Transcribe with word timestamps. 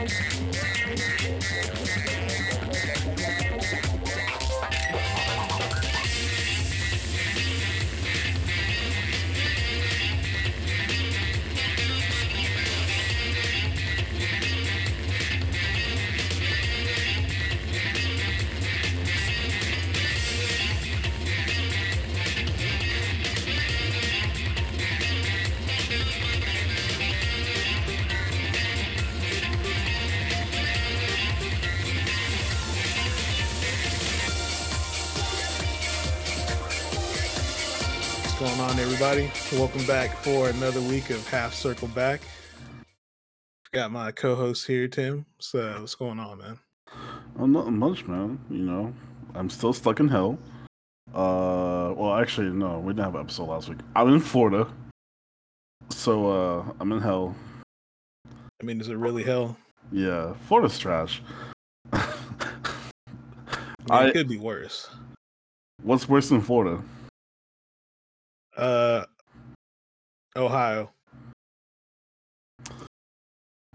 What's 0.00 0.14
going 0.18 0.44
on, 0.44 0.48
everybody? 0.48 0.69
Welcome 39.52 39.84
back 39.86 40.10
for 40.18 40.48
another 40.48 40.80
week 40.80 41.10
of 41.10 41.26
Half 41.28 41.54
Circle 41.54 41.88
Back. 41.88 42.20
Got 43.72 43.90
my 43.90 44.12
co-host 44.12 44.66
here, 44.66 44.86
Tim. 44.86 45.26
So, 45.40 45.80
what's 45.80 45.94
going 45.96 46.20
on, 46.20 46.38
man? 46.38 46.58
Well, 47.36 47.48
nothing 47.48 47.76
much, 47.78 48.06
man. 48.06 48.38
You 48.48 48.58
know, 48.58 48.94
I'm 49.34 49.50
still 49.50 49.72
stuck 49.72 49.98
in 49.98 50.08
hell. 50.08 50.38
Uh, 51.12 51.92
well, 51.96 52.14
actually, 52.14 52.50
no, 52.50 52.78
we 52.78 52.92
didn't 52.92 53.04
have 53.04 53.14
an 53.16 53.22
episode 53.22 53.48
last 53.48 53.68
week. 53.68 53.78
I'm 53.96 54.12
in 54.12 54.20
Florida, 54.20 54.68
so 55.88 56.30
uh, 56.30 56.72
I'm 56.78 56.92
in 56.92 57.00
hell. 57.00 57.34
I 58.60 58.64
mean, 58.64 58.80
is 58.80 58.88
it 58.88 58.96
really 58.96 59.24
hell? 59.24 59.56
Yeah, 59.90 60.34
Florida's 60.46 60.78
trash. 60.78 61.22
I 61.92 61.98
mean, 63.88 63.90
I- 63.90 64.12
could 64.12 64.28
be 64.28 64.38
worse. 64.38 64.88
What's 65.82 66.08
worse 66.08 66.28
than 66.28 66.40
Florida? 66.40 66.82
Uh, 68.56 69.06
Ohio. 70.36 70.90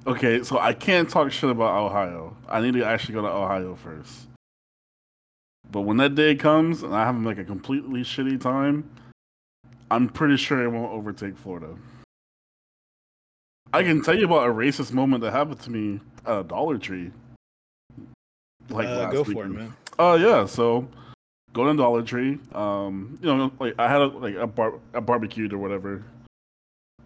Okay, 0.07 0.43
so 0.43 0.59
I 0.59 0.73
can't 0.73 1.09
talk 1.09 1.31
shit 1.31 1.49
about 1.49 1.83
Ohio. 1.83 2.37
I 2.47 2.61
need 2.61 2.75
to 2.75 2.85
actually 2.85 3.15
go 3.15 3.21
to 3.23 3.27
Ohio 3.27 3.75
first. 3.75 4.27
But 5.71 5.81
when 5.81 5.97
that 5.97 6.15
day 6.15 6.35
comes 6.35 6.83
and 6.83 6.93
I 6.93 7.05
have 7.05 7.19
like 7.21 7.39
a 7.39 7.43
completely 7.43 8.01
shitty 8.01 8.39
time, 8.39 8.89
I'm 9.89 10.07
pretty 10.07 10.37
sure 10.37 10.63
it 10.63 10.69
won't 10.69 10.91
overtake 10.91 11.37
Florida. 11.37 11.75
I 13.73 13.83
can 13.83 14.01
tell 14.01 14.17
you 14.17 14.25
about 14.25 14.47
a 14.47 14.53
racist 14.53 14.93
moment 14.93 15.21
that 15.23 15.31
happened 15.31 15.59
to 15.61 15.71
me 15.71 15.99
at 16.25 16.39
a 16.39 16.43
Dollar 16.43 16.77
Tree. 16.77 17.11
Like 18.69 18.87
uh, 18.87 18.97
last 18.97 19.13
go 19.13 19.23
for 19.23 19.45
it, 19.45 19.49
man. 19.49 19.75
Oh 19.99 20.15
yeah, 20.15 20.45
so 20.45 20.87
going 21.53 21.75
to 21.75 21.81
Dollar 21.81 22.03
Tree. 22.03 22.39
Um, 22.53 23.17
you 23.21 23.35
know, 23.35 23.51
like 23.59 23.73
I 23.79 23.89
had 23.89 24.01
a, 24.01 24.07
like 24.07 24.35
a 24.35 24.47
bar 24.47 24.73
a 24.93 25.01
barbecued 25.01 25.51
or 25.51 25.57
whatever, 25.57 26.03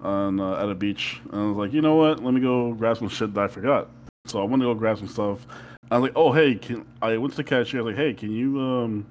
on 0.02 0.39
uh, 0.39 0.55
at 0.55 0.69
a 0.69 0.75
beach, 0.75 1.19
and 1.31 1.42
I 1.42 1.45
was 1.45 1.58
like, 1.58 1.73
you 1.73 1.81
know 1.81 1.95
what? 1.95 2.23
Let 2.23 2.33
me 2.33 2.42
go 2.42 2.73
grab 2.73 2.97
some 2.97 3.09
shit 3.09 3.33
that 3.33 3.44
I 3.44 3.47
forgot. 3.47 3.89
So 4.25 4.42
I 4.42 4.45
went 4.45 4.61
to 4.61 4.67
go 4.67 4.73
grab 4.73 4.97
some 4.97 5.08
stuff. 5.08 5.45
I 5.92 5.97
was 5.97 6.09
like, 6.09 6.14
oh 6.16 6.31
hey, 6.31 6.55
can 6.55 6.86
I 7.02 7.17
went 7.17 7.33
to 7.33 7.38
the 7.38 7.44
cashier? 7.44 7.80
I 7.80 7.83
was 7.83 7.92
like, 7.94 8.03
hey, 8.03 8.14
can 8.14 8.31
you 8.31 8.59
um 8.59 9.05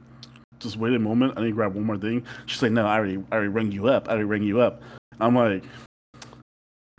just 0.58 0.76
wait 0.76 0.94
a 0.94 0.98
moment? 0.98 1.34
I 1.36 1.40
need 1.40 1.48
to 1.48 1.54
grab 1.54 1.74
one 1.74 1.84
more 1.84 1.98
thing. 1.98 2.24
She's 2.46 2.62
like, 2.62 2.72
no, 2.72 2.86
I 2.86 2.96
already 2.96 3.22
I 3.30 3.34
already 3.34 3.48
rang 3.48 3.72
you 3.72 3.88
up. 3.88 4.08
I 4.08 4.12
already 4.12 4.24
rang 4.24 4.42
you 4.42 4.60
up. 4.60 4.82
I'm 5.20 5.34
like, 5.34 5.64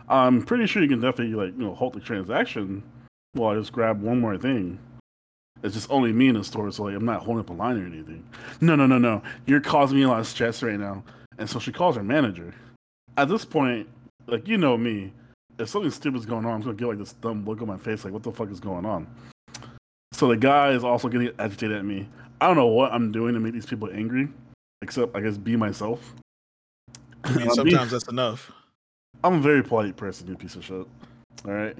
I'm 0.08 0.42
pretty 0.42 0.66
sure 0.66 0.82
you 0.82 0.88
can 0.88 1.00
definitely 1.00 1.34
like 1.34 1.56
you 1.56 1.64
know 1.64 1.74
halt 1.74 1.94
the 1.94 2.00
transaction 2.00 2.82
while 3.32 3.54
I 3.54 3.58
just 3.58 3.72
grab 3.72 4.02
one 4.02 4.20
more 4.20 4.36
thing. 4.36 4.78
It's 5.62 5.74
just 5.74 5.90
only 5.90 6.12
me 6.12 6.28
in 6.28 6.34
the 6.34 6.44
store, 6.44 6.70
so 6.70 6.84
like 6.84 6.94
I'm 6.94 7.04
not 7.04 7.22
holding 7.22 7.40
up 7.40 7.50
a 7.50 7.52
line 7.52 7.78
or 7.78 7.86
anything. 7.86 8.24
No, 8.60 8.76
no, 8.76 8.86
no, 8.86 8.98
no. 8.98 9.22
You're 9.46 9.60
causing 9.60 9.98
me 9.98 10.04
a 10.04 10.08
lot 10.08 10.20
of 10.20 10.26
stress 10.26 10.62
right 10.62 10.78
now. 10.78 11.04
And 11.38 11.48
so 11.48 11.58
she 11.58 11.72
calls 11.72 11.96
her 11.96 12.02
manager. 12.02 12.54
At 13.16 13.28
this 13.28 13.44
point, 13.44 13.88
like 14.26 14.48
you 14.48 14.58
know 14.58 14.76
me, 14.76 15.12
if 15.58 15.68
something 15.68 15.90
stupid's 15.90 16.26
going 16.26 16.44
on, 16.44 16.52
I'm 16.52 16.60
gonna 16.60 16.74
get 16.74 16.88
like 16.88 16.98
this 16.98 17.12
dumb 17.14 17.44
look 17.44 17.60
on 17.60 17.68
my 17.68 17.76
face, 17.76 18.04
like 18.04 18.12
what 18.12 18.22
the 18.22 18.32
fuck 18.32 18.50
is 18.50 18.60
going 18.60 18.86
on? 18.86 19.06
So 20.12 20.28
the 20.28 20.36
guy 20.36 20.70
is 20.70 20.84
also 20.84 21.08
getting 21.08 21.30
agitated 21.38 21.76
at 21.76 21.84
me. 21.84 22.08
I 22.40 22.46
don't 22.46 22.56
know 22.56 22.66
what 22.66 22.92
I'm 22.92 23.12
doing 23.12 23.34
to 23.34 23.40
make 23.40 23.52
these 23.52 23.66
people 23.66 23.90
angry, 23.92 24.28
except 24.82 25.14
I 25.14 25.20
guess 25.20 25.36
be 25.36 25.56
myself. 25.56 26.14
I 27.24 27.36
mean, 27.36 27.50
sometimes 27.54 27.90
that's 27.90 28.08
enough. 28.08 28.50
I'm 29.22 29.34
a 29.34 29.40
very 29.40 29.62
polite 29.62 29.96
person, 29.96 30.28
you 30.28 30.36
piece 30.36 30.56
of 30.56 30.64
shit. 30.64 30.86
All 31.44 31.52
right. 31.52 31.76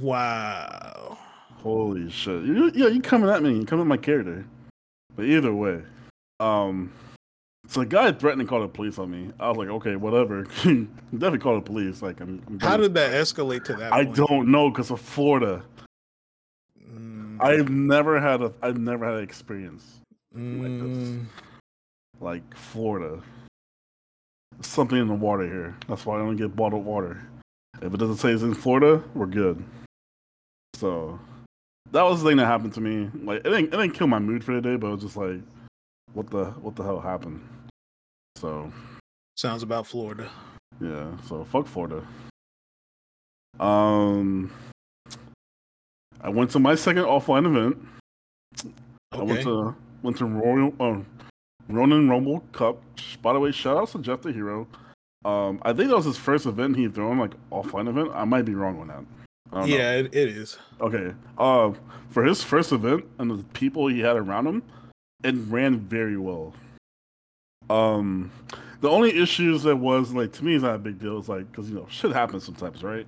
Wow. 0.00 1.18
Holy 1.62 2.08
shit! 2.10 2.44
You, 2.44 2.70
yeah, 2.74 2.86
you 2.86 3.00
coming 3.00 3.28
at 3.28 3.42
me? 3.42 3.52
You 3.58 3.64
coming 3.64 3.82
at 3.82 3.88
my 3.88 3.96
character? 3.96 4.46
But 5.16 5.24
either 5.24 5.52
way, 5.52 5.82
um, 6.38 6.92
so 7.68 7.80
the 7.80 7.86
guy 7.86 8.10
threatened 8.12 8.40
to 8.40 8.48
call 8.48 8.62
the 8.62 8.68
police 8.68 8.98
on 8.98 9.10
me. 9.10 9.30
I 9.38 9.48
was 9.48 9.58
like, 9.58 9.68
okay, 9.68 9.94
whatever. 9.94 10.44
Definitely 10.64 11.38
call 11.38 11.56
the 11.56 11.60
police. 11.60 12.00
Like, 12.00 12.18
I'm. 12.20 12.42
I'm 12.46 12.58
How 12.60 12.78
did 12.78 12.94
that 12.94 13.12
escalate 13.12 13.64
to 13.64 13.74
that? 13.74 13.92
I 13.92 14.06
point? 14.06 14.16
don't 14.16 14.50
know 14.50 14.70
because 14.70 14.90
of 14.90 15.02
Florida. 15.02 15.62
Mm, 16.82 17.36
I've 17.42 17.68
never 17.68 18.18
had 18.18 18.40
a. 18.40 18.54
I've 18.62 18.78
never 18.78 19.04
had 19.04 19.16
an 19.16 19.22
experience 19.22 20.00
mm, 20.34 21.26
like 22.20 22.56
Florida. 22.56 23.20
Something 24.62 24.98
in 24.98 25.06
the 25.06 25.14
water 25.14 25.44
here. 25.44 25.76
That's 25.88 26.06
why 26.06 26.16
I 26.16 26.18
don't 26.20 26.36
get 26.36 26.56
bottled 26.56 26.86
water. 26.86 27.22
If 27.82 27.92
it 27.92 27.98
doesn't 27.98 28.16
say 28.16 28.30
it's 28.30 28.42
in 28.42 28.54
Florida, 28.54 29.04
we're 29.14 29.26
good. 29.26 29.62
So 30.74 31.20
that 31.92 32.02
was 32.02 32.22
the 32.22 32.30
thing 32.30 32.38
that 32.38 32.46
happened 32.46 32.72
to 32.74 32.80
me. 32.80 33.10
Like 33.22 33.40
it 33.40 33.44
didn't, 33.44 33.66
it 33.66 33.70
didn't 33.72 33.90
kill 33.90 34.06
my 34.06 34.18
mood 34.18 34.42
for 34.42 34.54
the 34.54 34.62
day, 34.62 34.76
but 34.76 34.86
it 34.86 34.90
was 34.90 35.02
just 35.02 35.18
like, 35.18 35.40
what 36.14 36.30
the 36.30 36.46
what 36.46 36.74
the 36.74 36.82
hell 36.82 36.98
happened? 36.98 37.46
So 38.38 38.72
sounds 39.36 39.64
about 39.64 39.84
Florida. 39.84 40.30
yeah, 40.80 41.10
so 41.26 41.42
fuck 41.44 41.66
Florida. 41.66 42.06
Um, 43.58 44.52
I 46.20 46.28
went 46.28 46.52
to 46.52 46.60
my 46.60 46.76
second 46.76 47.02
offline 47.02 47.46
event. 47.46 47.84
Okay. 48.64 48.72
I 49.12 49.22
went 49.22 49.42
to 49.42 49.74
went 50.02 50.16
to 50.18 50.26
Royal 50.26 50.72
um, 50.78 51.04
Ronan 51.68 52.08
Rumble 52.08 52.40
Cup. 52.52 52.80
By 53.22 53.32
the 53.32 53.40
way, 53.40 53.50
shout 53.50 53.76
out 53.76 53.88
to 53.88 53.98
Jeff 53.98 54.22
the 54.22 54.30
Hero. 54.30 54.68
Um, 55.24 55.60
I 55.62 55.72
think 55.72 55.88
that 55.90 55.96
was 55.96 56.04
his 56.04 56.16
first 56.16 56.46
event 56.46 56.76
he 56.76 56.86
thrown 56.86 57.18
like 57.18 57.32
offline 57.50 57.88
event. 57.88 58.10
I 58.14 58.24
might 58.24 58.44
be 58.44 58.54
wrong 58.54 58.78
on 58.80 58.86
that. 58.86 59.04
I 59.52 59.60
don't 59.60 59.70
know. 59.70 59.76
Yeah, 59.76 59.94
it, 59.94 60.14
it 60.14 60.28
is. 60.28 60.58
Okay. 60.80 61.12
Uh, 61.38 61.72
for 62.10 62.22
his 62.22 62.44
first 62.44 62.70
event 62.70 63.04
and 63.18 63.30
the 63.32 63.42
people 63.52 63.88
he 63.88 63.98
had 63.98 64.16
around 64.16 64.46
him, 64.46 64.62
it 65.24 65.34
ran 65.48 65.80
very 65.80 66.16
well. 66.16 66.54
Um, 67.70 68.30
the 68.80 68.88
only 68.88 69.16
issues 69.18 69.62
that 69.64 69.76
was 69.76 70.12
like 70.12 70.32
to 70.32 70.44
me 70.44 70.54
is 70.54 70.62
not 70.62 70.76
a 70.76 70.78
big 70.78 70.98
deal. 70.98 71.18
It's 71.18 71.28
like 71.28 71.50
because 71.50 71.68
you 71.68 71.76
know 71.76 71.86
shit 71.90 72.12
happens 72.12 72.44
sometimes, 72.44 72.82
right? 72.82 73.06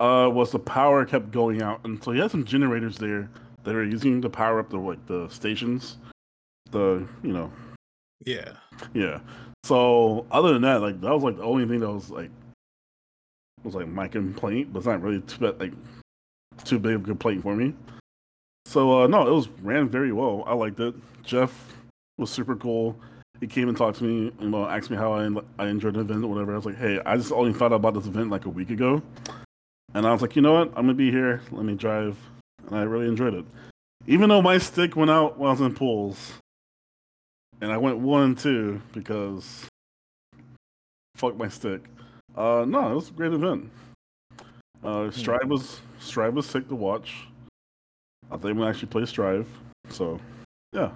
Uh, 0.00 0.28
was 0.30 0.50
the 0.50 0.58
power 0.58 1.04
kept 1.04 1.30
going 1.30 1.62
out, 1.62 1.80
and 1.84 2.02
so 2.02 2.12
he 2.12 2.18
had 2.20 2.30
some 2.30 2.44
generators 2.44 2.98
there 2.98 3.28
that 3.64 3.74
are 3.74 3.84
using 3.84 4.20
to 4.22 4.28
power 4.28 4.58
up 4.58 4.70
the 4.70 4.78
like 4.78 5.04
the 5.06 5.28
stations. 5.28 5.98
The 6.70 7.06
you 7.22 7.32
know 7.32 7.52
Yeah. 8.24 8.52
yeah. 8.94 9.20
So 9.64 10.26
other 10.30 10.52
than 10.54 10.62
that, 10.62 10.80
like 10.80 11.00
that 11.00 11.12
was 11.12 11.22
like 11.22 11.36
the 11.36 11.44
only 11.44 11.66
thing 11.66 11.80
that 11.80 11.90
was 11.90 12.10
like 12.10 12.30
was 13.62 13.74
like 13.74 13.86
my 13.86 14.08
complaint, 14.08 14.72
but 14.72 14.80
it's 14.80 14.86
not 14.86 15.02
really 15.02 15.20
too 15.20 15.38
bad, 15.38 15.60
like 15.60 15.72
too 16.64 16.78
big 16.78 16.94
of 16.94 17.02
a 17.02 17.06
complaint 17.06 17.42
for 17.42 17.54
me. 17.54 17.74
So 18.66 19.02
uh 19.02 19.06
no, 19.06 19.28
it 19.28 19.32
was 19.32 19.48
ran 19.60 19.88
very 19.88 20.12
well. 20.12 20.42
I 20.46 20.54
liked 20.54 20.80
it. 20.80 20.94
Jeff 21.22 21.76
was 22.18 22.30
super 22.30 22.56
cool. 22.56 22.98
He 23.42 23.48
came 23.48 23.68
and 23.68 23.76
talked 23.76 23.98
to 23.98 24.04
me, 24.04 24.32
you 24.38 24.50
know, 24.50 24.68
asked 24.68 24.88
me 24.88 24.96
how 24.96 25.14
I 25.14 25.28
I 25.58 25.66
enjoyed 25.66 25.94
the 25.94 26.00
event 26.02 26.22
or 26.22 26.28
whatever. 26.28 26.52
I 26.52 26.56
was 26.56 26.64
like, 26.64 26.78
hey, 26.78 27.00
I 27.04 27.16
just 27.16 27.32
only 27.32 27.52
found 27.52 27.74
out 27.74 27.78
about 27.78 27.94
this 27.94 28.06
event 28.06 28.30
like 28.30 28.44
a 28.44 28.48
week 28.48 28.70
ago, 28.70 29.02
and 29.94 30.06
I 30.06 30.12
was 30.12 30.22
like, 30.22 30.36
you 30.36 30.42
know 30.42 30.52
what, 30.52 30.68
I'm 30.68 30.84
gonna 30.86 30.94
be 30.94 31.10
here. 31.10 31.42
Let 31.50 31.64
me 31.64 31.74
drive, 31.74 32.16
and 32.68 32.78
I 32.78 32.82
really 32.82 33.08
enjoyed 33.08 33.34
it. 33.34 33.44
Even 34.06 34.28
though 34.28 34.42
my 34.42 34.58
stick 34.58 34.94
went 34.94 35.10
out 35.10 35.38
while 35.38 35.48
I 35.48 35.52
was 35.54 35.60
in 35.60 35.74
pools, 35.74 36.34
and 37.60 37.72
I 37.72 37.78
went 37.78 37.98
one 37.98 38.22
and 38.22 38.38
two 38.38 38.80
because 38.92 39.66
fuck 41.16 41.36
my 41.36 41.48
stick. 41.48 41.80
Uh, 42.36 42.64
no, 42.64 42.92
it 42.92 42.94
was 42.94 43.08
a 43.08 43.12
great 43.12 43.32
event. 43.32 43.68
Uh, 44.84 45.10
Strive 45.10 45.48
was 45.48 45.80
Strive 45.98 46.34
was 46.34 46.46
sick 46.46 46.68
to 46.68 46.76
watch. 46.76 47.26
I 48.30 48.36
think 48.36 48.56
we 48.56 48.64
actually 48.64 48.86
play 48.86 49.04
Strive, 49.04 49.48
so 49.88 50.20
yeah. 50.72 50.92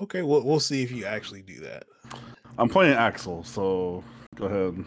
Okay. 0.00 0.22
We'll 0.22 0.42
we'll 0.44 0.60
see 0.60 0.82
if 0.82 0.90
you 0.90 1.04
actually 1.04 1.42
do 1.42 1.60
that. 1.60 1.84
I'm 2.58 2.68
playing 2.68 2.94
Axl, 2.94 3.44
so 3.46 4.02
go 4.34 4.46
ahead. 4.46 4.84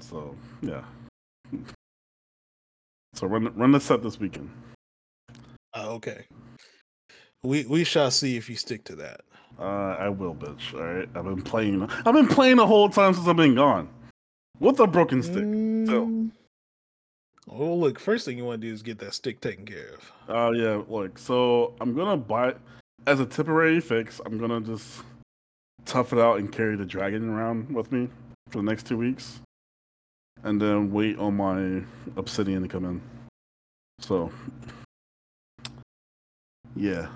So 0.00 0.34
yeah. 0.62 0.82
So 3.14 3.26
run 3.26 3.54
run 3.56 3.72
the 3.72 3.80
set 3.80 4.02
this 4.02 4.18
weekend. 4.18 4.50
Uh, 5.76 5.90
okay. 5.94 6.24
We 7.42 7.64
we 7.66 7.84
shall 7.84 8.10
see 8.10 8.36
if 8.36 8.48
you 8.48 8.56
stick 8.56 8.84
to 8.84 8.96
that. 8.96 9.20
Uh, 9.58 9.96
I 9.98 10.08
will, 10.08 10.34
bitch. 10.34 10.74
All 10.74 10.80
right, 10.80 11.08
I've 11.14 11.24
been 11.24 11.42
playing. 11.42 11.82
I've 12.04 12.14
been 12.14 12.26
playing 12.26 12.56
the 12.56 12.66
whole 12.66 12.88
time 12.88 13.14
since 13.14 13.26
I've 13.28 13.36
been 13.36 13.54
gone. 13.54 13.88
With 14.58 14.80
a 14.80 14.86
broken 14.86 15.22
stick. 15.22 15.44
Mm, 15.44 16.30
Well, 17.46 17.78
look, 17.78 17.98
first 18.00 18.24
thing 18.24 18.38
you 18.38 18.44
want 18.44 18.60
to 18.62 18.66
do 18.66 18.72
is 18.72 18.82
get 18.82 18.98
that 19.00 19.14
stick 19.14 19.40
taken 19.40 19.66
care 19.66 19.94
of. 19.94 20.12
Oh 20.28 20.52
yeah, 20.52 20.82
look. 20.88 21.18
So 21.18 21.74
I'm 21.80 21.94
gonna 21.94 22.16
buy 22.16 22.54
as 23.06 23.20
a 23.20 23.26
temporary 23.26 23.80
fix. 23.80 24.20
I'm 24.24 24.38
gonna 24.38 24.60
just 24.60 25.02
tough 25.84 26.12
it 26.12 26.18
out 26.18 26.38
and 26.38 26.50
carry 26.50 26.76
the 26.76 26.86
dragon 26.86 27.28
around 27.28 27.74
with 27.74 27.92
me 27.92 28.08
for 28.50 28.58
the 28.58 28.64
next 28.64 28.86
two 28.86 28.96
weeks, 28.96 29.40
and 30.42 30.60
then 30.60 30.90
wait 30.92 31.18
on 31.18 31.36
my 31.36 31.82
obsidian 32.16 32.62
to 32.62 32.68
come 32.68 32.84
in. 32.84 33.00
So 34.00 34.30
yeah, 36.76 37.06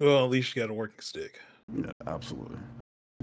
Well, 0.00 0.24
at 0.24 0.30
least 0.30 0.54
you 0.56 0.62
got 0.62 0.70
a 0.70 0.74
working 0.74 1.00
stick. 1.00 1.38
yeah, 1.72 1.90
absolutely. 2.06 2.58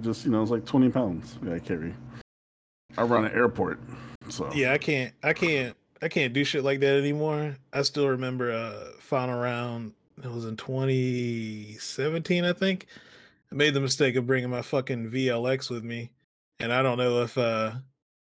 Just 0.01 0.23
you 0.25 0.31
know, 0.31 0.41
it's 0.41 0.51
like 0.51 0.65
20 0.65 0.89
pounds. 0.89 1.37
I 1.51 1.59
carry 1.59 1.93
around 2.97 3.25
an 3.25 3.33
airport. 3.33 3.79
So 4.29 4.49
Yeah, 4.53 4.71
I 4.71 4.77
can't, 4.77 5.13
I 5.21 5.33
can't, 5.33 5.75
I 6.01 6.07
can't 6.07 6.31
do 6.33 6.43
shit 6.45 6.63
like 6.63 6.79
that 6.79 6.97
anymore. 6.97 7.55
I 7.73 7.81
still 7.81 8.07
remember 8.07 8.51
uh 8.51 8.91
final 8.99 9.39
round. 9.41 9.93
It 10.23 10.31
was 10.31 10.45
in 10.45 10.57
2017, 10.57 12.43
I 12.43 12.53
think. 12.53 12.87
I 13.51 13.55
made 13.55 13.73
the 13.73 13.79
mistake 13.79 14.15
of 14.15 14.27
bringing 14.27 14.49
my 14.49 14.61
fucking 14.61 15.09
VLX 15.09 15.69
with 15.69 15.83
me, 15.83 16.11
and 16.59 16.73
I 16.73 16.81
don't 16.83 16.97
know 16.97 17.23
if 17.23 17.37
uh 17.37 17.73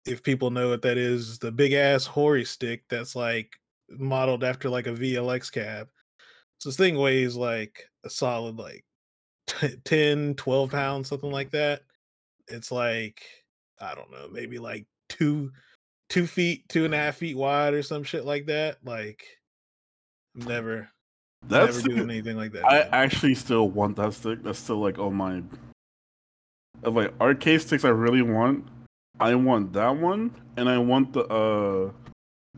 if 0.06 0.22
people 0.22 0.50
know 0.50 0.68
what 0.68 0.82
that 0.82 0.98
is. 0.98 1.38
The 1.38 1.52
big 1.52 1.72
ass 1.74 2.06
Hori 2.06 2.44
stick 2.44 2.84
that's 2.88 3.14
like 3.14 3.52
modeled 3.88 4.42
after 4.42 4.68
like 4.68 4.86
a 4.86 4.92
VLX 4.92 5.52
cab. 5.52 5.88
So 6.58 6.70
this 6.70 6.76
thing 6.76 6.96
weighs 6.96 7.36
like 7.36 7.88
a 8.04 8.10
solid 8.10 8.56
like 8.56 8.84
10, 9.84 10.34
12 10.34 10.70
pounds, 10.70 11.08
something 11.08 11.30
like 11.30 11.50
that. 11.50 11.82
It's 12.48 12.72
like 12.72 13.22
I 13.80 13.94
don't 13.94 14.10
know, 14.10 14.28
maybe 14.30 14.58
like 14.58 14.86
two 15.08 15.52
two 16.08 16.26
feet, 16.26 16.68
two 16.68 16.84
and 16.84 16.94
a 16.94 16.98
half 16.98 17.16
feet 17.16 17.36
wide 17.36 17.74
or 17.74 17.82
some 17.82 18.02
shit 18.02 18.24
like 18.24 18.46
that. 18.46 18.78
Like 18.84 19.24
never 20.34 20.88
that's 21.48 21.76
never 21.84 21.96
doing 21.96 22.10
anything 22.10 22.36
like 22.36 22.52
that. 22.52 22.64
I 22.64 22.78
man. 22.80 22.88
actually 22.92 23.34
still 23.34 23.68
want 23.68 23.96
that 23.96 24.14
stick. 24.14 24.42
That's 24.42 24.58
still 24.58 24.78
like 24.78 24.98
on 24.98 25.14
my 25.14 25.42
of 26.82 26.94
like 26.94 27.12
arcade 27.20 27.60
sticks. 27.60 27.84
I 27.84 27.88
really 27.90 28.22
want. 28.22 28.66
I 29.20 29.34
want 29.34 29.72
that 29.74 29.96
one, 29.96 30.34
and 30.56 30.68
I 30.68 30.78
want 30.78 31.12
the 31.12 31.24
uh 31.26 31.90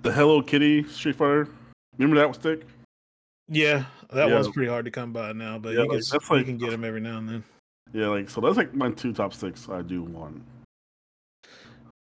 the 0.02 0.12
Hello 0.12 0.40
Kitty 0.42 0.84
Street 0.84 1.16
Fighter. 1.16 1.48
Remember 1.98 2.20
that 2.20 2.34
stick? 2.34 2.66
yeah, 3.48 3.84
that 4.12 4.28
Yeah. 4.28 4.34
one's 4.34 4.48
pretty 4.48 4.70
hard 4.70 4.84
to 4.86 4.90
come 4.90 5.12
by 5.12 5.32
now, 5.32 5.58
but 5.58 5.70
Yeah, 5.74 5.82
you 5.82 5.88
like, 5.88 6.00
that's 6.00 6.12
you 6.12 6.36
like- 6.36 6.46
can 6.46 6.56
get 6.56 6.70
them 6.70 6.84
every 6.84 7.00
now 7.00 7.18
and 7.18 7.28
then. 7.28 7.44
Yeah, 7.92 8.08
like 8.08 8.28
so. 8.30 8.40
That's 8.40 8.56
like 8.56 8.74
my 8.74 8.90
two 8.90 9.12
top 9.12 9.32
sticks. 9.34 9.68
I 9.68 9.82
do 9.82 10.02
want. 10.02 10.42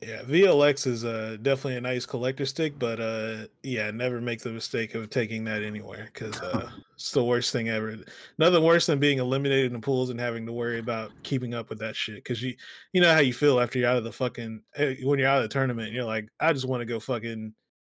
Yeah, 0.03 0.23
VLX 0.23 0.89
is 0.89 1.05
uh, 1.05 1.37
definitely 1.43 1.77
a 1.77 1.81
nice 1.81 2.05
collector 2.05 2.45
stick, 2.45 2.77
but 2.77 2.99
uh, 2.99 3.47
yeah, 3.63 3.89
never 3.93 4.21
make 4.21 4.41
the 4.41 4.51
mistake 4.51 4.97
of 4.97 5.11
taking 5.11 5.45
that 5.45 5.63
anywhere 5.63 6.11
because 6.13 6.41
uh, 6.41 6.69
it's 6.95 7.13
the 7.13 7.23
worst 7.23 7.53
thing 7.53 7.69
ever. 7.69 7.97
Nothing 8.37 8.65
worse 8.65 8.87
than 8.87 8.99
being 8.99 9.19
eliminated 9.19 9.73
in 9.73 9.81
pools 9.81 10.11
and 10.11 10.19
having 10.19 10.45
to 10.47 10.53
worry 10.53 10.81
about 10.81 11.13
keeping 11.23 11.55
up 11.55 11.69
with 11.69 11.79
that 11.79 11.95
shit. 11.95 12.17
Because 12.17 12.43
you, 12.43 12.55
you 12.93 13.01
know 13.01 13.13
how 13.13 13.21
you 13.21 13.33
feel 13.33 13.61
after 13.61 13.79
you're 13.79 13.89
out 13.89 13.97
of 13.97 14.03
the 14.03 14.11
fucking 14.11 14.61
eh, 14.75 14.97
when 15.05 15.21
you're 15.21 15.29
out 15.29 15.39
of 15.39 15.45
the 15.45 15.55
tournament. 15.55 15.89
And 15.89 15.95
you're 15.97 16.05
like, 16.05 16.27
I 16.41 16.53
just 16.53 16.67
want 16.67 16.81
to 16.81 16.87
go 16.87 16.99
fucking 16.99 17.55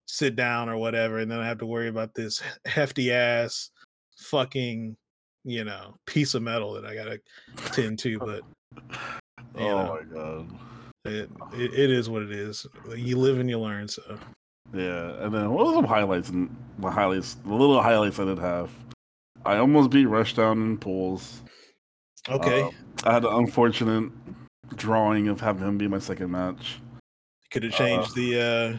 sit 0.06 0.36
down 0.36 0.68
or 0.68 0.76
whatever, 0.76 1.20
and 1.20 1.32
then 1.32 1.40
I 1.40 1.48
have 1.48 1.60
to 1.60 1.66
worry 1.66 1.88
about 1.88 2.14
this 2.14 2.42
hefty 2.66 3.14
ass 3.14 3.70
fucking 4.18 4.98
you 5.46 5.64
know 5.64 5.96
piece 6.06 6.34
of 6.34 6.44
metal 6.44 6.74
that 6.74 6.86
I 6.86 6.96
gotta 6.96 7.22
tend 7.72 8.00
to. 8.00 8.20
But 8.20 8.42
oh 9.56 9.60
know. 9.60 10.00
my 10.10 10.14
god. 10.14 10.50
It, 11.06 11.30
it 11.54 11.74
it 11.74 11.92
is 11.92 12.10
what 12.10 12.22
it 12.24 12.32
is. 12.32 12.66
You 12.96 13.18
live 13.18 13.40
and 13.40 13.50
you 13.50 13.60
learn. 13.60 13.88
So 13.88 14.02
Yeah, 14.74 15.24
and 15.24 15.34
then 15.34 15.52
what 15.52 15.68
were 15.68 15.74
some 15.74 15.86
highlights 15.86 16.30
and 16.30 16.56
my 16.78 16.92
highlights? 16.92 17.36
The 17.36 17.54
little 17.54 17.82
highlights 17.82 18.20
I 18.20 18.26
did 18.26 18.40
have. 18.40 18.72
I 19.46 19.58
almost 19.58 19.90
beat 19.90 20.08
Rushdown 20.08 20.54
in 20.54 20.78
pools. 20.78 21.44
okay, 22.30 22.62
Um, 22.62 22.72
I 23.04 23.14
had 23.14 23.26
an 23.26 23.34
unfortunate 23.34 24.12
drawing 24.76 25.28
of 25.28 25.42
having 25.42 25.68
him 25.68 25.78
be 25.78 25.88
my 25.88 26.00
second 26.00 26.32
match. 26.32 26.80
could 27.52 27.64
have 27.64 27.74
changed 27.74 28.16
the 28.16 28.40
uh 28.40 28.78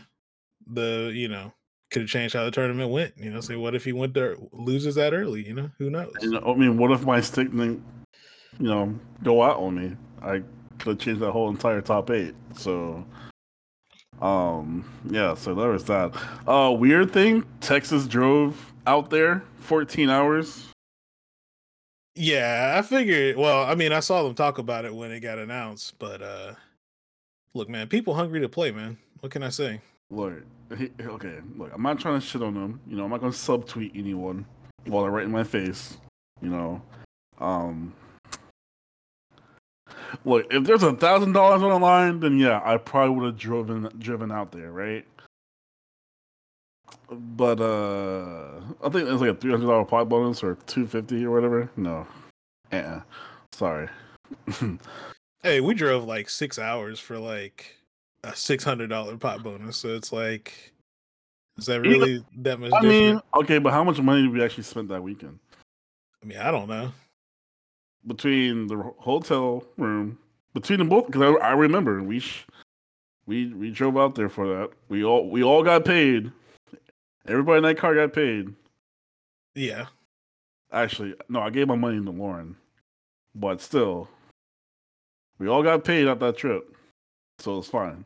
the 0.72 1.12
you 1.14 1.28
know 1.28 1.52
could 1.90 2.02
have 2.02 2.08
changed 2.08 2.34
how 2.34 2.44
the 2.44 2.50
tournament 2.50 2.90
went. 2.90 3.12
You 3.16 3.30
know, 3.30 3.40
say 3.40 3.56
what 3.56 3.74
if 3.74 3.84
he 3.84 3.92
went 3.92 4.14
there 4.14 4.36
loses 4.52 4.94
that 4.96 5.12
early? 5.12 5.46
You 5.46 5.54
know, 5.54 5.70
who 5.78 5.90
knows? 5.90 6.12
You 6.22 6.30
know, 6.30 6.40
I 6.40 6.54
mean, 6.56 6.78
what 6.78 6.90
if 6.90 7.04
my 7.04 7.20
stick 7.20 7.50
didn't, 7.50 7.84
you 8.58 8.66
know, 8.66 8.98
go 9.22 9.42
out 9.42 9.58
on 9.58 9.74
me? 9.76 9.96
I 10.22 10.42
could 10.84 10.90
have 10.90 10.98
changed 10.98 11.20
that 11.22 11.32
whole 11.32 11.48
entire 11.48 11.80
top 11.80 12.10
eight. 12.10 12.34
So, 12.56 13.04
um, 14.20 14.84
yeah. 15.08 15.34
So 15.34 15.54
there 15.54 15.70
was 15.70 15.84
that. 15.86 16.14
Uh, 16.46 16.72
weird 16.72 17.12
thing. 17.12 17.44
Texas 17.60 18.06
drove 18.06 18.72
out 18.86 19.10
there 19.10 19.42
14 19.60 20.10
hours. 20.10 20.66
Yeah, 22.14 22.74
I 22.78 22.82
figured. 22.82 23.36
Well, 23.36 23.64
I 23.64 23.74
mean, 23.74 23.92
I 23.92 24.00
saw 24.00 24.22
them 24.22 24.34
talk 24.34 24.58
about 24.58 24.84
it 24.84 24.94
when 24.94 25.10
it 25.10 25.20
got 25.20 25.38
announced, 25.38 25.98
but 25.98 26.22
uh 26.22 26.54
look, 27.54 27.68
man, 27.68 27.88
people 27.88 28.14
hungry 28.14 28.40
to 28.40 28.48
play, 28.48 28.70
man. 28.70 28.96
What 29.18 29.32
can 29.32 29.42
I 29.42 29.48
say? 29.48 29.80
Look, 30.10 30.34
he, 30.78 30.90
okay. 31.00 31.38
Look, 31.56 31.72
I'm 31.74 31.82
not 31.82 31.98
trying 31.98 32.20
to 32.20 32.24
shit 32.24 32.42
on 32.42 32.54
them. 32.54 32.80
You 32.86 32.96
know, 32.96 33.04
I'm 33.04 33.10
not 33.10 33.20
gonna 33.20 33.32
subtweet 33.32 33.98
anyone 33.98 34.46
while 34.86 35.02
they're 35.02 35.10
right 35.10 35.24
in 35.24 35.32
my 35.32 35.42
face. 35.42 35.96
You 36.40 36.50
know, 36.50 36.82
um. 37.38 37.92
Look, 40.24 40.52
if 40.52 40.64
there's 40.64 40.82
a 40.82 40.94
thousand 40.94 41.32
dollars 41.32 41.62
on 41.62 41.70
the 41.70 41.78
line, 41.78 42.20
then 42.20 42.38
yeah, 42.38 42.60
I 42.64 42.76
probably 42.76 43.16
would 43.16 43.26
have 43.26 43.38
driven 43.38 43.88
driven 43.98 44.30
out 44.30 44.52
there, 44.52 44.70
right? 44.72 45.06
But 47.10 47.60
uh, 47.60 48.60
I 48.82 48.88
think 48.88 49.08
it's 49.08 49.20
like 49.20 49.30
a 49.30 49.34
three 49.34 49.50
hundred 49.50 49.66
dollar 49.66 49.84
pot 49.84 50.08
bonus 50.08 50.42
or 50.42 50.56
two 50.66 50.86
fifty 50.86 51.24
or 51.24 51.30
whatever. 51.30 51.70
No, 51.76 52.06
uh, 52.72 53.00
sorry. 53.52 53.88
Hey, 55.44 55.60
we 55.60 55.74
drove 55.74 56.04
like 56.04 56.30
six 56.30 56.58
hours 56.58 56.98
for 56.98 57.18
like 57.18 57.76
a 58.22 58.34
six 58.34 58.64
hundred 58.64 58.88
dollar 58.88 59.18
pot 59.18 59.42
bonus. 59.42 59.76
So 59.76 59.90
it's 59.90 60.10
like, 60.10 60.72
is 61.58 61.66
that 61.66 61.82
really 61.82 62.24
that 62.38 62.58
much 62.58 62.72
I 62.72 62.80
different? 62.80 63.16
mean, 63.16 63.20
okay, 63.36 63.58
but 63.58 63.74
how 63.74 63.84
much 63.84 64.00
money 64.00 64.22
did 64.22 64.32
we 64.32 64.42
actually 64.42 64.62
spend 64.62 64.88
that 64.88 65.02
weekend? 65.02 65.38
I 66.22 66.26
mean, 66.26 66.38
I 66.38 66.50
don't 66.50 66.66
know. 66.66 66.90
Between 68.06 68.66
the 68.66 68.76
hotel 68.98 69.64
room, 69.76 70.18
between 70.52 70.78
them 70.78 70.88
both, 70.88 71.06
because 71.06 71.22
I, 71.22 71.48
I 71.48 71.52
remember 71.52 72.02
we 72.02 72.20
sh- 72.20 72.46
we 73.26 73.52
we 73.54 73.70
drove 73.70 73.96
out 73.96 74.14
there 74.14 74.28
for 74.28 74.46
that. 74.48 74.70
We 74.88 75.04
all 75.04 75.28
we 75.30 75.42
all 75.42 75.62
got 75.62 75.84
paid. 75.84 76.30
Everybody 77.26 77.58
in 77.58 77.62
that 77.64 77.78
car 77.78 77.94
got 77.94 78.12
paid. 78.12 78.54
Yeah, 79.54 79.86
Actually, 80.74 81.14
no, 81.28 81.40
I 81.40 81.50
gave 81.50 81.68
my 81.68 81.76
money 81.76 82.04
to 82.04 82.10
Lauren, 82.10 82.56
but 83.36 83.60
still, 83.60 84.08
we 85.38 85.46
all 85.46 85.62
got 85.62 85.84
paid 85.84 86.08
at 86.08 86.18
that 86.18 86.36
trip, 86.36 86.76
so 87.38 87.58
it's 87.58 87.68
fine. 87.68 88.04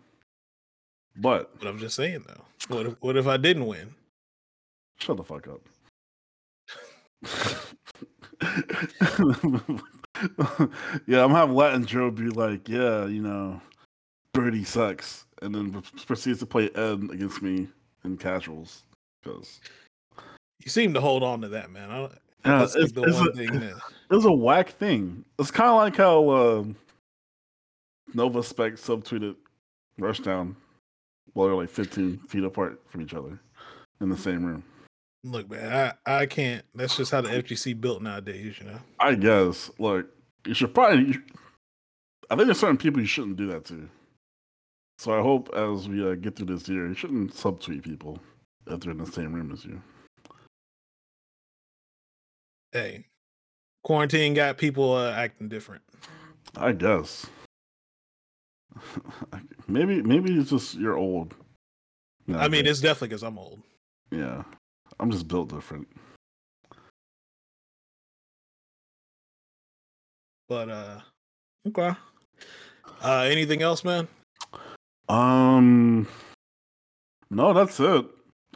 But 1.16 1.50
what 1.56 1.66
I'm 1.66 1.78
just 1.78 1.96
saying 1.96 2.26
though. 2.26 2.44
What 2.76 2.86
if 2.86 2.94
what 3.00 3.16
if 3.16 3.26
I 3.26 3.38
didn't 3.38 3.66
win? 3.66 3.94
shut 5.00 5.16
the 5.16 5.24
fuck 5.24 5.48
up. 5.48 5.60
yeah, 11.06 11.24
I'm 11.24 11.30
having 11.30 11.54
Latin 11.54 11.84
Joe 11.86 12.10
be 12.10 12.28
like, 12.28 12.68
yeah, 12.68 13.06
you 13.06 13.22
know, 13.22 13.60
Birdie 14.32 14.64
sucks, 14.64 15.26
and 15.42 15.54
then 15.54 15.82
proceeds 16.06 16.38
to 16.40 16.46
play 16.46 16.70
Ed 16.74 17.08
against 17.12 17.42
me 17.42 17.68
in 18.04 18.16
casuals 18.16 18.84
because 19.22 19.60
You 20.64 20.70
seem 20.70 20.94
to 20.94 21.00
hold 21.00 21.22
on 21.22 21.40
to 21.42 21.48
that, 21.48 21.70
man. 21.70 21.90
I 21.90 21.98
don't, 21.98 22.12
yeah, 22.44 22.62
it's, 22.62 22.92
the 22.92 23.02
it's 23.02 23.18
one 23.18 23.28
a, 23.28 23.32
thing 23.32 23.60
that 23.60 23.76
it 24.10 24.14
was 24.14 24.24
a 24.24 24.32
whack 24.32 24.70
thing. 24.70 25.24
It's 25.38 25.50
kind 25.50 25.70
of 25.70 25.76
like 25.76 25.96
how 25.96 26.28
uh, 26.28 26.64
Nova 28.14 28.42
Spec 28.42 28.74
subtweeted 28.74 29.34
Rushdown 30.00 30.54
while 31.32 31.48
they're 31.48 31.56
like 31.56 31.68
15 31.68 32.18
feet 32.28 32.44
apart 32.44 32.80
from 32.86 33.02
each 33.02 33.14
other 33.14 33.38
in 34.00 34.08
the 34.08 34.16
same 34.16 34.44
room. 34.44 34.62
Look, 35.24 35.50
man. 35.50 35.94
I 36.06 36.20
I 36.20 36.26
can't. 36.26 36.64
That's 36.74 36.96
just 36.96 37.10
how 37.10 37.20
the 37.20 37.30
FGC 37.30 37.80
built 37.80 38.02
nowadays. 38.02 38.56
You 38.58 38.66
know. 38.66 38.78
I 39.00 39.14
guess. 39.14 39.70
Look, 39.78 40.06
you 40.46 40.54
should 40.54 40.74
probably. 40.74 41.18
I 42.30 42.36
think 42.36 42.46
there's 42.46 42.60
certain 42.60 42.76
people 42.76 43.00
you 43.00 43.06
shouldn't 43.06 43.36
do 43.36 43.46
that 43.48 43.64
to. 43.66 43.88
So 44.98 45.16
I 45.16 45.22
hope 45.22 45.48
as 45.54 45.88
we 45.88 46.08
uh, 46.08 46.14
get 46.14 46.36
through 46.36 46.46
this 46.46 46.68
year, 46.68 46.88
you 46.88 46.94
shouldn't 46.94 47.32
subtweet 47.32 47.84
people 47.84 48.18
if 48.66 48.80
they're 48.80 48.90
in 48.90 48.98
the 48.98 49.06
same 49.06 49.32
room 49.32 49.52
as 49.52 49.64
you. 49.64 49.80
Hey, 52.72 53.06
quarantine 53.82 54.34
got 54.34 54.58
people 54.58 54.92
uh, 54.92 55.12
acting 55.12 55.48
different. 55.48 55.82
I 56.56 56.72
guess. 56.72 57.26
maybe 59.68 60.02
maybe 60.02 60.32
it's 60.34 60.50
just 60.50 60.74
you're 60.74 60.96
old. 60.96 61.34
I 62.34 62.48
mean, 62.48 62.66
it's 62.66 62.80
definitely 62.80 63.08
because 63.08 63.22
I'm 63.22 63.38
old. 63.38 63.62
yeah. 64.10 64.42
I'm 65.00 65.10
just 65.10 65.28
built 65.28 65.50
different. 65.50 65.88
But 70.48 70.70
uh, 70.70 71.00
okay. 71.68 71.92
Uh, 73.02 73.28
anything 73.30 73.62
else, 73.62 73.84
man? 73.84 74.08
Um, 75.08 76.06
No, 77.30 77.52
that's 77.52 77.78
it. 77.80 78.06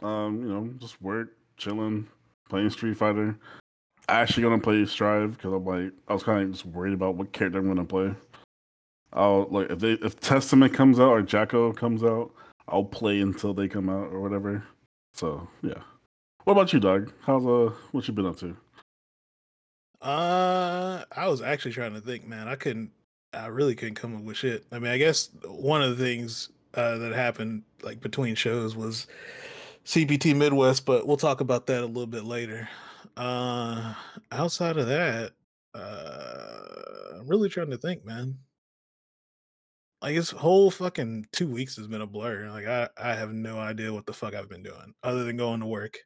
Um, 0.01 0.41
you 0.41 0.49
know, 0.49 0.73
just 0.79 1.01
work, 1.01 1.29
chilling, 1.57 2.07
playing 2.49 2.71
Street 2.71 2.97
Fighter. 2.97 3.37
Actually 4.09 4.43
gonna 4.43 4.59
play 4.59 4.83
Strive 4.85 5.37
because 5.37 5.53
I'm 5.53 5.65
like 5.65 5.93
I 6.07 6.13
was 6.13 6.23
kind 6.23 6.43
of 6.43 6.51
just 6.51 6.65
worried 6.65 6.93
about 6.93 7.15
what 7.15 7.31
character 7.31 7.59
I'm 7.59 7.67
gonna 7.67 7.85
play. 7.85 8.13
I'll 9.13 9.47
like 9.49 9.69
if 9.69 9.79
they 9.79 9.93
if 9.93 10.19
Testament 10.19 10.73
comes 10.73 10.99
out 10.99 11.09
or 11.11 11.21
Jack-O 11.21 11.71
comes 11.73 12.03
out, 12.03 12.31
I'll 12.67 12.83
play 12.83 13.21
until 13.21 13.53
they 13.53 13.67
come 13.67 13.89
out 13.89 14.11
or 14.11 14.19
whatever. 14.19 14.63
So 15.13 15.47
yeah. 15.61 15.81
What 16.43 16.53
about 16.53 16.73
you, 16.73 16.79
Doug? 16.79 17.11
How's 17.21 17.45
uh 17.45 17.73
what 17.91 18.07
you 18.07 18.13
been 18.13 18.25
up 18.25 18.37
to? 18.37 18.57
Uh, 20.01 21.05
I 21.15 21.27
was 21.29 21.41
actually 21.41 21.71
trying 21.71 21.93
to 21.93 22.01
think, 22.01 22.27
man. 22.27 22.49
I 22.49 22.55
couldn't. 22.55 22.91
I 23.33 23.47
really 23.47 23.75
couldn't 23.75 23.95
come 23.95 24.15
up 24.15 24.23
with 24.23 24.37
shit. 24.37 24.65
I 24.71 24.79
mean, 24.79 24.91
I 24.91 24.97
guess 24.97 25.29
one 25.45 25.81
of 25.81 25.97
the 25.97 26.03
things 26.03 26.49
uh, 26.73 26.97
that 26.97 27.13
happened 27.13 27.63
like 27.81 28.01
between 28.01 28.35
shows 28.35 28.75
was 28.75 29.07
CPT 29.85 30.35
Midwest, 30.35 30.85
but 30.85 31.07
we'll 31.07 31.17
talk 31.17 31.39
about 31.39 31.65
that 31.67 31.81
a 31.81 31.85
little 31.85 32.07
bit 32.07 32.25
later. 32.25 32.67
Uh, 33.15 33.93
outside 34.31 34.77
of 34.77 34.87
that, 34.87 35.31
uh, 35.73 37.19
I'm 37.19 37.27
really 37.27 37.49
trying 37.49 37.71
to 37.71 37.77
think, 37.77 38.05
man. 38.05 38.37
Like 40.01 40.15
this 40.15 40.31
whole 40.31 40.69
fucking 40.69 41.27
two 41.31 41.47
weeks 41.47 41.77
has 41.77 41.87
been 41.87 42.01
a 42.01 42.07
blur. 42.07 42.49
Like 42.49 42.67
I, 42.67 42.89
I 43.01 43.15
have 43.15 43.31
no 43.31 43.57
idea 43.57 43.93
what 43.93 44.05
the 44.05 44.13
fuck 44.13 44.35
I've 44.35 44.49
been 44.49 44.63
doing 44.63 44.93
other 45.03 45.23
than 45.23 45.37
going 45.37 45.61
to 45.61 45.65
work. 45.65 45.97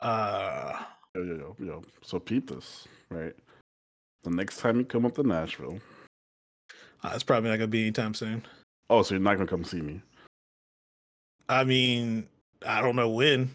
Uh, 0.00 0.78
Yo, 1.14 1.22
yo, 1.22 1.34
yo, 1.36 1.56
yo. 1.58 1.82
So 2.02 2.20
peep 2.20 2.50
this, 2.50 2.86
right? 3.10 3.34
The 4.22 4.30
next 4.30 4.58
time 4.58 4.78
you 4.78 4.84
come 4.84 5.06
up 5.06 5.14
to 5.14 5.22
Nashville, 5.22 5.80
uh, 7.02 7.10
it's 7.14 7.24
probably 7.24 7.50
not 7.50 7.56
gonna 7.56 7.66
be 7.66 7.82
anytime 7.82 8.14
soon. 8.14 8.44
oh, 8.90 9.02
so 9.02 9.14
you're 9.14 9.22
not 9.22 9.34
gonna 9.34 9.46
come 9.46 9.64
see 9.64 9.80
me? 9.80 10.00
I 11.48 11.64
mean, 11.64 12.28
I 12.66 12.82
don't 12.82 12.94
know 12.94 13.08
when. 13.08 13.50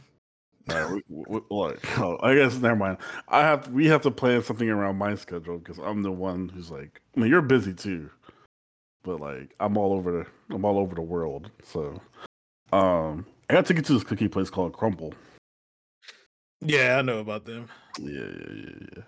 All 0.69 0.75
right, 0.75 1.03
we, 1.07 1.23
we, 1.27 1.41
like, 1.51 1.99
oh, 1.99 2.17
I 2.21 2.35
guess 2.35 2.57
never 2.57 2.75
mind. 2.75 2.97
I 3.27 3.41
have 3.41 3.67
we 3.69 3.85
have 3.87 4.01
to 4.01 4.11
plan 4.11 4.41
something 4.43 4.69
around 4.69 4.97
my 4.97 5.15
schedule 5.15 5.59
because 5.59 5.77
I'm 5.77 6.01
the 6.01 6.11
one 6.11 6.49
who's 6.49 6.71
like. 6.71 7.01
I 7.15 7.19
mean, 7.19 7.29
you're 7.29 7.41
busy 7.41 7.73
too, 7.73 8.09
but 9.03 9.21
like 9.21 9.53
I'm 9.59 9.77
all 9.77 9.93
over 9.93 10.11
the 10.11 10.53
I'm 10.53 10.65
all 10.65 10.79
over 10.79 10.95
the 10.95 11.01
world. 11.01 11.51
So, 11.63 12.01
um, 12.71 13.25
I 13.49 13.53
got 13.53 13.67
to 13.67 13.73
get 13.73 13.85
to 13.85 13.93
this 13.93 14.03
cookie 14.03 14.27
place 14.27 14.49
called 14.49 14.73
Crumbl. 14.73 15.13
Yeah, 16.65 16.97
I 16.97 17.01
know 17.01 17.19
about 17.19 17.45
them. 17.45 17.67
Yeah, 17.99 18.09
yeah, 18.09 18.53
yeah, 18.55 18.87
yeah. 18.95 19.03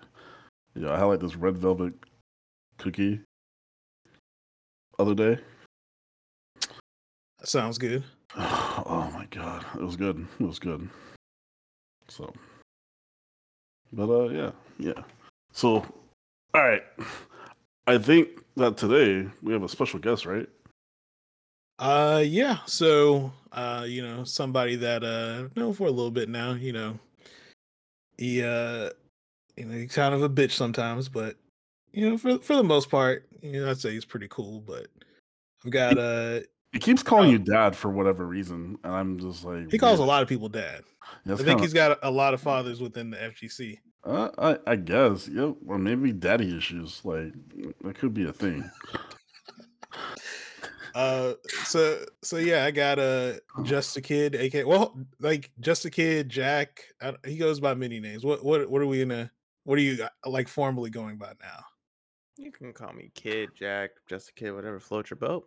Yeah, 0.74 0.92
I 0.92 0.98
had 0.98 1.04
like 1.04 1.20
this 1.20 1.36
red 1.36 1.56
velvet 1.56 1.94
cookie 2.78 3.20
other 4.98 5.14
day. 5.14 5.38
That 7.38 7.48
sounds 7.48 7.78
good. 7.78 8.04
Oh 8.88 9.10
my 9.12 9.26
god, 9.30 9.64
it 9.74 9.82
was 9.82 9.96
good. 9.96 10.24
It 10.38 10.44
was 10.44 10.60
good. 10.60 10.88
So, 12.06 12.32
but 13.92 14.08
uh, 14.08 14.28
yeah, 14.28 14.50
yeah. 14.78 15.02
So, 15.52 15.84
all 16.54 16.62
right. 16.62 16.82
I 17.88 17.98
think 17.98 18.44
that 18.56 18.76
today 18.76 19.28
we 19.42 19.52
have 19.52 19.64
a 19.64 19.68
special 19.68 19.98
guest, 19.98 20.24
right? 20.24 20.48
Uh, 21.80 22.22
yeah. 22.24 22.58
So, 22.66 23.32
uh, 23.50 23.86
you 23.88 24.02
know, 24.02 24.22
somebody 24.22 24.76
that 24.76 25.02
uh 25.02 25.48
know 25.56 25.72
for 25.72 25.88
a 25.88 25.90
little 25.90 26.12
bit 26.12 26.28
now. 26.28 26.52
You 26.52 26.72
know, 26.72 26.98
he 28.18 28.42
uh, 28.42 28.90
you 29.56 29.64
know, 29.66 29.74
he's 29.76 29.94
kind 29.94 30.14
of 30.14 30.22
a 30.22 30.28
bitch 30.28 30.52
sometimes, 30.52 31.08
but 31.08 31.36
you 31.92 32.08
know, 32.10 32.18
for 32.18 32.38
for 32.38 32.56
the 32.56 32.64
most 32.64 32.90
part, 32.90 33.26
you 33.42 33.60
know, 33.64 33.70
I'd 33.70 33.78
say 33.78 33.92
he's 33.92 34.04
pretty 34.04 34.28
cool. 34.28 34.60
But 34.60 34.86
I've 35.64 35.70
got 35.70 35.98
uh, 35.98 36.40
He 36.72 36.78
keeps 36.78 37.02
calling 37.02 37.28
Oh. 37.28 37.32
you 37.32 37.38
dad 37.38 37.74
for 37.74 37.90
whatever 37.90 38.26
reason, 38.26 38.78
and 38.84 38.92
I'm 38.94 39.18
just 39.18 39.44
like, 39.44 39.70
he 39.70 39.78
calls 39.78 39.98
a 40.00 40.04
lot 40.04 40.22
of 40.22 40.28
people 40.28 40.48
dad. 40.48 40.82
Yeah, 41.24 41.34
I 41.34 41.36
think 41.36 41.48
kinda- 41.48 41.62
he's 41.62 41.72
got 41.72 41.92
a, 41.92 42.08
a 42.08 42.10
lot 42.10 42.34
of 42.34 42.40
fathers 42.40 42.80
within 42.80 43.10
the 43.10 43.16
FGC. 43.16 43.78
Uh, 44.04 44.28
I, 44.38 44.58
I 44.72 44.76
guess, 44.76 45.26
yeah, 45.28 45.50
or 45.66 45.78
maybe 45.78 46.12
daddy 46.12 46.56
issues. 46.56 47.00
Like 47.04 47.32
that 47.82 47.96
could 47.98 48.14
be 48.14 48.24
a 48.28 48.32
thing. 48.32 48.68
Uh, 50.96 51.34
so 51.64 52.06
so 52.22 52.38
yeah, 52.38 52.64
I 52.64 52.70
got 52.70 52.98
a 52.98 53.38
uh, 53.58 53.62
just 53.64 53.98
a 53.98 54.00
kid, 54.00 54.34
aka 54.34 54.64
well, 54.64 54.98
like 55.20 55.50
just 55.60 55.84
a 55.84 55.90
kid, 55.90 56.30
Jack. 56.30 56.84
I, 57.02 57.12
he 57.26 57.36
goes 57.36 57.60
by 57.60 57.74
many 57.74 58.00
names. 58.00 58.24
What 58.24 58.42
what 58.42 58.70
what 58.70 58.80
are 58.80 58.86
we 58.86 59.00
gonna? 59.00 59.30
What 59.64 59.78
are 59.78 59.82
you 59.82 60.02
uh, 60.02 60.30
like 60.30 60.48
formally 60.48 60.88
going 60.88 61.18
by 61.18 61.34
now? 61.42 61.64
You 62.38 62.50
can 62.50 62.72
call 62.72 62.94
me 62.94 63.10
Kid, 63.14 63.50
Jack, 63.54 63.90
just 64.08 64.30
a 64.30 64.32
kid, 64.32 64.52
whatever 64.52 64.80
floats 64.80 65.10
your 65.10 65.18
boat. 65.18 65.46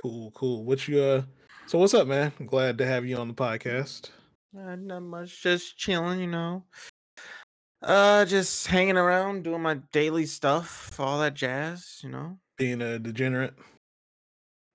Cool, 0.00 0.30
cool. 0.36 0.64
What 0.64 0.86
you 0.86 1.00
uh? 1.00 1.22
So 1.66 1.78
what's 1.78 1.94
up, 1.94 2.06
man? 2.06 2.32
I'm 2.38 2.46
glad 2.46 2.78
to 2.78 2.86
have 2.86 3.04
you 3.04 3.16
on 3.16 3.26
the 3.26 3.34
podcast. 3.34 4.10
Uh, 4.56 4.76
not 4.76 5.02
much, 5.02 5.42
just 5.42 5.76
chilling, 5.76 6.20
you 6.20 6.28
know. 6.28 6.62
Uh, 7.82 8.24
just 8.24 8.68
hanging 8.68 8.98
around, 8.98 9.42
doing 9.42 9.62
my 9.62 9.74
daily 9.90 10.26
stuff, 10.26 10.94
all 11.00 11.18
that 11.18 11.34
jazz, 11.34 11.98
you 12.04 12.08
know. 12.08 12.38
Being 12.56 12.82
a 12.82 13.00
degenerate. 13.00 13.54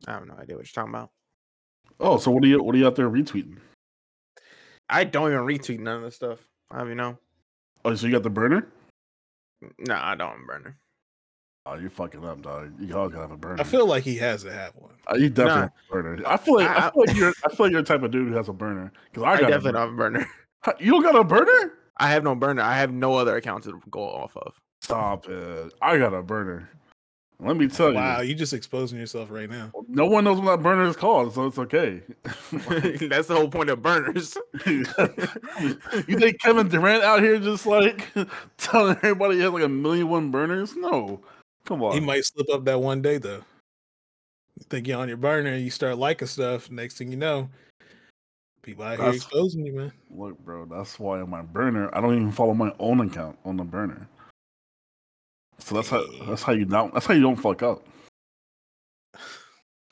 I 0.07 0.11
have 0.13 0.25
no 0.27 0.33
idea 0.35 0.55
what 0.55 0.65
you're 0.65 0.83
talking 0.83 0.93
about. 0.93 1.09
Oh, 1.99 2.17
so 2.17 2.31
what 2.31 2.43
are 2.43 2.47
you 2.47 2.61
what 2.63 2.73
are 2.75 2.77
you 2.77 2.87
out 2.87 2.95
there 2.95 3.09
retweeting? 3.09 3.57
I 4.89 5.03
don't 5.03 5.31
even 5.31 5.45
retweet 5.45 5.79
none 5.79 5.97
of 5.97 6.03
this 6.03 6.15
stuff. 6.15 6.39
I 6.71 6.79
have 6.79 6.87
you 6.89 6.95
know. 6.95 7.17
Oh, 7.85 7.93
so 7.95 8.05
you 8.07 8.11
got 8.13 8.23
the 8.23 8.29
burner? 8.29 8.67
No, 9.79 9.95
I 9.95 10.15
don't 10.15 10.31
have 10.31 10.39
a 10.41 10.45
burner. 10.45 10.77
Oh, 11.67 11.75
you're 11.75 11.91
fucking 11.91 12.25
up, 12.25 12.41
dog. 12.41 12.73
You 12.79 12.95
always 12.97 13.11
gotta 13.13 13.23
have 13.27 13.31
a 13.31 13.37
burner. 13.37 13.61
I 13.61 13.63
feel 13.63 13.85
like 13.85 14.03
he 14.03 14.17
has 14.17 14.41
to 14.43 14.51
have 14.51 14.73
one. 14.75 14.93
Uh, 15.11 15.15
you 15.15 15.29
definitely 15.29 15.53
Nah. 15.53 15.61
have 15.61 15.71
a 15.89 15.93
burner. 15.93 16.23
I 16.27 16.37
feel 16.37 16.55
like 16.55 16.67
I, 16.67 16.87
I- 16.87 16.91
feel 16.91 17.03
like 17.05 17.15
you're 17.15 17.33
I 17.45 17.49
feel 17.55 17.65
like 17.67 17.71
you're 17.71 17.81
the 17.83 17.87
type 17.87 18.01
of 18.03 18.11
dude 18.11 18.29
who 18.29 18.35
has 18.35 18.49
a 18.49 18.53
burner. 18.53 18.91
Because 19.11 19.23
I 19.23 19.33
I, 19.33 19.37
definitely 19.41 19.73
don't 19.73 19.81
have 19.81 19.89
a 19.89 19.95
burner. 19.95 20.25
You 20.79 20.91
don't 20.91 21.01
got 21.01 21.15
a 21.15 21.23
burner? 21.23 21.73
I 21.97 22.09
have 22.11 22.23
no 22.23 22.35
burner. 22.35 22.61
I 22.61 22.75
have 22.77 22.91
no 22.91 23.15
other 23.15 23.35
account 23.35 23.63
to 23.63 23.81
go 23.89 24.01
off 24.01 24.35
of. 24.37 24.53
Stop 24.81 25.27
it. 25.27 25.73
I 25.81 25.97
got 25.97 26.13
a 26.13 26.21
burner. 26.21 26.69
Let 27.43 27.57
me 27.57 27.67
tell 27.67 27.87
Wow, 27.87 27.91
you. 27.91 27.97
Wow, 27.97 28.21
you 28.21 28.35
just 28.35 28.53
exposing 28.53 28.99
yourself 28.99 29.31
right 29.31 29.49
now. 29.49 29.71
No 29.87 30.05
one 30.05 30.23
knows 30.23 30.39
what 30.39 30.57
that 30.57 30.63
burner 30.63 30.85
is 30.85 30.95
called, 30.95 31.33
so 31.33 31.47
it's 31.47 31.57
okay. 31.57 32.01
That's 32.51 33.27
the 33.27 33.35
whole 33.35 33.49
point 33.49 33.71
of 33.71 33.81
burners. 33.81 34.37
you 34.67 34.85
think 36.19 36.39
Kevin 36.39 36.67
Durant 36.67 37.03
out 37.03 37.21
here 37.21 37.39
just 37.39 37.65
like 37.65 38.07
telling 38.57 38.95
everybody 38.97 39.37
he 39.37 39.41
has 39.41 39.51
like 39.51 39.63
a 39.63 39.69
million 39.69 40.07
one 40.07 40.29
burners? 40.29 40.75
No. 40.75 41.19
Come 41.65 41.81
on. 41.81 41.93
He 41.93 41.99
might 41.99 42.25
slip 42.25 42.47
up 42.49 42.63
that 42.65 42.79
one 42.79 43.01
day 43.01 43.17
though. 43.17 43.41
You 44.59 44.65
think 44.69 44.87
you're 44.87 44.99
on 44.99 45.07
your 45.07 45.17
burner, 45.17 45.51
and 45.51 45.63
you 45.63 45.71
start 45.71 45.97
liking 45.97 46.27
stuff. 46.27 46.69
Next 46.69 46.99
thing 46.99 47.09
you 47.09 47.17
know, 47.17 47.49
people 48.61 48.85
out 48.85 48.99
here 48.99 49.09
exposing 49.09 49.65
you, 49.65 49.73
man. 49.73 49.91
Look, 50.11 50.37
bro, 50.45 50.65
that's 50.65 50.99
why 50.99 51.21
on 51.21 51.29
my 51.31 51.41
burner, 51.41 51.89
I 51.95 52.01
don't 52.01 52.15
even 52.15 52.31
follow 52.31 52.53
my 52.53 52.71
own 52.79 52.99
account 52.99 53.39
on 53.45 53.57
the 53.57 53.63
burner. 53.63 54.07
So 55.61 55.75
that's 55.75 55.89
how 55.89 56.03
that's 56.27 56.41
how 56.41 56.53
you 56.53 56.65
don't 56.65 56.93
that's 56.93 57.05
how 57.05 57.13
you 57.13 57.21
don't 57.21 57.35
fuck 57.35 57.63
up. 57.63 57.85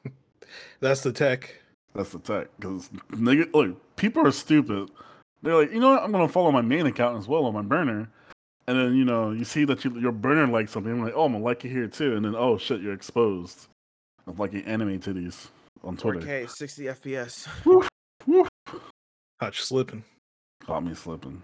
That's 0.82 1.02
the 1.02 1.12
tech. 1.12 1.56
That's 1.94 2.12
the 2.12 2.20
tech. 2.20 2.48
Because 2.58 2.90
nigga, 3.12 3.54
look, 3.54 3.96
people 3.96 4.26
are 4.26 4.32
stupid. 4.32 4.90
They're 5.42 5.56
like, 5.56 5.72
you 5.72 5.80
know 5.80 5.92
what? 5.92 6.04
I'm 6.04 6.12
gonna 6.12 6.28
follow 6.28 6.52
my 6.52 6.62
main 6.62 6.86
account 6.86 7.18
as 7.18 7.28
well 7.28 7.46
on 7.46 7.54
my 7.54 7.62
burner. 7.62 8.10
And 8.68 8.78
then 8.78 8.96
you 8.96 9.06
know 9.06 9.32
you 9.32 9.46
see 9.46 9.66
that 9.66 9.84
you, 9.84 10.00
your 10.00 10.12
burner 10.12 10.48
likes 10.48 10.72
something. 10.72 10.92
I'm 10.92 11.04
like, 11.04 11.14
oh, 11.16 11.26
I'm 11.26 11.34
gonna 11.34 11.44
like 11.44 11.66
it 11.66 11.70
here 11.70 11.88
too. 11.88 12.16
And 12.16 12.26
then 12.26 12.36
oh 12.36 12.58
shit, 12.58 12.82
you're 12.82 12.94
exposed 12.94 13.68
of 14.28 14.40
liking 14.40 14.64
anime 14.66 15.00
titties 15.00 15.48
on 15.84 15.98
Twitter. 15.98 16.20
4K, 16.20 16.50
60 16.50 16.84
FPS. 16.84 17.48
Woo. 17.66 18.48
Caught 19.40 19.58
you 19.58 19.64
slipping. 19.64 20.04
Caught 20.66 20.84
me 20.84 20.94
slipping. 20.94 21.42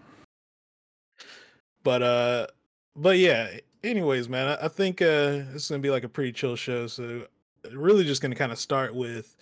But 1.84 2.02
uh 2.02 2.48
but 2.96 3.18
yeah, 3.18 3.58
anyways, 3.86 4.28
man, 4.28 4.48
I, 4.48 4.66
I 4.66 4.68
think 4.68 5.02
uh 5.02 5.44
is 5.54 5.70
gonna 5.70 5.82
be 5.82 5.90
like 5.90 6.04
a 6.04 6.10
pretty 6.10 6.32
chill 6.32 6.56
show. 6.56 6.88
So 6.88 7.26
really 7.72 8.04
just 8.04 8.22
gonna 8.22 8.36
kind 8.36 8.52
of 8.52 8.60
start 8.60 8.94
with 8.96 9.36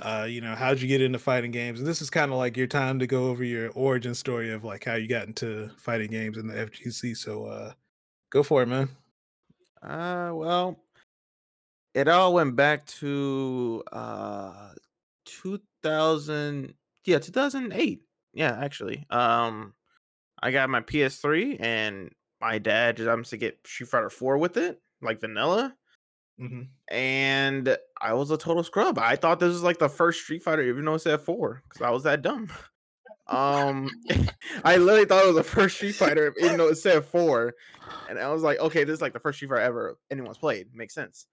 uh, 0.00 0.26
you 0.28 0.40
know, 0.40 0.56
how'd 0.56 0.80
you 0.80 0.88
get 0.88 1.00
into 1.00 1.20
fighting 1.20 1.52
games? 1.52 1.78
And 1.78 1.86
this 1.86 2.02
is 2.02 2.10
kind 2.10 2.32
of 2.32 2.36
like 2.36 2.56
your 2.56 2.66
time 2.66 2.98
to 2.98 3.06
go 3.06 3.28
over 3.28 3.44
your 3.44 3.70
origin 3.70 4.12
story 4.12 4.52
of 4.52 4.64
like 4.64 4.84
how 4.84 4.94
you 4.96 5.06
got 5.06 5.28
into 5.28 5.70
fighting 5.78 6.10
games 6.10 6.36
in 6.36 6.48
the 6.48 6.54
FGC. 6.54 7.16
So 7.16 7.46
uh 7.46 7.72
go 8.30 8.42
for 8.42 8.62
it, 8.62 8.66
man. 8.66 8.88
Uh, 9.82 10.32
well, 10.34 10.80
it 11.94 12.08
all 12.08 12.34
went 12.34 12.56
back 12.56 12.86
to 12.86 13.84
uh 13.92 14.70
2000. 15.26 16.74
Yeah, 17.04 17.18
2008. 17.18 18.02
Yeah, 18.32 18.58
actually. 18.60 19.06
Um, 19.10 19.74
I 20.42 20.50
got 20.50 20.70
my 20.70 20.80
PS3, 20.80 21.58
and 21.60 22.10
my 22.44 22.58
dad 22.58 22.98
just 22.98 23.08
happens 23.08 23.30
to 23.30 23.38
get 23.38 23.58
Street 23.66 23.88
Fighter 23.88 24.10
4 24.10 24.36
with 24.36 24.58
it, 24.58 24.80
like 25.00 25.20
vanilla. 25.20 25.74
hmm 26.38 26.62
And 26.88 27.76
I 28.00 28.12
was 28.12 28.30
a 28.30 28.36
total 28.36 28.62
scrub. 28.62 28.98
I 28.98 29.16
thought 29.16 29.40
this 29.40 29.48
was 29.48 29.62
like 29.62 29.78
the 29.78 29.88
first 29.88 30.20
Street 30.20 30.42
Fighter, 30.42 30.62
even 30.62 30.84
though 30.84 30.94
it 30.94 30.98
said 31.00 31.20
four, 31.22 31.62
because 31.66 31.80
I 31.82 31.90
was 31.90 32.02
that 32.04 32.22
dumb. 32.22 32.48
Um, 33.26 33.88
I 34.66 34.76
literally 34.76 35.06
thought 35.06 35.24
it 35.24 35.28
was 35.28 35.36
the 35.36 35.42
first 35.42 35.76
Street 35.76 35.94
Fighter, 35.94 36.34
even 36.40 36.58
though 36.58 36.68
it 36.68 36.74
said 36.74 37.06
four, 37.06 37.54
and 38.06 38.18
I 38.18 38.30
was 38.30 38.42
like, 38.42 38.58
okay, 38.60 38.84
this 38.84 38.92
is 38.92 39.00
like 39.00 39.14
the 39.14 39.18
first 39.18 39.38
Street 39.38 39.48
Fighter 39.48 39.62
ever 39.62 39.98
anyone's 40.10 40.36
played. 40.36 40.74
Makes 40.74 40.94
sense. 40.94 41.26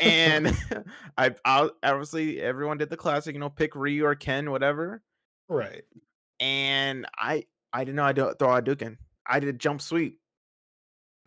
And 0.00 0.56
I, 1.18 1.34
I 1.44 1.68
obviously 1.82 2.40
everyone 2.40 2.78
did 2.78 2.90
the 2.90 2.96
classic, 2.96 3.34
you 3.34 3.40
know, 3.40 3.50
pick 3.50 3.74
Ryu 3.74 4.04
or 4.04 4.14
Ken, 4.14 4.52
whatever. 4.52 5.02
right. 5.48 5.82
And 6.38 7.06
I, 7.18 7.46
I 7.72 7.80
didn't 7.82 7.96
know 7.96 8.04
I 8.04 8.12
do 8.12 8.32
throw 8.38 8.50
Hadouken. 8.50 8.98
I 9.26 9.40
did 9.40 9.58
jump 9.58 9.80
sweep, 9.82 10.18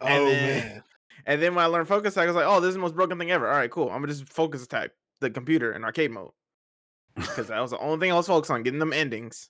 Oh 0.01 0.06
And 0.08 0.27
then- 0.27 0.60
man. 0.68 0.84
and 1.25 1.42
then 1.42 1.56
when 1.56 1.63
I 1.63 1.68
learned 1.68 1.88
focus 1.88 2.13
attack, 2.13 2.24
I 2.24 2.27
was 2.27 2.36
like, 2.36 2.46
oh, 2.46 2.60
this 2.62 2.70
is 2.70 2.75
the 2.75 2.82
most 2.82 2.96
broken 2.96 3.18
thing 3.18 3.32
ever. 3.32 3.48
All 3.50 3.56
right, 3.58 3.72
cool. 3.72 3.89
I'm 3.89 4.01
gonna 4.01 4.08
just 4.13 4.32
focus 4.32 4.63
attack 4.63 4.92
the 5.22 5.30
computer 5.30 5.72
in 5.74 5.84
arcade 5.84 6.12
mode 6.12 6.32
because 7.16 7.48
that 7.48 7.60
was 7.60 7.72
the 7.72 7.80
only 7.80 8.00
thing 8.00 8.12
I 8.12 8.16
was 8.16 8.27
focused 8.27 8.51
on, 8.51 8.63
getting 8.63 8.80
them 8.80 8.94
endings. 8.94 9.50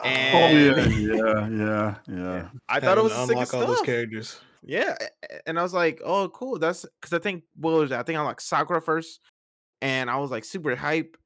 Oh 0.00 0.04
yeah, 0.04 0.86
yeah, 0.86 1.48
yeah, 1.48 1.94
yeah. 2.06 2.48
I 2.68 2.78
thought 2.80 2.98
it 2.98 3.04
was 3.04 3.12
Having 3.12 3.38
the 3.38 3.44
to 3.44 3.46
sickest 3.46 3.52
those 3.66 3.76
stuff. 3.78 3.86
characters. 3.86 4.40
Yeah, 4.62 4.94
a- 5.00 5.34
a- 5.34 5.48
and 5.48 5.58
I 5.58 5.62
was 5.62 5.72
like, 5.72 6.00
"Oh, 6.04 6.28
cool." 6.28 6.58
That's 6.58 6.84
because 7.00 7.12
I 7.18 7.20
think 7.22 7.44
what 7.56 7.72
was 7.74 7.90
that? 7.90 8.00
I 8.00 8.02
think 8.02 8.18
I 8.18 8.22
like 8.22 8.40
Sakura 8.40 8.80
first, 8.82 9.20
and 9.82 10.08
I 10.10 10.16
was 10.16 10.30
like 10.30 10.44
super 10.44 10.76
hype. 10.76 11.16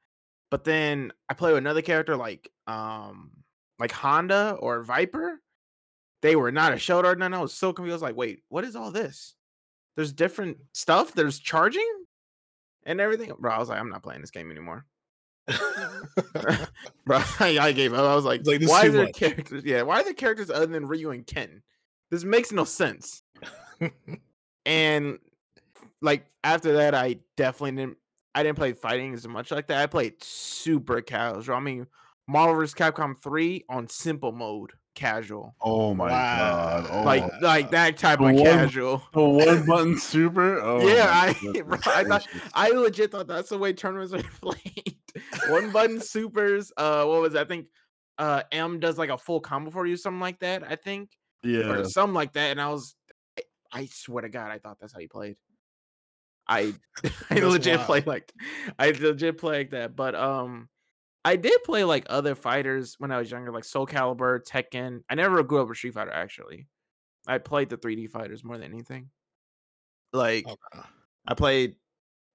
But 0.51 0.65
then 0.65 1.13
I 1.29 1.35
play 1.35 1.51
with 1.51 1.59
another 1.59 1.83
character 1.83 2.17
like 2.17 2.49
um 2.67 3.33
like 3.79 3.91
Honda 3.93 4.57
or 4.61 4.83
Viper. 4.85 5.41
They 6.23 6.37
were 6.37 6.53
not 6.53 6.73
a 6.73 6.79
shoulder 6.79 7.11
or 7.11 7.17
none. 7.17 7.35
I 7.35 7.41
was 7.41 7.53
so 7.53 7.73
confused. 7.73 7.93
I 7.93 7.97
was 7.97 8.03
like, 8.03 8.17
"Wait, 8.17 8.43
what 8.49 8.65
is 8.65 8.77
all 8.77 8.91
this? 8.91 9.35
There's 9.97 10.13
different 10.13 10.57
stuff. 10.73 11.13
There's 11.13 11.39
charging 11.39 11.89
and 12.85 13.01
everything." 13.01 13.33
Bro, 13.39 13.53
I 13.53 13.59
was 13.59 13.69
like, 13.69 13.81
"I'm 13.81 13.91
not 13.91 14.03
playing 14.03 14.21
this 14.21 14.31
game 14.31 14.51
anymore." 14.51 14.87
Bro, 17.07 17.23
I, 17.41 17.59
I 17.61 17.73
gave 17.73 17.93
up. 17.93 18.01
I 18.01 18.15
was 18.15 18.25
like, 18.25 18.41
It's 18.41 18.49
like, 18.49 18.63
"Why 18.63 18.87
are 18.87 18.91
there 18.91 19.05
much." 19.05 19.15
characters? 19.15 19.65
Yeah, 19.65 19.83
why 19.83 20.01
are 20.01 20.05
there 20.05 20.15
characters 20.15 20.51
other 20.51 20.67
than 20.67 20.87
Ryu 20.87 21.11
and 21.11 21.27
Ken? 21.27 21.63
This 22.11 22.25
makes 22.25 22.53
no 22.53 22.65
sense." 22.65 23.23
and 24.67 25.19
like 26.01 26.27
after 26.45 26.73
that 26.75 26.95
i 26.95 27.17
definitely 27.37 27.73
didn't 27.73 27.97
i 28.35 28.43
didn't 28.43 28.59
play 28.59 28.73
fighting 28.73 29.15
as 29.15 29.27
much 29.27 29.51
like 29.51 29.67
that 29.67 29.83
i 29.83 29.87
played 29.87 30.23
super 30.23 31.01
casual 31.01 31.57
i 31.57 31.61
mean 31.61 31.87
marvel 32.27 32.55
vs 32.55 32.75
capcom 32.75 33.19
3 33.21 33.65
on 33.69 33.89
simple 33.89 34.33
mode 34.33 34.73
casual 34.95 35.55
Oh 35.61 35.95
my 35.95 36.09
god. 36.11 36.87
Oh 36.91 37.03
like 37.03 37.23
my- 37.23 37.39
like 37.41 37.71
that 37.71 37.97
type 37.97 38.19
The 38.19 38.27
of 38.27 38.35
one- 38.35 38.45
casual 38.45 39.03
the 39.15 39.23
one 39.23 39.67
button 39.67 39.99
super. 39.99 40.61
Oh 40.61 40.87
Yeah, 40.87 41.09
I- 41.11 41.63
bro, 41.63 41.79
I 41.87 42.05
thought- 42.05 42.27
i 42.55 42.69
legit 42.71 43.11
thought 43.11 43.27
that's 43.27 43.49
the 43.49 43.59
way 43.59 43.73
tournaments 43.73 44.13
are 44.13 44.23
played 44.41 44.97
one 45.49 45.71
button 45.71 46.01
supers 46.01 46.73
uh 46.77 47.05
what 47.05 47.21
was 47.23 47.35
it? 47.35 47.41
i 47.41 47.45
think 47.45 47.67
uh 48.19 48.43
m 48.53 48.81
does 48.81 48.99
like 48.99 49.11
a 49.11 49.19
full 49.19 49.41
combo 49.41 49.71
for 49.71 49.87
you 49.87 49.97
something 49.97 50.21
like 50.21 50.39
that 50.41 50.63
i 50.71 50.77
think 50.77 51.11
yeah. 51.45 51.71
or 51.73 51.85
something 51.85 52.15
like 52.15 52.35
that. 52.35 52.53
And 52.53 52.61
I 52.61 52.69
was, 52.69 52.95
I, 53.37 53.43
I 53.73 53.87
swear 53.87 54.23
to 54.23 54.29
God, 54.29 54.53
I 54.53 54.59
thought 54.59 54.79
that's 54.81 54.93
how 54.93 55.01
you 55.01 55.09
played. 55.09 55.35
I, 56.47 56.73
I 57.31 57.41
legit 57.41 57.79
wild. 57.79 57.87
play 57.87 58.03
like, 58.07 58.33
I 58.79 58.91
legit 58.91 59.39
play 59.39 59.59
like 59.59 59.71
that. 59.71 59.97
But 59.97 60.15
um, 60.15 60.69
I 61.25 61.37
did 61.37 61.63
play 61.65 61.85
like 61.85 62.07
other 62.11 62.35
fighters 62.35 62.97
when 62.99 63.13
I 63.13 63.19
was 63.19 63.31
younger, 63.31 63.53
like 63.53 63.65
Soul 63.65 63.87
Calibur, 63.87 64.45
Tekken. 64.45 65.03
I 65.09 65.15
never 65.15 65.43
grew 65.43 65.63
up 65.63 65.69
with 65.69 65.79
Street 65.79 65.95
Fighter 65.95 66.11
actually. 66.13 66.67
I 67.27 67.39
played 67.39 67.71
the 67.71 67.79
3D 67.79 68.09
fighters 68.09 68.45
more 68.45 68.59
than 68.59 68.73
anything. 68.73 69.11
Like 70.13 70.47
Okay. 70.47 70.83
I 71.27 71.35
played 71.35 71.77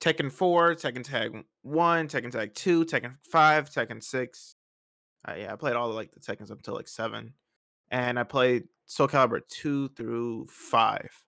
Tekken 0.02 0.32
4, 0.32 0.76
Tekken 0.76 1.04
Tag 1.04 1.46
1, 1.64 2.08
Tekken 2.08 2.32
Tag 2.32 2.54
2, 2.56 2.86
Tekken 2.86 3.18
5, 3.30 3.70
Tekken 3.70 4.04
6. 4.04 4.56
Uh, 5.28 5.36
yeah, 5.38 5.54
I 5.54 5.56
played 5.58 5.76
all 5.76 5.90
like 5.92 6.12
the 6.12 6.20
Tekkens 6.20 6.52
up 6.52 6.58
until 6.60 6.76
like 6.76 6.88
7. 6.88 7.34
And 7.92 8.20
I 8.20 8.24
played 8.24 8.70
Soul 8.86 9.08
Calibur 9.10 9.42
2 9.48 9.90
through 9.90 10.48
5. 10.48 11.27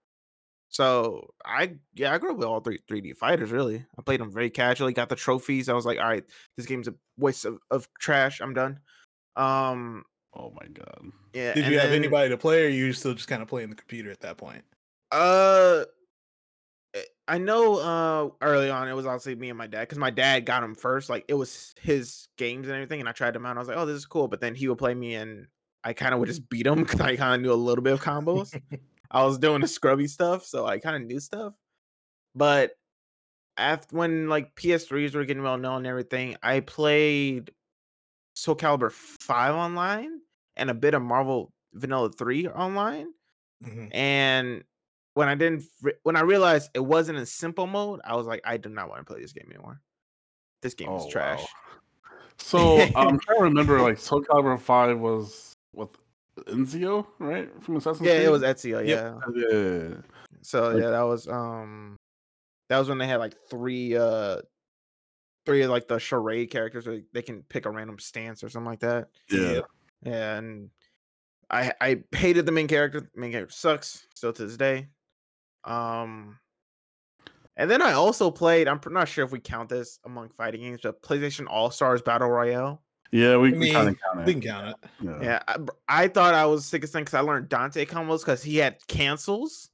So 0.69 1.29
I 1.43 1.75
yeah, 1.95 2.13
I 2.13 2.17
grew 2.19 2.31
up 2.31 2.37
with 2.37 2.47
all 2.47 2.59
three 2.59 2.79
3D 2.89 3.17
fighters 3.17 3.51
really. 3.51 3.85
I 3.97 4.01
played 4.03 4.19
them 4.21 4.31
very 4.31 4.49
casually, 4.51 4.93
got 4.93 5.09
the 5.09 5.15
trophies. 5.15 5.67
I 5.67 5.73
was 5.73 5.85
like, 5.85 5.97
all 5.99 6.07
right, 6.07 6.23
this 6.57 6.65
game's 6.67 6.87
a 6.87 6.93
waste 7.17 7.45
of, 7.45 7.57
of 7.71 7.87
trash. 7.99 8.39
I'm 8.39 8.53
done. 8.53 8.79
Um 9.35 10.03
Oh 10.35 10.51
my 10.59 10.67
god. 10.67 11.01
yeah. 11.33 11.53
Did 11.55 11.65
you 11.67 11.79
have 11.79 11.89
then- 11.89 11.99
anybody 11.99 12.29
to 12.29 12.37
play, 12.37 12.63
or 12.65 12.69
you 12.69 12.93
still 12.93 13.15
just 13.15 13.27
kind 13.27 13.41
of 13.41 13.47
playing 13.47 13.69
the 13.71 13.75
computer 13.75 14.11
at 14.11 14.19
that 14.21 14.37
point? 14.37 14.63
Uh, 15.11 15.85
eh, 16.93 17.01
I 17.27 17.39
know. 17.39 17.79
Uh, 17.79 18.29
early 18.45 18.69
on, 18.69 18.87
it 18.87 18.93
was 18.93 19.07
obviously 19.07 19.33
me 19.33 19.49
and 19.49 19.57
my 19.57 19.65
dad 19.65 19.81
because 19.81 19.97
my 19.97 20.11
dad 20.11 20.45
got 20.45 20.61
him 20.63 20.75
first. 20.75 21.09
Like 21.09 21.25
it 21.27 21.33
was 21.33 21.73
his 21.81 22.27
games 22.37 22.67
and 22.67 22.75
everything, 22.75 22.99
and 22.99 23.09
I 23.09 23.11
tried 23.11 23.33
them 23.33 23.43
out. 23.47 23.55
I 23.57 23.59
was 23.59 23.67
like, 23.67 23.77
"Oh, 23.77 23.87
this 23.87 23.97
is 23.97 24.05
cool," 24.05 24.27
but 24.27 24.39
then 24.39 24.53
he 24.53 24.67
would 24.67 24.77
play 24.77 24.93
me, 24.93 25.15
and 25.15 25.47
I 25.83 25.93
kind 25.93 26.13
of 26.13 26.19
would 26.19 26.27
just 26.29 26.47
beat 26.47 26.67
him 26.67 26.83
because 26.83 27.01
I 27.01 27.15
kind 27.15 27.33
of 27.33 27.41
knew 27.41 27.51
a 27.51 27.55
little 27.55 27.83
bit 27.83 27.93
of 27.93 28.01
combos. 28.03 28.55
I 29.11 29.23
was 29.25 29.37
doing 29.37 29.61
the 29.61 29.67
scrubby 29.67 30.07
stuff, 30.07 30.45
so 30.45 30.65
I 30.65 30.79
kind 30.79 30.95
of 30.95 31.01
knew 31.07 31.19
stuff. 31.19 31.53
But 32.35 32.71
after 33.57 33.95
when 33.95 34.29
like 34.29 34.55
PS3s 34.55 35.15
were 35.15 35.25
getting 35.25 35.43
well 35.43 35.57
known 35.57 35.77
and 35.77 35.87
everything, 35.87 36.37
I 36.43 36.59
played 36.61 37.51
Soul 38.35 38.55
Calibur 38.55 38.91
Five 38.91 39.55
online 39.55 40.21
and 40.55 40.69
a 40.69 40.73
bit 40.73 40.93
of 40.93 41.01
Marvel 41.01 41.51
Vanilla 41.73 42.11
Three 42.11 42.47
online 42.47 43.13
Mhm. 43.63 43.93
and 43.93 44.63
when 45.15 45.27
I 45.27 45.35
didn't 45.35 45.63
when 46.03 46.15
I 46.15 46.21
realized 46.21 46.69
it 46.73 46.79
wasn't 46.79 47.17
in 47.17 47.25
simple 47.25 47.67
mode, 47.67 47.99
I 48.05 48.15
was 48.15 48.25
like, 48.27 48.41
I 48.45 48.55
do 48.57 48.69
not 48.69 48.87
want 48.89 49.01
to 49.01 49.05
play 49.11 49.21
this 49.21 49.33
game 49.33 49.49
anymore. 49.49 49.81
This 50.61 50.73
game 50.73 50.93
is 50.95 51.03
Oh, 51.05 51.09
trash. 51.09 51.39
wow. 51.41 51.47
So 52.37 52.87
I'm 52.95 53.19
trying 53.19 53.37
to 53.39 53.43
remember. 53.43 53.81
Like 53.81 53.97
Soul 53.97 54.21
Calibur 54.23 54.57
Five 54.59 54.97
was 54.99 55.53
with 55.73 55.89
Ezio, 56.47 57.05
right? 57.19 57.49
From 57.63 57.77
Assassin's 57.77 57.99
Creed? 57.99 58.09
Yeah, 58.09 58.15
Creed. 58.17 58.27
it 58.27 58.31
was 58.31 58.41
Ezio. 58.43 58.87
Yep. 58.87 59.21
Yeah. 59.35 59.49
Yeah. 59.89 59.95
So 60.41 60.69
Like- 60.69 60.81
yeah, 60.83 60.89
that 60.91 61.01
was 61.01 61.27
um, 61.27 61.97
that 62.69 62.77
was 62.79 62.89
when 62.89 62.97
they 62.97 63.07
had 63.07 63.17
like 63.17 63.35
three 63.49 63.95
uh, 63.97 64.41
three 65.45 65.61
of 65.63 65.69
like 65.71 65.87
the 65.87 65.99
charade 65.99 66.51
characters. 66.51 66.87
Where 66.87 67.01
they 67.13 67.21
can 67.21 67.43
pick 67.43 67.65
a 67.65 67.69
random 67.71 67.99
stance 67.99 68.43
or 68.43 68.49
something 68.49 68.69
like 68.69 68.79
that. 68.81 69.09
Yeah. 69.29 69.61
Yeah, 70.03 70.37
and 70.37 70.69
I 71.49 71.73
I 71.81 72.03
hated 72.15 72.45
the 72.45 72.51
main 72.51 72.67
character. 72.67 73.01
The 73.01 73.19
main 73.19 73.31
character 73.31 73.51
sucks 73.53 74.07
still 74.15 74.31
to 74.33 74.45
this 74.45 74.55
day. 74.57 74.87
Um, 75.65 76.39
and 77.57 77.69
then 77.69 77.81
I 77.81 77.91
also 77.93 78.31
played. 78.31 78.69
I'm 78.69 78.79
not 78.91 79.09
sure 79.09 79.25
if 79.25 79.31
we 79.31 79.39
count 79.41 79.67
this 79.67 79.99
among 80.05 80.29
fighting 80.29 80.61
games, 80.61 80.79
but 80.81 81.01
PlayStation 81.01 81.47
All 81.49 81.69
Stars 81.71 82.01
Battle 82.01 82.29
Royale. 82.29 82.81
Yeah, 83.11 83.37
we, 83.37 83.53
I 83.53 83.57
we 83.57 83.71
kind 83.71 83.87
mean, 83.87 83.95
of 83.95 84.01
count 84.01 84.19
it. 84.19 84.25
We 84.25 84.33
can 84.33 84.41
count 84.41 84.67
it. 84.67 84.75
Yeah. 85.01 85.21
Yeah, 85.21 85.39
I, 85.47 85.57
I 86.03 86.07
thought 86.07 86.33
I 86.33 86.45
was 86.45 86.65
sick 86.65 86.83
as 86.83 86.91
thing 86.91 87.03
because 87.03 87.15
I 87.15 87.21
learned 87.21 87.49
Dante 87.49 87.85
combos 87.85 88.19
because 88.19 88.43
he 88.43 88.57
had 88.57 88.77
cancels, 88.87 89.69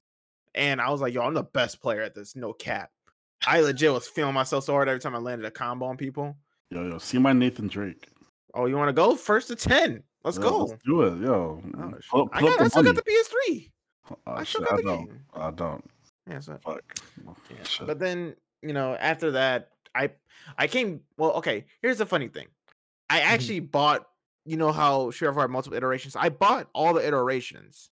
and 0.54 0.80
I 0.80 0.90
was 0.90 1.02
like, 1.02 1.14
"Yo, 1.14 1.22
I'm 1.22 1.34
the 1.34 1.44
best 1.44 1.82
player 1.82 2.02
at 2.02 2.16
this." 2.16 2.36
No 2.36 2.54
cap. 2.54 2.92
I 3.46 3.60
legit 3.62 3.92
was 3.92 4.08
feeling 4.08 4.34
myself 4.34 4.64
so 4.64 4.74
hard 4.74 4.88
every 4.88 5.02
time 5.02 5.16
I 5.16 5.20
landed 5.20 5.46
a 5.46 5.52
combo 5.52 5.86
on 5.86 5.98
people. 5.98 6.38
Yo, 6.70 6.88
yo, 6.88 6.98
see 6.98 7.18
my 7.18 7.34
Nathan 7.34 7.68
Drake. 7.68 8.08
Oh, 8.54 8.66
you 8.68 8.78
want 8.78 8.90
to 8.90 8.94
go 8.94 9.16
first 9.16 9.50
to 9.50 9.56
ten? 9.56 10.02
Let's 10.24 10.38
Yo, 10.38 10.44
go. 10.44 10.58
Let's 10.66 10.84
do 10.84 11.02
it, 11.02 11.22
yo. 11.22 11.62
Oh, 11.78 11.94
sh- 12.00 12.10
Pull, 12.10 12.30
I, 12.32 12.40
pull 12.40 12.50
got, 12.50 12.62
I 12.62 12.68
still 12.70 12.84
the 12.84 12.94
got 12.94 13.06
the 13.06 13.12
PS3. 13.12 13.72
Oh, 14.12 14.18
I 14.26 14.44
still 14.44 14.62
shit, 14.62 14.70
got 14.70 14.78
the 14.78 14.84
don't. 14.84 15.06
game. 15.06 15.20
I 15.36 15.52
don't. 15.52 15.86
Yeah, 16.30 16.40
so 16.40 16.58
Fuck. 16.64 16.82
Yeah, 17.50 17.86
But 17.86 18.00
then, 18.00 18.36
you 18.62 18.74
know, 18.74 18.96
after 18.96 19.32
that, 19.32 19.70
I 19.94 20.10
I 20.58 20.68
came 20.68 21.02
well, 21.18 21.34
okay, 21.34 21.66
here's 21.82 21.98
the 21.98 22.06
funny 22.06 22.28
thing. 22.28 22.48
I 23.10 23.20
Mm-hmm. 23.20 23.30
actually 23.34 23.60
bought, 23.62 24.06
you 24.46 24.58
know 24.58 24.72
how 24.72 25.12
Street 25.12 25.30
Fighter 25.30 25.42
had 25.42 25.50
multiple 25.52 25.78
iterations. 25.78 26.16
I 26.16 26.30
bought 26.30 26.70
all 26.74 26.94
the 26.94 27.06
iterations. 27.06 27.90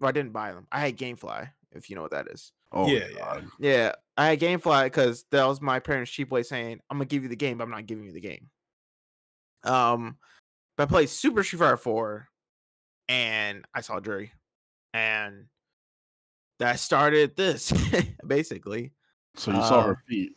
Well, 0.00 0.08
I 0.08 0.12
didn't 0.12 0.32
buy 0.32 0.52
them. 0.52 0.66
I 0.72 0.80
had 0.80 0.96
Gamefly, 0.96 1.50
if 1.72 1.88
you 1.88 1.96
know 1.96 2.02
what 2.02 2.10
that 2.12 2.28
is. 2.28 2.52
oh, 2.72 2.86
Yeah, 2.88 3.04
yeah. 3.12 3.18
God. 3.18 3.46
Yeah, 3.58 3.92
I 4.16 4.26
had 4.28 4.40
Gamefly 4.40 4.84
because 4.84 5.24
that 5.30 5.46
was 5.46 5.60
my 5.60 5.78
parents' 5.80 6.10
cheap 6.10 6.30
way 6.30 6.42
saying, 6.42 6.80
I'm 6.90 6.96
gonna 6.98 7.06
give 7.06 7.22
you 7.22 7.28
the 7.28 7.36
game, 7.36 7.58
but 7.58 7.64
I'm 7.64 7.70
not 7.70 7.86
giving 7.86 8.04
you 8.04 8.12
the 8.12 8.20
game. 8.20 8.48
Um, 9.64 10.18
but 10.76 10.84
I 10.84 10.86
played 10.86 11.08
Super 11.08 11.42
Street 11.44 11.58
Fighter 11.60 11.76
4 11.76 12.28
and 13.08 13.64
I 13.74 13.80
saw 13.80 14.00
Juri. 14.00 14.32
And 14.92 15.46
that 16.58 16.78
started 16.80 17.36
this 17.36 17.72
basically. 18.26 18.92
So 19.36 19.50
you 19.52 19.62
saw 19.62 19.82
her 19.82 19.90
Um, 19.90 19.96
feet. 20.08 20.32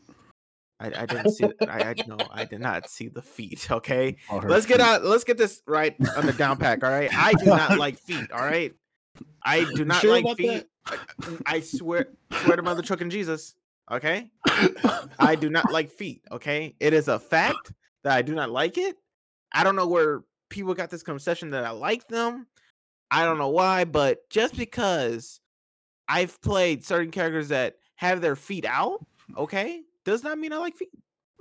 I, 0.79 0.87
I 0.87 1.05
didn't 1.05 1.31
see. 1.31 1.45
I, 1.67 1.81
I 1.81 1.95
no, 2.07 2.17
I 2.31 2.45
did 2.45 2.61
not 2.61 2.89
see 2.89 3.07
the 3.07 3.21
feet. 3.21 3.67
Okay, 3.77 4.17
let's 4.43 4.65
get 4.65 4.79
out. 4.79 5.03
Let's 5.03 5.23
get 5.23 5.37
this 5.37 5.61
right 5.67 5.95
on 6.15 6.25
the 6.25 6.33
down 6.33 6.57
pack. 6.57 6.83
All 6.83 6.89
right, 6.89 7.09
I 7.13 7.33
do 7.33 7.45
not 7.45 7.77
like 7.77 7.97
feet. 7.99 8.31
All 8.31 8.41
right, 8.41 8.73
I 9.43 9.65
do 9.75 9.85
not 9.85 10.01
sure 10.01 10.21
like 10.21 10.37
feet. 10.37 10.65
I, 10.85 10.97
I 11.45 11.59
swear, 11.59 12.07
swear 12.43 12.55
to 12.55 12.61
Mother 12.61 12.81
Truck 12.81 13.01
and 13.01 13.11
Jesus. 13.11 13.55
Okay, 13.91 14.29
I 15.19 15.35
do 15.35 15.49
not 15.49 15.71
like 15.71 15.89
feet. 15.89 16.21
Okay, 16.31 16.75
it 16.79 16.93
is 16.93 17.07
a 17.07 17.19
fact 17.19 17.71
that 18.03 18.15
I 18.15 18.21
do 18.21 18.35
not 18.35 18.49
like 18.49 18.77
it. 18.77 18.97
I 19.53 19.63
don't 19.63 19.75
know 19.75 19.87
where 19.87 20.21
people 20.49 20.73
got 20.73 20.89
this 20.89 21.03
concession 21.03 21.51
that 21.51 21.65
I 21.65 21.71
like 21.71 22.07
them. 22.07 22.47
I 23.11 23.23
don't 23.25 23.37
know 23.37 23.49
why, 23.49 23.85
but 23.85 24.29
just 24.29 24.55
because 24.57 25.39
I've 26.07 26.41
played 26.41 26.85
certain 26.85 27.11
characters 27.11 27.49
that 27.49 27.75
have 27.95 28.21
their 28.21 28.35
feet 28.35 28.65
out, 28.65 29.05
okay, 29.37 29.81
does 30.07 30.23
not 30.23 30.39
mean 30.39 30.53
I 30.53 30.57
like 30.57 30.75
feet. 30.75 30.89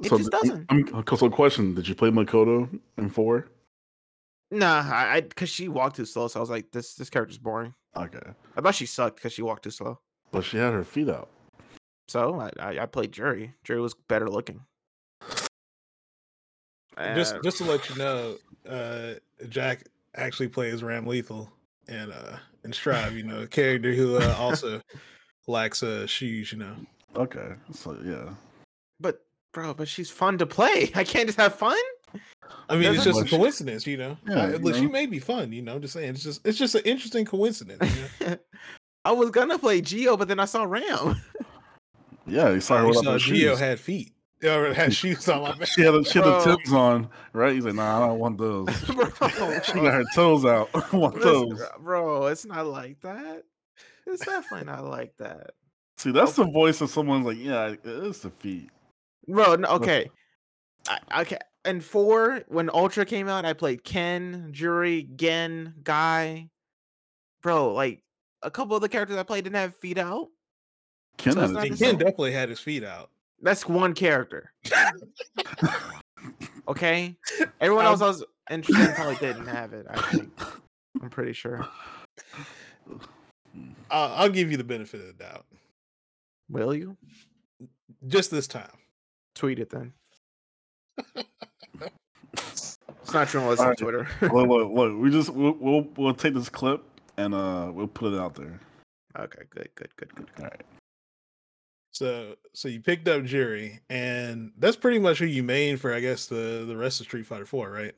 It 0.03 0.09
So 0.11 0.19
just 0.19 0.31
doesn't. 0.31 0.67
I'm, 0.69 0.85
I'm- 0.93 1.05
so 1.17 1.31
question: 1.31 1.75
Did 1.75 1.89
you 1.89 1.95
play 1.95 2.11
Makoto 2.11 2.69
in 2.99 3.09
four? 3.09 3.47
Nah, 4.51 4.83
I 4.93 5.21
because 5.23 5.49
she 5.49 5.69
walked 5.69 5.97
too 5.97 6.05
slow, 6.05 6.29
so 6.29 6.39
I 6.39 6.43
was 6.43 6.51
like, 6.51 6.71
this 6.71 6.95
this 6.95 7.09
character's 7.09 7.39
boring. 7.39 7.75
Okay, 7.97 8.19
I 8.57 8.61
thought 8.61 8.75
she 8.75 8.87
sucked 8.87 9.17
because 9.17 9.33
she 9.33 9.43
walked 9.43 9.63
too 9.65 9.71
slow. 9.71 9.99
but 10.33 10.45
she 10.45 10.57
had 10.59 10.73
her 10.73 10.85
feet 10.85 11.09
out. 11.09 11.31
So 12.09 12.39
I 12.41 12.51
I, 12.61 12.79
I 12.81 12.87
played 12.87 13.13
Juri. 13.13 13.55
Juri 13.65 13.81
was 13.81 13.95
better 13.95 14.29
looking. 14.29 14.61
just 17.15 17.35
Uh, 17.37 17.41
just 17.43 17.59
to 17.59 17.65
let 17.65 17.89
you 17.89 17.97
know, 17.97 18.37
uh, 18.69 19.15
Jack 19.49 19.85
actually 20.15 20.49
plays 20.49 20.83
Ramlethal 20.83 21.49
and 21.89 22.13
uh 22.13 22.37
and 22.65 22.75
Strive, 22.75 23.17
you 23.17 23.23
know, 23.23 23.43
a 23.43 23.47
character 23.47 23.95
who 23.95 24.17
uh, 24.17 24.35
also 24.39 24.81
lacks 25.47 25.83
uh 25.83 26.07
shoes, 26.07 26.53
you 26.53 26.59
know. 26.59 26.75
Okay, 27.17 27.55
so 27.73 27.97
yeah, 28.05 28.35
but 29.01 29.25
bro, 29.53 29.75
but 29.75 29.89
she's 29.89 30.11
fun 30.11 30.39
to 30.39 30.47
play. 30.47 30.91
I 30.95 31.05
can't 31.05 31.27
just 31.27 31.39
have 31.39 31.55
fun. 31.55 31.77
I 32.69 32.75
mean, 32.77 32.85
it's 32.95 33.05
Doesn't- 33.05 33.25
just 33.25 33.33
a 33.35 33.37
coincidence, 33.37 33.87
you 33.87 33.97
know. 33.97 34.17
Yeah, 34.29 34.45
Uh, 34.45 34.59
you 34.59 34.75
she 34.75 34.81
know. 34.83 34.91
may 34.91 35.07
be 35.07 35.19
fun, 35.19 35.53
you 35.53 35.63
know. 35.63 35.79
Just 35.79 35.95
saying, 35.95 36.11
it's 36.11 36.23
just 36.23 36.47
it's 36.47 36.59
just 36.59 36.75
an 36.75 36.83
interesting 36.85 37.25
coincidence. 37.25 37.83
You 38.21 38.27
know? 38.27 38.37
I 39.05 39.13
was 39.13 39.31
gonna 39.31 39.59
play 39.59 39.81
Gio, 39.83 40.19
but 40.19 40.29
then 40.29 40.41
I 40.41 40.45
saw 40.47 40.65
Ram. 40.65 41.21
yeah. 42.27 42.51
You 42.51 42.61
saw 42.61 42.77
her 42.79 42.81
Oh, 42.81 42.83
you 42.85 42.89
without 42.89 43.05
saw 43.05 43.13
her 43.13 43.19
Geo 43.19 43.51
shoes. 43.53 43.59
had 43.61 43.79
feet, 43.81 44.13
or 44.45 44.73
had 44.75 44.93
shoes 44.95 45.29
on 45.29 45.43
my 45.43 45.53
back. 45.57 45.69
She 45.69 45.83
had 45.83 45.93
the, 45.93 46.03
she 46.05 46.19
had 46.19 46.25
the 46.27 46.43
Bro. 46.45 46.57
Timbs 46.57 46.73
on, 46.73 47.09
right? 47.33 47.55
He's 47.55 47.65
like, 47.65 47.75
nah, 47.75 48.03
I 48.05 48.09
don't 48.09 48.19
want 48.19 48.39
those. 48.39 48.67
bro, 48.87 49.07
she 49.63 49.73
got 49.75 49.95
her 49.95 50.05
toes 50.15 50.45
out. 50.45 50.71
I 50.75 50.97
want 50.97 51.21
those. 51.21 51.63
bro, 51.81 52.27
it's 52.27 52.45
not 52.47 52.67
like 52.67 53.01
that. 53.03 53.45
It's 54.07 54.25
definitely 54.25 54.67
not 54.67 54.85
like 54.85 55.17
that. 55.19 55.51
See, 55.99 56.11
that's 56.11 56.33
the 56.35 56.45
voice 56.45 56.81
of 56.81 56.91
someone's 56.91 57.27
like, 57.27 57.39
yeah, 57.39 57.69
it 57.69 57.81
is 57.87 58.21
the 58.21 58.31
feet. 58.31 58.71
Bro, 59.29 59.57
no, 59.57 59.69
okay. 59.69 60.11
I, 60.89 61.23
okay. 61.23 61.39
And 61.65 61.83
four, 61.85 62.43
when 62.49 62.71
Ultra 62.73 63.05
came 63.05 63.29
out, 63.29 63.45
I 63.45 63.53
played 63.53 63.83
Ken, 63.83 64.51
Juri, 64.53 65.09
Gen, 65.17 65.75
Guy. 65.83 66.49
Bro, 67.43 67.75
like 67.75 68.03
a 68.43 68.51
couple 68.51 68.77
of 68.77 68.83
the 68.83 68.89
characters 68.89 69.17
I 69.17 69.23
played 69.25 69.45
didn't 69.45 69.57
have 69.57 69.75
feet 69.77 69.99
out. 69.99 70.29
Ken 71.17 71.33
So 71.33 71.41
had 71.41 71.45
it's 71.51 71.55
not 71.55 71.63
his 71.65 71.71
the 71.71 71.77
feet 71.77 71.85
Ken 71.85 71.91
same. 71.95 71.99
definitely 71.99 72.33
had 72.33 72.49
his 72.49 72.61
feet 72.61 72.85
out. 72.85 73.11
That's 73.43 73.67
one 73.69 73.95
character. 73.95 74.53
Okay. 76.69 77.17
Everyone 77.61 77.85
um 77.87 77.93
else 77.93 78.01
I 78.01 78.07
was 78.07 78.25
interested 78.51 78.89
in 78.89 78.95
probably 78.95 79.17
didn't 79.17 79.47
have 79.47 79.73
it, 79.73 79.87
I 79.89 80.01
think. 80.03 80.31
I'm 81.03 81.11
pretty 81.11 81.33
sure. 81.33 81.67
I'll, 83.91 84.13
I'll 84.15 84.29
give 84.29 84.51
you 84.51 84.57
the 84.57 84.65
benefit 84.65 85.01
of 85.01 85.07
the 85.07 85.13
doubt, 85.13 85.47
Will 86.49 86.75
you? 86.75 86.97
just 88.09 88.31
this 88.31 88.47
time. 88.47 88.71
Tweet 89.37 89.61
it 89.61 89.71
then. 89.71 89.93
It's 92.33 93.15
not 93.15 93.29
true 93.29 93.41
unless 93.41 93.61
on 93.61 93.67
Alright. 93.67 93.79
Twitter. 93.79 94.09
look, 94.21 94.33
look, 94.49 94.73
look. 94.73 94.99
We 95.01 95.13
just 95.13 95.31
we'll, 95.31 95.53
we'll 95.61 95.87
we'll 95.97 96.13
take 96.13 96.35
this 96.35 96.49
clip 96.49 96.83
and 97.17 97.35
uh 97.35 97.71
we'll 97.73 97.87
put 97.87 98.13
it 98.13 98.19
out 98.19 98.35
there. 98.35 98.59
okay, 99.17 99.43
good, 99.49 99.69
good, 99.77 99.95
good, 99.97 100.13
good. 100.17 100.27
All 100.41 100.45
right. 100.47 100.63
So 101.93 102.35
so 102.53 102.67
you 102.67 102.81
picked 102.81 103.07
up 103.07 103.23
Juri, 103.23 103.79
and 103.89 104.51
that's 104.59 104.77
pretty 104.77 104.99
much 104.99 105.21
who 105.21 105.27
you 105.27 105.45
main 105.45 105.77
for, 105.77 105.95
I 105.95 106.01
guess, 106.01 106.27
the 106.27 106.65
the 106.67 106.77
rest 106.77 106.99
of 107.01 107.07
Street 107.07 107.27
Fighter 107.27 107.47
Four, 107.47 107.71
right? 107.71 107.95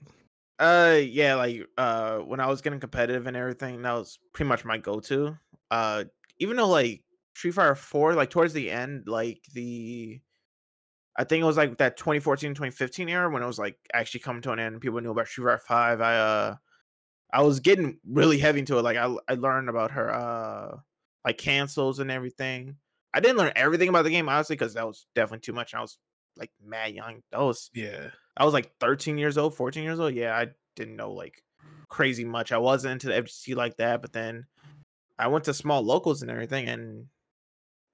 Uh 0.58 0.98
yeah, 1.00 1.36
like 1.36 1.66
uh 1.78 2.18
when 2.18 2.38
I 2.38 2.46
was 2.46 2.60
getting 2.60 2.78
competitive 2.78 3.26
and 3.26 3.34
everything, 3.36 3.80
that 3.80 3.92
was 3.92 4.18
pretty 4.34 4.48
much 4.50 4.66
my 4.66 4.76
go-to. 4.76 5.38
Uh 5.70 6.04
even 6.38 6.58
though 6.58 6.68
like 6.68 7.02
Street 7.34 7.52
Fighter 7.52 7.74
4, 7.74 8.12
like 8.12 8.28
towards 8.28 8.52
the 8.52 8.70
end, 8.70 9.08
like 9.08 9.40
the 9.54 10.20
I 11.18 11.24
think 11.24 11.42
it 11.42 11.46
was 11.46 11.56
like 11.56 11.78
that 11.78 11.96
2014, 11.96 12.54
2015 12.54 13.08
era 13.08 13.28
when 13.28 13.42
it 13.42 13.46
was 13.46 13.58
like 13.58 13.76
actually 13.92 14.20
coming 14.20 14.40
to 14.42 14.52
an 14.52 14.60
end 14.60 14.74
and 14.74 14.80
people 14.80 15.00
knew 15.00 15.10
about 15.10 15.26
Street 15.26 15.44
Fighter 15.46 15.58
5. 15.58 16.00
I 16.00 16.16
uh 16.16 16.56
I 17.32 17.42
was 17.42 17.60
getting 17.60 17.98
really 18.06 18.38
heavy 18.38 18.60
into 18.60 18.78
it. 18.78 18.82
Like 18.82 18.96
I 18.96 19.14
I 19.28 19.34
learned 19.34 19.68
about 19.68 19.90
her 19.90 20.14
uh 20.14 20.76
like 21.24 21.38
cancels 21.38 21.98
and 21.98 22.10
everything. 22.10 22.76
I 23.12 23.20
didn't 23.20 23.38
learn 23.38 23.52
everything 23.56 23.88
about 23.88 24.04
the 24.04 24.10
game, 24.10 24.28
honestly, 24.28 24.54
because 24.54 24.74
that 24.74 24.86
was 24.86 25.06
definitely 25.14 25.40
too 25.40 25.52
much. 25.52 25.74
I 25.74 25.80
was 25.80 25.98
like 26.36 26.52
mad 26.64 26.94
young. 26.94 27.22
That 27.32 27.40
was 27.40 27.70
Yeah. 27.74 28.10
I 28.36 28.44
was 28.44 28.54
like 28.54 28.72
13 28.78 29.18
years 29.18 29.36
old, 29.36 29.56
14 29.56 29.82
years 29.82 29.98
old. 29.98 30.14
Yeah, 30.14 30.36
I 30.36 30.48
didn't 30.76 30.96
know 30.96 31.12
like 31.12 31.42
crazy 31.88 32.24
much. 32.24 32.52
I 32.52 32.58
wasn't 32.58 32.92
into 32.92 33.08
the 33.08 33.16
FGC 33.16 33.56
like 33.56 33.76
that, 33.78 34.02
but 34.02 34.12
then 34.12 34.46
I 35.18 35.26
went 35.28 35.44
to 35.46 35.54
small 35.54 35.82
locals 35.82 36.22
and 36.22 36.30
everything, 36.30 36.68
and 36.68 37.06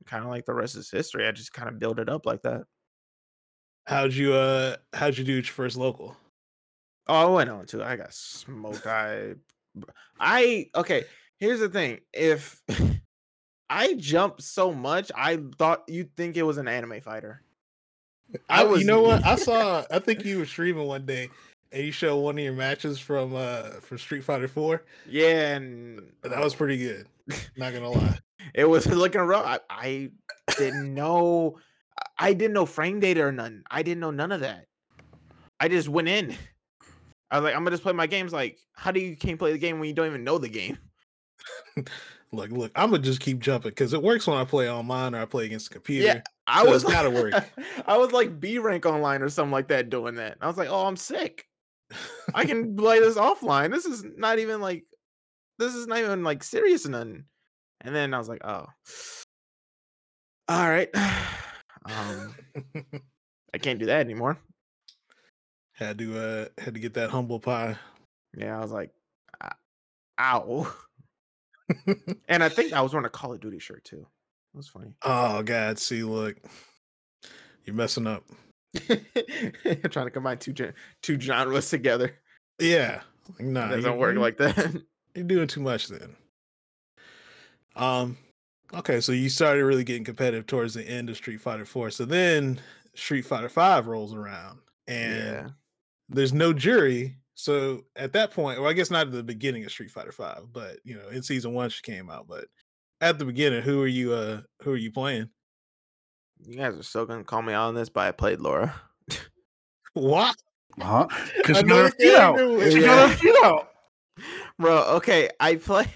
kind 0.06 0.24
of 0.24 0.30
like 0.30 0.44
the 0.44 0.54
rest 0.54 0.76
is 0.76 0.90
history. 0.90 1.26
I 1.26 1.32
just 1.32 1.54
kind 1.54 1.68
of 1.68 1.78
built 1.78 1.98
it 1.98 2.10
up 2.10 2.26
like 2.26 2.42
that. 2.42 2.64
How'd 3.86 4.14
you 4.14 4.32
uh 4.34 4.76
how'd 4.92 5.18
you 5.18 5.24
do 5.24 5.34
your 5.34 5.44
first 5.44 5.76
local? 5.76 6.16
Oh, 7.06 7.14
I 7.14 7.24
went 7.26 7.50
on 7.50 7.66
to. 7.66 7.84
I 7.84 7.96
got 7.96 8.14
smoked. 8.14 8.86
I, 8.86 9.34
I 10.18 10.70
okay. 10.74 11.04
Here's 11.38 11.60
the 11.60 11.68
thing: 11.68 12.00
if 12.14 12.62
I 13.70 13.94
jumped 13.94 14.42
so 14.42 14.72
much, 14.72 15.10
I 15.14 15.38
thought 15.58 15.82
you'd 15.86 16.16
think 16.16 16.36
it 16.36 16.44
was 16.44 16.56
an 16.56 16.66
anime 16.68 17.00
fighter. 17.02 17.42
I 18.48 18.62
I, 18.62 18.64
was- 18.64 18.80
you 18.80 18.86
know 18.86 19.02
what? 19.02 19.24
I 19.24 19.36
saw 19.36 19.84
I 19.90 19.98
think 19.98 20.24
you 20.24 20.38
were 20.38 20.46
streaming 20.46 20.86
one 20.86 21.04
day 21.04 21.28
and 21.72 21.84
you 21.84 21.92
showed 21.92 22.16
one 22.20 22.38
of 22.38 22.44
your 22.44 22.54
matches 22.54 22.98
from 22.98 23.34
uh 23.34 23.64
from 23.82 23.98
Street 23.98 24.24
Fighter 24.24 24.48
Four. 24.48 24.84
Yeah, 25.06 25.56
and 25.56 26.00
That 26.22 26.42
was 26.42 26.54
pretty 26.54 26.78
good. 26.78 27.06
Not 27.56 27.72
gonna 27.74 27.90
lie. 27.90 28.18
It 28.54 28.66
was 28.68 28.84
looking 28.86 29.22
rough. 29.22 29.46
I, 29.46 29.58
I 29.70 30.10
didn't 30.58 30.92
know. 30.92 31.56
I- 32.18 32.32
didn't 32.34 32.54
know 32.54 32.66
frame 32.66 33.00
data 33.00 33.22
or 33.24 33.32
none. 33.32 33.64
I 33.70 33.82
didn't 33.82 34.00
know 34.00 34.10
none 34.10 34.32
of 34.32 34.40
that. 34.40 34.66
I 35.60 35.68
just 35.68 35.88
went 35.88 36.08
in. 36.08 36.36
I 37.30 37.38
was 37.38 37.44
like, 37.44 37.54
I'm 37.54 37.60
gonna 37.60 37.70
just 37.72 37.82
play 37.82 37.92
my 37.92 38.06
games. 38.06 38.32
Like, 38.32 38.58
how 38.74 38.90
do 38.90 39.00
you 39.00 39.16
can't 39.16 39.38
play 39.38 39.52
the 39.52 39.58
game 39.58 39.80
when 39.80 39.88
you 39.88 39.94
don't 39.94 40.06
even 40.06 40.24
know 40.24 40.38
the 40.38 40.48
game? 40.48 40.78
Look, 42.32 42.50
look, 42.50 42.72
I'm 42.74 42.90
gonna 42.90 43.00
just 43.00 43.20
keep 43.20 43.38
jumping 43.38 43.70
because 43.70 43.92
it 43.92 44.02
works 44.02 44.26
when 44.26 44.36
I 44.36 44.44
play 44.44 44.68
online 44.68 45.14
or 45.14 45.22
I 45.22 45.24
play 45.24 45.44
against 45.46 45.68
the 45.68 45.74
computer. 45.74 46.06
Yeah, 46.06 46.20
I 46.48 46.64
So 46.64 46.70
was 46.70 46.82
gotta 46.82 47.08
work. 47.08 47.32
I 47.86 47.96
was 47.96 48.10
like 48.10 48.40
B 48.40 48.58
rank 48.58 48.86
online 48.86 49.22
or 49.22 49.28
something 49.28 49.52
like 49.52 49.68
that 49.68 49.88
doing 49.88 50.16
that. 50.16 50.38
I 50.40 50.48
was 50.48 50.56
like, 50.56 50.68
oh, 50.68 50.86
I'm 50.86 50.96
sick. 50.96 51.46
I 52.34 52.44
can 52.44 52.76
play 52.76 52.98
this 52.98 53.16
offline. 53.16 53.70
This 53.70 53.84
is 53.84 54.04
not 54.16 54.40
even 54.40 54.60
like 54.60 54.84
this 55.60 55.74
is 55.74 55.86
not 55.86 55.98
even 55.98 56.24
like 56.24 56.42
serious 56.42 56.86
or 56.86 56.90
nothing. 56.90 57.24
And 57.82 57.94
then 57.94 58.12
I 58.12 58.18
was 58.18 58.28
like, 58.28 58.44
oh. 58.44 58.66
All 60.48 60.68
right. 60.68 60.88
Um 61.84 62.34
I 63.54 63.58
can't 63.58 63.78
do 63.78 63.86
that 63.86 64.00
anymore. 64.00 64.38
had 65.72 65.98
to 65.98 66.18
uh 66.18 66.46
had 66.62 66.74
to 66.74 66.80
get 66.80 66.94
that 66.94 67.10
humble 67.10 67.40
pie. 67.40 67.76
Yeah, 68.36 68.56
I 68.58 68.60
was 68.60 68.72
like, 68.72 68.90
"Ah, 69.40 69.56
ow. 70.20 70.72
and 72.28 72.42
I 72.42 72.48
think 72.48 72.72
I 72.72 72.80
was 72.80 72.92
wearing 72.92 73.06
a 73.06 73.10
Call 73.10 73.32
of 73.32 73.40
Duty 73.40 73.58
shirt 73.58 73.84
too. 73.84 74.06
It 74.54 74.56
was 74.56 74.68
funny. 74.68 74.94
oh 75.02 75.42
god, 75.42 75.78
see, 75.78 76.02
look, 76.04 76.36
you're 77.64 77.76
messing 77.76 78.06
up. 78.06 78.24
Trying 78.86 80.06
to 80.06 80.10
combine 80.10 80.38
two 80.38 80.52
gen- 80.52 80.74
two 81.02 81.18
genres 81.20 81.70
together. 81.70 82.14
Yeah, 82.60 83.02
like, 83.38 83.46
nah, 83.48 83.66
It 83.66 83.76
doesn't 83.76 83.92
you- 83.94 83.98
work 83.98 84.14
you- 84.14 84.20
like 84.20 84.36
that. 84.38 84.82
You're 85.14 85.24
doing 85.24 85.46
too 85.48 85.60
much 85.60 85.88
then. 85.88 86.16
Um, 87.76 88.16
okay, 88.72 89.00
so 89.00 89.12
you 89.12 89.28
started 89.28 89.64
really 89.64 89.84
getting 89.84 90.04
competitive 90.04 90.46
towards 90.46 90.74
the 90.74 90.82
end 90.82 91.10
of 91.10 91.16
Street 91.16 91.40
Fighter 91.40 91.64
Four. 91.64 91.90
So 91.90 92.04
then 92.04 92.60
Street 92.94 93.22
Fighter 93.22 93.48
Five 93.48 93.86
rolls 93.86 94.14
around, 94.14 94.60
and 94.86 95.24
yeah. 95.24 95.48
there's 96.08 96.32
no 96.32 96.52
Juri. 96.52 97.16
So 97.34 97.84
at 97.96 98.12
that 98.12 98.30
point, 98.30 98.60
well, 98.60 98.70
I 98.70 98.72
guess 98.72 98.90
not 98.90 99.08
at 99.08 99.12
the 99.12 99.22
beginning 99.22 99.64
of 99.64 99.70
Street 99.70 99.90
Fighter 99.90 100.12
Five, 100.12 100.44
but 100.52 100.78
you 100.84 100.94
know, 100.96 101.08
in 101.08 101.22
season 101.22 101.52
one 101.52 101.70
she 101.70 101.82
came 101.82 102.10
out. 102.10 102.26
But 102.28 102.46
at 103.00 103.18
the 103.18 103.24
beginning, 103.24 103.62
who 103.62 103.82
are 103.82 103.88
you? 103.88 104.12
Uh, 104.12 104.40
who 104.62 104.72
are 104.72 104.76
you 104.76 104.92
playing? 104.92 105.28
You 106.46 106.56
guys 106.56 106.78
are 106.78 106.82
still 106.82 107.06
gonna 107.06 107.24
call 107.24 107.42
me 107.42 107.52
out 107.52 107.68
on 107.68 107.74
this, 107.74 107.88
but 107.88 108.06
I 108.06 108.12
played 108.12 108.40
Laura. 108.40 108.74
what? 109.94 110.36
Huh? 110.80 111.06
What? 111.08 111.32
Because 111.36 111.58
she 111.58 111.62
got 111.64 111.70
her 111.70 111.80
Another 111.80 111.90
feet 111.90 112.14
out. 112.14 112.36
character 112.36 112.80
got 112.80 113.10
her 113.10 113.16
feet 113.16 113.36
out. 113.44 113.70
Bro, 114.58 114.84
okay. 114.96 115.28
I 115.40 115.56
play 115.56 115.86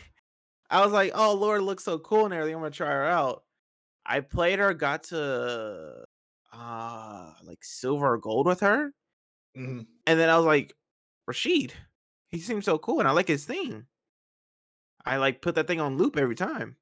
I 0.70 0.85
was 0.85 0.92
like, 0.92 1.12
oh 1.14 1.35
Laura 1.35 1.61
looks 1.61 1.85
so 1.85 1.98
cool 1.98 2.24
and 2.26 2.35
everything. 2.35 2.54
I'm 2.54 2.61
gonna 2.61 2.70
try 2.70 2.88
her 2.90 3.04
out. 3.04 3.44
I 4.07 4.20
played 4.20 4.59
her, 4.59 4.74
got 4.74 5.04
to 5.04 6.04
uh 6.52 7.33
like 7.44 7.64
silver 7.64 8.14
or 8.14 8.18
gold 8.18 8.46
with 8.46 8.61
her. 8.61 8.92
Mhm. 9.57 9.87
And 10.07 10.20
then 10.20 10.31
I 10.31 10.37
was 10.37 10.46
like, 10.46 10.74
Rashid, 11.26 11.74
he 12.31 12.40
seems 12.40 12.64
so 12.66 12.78
cool, 12.78 13.00
and 13.00 13.09
I 13.09 13.12
like 13.12 13.28
his 13.28 13.44
theme. 13.46 13.88
I 15.04 15.16
like 15.16 15.42
put 15.42 15.54
that 15.54 15.66
thing 15.66 15.81
on 15.81 15.96
loop 15.96 16.16
every 16.16 16.35
time. 16.35 16.76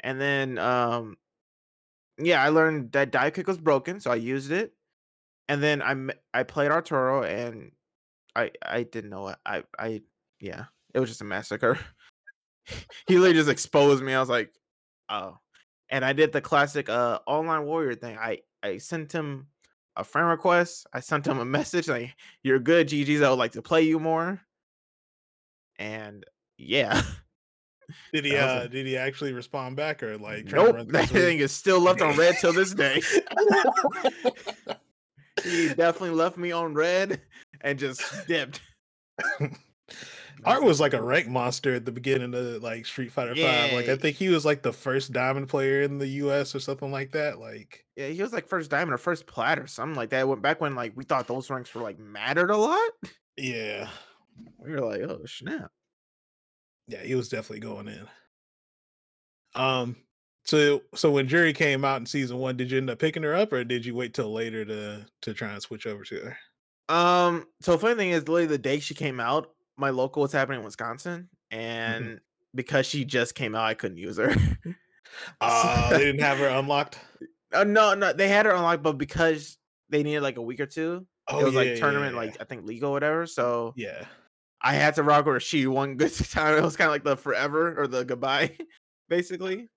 And 0.00 0.20
then 0.20 0.58
um 0.58 1.18
yeah, 2.18 2.42
I 2.42 2.48
learned 2.48 2.92
that 2.92 3.10
die 3.12 3.30
kick 3.30 3.46
was 3.46 3.58
broken, 3.58 4.00
so 4.00 4.10
I 4.10 4.16
used 4.16 4.50
it. 4.50 4.74
And 5.48 5.62
then 5.62 5.82
I 5.82 6.14
I 6.34 6.44
played 6.44 6.70
Arturo 6.72 7.24
and 7.24 7.72
I 8.36 8.52
I 8.62 8.84
didn't 8.84 9.10
know 9.10 9.28
it. 9.28 9.38
I 9.46 9.64
I 9.78 10.02
yeah, 10.40 10.66
it 10.94 11.00
was 11.00 11.10
just 11.10 11.22
a 11.22 11.24
massacre. 11.24 11.78
He 13.06 13.16
literally 13.16 13.34
just 13.34 13.48
exposed 13.48 14.02
me. 14.02 14.14
I 14.14 14.20
was 14.20 14.28
like, 14.28 14.52
oh. 15.08 15.38
And 15.90 16.04
I 16.04 16.12
did 16.12 16.32
the 16.32 16.40
classic 16.40 16.88
uh 16.88 17.20
online 17.26 17.64
warrior 17.64 17.94
thing. 17.94 18.18
I 18.18 18.40
I 18.62 18.78
sent 18.78 19.12
him 19.12 19.48
a 19.96 20.04
friend 20.04 20.28
request. 20.28 20.86
I 20.92 21.00
sent 21.00 21.26
him 21.26 21.38
a 21.38 21.44
message 21.44 21.88
like, 21.88 22.14
"You're 22.42 22.58
good, 22.58 22.88
GG's. 22.88 23.22
I 23.22 23.30
would 23.30 23.38
like 23.38 23.52
to 23.52 23.62
play 23.62 23.82
you 23.82 23.98
more." 23.98 24.40
and 25.78 26.24
yeah, 26.56 27.02
Did 28.12 28.26
he? 28.26 28.36
Uh, 28.36 28.66
did 28.66 28.86
he 28.86 28.98
actually 28.98 29.32
respond 29.32 29.76
back 29.76 30.02
or 30.02 30.18
like? 30.18 30.52
nope, 30.52 30.74
run 30.74 30.88
that 30.92 31.08
thing 31.08 31.38
is 31.38 31.52
still 31.52 31.80
left 31.80 32.02
on 32.02 32.14
read 32.16 32.36
till 32.38 32.52
this 32.52 32.74
day. 32.74 33.00
he 35.42 35.68
definitely 35.68 36.10
left 36.10 36.36
me 36.36 36.52
on 36.52 36.74
read 36.74 37.22
and 37.62 37.78
just 37.78 38.02
dipped. 38.26 38.60
Art 40.44 40.62
was 40.62 40.80
like 40.80 40.94
a 40.94 41.02
rank 41.02 41.26
monster 41.28 41.74
at 41.74 41.84
the 41.84 41.92
beginning 41.92 42.34
of 42.34 42.62
like 42.62 42.86
Street 42.86 43.12
Fighter 43.12 43.34
Five. 43.34 43.72
Like 43.72 43.88
I 43.88 43.96
think 43.96 44.16
he 44.16 44.28
was 44.28 44.44
like 44.44 44.62
the 44.62 44.72
first 44.72 45.12
diamond 45.12 45.48
player 45.48 45.82
in 45.82 45.98
the 45.98 46.06
U.S. 46.08 46.54
or 46.54 46.60
something 46.60 46.90
like 46.92 47.12
that. 47.12 47.38
Like 47.38 47.84
Yeah, 47.96 48.08
he 48.08 48.22
was 48.22 48.32
like 48.32 48.46
first 48.46 48.70
diamond 48.70 48.92
or 48.94 48.98
first 48.98 49.26
plat 49.26 49.58
or 49.58 49.66
something 49.66 49.96
like 49.96 50.10
that. 50.10 50.28
Went 50.28 50.42
back 50.42 50.60
when 50.60 50.74
like 50.74 50.92
we 50.96 51.04
thought 51.04 51.26
those 51.26 51.50
ranks 51.50 51.74
were 51.74 51.82
like 51.82 51.98
mattered 51.98 52.50
a 52.50 52.56
lot. 52.56 52.90
yeah, 53.36 53.88
We 54.58 54.72
were 54.72 54.80
like, 54.80 55.00
oh 55.02 55.22
snap. 55.26 55.70
yeah, 56.86 57.02
he 57.02 57.14
was 57.14 57.28
definitely 57.28 57.60
going 57.60 57.88
in. 57.88 58.08
Um, 59.54 59.96
so 60.44 60.82
so 60.94 61.10
when 61.10 61.28
Juri 61.28 61.52
came 61.52 61.84
out 61.84 62.00
in 62.00 62.06
season 62.06 62.38
one, 62.38 62.56
did 62.56 62.70
you 62.70 62.78
end 62.78 62.90
up 62.90 62.98
picking 62.98 63.22
her 63.22 63.34
up 63.34 63.52
or 63.52 63.64
did 63.64 63.84
you 63.84 63.94
wait 63.94 64.14
till 64.14 64.32
later 64.32 64.64
to 64.64 65.06
to 65.22 65.34
try 65.34 65.52
and 65.52 65.62
switch 65.62 65.86
over 65.86 66.04
to 66.04 66.20
her? 66.20 66.38
Um, 66.88 67.46
so 67.60 67.76
funny 67.76 67.96
thing 67.96 68.10
is, 68.10 68.20
literally 68.28 68.46
the 68.46 68.56
day 68.56 68.80
she 68.80 68.94
came 68.94 69.20
out, 69.20 69.50
my 69.78 69.90
local 69.90 70.22
was 70.22 70.32
happening 70.32 70.60
in 70.60 70.64
Wisconsin, 70.64 71.28
Mm-hmm. 71.52 71.60
and 71.60 72.20
because 72.54 72.84
she 72.84 73.04
just 73.06 73.34
came 73.34 73.54
out, 73.54 73.64
I 73.64 73.74
couldn't 73.74 73.98
use 73.98 74.16
her. 74.18 74.34
Uh, 75.40 75.90
they 75.90 75.98
didn't 75.98 76.20
have 76.20 76.36
her 76.38 76.48
unlocked. 76.48 76.98
Uh, 77.52 77.64
no, 77.64 77.94
no, 77.94 78.12
they 78.12 78.28
had 78.28 78.44
her 78.44 78.52
unlocked, 78.52 78.82
but 78.82 78.98
because 78.98 79.56
they 79.88 80.02
needed 80.02 80.20
like 80.20 80.36
a 80.36 80.42
week 80.42 80.60
or 80.60 80.66
two, 80.66 81.06
Oh, 81.28 81.40
it 81.40 81.44
was 81.44 81.54
yeah, 81.54 81.60
like 81.60 81.76
tournament, 81.76 82.12
yeah, 82.12 82.20
like 82.20 82.36
I 82.40 82.44
think 82.44 82.66
legal 82.66 82.90
or 82.90 82.92
whatever. 82.92 83.26
So 83.26 83.72
yeah. 83.74 84.04
I 84.60 84.74
had 84.74 84.94
to 84.96 85.02
rock 85.02 85.24
her. 85.24 85.40
She 85.40 85.66
one 85.66 85.96
good 85.96 86.14
time. 86.30 86.58
It 86.58 86.62
was 86.62 86.76
kind 86.76 86.88
of 86.88 86.92
like 86.92 87.04
the 87.04 87.16
forever 87.16 87.74
or 87.80 87.86
the 87.86 88.04
goodbye, 88.04 88.56
basically. 89.08 89.68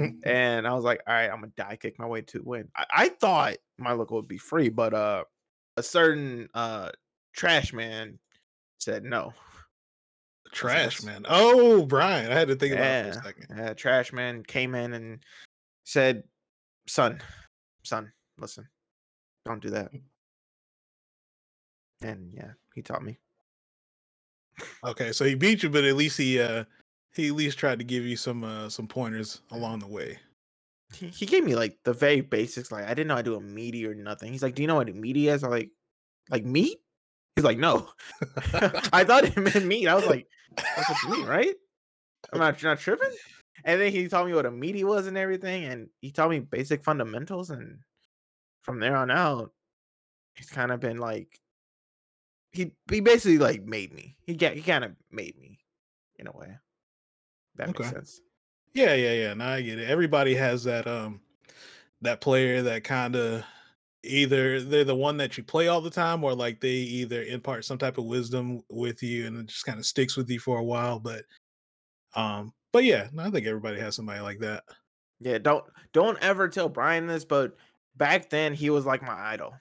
Mm. 0.00 0.18
and 0.26 0.66
I 0.66 0.74
was 0.74 0.84
like, 0.84 1.00
all 1.06 1.14
right, 1.14 1.30
I'm 1.30 1.36
gonna 1.40 1.52
die 1.56 1.76
kick 1.80 1.98
my 1.98 2.06
way 2.06 2.22
to 2.22 2.42
win. 2.42 2.68
I, 2.74 2.84
I 2.90 3.08
thought 3.08 3.56
my 3.78 3.92
local 3.92 4.16
would 4.16 4.28
be 4.28 4.38
free, 4.38 4.68
but 4.68 4.94
uh, 4.94 5.24
a 5.76 5.82
certain 5.82 6.48
uh 6.54 6.90
trash 7.34 7.72
man 7.72 8.18
said 8.82 9.04
no. 9.04 9.32
Trash 10.52 11.02
man. 11.02 11.24
Oh, 11.28 11.86
Brian, 11.86 12.30
I 12.30 12.34
had 12.34 12.48
to 12.48 12.56
think 12.56 12.74
about 12.74 12.84
it 12.84 12.86
Yeah, 12.86 13.02
for 13.12 13.18
a 13.18 13.22
second. 13.22 13.60
uh, 13.60 13.74
trash 13.74 14.12
man 14.12 14.42
came 14.42 14.74
in 14.74 14.92
and 14.92 15.20
said, 15.84 16.24
"Son, 16.86 17.20
son, 17.84 18.12
listen, 18.38 18.68
don't 19.46 19.62
do 19.62 19.70
that." 19.70 19.90
And 22.02 22.32
yeah, 22.34 22.50
he 22.74 22.82
taught 22.82 23.02
me. 23.02 23.18
Okay, 24.84 25.12
so 25.12 25.24
he 25.24 25.34
beat 25.34 25.62
you, 25.62 25.70
but 25.70 25.84
at 25.84 25.96
least 25.96 26.18
he 26.18 26.38
uh 26.40 26.64
he 27.14 27.28
at 27.28 27.34
least 27.34 27.56
tried 27.58 27.78
to 27.78 27.84
give 27.84 28.04
you 28.04 28.16
some 28.16 28.44
uh 28.44 28.68
some 28.68 28.86
pointers 28.86 29.40
along 29.52 29.78
the 29.78 29.86
way. 29.86 30.18
He, 30.94 31.06
he 31.06 31.24
gave 31.24 31.44
me 31.44 31.54
like 31.54 31.78
the 31.84 31.94
very 31.94 32.20
basics. 32.20 32.70
Like 32.70 32.84
I 32.84 32.88
didn't 32.92 33.06
know 33.06 33.16
I 33.16 33.22
do 33.22 33.36
a 33.36 33.40
meaty 33.40 33.86
or 33.86 33.94
nothing. 33.94 34.32
He's 34.32 34.42
like, 34.42 34.54
"Do 34.54 34.60
you 34.60 34.68
know 34.68 34.74
what 34.74 34.90
a 34.90 34.92
meaty 34.92 35.28
is?" 35.28 35.42
I'm 35.44 35.50
like, 35.50 35.70
"Like 36.28 36.44
meat?" 36.44 36.81
He's 37.36 37.44
like, 37.44 37.58
"No." 37.58 37.88
I 38.92 39.04
thought 39.04 39.24
it 39.24 39.36
meant 39.36 39.64
meat. 39.64 39.88
I 39.88 39.94
was 39.94 40.06
like, 40.06 40.26
"That's 40.56 40.88
what 40.88 41.02
you 41.02 41.10
mean, 41.10 41.26
right?" 41.26 41.54
I'm 42.32 42.38
not 42.38 42.62
not 42.62 42.78
tripping. 42.78 43.10
And 43.64 43.80
then 43.80 43.92
he 43.92 44.08
taught 44.08 44.26
me 44.26 44.34
what 44.34 44.46
a 44.46 44.50
meaty 44.50 44.84
was 44.84 45.06
and 45.06 45.16
everything, 45.16 45.64
and 45.64 45.88
he 46.00 46.10
taught 46.10 46.30
me 46.30 46.40
basic 46.40 46.84
fundamentals. 46.84 47.50
And 47.50 47.78
from 48.62 48.80
there 48.80 48.96
on 48.96 49.10
out, 49.10 49.52
he's 50.34 50.50
kind 50.50 50.72
of 50.72 50.80
been 50.80 50.98
like, 50.98 51.38
he 52.52 52.72
he 52.90 53.00
basically 53.00 53.38
like 53.38 53.64
made 53.64 53.92
me. 53.92 54.16
He 54.26 54.34
get 54.34 54.56
he 54.56 54.62
kind 54.62 54.84
of 54.84 54.92
made 55.10 55.38
me 55.38 55.60
in 56.18 56.26
a 56.26 56.32
way. 56.32 56.56
That 57.56 57.68
makes 57.68 57.90
sense. 57.90 58.20
Yeah, 58.74 58.94
yeah, 58.94 59.12
yeah. 59.12 59.34
Now 59.34 59.50
I 59.50 59.62
get 59.62 59.78
it. 59.78 59.88
Everybody 59.88 60.34
has 60.34 60.64
that 60.64 60.86
um 60.86 61.20
that 62.00 62.20
player 62.20 62.62
that 62.62 62.84
kind 62.84 63.16
of 63.16 63.44
either 64.04 64.60
they're 64.60 64.84
the 64.84 64.94
one 64.94 65.16
that 65.16 65.36
you 65.36 65.44
play 65.44 65.68
all 65.68 65.80
the 65.80 65.90
time 65.90 66.24
or 66.24 66.34
like 66.34 66.60
they 66.60 66.70
either 66.70 67.22
impart 67.24 67.64
some 67.64 67.78
type 67.78 67.98
of 67.98 68.04
wisdom 68.04 68.62
with 68.68 69.02
you 69.02 69.26
and 69.26 69.38
it 69.38 69.46
just 69.46 69.64
kind 69.64 69.78
of 69.78 69.86
sticks 69.86 70.16
with 70.16 70.28
you 70.28 70.40
for 70.40 70.58
a 70.58 70.64
while. 70.64 70.98
But 70.98 71.24
um, 72.14 72.52
but 72.72 72.84
yeah, 72.84 73.08
I 73.18 73.30
think 73.30 73.46
everybody 73.46 73.78
has 73.80 73.96
somebody 73.96 74.20
like 74.20 74.40
that. 74.40 74.64
Yeah, 75.20 75.38
don't 75.38 75.64
don't 75.92 76.18
ever 76.20 76.48
tell 76.48 76.68
Brian 76.68 77.06
this, 77.06 77.24
but 77.24 77.56
back 77.96 78.28
then 78.30 78.54
he 78.54 78.70
was 78.70 78.84
like 78.84 79.02
my 79.02 79.14
idol. 79.14 79.54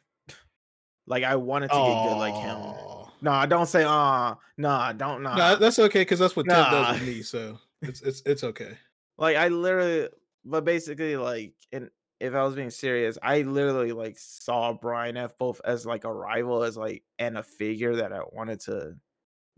Like 1.08 1.24
I 1.24 1.36
wanted 1.36 1.70
to 1.70 1.76
get 1.76 2.10
good 2.10 2.18
like 2.18 2.36
him. 2.36 2.60
no 2.60 3.10
Nah, 3.22 3.46
don't 3.46 3.68
say 3.68 3.84
uh 3.84 4.36
nah, 4.58 4.94
don't 4.94 5.22
nah. 5.22 5.36
No, 5.36 5.56
that's 5.56 5.78
okay 5.78 6.02
because 6.02 6.20
that's 6.20 6.36
what 6.36 6.46
Tim 6.46 6.54
Nah. 6.54 6.72
does 6.72 7.00
with 7.00 7.08
me. 7.08 7.22
So 7.22 7.60
it's 7.82 8.02
it's 8.02 8.22
it's 8.26 8.44
okay. 8.44 8.78
like 9.18 9.36
I 9.38 9.48
literally 9.50 10.10
but 10.46 10.66
basically 10.66 11.16
like 11.18 11.54
and 11.72 11.90
if 12.22 12.36
I 12.36 12.44
was 12.44 12.54
being 12.56 12.70
serious, 12.70 13.18
I 13.24 13.42
literally 13.42 13.92
like 13.94 14.16
saw 14.20 14.74
Brian 14.74 15.18
F 15.18 15.38
both 15.40 15.60
as 15.66 15.86
like 15.88 16.04
a 16.04 16.14
rival 16.14 16.64
as 16.64 16.78
like 16.78 17.04
and 17.18 17.38
a 17.38 17.44
figure 17.44 17.96
that 17.96 18.14
I 18.14 18.22
wanted 18.32 18.60
to 18.62 18.96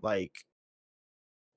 like 0.02 0.32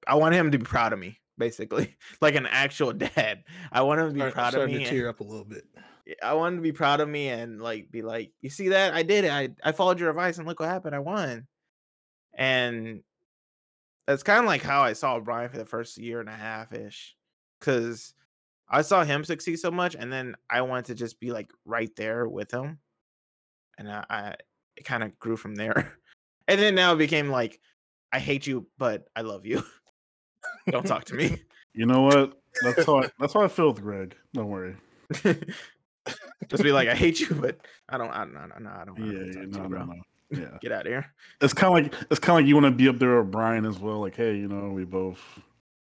I 0.07 0.16
wanted 0.16 0.37
him 0.37 0.51
to 0.51 0.59
be 0.59 0.64
proud 0.64 0.92
of 0.92 0.99
me, 0.99 1.19
basically. 1.38 1.97
Like 2.21 2.35
an 2.35 2.47
actual 2.47 2.92
dad. 3.14 3.45
I 3.71 3.83
want 3.83 4.01
him 4.01 4.09
to 4.09 4.14
be 4.14 4.21
Start- 4.21 4.35
proud 4.35 4.55
of 4.57 4.66
me. 4.66 4.75
to 4.75 4.79
and- 4.81 4.87
tear 4.88 5.09
up 5.09 5.21
a 5.21 5.25
little 5.25 5.45
bit. 5.45 5.64
I 6.23 6.35
wanted 6.35 6.57
to 6.57 6.62
be 6.62 6.73
proud 6.73 7.01
of 7.01 7.09
me 7.09 7.29
and 7.29 7.61
like 7.61 7.90
be 7.90 8.03
like, 8.03 8.33
you 8.40 8.51
see 8.51 8.69
that? 8.69 8.95
I 8.95 9.03
did 9.03 9.25
it. 9.25 9.31
I, 9.31 9.49
I 9.64 9.73
followed 9.73 9.99
your 9.99 10.11
advice 10.11 10.38
and 10.38 10.47
look 10.47 10.61
what 10.61 10.69
happened. 10.69 10.95
I 10.95 11.01
won. 11.01 11.47
And 12.35 13.03
that's 14.07 14.23
kind 14.23 14.40
of 14.40 14.47
like 14.47 14.62
how 14.62 14.83
I 14.83 14.92
saw 14.92 15.19
Brian 15.19 15.49
for 15.51 15.59
the 15.59 15.64
first 15.64 15.99
year 15.99 16.21
and 16.21 16.29
a 16.29 16.33
half 16.33 16.73
ish. 16.73 17.16
Cause 17.61 18.14
I 18.69 18.83
saw 18.83 19.05
him 19.05 19.25
succeed 19.25 19.57
so 19.57 19.71
much 19.71 19.95
and 19.95 20.13
then 20.13 20.35
I 20.51 20.63
wanted 20.63 20.87
to 20.87 20.95
just 20.95 21.21
be 21.21 21.31
like 21.31 21.51
right 21.65 21.95
there 21.97 22.29
with 22.29 22.51
him. 22.51 22.79
And 23.79 23.91
I, 23.91 24.05
I 24.11 24.35
it 24.77 24.85
kind 24.85 25.03
of 25.03 25.19
grew 25.19 25.37
from 25.37 25.55
there. 25.55 25.95
And 26.49 26.61
then 26.61 26.77
now 26.77 26.93
it 26.93 26.99
became 26.99 27.29
like, 27.29 27.59
I 28.13 28.21
hate 28.21 28.47
you, 28.47 28.69
but 28.79 29.09
I 29.17 29.23
love 29.23 29.47
you. 29.47 29.65
Don't 30.71 30.87
talk 30.87 31.05
to 31.07 31.15
me. 31.15 31.43
You 31.75 31.85
know 31.85 32.03
what? 32.03 32.41
That's 32.63 32.87
how 32.87 33.03
I, 33.03 33.11
that's 33.21 33.35
how 33.35 33.43
I 33.43 33.49
feel 33.49 33.69
with 33.69 33.83
Greg. 33.83 34.17
Don't 34.33 34.49
worry. 34.49 34.77
just 36.49 36.63
be 36.63 36.73
like, 36.73 36.89
I 36.89 36.95
hate 36.95 37.21
you, 37.21 37.35
but 37.35 37.59
I 37.91 37.99
don't 37.99 38.11
I 38.11 38.19
don't 38.25 38.33
no, 38.33 38.47
no, 38.61 38.71
I 38.71 38.85
don't 38.87 38.97
Yeah, 38.99 39.13
yeah, 39.13 39.47
no, 39.49 39.63
you, 39.65 39.69
no, 39.69 39.85
no. 39.85 39.95
Yeah, 40.31 40.57
Get 40.63 40.73
out 40.73 40.87
of 40.87 40.87
here. 40.87 41.05
it's 41.43 41.53
kind 41.53 41.77
of 41.77 41.93
like 41.93 42.03
it's 42.11 42.19
kind 42.19 42.39
of 42.39 42.45
like 42.45 42.49
you 42.49 42.55
want 42.55 42.65
to 42.65 42.71
be 42.71 42.89
up 42.89 42.99
there 42.99 43.21
with 43.21 43.31
Brian 43.31 43.67
as 43.67 43.79
well. 43.79 44.01
Like, 44.01 44.17
hey, 44.17 44.37
you 44.37 44.49
know, 44.49 44.71
we 44.71 44.85
both 44.87 45.21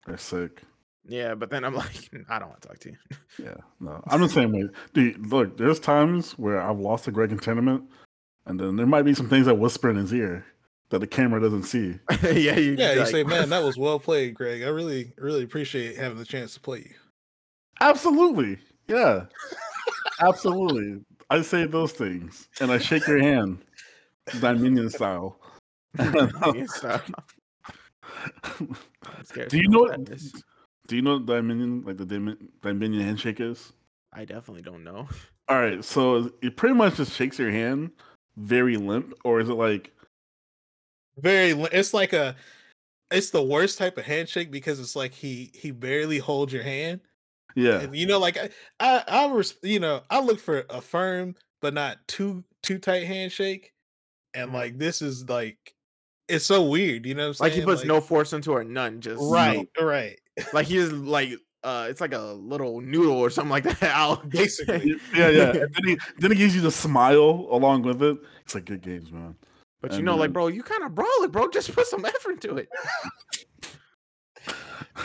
are 0.07 0.15
sick. 0.15 0.61
Yeah, 1.07 1.35
but 1.35 1.49
then 1.49 1.63
I'm 1.63 1.75
like, 1.75 2.09
I 2.29 2.39
don't 2.39 2.49
want 2.49 2.61
to 2.61 2.67
talk 2.67 2.79
to 2.79 2.89
you. 2.89 2.97
Yeah, 3.37 3.55
no, 3.79 4.01
I'm 4.07 4.21
the 4.21 4.29
same 4.29 4.51
way. 4.51 4.69
Dude, 4.93 5.25
look, 5.27 5.57
there's 5.57 5.79
times 5.79 6.33
where 6.33 6.61
I've 6.61 6.79
lost 6.79 7.05
to 7.05 7.11
Greg 7.11 7.31
in 7.31 7.39
tournament, 7.39 7.83
and 8.45 8.59
then 8.59 8.75
there 8.75 8.85
might 8.85 9.03
be 9.03 9.13
some 9.13 9.29
things 9.29 9.45
that 9.47 9.55
whisper 9.55 9.89
in 9.89 9.95
his 9.95 10.13
ear 10.13 10.45
that 10.89 10.99
the 10.99 11.07
camera 11.07 11.41
doesn't 11.41 11.63
see. 11.63 11.99
yeah, 12.23 12.55
you 12.57 12.75
Yeah, 12.77 12.93
you 12.93 12.99
like, 12.99 13.07
say, 13.09 13.23
man, 13.23 13.49
that 13.49 13.63
was 13.63 13.77
well 13.79 13.99
played, 13.99 14.35
Greg. 14.35 14.63
I 14.63 14.67
really, 14.67 15.13
really 15.17 15.43
appreciate 15.43 15.97
having 15.97 16.17
the 16.17 16.25
chance 16.25 16.53
to 16.53 16.59
play 16.59 16.79
you. 16.79 16.93
Absolutely, 17.81 18.59
yeah, 18.87 19.25
absolutely. 20.21 21.03
I 21.29 21.41
say 21.41 21.65
those 21.65 21.91
things, 21.91 22.47
and 22.61 22.71
I 22.71 22.77
shake 22.77 23.07
your 23.07 23.19
hand, 23.19 23.59
Dominion 24.39 24.89
style. 24.89 25.39
Dominion 25.95 26.67
style. 26.67 27.01
Do 28.59 29.57
you 29.57 29.67
know? 29.67 29.79
what 29.79 30.05
that 30.05 30.13
is. 30.13 30.43
Do 30.87 30.95
you 30.95 31.01
know 31.01 31.13
what 31.13 31.25
Dominion 31.25 31.83
like 31.85 31.97
the 31.97 32.05
Domin- 32.05 32.49
Dominion 32.61 33.03
handshake 33.03 33.39
is? 33.39 33.71
I 34.11 34.25
definitely 34.25 34.61
don't 34.61 34.83
know. 34.83 35.07
All 35.49 35.59
right, 35.59 35.83
so 35.83 36.31
it 36.41 36.55
pretty 36.55 36.75
much 36.75 36.95
just 36.95 37.11
shakes 37.13 37.37
your 37.37 37.51
hand, 37.51 37.91
very 38.37 38.77
limp, 38.77 39.13
or 39.25 39.39
is 39.41 39.49
it 39.49 39.55
like 39.55 39.91
Very, 41.17 41.51
it's 41.71 41.93
like 41.93 42.13
a, 42.13 42.35
it's 43.11 43.29
the 43.31 43.43
worst 43.43 43.77
type 43.77 43.97
of 43.97 44.05
handshake 44.05 44.51
because 44.51 44.79
it's 44.79 44.95
like 44.95 45.13
he 45.13 45.51
he 45.53 45.71
barely 45.71 46.17
holds 46.19 46.53
your 46.53 46.63
hand, 46.63 47.01
yeah, 47.55 47.81
and 47.81 47.95
you 47.95 48.07
know, 48.07 48.19
like 48.19 48.37
I, 48.37 48.49
I, 48.79 49.03
I 49.07 49.31
res- 49.33 49.59
you 49.63 49.79
know, 49.79 50.03
I 50.09 50.21
look 50.21 50.39
for 50.39 50.65
a 50.69 50.81
firm 50.81 51.35
but 51.61 51.73
not 51.73 51.97
too 52.07 52.43
too 52.63 52.79
tight 52.79 53.05
handshake, 53.05 53.73
and 54.33 54.51
Mhm. 54.51 54.53
like 54.53 54.77
this 54.79 55.01
is 55.01 55.29
like, 55.29 55.75
it's 56.29 56.45
so 56.45 56.63
weird, 56.69 57.05
you 57.05 57.15
know, 57.15 57.29
what 57.29 57.41
I'm 57.41 57.45
Like 57.45 57.53
he 57.53 57.57
saying? 57.59 57.67
puts 57.67 57.83
no 57.85 58.01
force 58.01 58.33
into 58.33 58.53
her, 58.53 58.63
none. 58.63 59.01
Just 59.01 59.21
right, 59.21 59.69
right, 59.81 60.19
Like 60.53 60.67
he's 60.67 60.91
like, 60.91 61.31
uh, 61.63 61.87
it's 61.89 62.01
like 62.01 62.13
a 62.13 62.19
little 62.19 62.81
noodle 62.81 63.17
or 63.17 63.29
something 63.29 63.51
like 63.51 63.63
that. 63.79 63.83
Out. 63.83 64.29
basically. 64.29 64.95
yeah, 65.15 65.29
yeah. 65.29 65.51
And 65.53 65.73
then 65.75 65.83
he 65.87 65.97
then 66.19 66.31
he 66.31 66.37
gives 66.37 66.55
you 66.55 66.61
the 66.61 66.71
smile 66.71 67.47
along 67.51 67.83
with 67.83 68.01
it. 68.01 68.17
It's 68.43 68.55
like 68.55 68.65
good 68.65 68.81
games, 68.81 69.11
man. 69.11 69.35
But 69.81 69.91
you 69.91 69.97
And 69.97 70.05
know, 70.05 70.15
like, 70.15 70.31
bro, 70.31 70.47
you 70.47 70.63
kind 70.63 70.83
of 70.83 70.95
brawl 70.95 71.09
it, 71.23 71.31
bro. 71.31 71.49
Just 71.49 71.73
put 71.73 71.85
some 71.87 72.05
effort 72.05 72.31
into 72.43 72.55
it. 72.55 72.69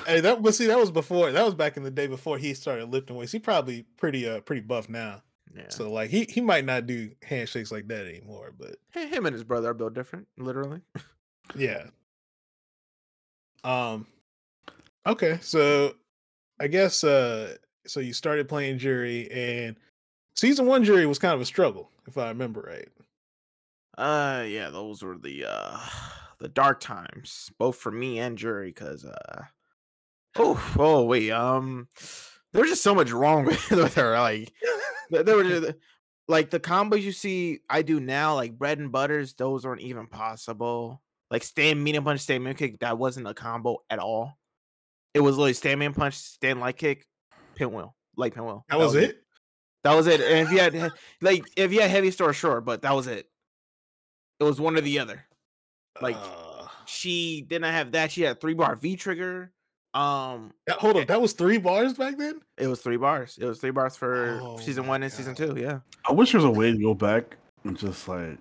Hey, 0.06 0.20
that 0.20 0.42
but 0.42 0.54
see, 0.54 0.66
that 0.66 0.78
was 0.78 0.90
before. 0.90 1.32
That 1.32 1.44
was 1.44 1.54
back 1.54 1.76
in 1.76 1.82
the 1.82 1.90
day 1.90 2.06
before 2.06 2.38
he 2.38 2.54
started 2.54 2.90
lifting 2.90 3.16
weights. 3.16 3.32
He 3.32 3.38
probably 3.38 3.84
pretty 3.96 4.28
uh 4.28 4.40
pretty 4.40 4.60
buff 4.60 4.88
now. 4.88 5.22
Yeah. 5.56 5.64
So 5.68 5.90
like 5.90 6.10
he 6.10 6.24
he 6.28 6.40
might 6.40 6.64
not 6.64 6.86
do 6.86 7.10
handshakes 7.22 7.72
like 7.72 7.88
that 7.88 8.06
anymore. 8.06 8.52
But 8.58 8.76
him 8.92 9.26
and 9.26 9.32
his 9.34 9.44
brother 9.44 9.70
are 9.70 9.74
built 9.74 9.94
different, 9.94 10.28
literally. 10.36 10.80
yeah, 11.56 11.86
Um 13.64 14.06
okay, 15.06 15.38
so 15.40 15.94
I 16.60 16.68
guess 16.68 17.04
uh 17.04 17.56
so 17.86 18.00
you 18.00 18.12
started 18.12 18.48
playing 18.48 18.78
Juri 18.78 19.30
and 19.30 19.76
season 20.34 20.66
one 20.66 20.84
Juri 20.84 21.06
was 21.06 21.18
kind 21.18 21.34
of 21.34 21.40
a 21.40 21.46
struggle, 21.46 21.90
if 22.06 22.18
I 22.18 22.28
remember 22.28 22.60
right. 22.62 22.88
Uh 23.96 24.44
yeah, 24.46 24.70
those 24.70 25.02
were 25.02 25.18
the 25.18 25.44
uh 25.48 25.78
the 26.38 26.48
dark 26.48 26.80
times, 26.80 27.50
both 27.58 27.76
for 27.76 27.90
me 27.90 28.18
and 28.18 28.38
Juri, 28.38 28.68
because 28.68 29.04
uh 29.04 29.42
oh 30.36 30.74
oh 30.78 31.04
wait, 31.04 31.30
um 31.30 31.88
there 32.52 32.62
was 32.62 32.70
just 32.70 32.82
so 32.82 32.94
much 32.94 33.10
wrong 33.10 33.44
with, 33.46 33.70
with 33.70 33.94
her. 33.94 34.18
Like 34.18 34.52
there 35.10 35.36
were 35.36 35.44
just, 35.44 35.72
like 36.28 36.50
the 36.50 36.60
combos 36.60 37.02
you 37.02 37.12
see 37.12 37.60
I 37.68 37.82
do 37.82 38.00
now, 38.00 38.34
like 38.34 38.58
bread 38.58 38.78
and 38.78 38.92
butters, 38.92 39.34
those 39.34 39.64
aren't 39.64 39.80
even 39.82 40.06
possible. 40.06 41.02
Like 41.30 41.42
stand 41.42 41.82
medium 41.82 42.04
punch, 42.04 42.20
stand 42.20 42.44
mid 42.44 42.56
kick, 42.56 42.80
that 42.80 42.98
wasn't 42.98 43.26
a 43.26 43.34
combo 43.34 43.78
at 43.90 43.98
all. 43.98 44.38
It 45.18 45.22
was 45.22 45.36
literally 45.36 45.52
stand 45.52 45.80
man 45.80 45.92
punch, 45.94 46.14
stand 46.14 46.60
light 46.60 46.76
kick, 46.76 47.04
pinwheel, 47.56 47.96
light 48.16 48.34
pinwheel. 48.34 48.64
That 48.68 48.78
was 48.78 48.94
it? 48.94 49.20
That 49.82 49.94
was 49.96 50.06
it. 50.06 50.20
And 50.20 50.46
if 50.46 50.52
you 50.52 50.60
had 50.60 50.92
like 51.20 51.42
if 51.56 51.72
you 51.72 51.80
had 51.80 51.90
heavy 51.90 52.12
store, 52.12 52.32
sure, 52.32 52.60
but 52.60 52.82
that 52.82 52.94
was 52.94 53.08
it. 53.08 53.28
It 54.38 54.44
was 54.44 54.60
one 54.60 54.76
or 54.76 54.80
the 54.80 55.00
other. 55.00 55.24
Like, 56.00 56.14
Uh, 56.16 56.68
She 56.86 57.42
didn't 57.48 57.72
have 57.72 57.90
that. 57.92 58.12
She 58.12 58.22
had 58.22 58.40
three 58.40 58.54
bar 58.54 58.76
V 58.76 58.94
trigger. 58.94 59.50
Um, 59.92 60.52
that- 60.68 60.78
hold 60.78 60.96
on, 60.98 61.06
that 61.06 61.20
was 61.20 61.32
three 61.32 61.58
bars 61.58 61.94
back 61.94 62.16
then? 62.16 62.40
it 62.56 62.68
was 62.68 62.80
three 62.80 62.96
bars. 62.96 63.38
It 63.40 63.44
was 63.44 63.58
three 63.58 63.72
bars 63.72 63.96
for 63.96 64.38
Oh 64.40 64.58
season 64.58 64.86
one 64.86 65.02
and 65.02 65.12
season 65.12 65.34
two. 65.34 65.56
Yeah. 65.58 65.80
I 66.08 66.12
wish 66.12 66.30
there 66.30 66.38
was 66.40 66.44
a 66.44 66.50
way 66.56 66.70
to 66.70 66.78
go 66.78 66.94
back 66.94 67.36
and 67.64 67.76
just 67.76 68.06
like 68.06 68.38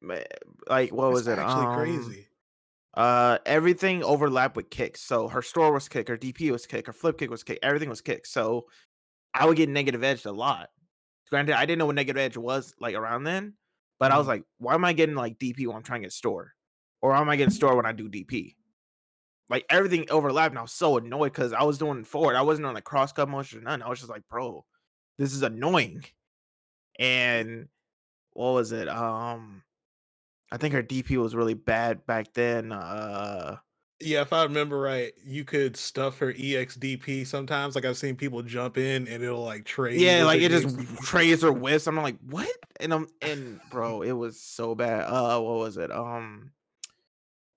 Ma- 0.00 0.16
Like 0.66 0.92
what 0.92 1.12
was 1.12 1.26
That's 1.26 1.38
it? 1.38 1.44
Actually 1.44 1.66
Um, 1.66 1.74
crazy. 1.76 2.26
Uh, 2.94 3.38
everything 3.46 4.04
overlapped 4.04 4.56
with 4.56 4.70
kicks. 4.70 5.00
So 5.00 5.28
her 5.28 5.42
store 5.42 5.72
was 5.72 5.88
kick, 5.88 6.08
her 6.08 6.16
DP 6.18 6.50
was 6.50 6.66
kick, 6.66 6.86
her 6.86 6.92
flip 6.92 7.18
kick 7.18 7.30
was 7.30 7.42
kick, 7.42 7.58
everything 7.62 7.88
was 7.88 8.02
kick. 8.02 8.26
So 8.26 8.68
I 9.34 9.46
would 9.46 9.56
get 9.56 9.68
negative 9.68 10.04
edged 10.04 10.26
a 10.26 10.32
lot. 10.32 10.70
Granted, 11.30 11.56
I 11.56 11.66
didn't 11.66 11.78
know 11.80 11.86
what 11.86 11.96
negative 11.96 12.20
edge 12.20 12.36
was 12.36 12.74
like 12.80 12.94
around 12.94 13.24
then, 13.24 13.56
but 13.98 14.12
I 14.12 14.18
was 14.18 14.26
Mhm. 14.26 14.28
like, 14.28 14.44
why 14.58 14.74
am 14.74 14.84
I 14.84 14.92
getting 14.94 15.16
like 15.16 15.38
DP 15.38 15.66
when 15.66 15.76
I'm 15.76 15.82
trying 15.82 16.02
to 16.02 16.06
get 16.06 16.12
store, 16.12 16.54
or 17.02 17.10
why 17.12 17.20
am 17.20 17.28
I 17.30 17.36
getting 17.36 17.52
store 17.54 17.76
when 17.76 17.86
I 17.86 17.92
do 17.92 18.08
DP? 18.08 18.56
Like 19.48 19.66
everything 19.70 20.10
overlapped, 20.10 20.52
and 20.52 20.58
I 20.58 20.62
was 20.62 20.72
so 20.72 20.96
annoyed 20.98 21.32
because 21.32 21.52
I 21.52 21.62
was 21.64 21.78
doing 21.78 22.04
forward. 22.04 22.36
I 22.36 22.42
wasn't 22.42 22.66
on 22.66 22.74
like 22.74 22.84
cross 22.84 23.12
cut 23.12 23.28
motion 23.28 23.60
or 23.60 23.62
nothing. 23.62 23.82
I 23.82 23.88
was 23.88 23.98
just 24.00 24.10
like, 24.10 24.28
bro, 24.28 24.66
this 25.18 25.32
is 25.34 25.42
annoying. 25.42 26.04
And 26.98 27.68
what 28.32 28.52
was 28.52 28.72
it? 28.72 28.88
Um, 28.88 29.64
I 30.52 30.58
think 30.58 30.74
her 30.74 30.82
DP 30.82 31.16
was 31.16 31.34
really 31.34 31.54
bad 31.54 32.06
back 32.06 32.32
then. 32.34 32.70
Uh, 32.72 33.56
Yeah, 34.00 34.20
if 34.20 34.32
I 34.34 34.42
remember 34.42 34.78
right, 34.78 35.12
you 35.24 35.44
could 35.44 35.76
stuff 35.76 36.18
her 36.18 36.32
EXDP 36.32 37.26
sometimes. 37.26 37.74
Like 37.74 37.86
I've 37.86 37.96
seen 37.96 38.16
people 38.16 38.42
jump 38.42 38.76
in 38.76 39.08
and 39.08 39.22
it'll 39.24 39.42
like 39.42 39.64
trade. 39.64 39.98
yeah, 40.00 40.24
like 40.24 40.42
it 40.42 40.50
just 40.50 40.76
trades 41.02 41.42
or 41.42 41.52
whiffs. 41.52 41.86
I'm 41.86 41.96
like, 41.96 42.18
what? 42.28 42.50
And 42.80 42.92
I'm 42.92 43.06
and 43.22 43.60
bro, 43.70 44.02
it 44.02 44.12
was 44.12 44.40
so 44.40 44.74
bad. 44.74 45.04
Uh, 45.08 45.40
what 45.40 45.54
was 45.56 45.78
it? 45.78 45.90
Um, 45.90 46.52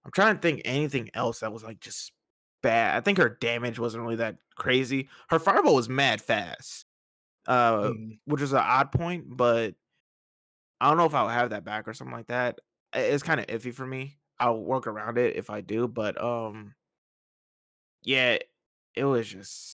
I'm 0.05 0.11
trying 0.11 0.35
to 0.35 0.41
think 0.41 0.61
anything 0.65 1.09
else 1.13 1.41
that 1.41 1.51
was 1.51 1.63
like 1.63 1.79
just 1.81 2.13
bad. 2.63 2.95
I 2.95 3.01
think 3.01 3.17
her 3.17 3.27
damage 3.29 3.77
wasn't 3.77 4.03
really 4.03 4.17
that 4.17 4.37
crazy. 4.55 5.09
Her 5.29 5.39
fireball 5.39 5.75
was 5.75 5.89
mad 5.89 6.21
fast, 6.21 6.85
uh, 7.47 7.89
Mm. 7.89 8.19
which 8.25 8.39
was 8.41 8.53
an 8.53 8.59
odd 8.59 8.91
point, 8.91 9.25
but 9.35 9.73
I 10.79 10.87
don't 10.89 10.97
know 10.97 11.05
if 11.05 11.13
I'll 11.15 11.27
have 11.27 11.49
that 11.49 11.65
back 11.65 11.87
or 11.87 11.93
something 11.93 12.15
like 12.15 12.27
that. 12.27 12.59
It's 12.95 13.23
kind 13.23 13.39
of 13.39 13.47
iffy 13.47 13.73
for 13.73 13.85
me. 13.85 14.17
I'll 14.39 14.59
work 14.59 14.87
around 14.87 15.17
it 15.17 15.35
if 15.35 15.49
I 15.49 15.61
do, 15.61 15.87
but 15.87 16.21
um, 16.21 16.73
yeah, 18.03 18.37
it 18.95 19.03
was 19.03 19.27
just 19.27 19.77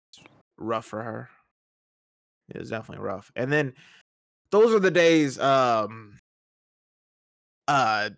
rough 0.56 0.84
for 0.86 1.02
her. 1.02 1.28
It 2.54 2.58
was 2.58 2.70
definitely 2.70 3.04
rough. 3.04 3.30
And 3.36 3.52
then 3.52 3.74
those 4.50 4.72
are 4.72 4.80
the 4.80 4.90
days 4.90 5.38
um 5.38 6.18
uh 7.66 8.10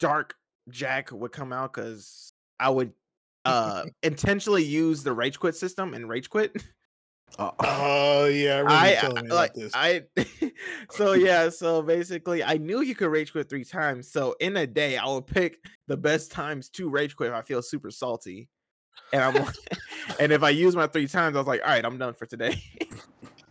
Dark 0.00 0.34
Jack 0.70 1.12
would 1.12 1.32
come 1.32 1.52
out 1.52 1.74
because 1.74 2.32
I 2.58 2.70
would 2.70 2.92
uh 3.44 3.84
intentionally 4.02 4.64
use 4.64 5.02
the 5.02 5.12
rage 5.12 5.38
quit 5.38 5.54
system 5.54 5.94
and 5.94 6.08
rage 6.08 6.30
quit. 6.30 6.62
Oh 7.38 8.26
yeah, 8.26 8.62
I 8.66 8.74
I 8.74 8.90
you 8.90 8.96
I- 8.96 9.00
telling 9.00 9.24
me 9.24 9.30
like. 9.32 9.52
I 9.74 10.02
so 10.90 11.14
yeah, 11.14 11.48
so 11.48 11.82
basically 11.82 12.44
I 12.44 12.56
knew 12.58 12.80
you 12.82 12.94
could 12.94 13.08
rage 13.08 13.32
quit 13.32 13.48
three 13.48 13.64
times. 13.64 14.10
So 14.10 14.36
in 14.40 14.56
a 14.56 14.66
day 14.66 14.96
I 14.96 15.06
would 15.08 15.26
pick 15.26 15.58
the 15.88 15.96
best 15.96 16.30
times 16.30 16.68
to 16.70 16.88
rage 16.88 17.16
quit 17.16 17.30
if 17.30 17.34
I 17.34 17.42
feel 17.42 17.62
super 17.62 17.90
salty. 17.90 18.48
And 19.12 19.22
I'm 19.22 19.34
like, 19.34 19.54
and 20.20 20.32
if 20.32 20.42
I 20.42 20.50
use 20.50 20.76
my 20.76 20.86
three 20.86 21.08
times, 21.08 21.34
I 21.36 21.40
was 21.40 21.48
like, 21.48 21.60
all 21.62 21.68
right, 21.70 21.84
I'm 21.84 21.98
done 21.98 22.14
for 22.14 22.26
today. 22.26 22.62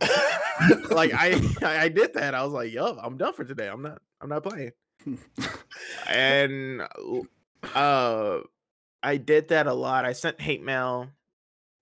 like 0.90 1.12
I, 1.12 1.40
I 1.62 1.82
I 1.82 1.88
did 1.88 2.14
that. 2.14 2.34
I 2.34 2.42
was 2.42 2.52
like, 2.52 2.72
yo, 2.72 2.96
I'm 3.02 3.16
done 3.18 3.34
for 3.34 3.44
today. 3.44 3.68
I'm 3.68 3.82
not 3.82 4.00
I'm 4.20 4.28
not 4.30 4.42
playing. 4.42 4.72
And 6.08 6.82
uh 7.74 8.38
I 9.02 9.16
did 9.18 9.48
that 9.48 9.66
a 9.66 9.74
lot. 9.74 10.06
I 10.06 10.12
sent 10.14 10.40
hate 10.40 10.62
mail. 10.62 11.08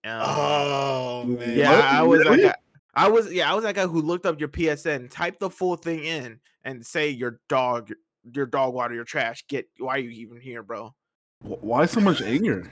Um, 0.05 0.21
oh 0.25 1.25
man. 1.25 1.57
yeah, 1.59 1.71
What? 1.71 1.85
I 1.85 2.03
was 2.03 2.23
that 2.25 2.31
Really? 2.31 2.43
guy. 2.45 2.55
I 2.95 3.09
was 3.09 3.33
yeah, 3.33 3.51
I 3.51 3.55
was 3.55 3.65
that 3.65 3.75
guy 3.75 3.87
who 3.87 4.03
looked 4.03 4.27
up 4.27 4.39
your 4.39 4.49
PSN, 4.51 5.11
typed 5.11 5.41
the 5.41 5.49
full 5.49 5.77
thing 5.77 6.05
in, 6.05 6.39
and 6.65 6.85
say 6.85 7.09
your 7.09 7.41
dog, 7.49 7.91
your 8.35 8.47
dog 8.47 8.75
water, 8.75 8.95
your 8.95 9.05
trash. 9.05 9.45
Get 9.49 9.69
why 9.79 9.95
are 9.97 9.99
you 9.99 10.11
even 10.11 10.41
here, 10.41 10.63
bro? 10.63 10.95
why 11.41 11.87
so 11.87 12.01
much 12.01 12.21
anger? 12.23 12.71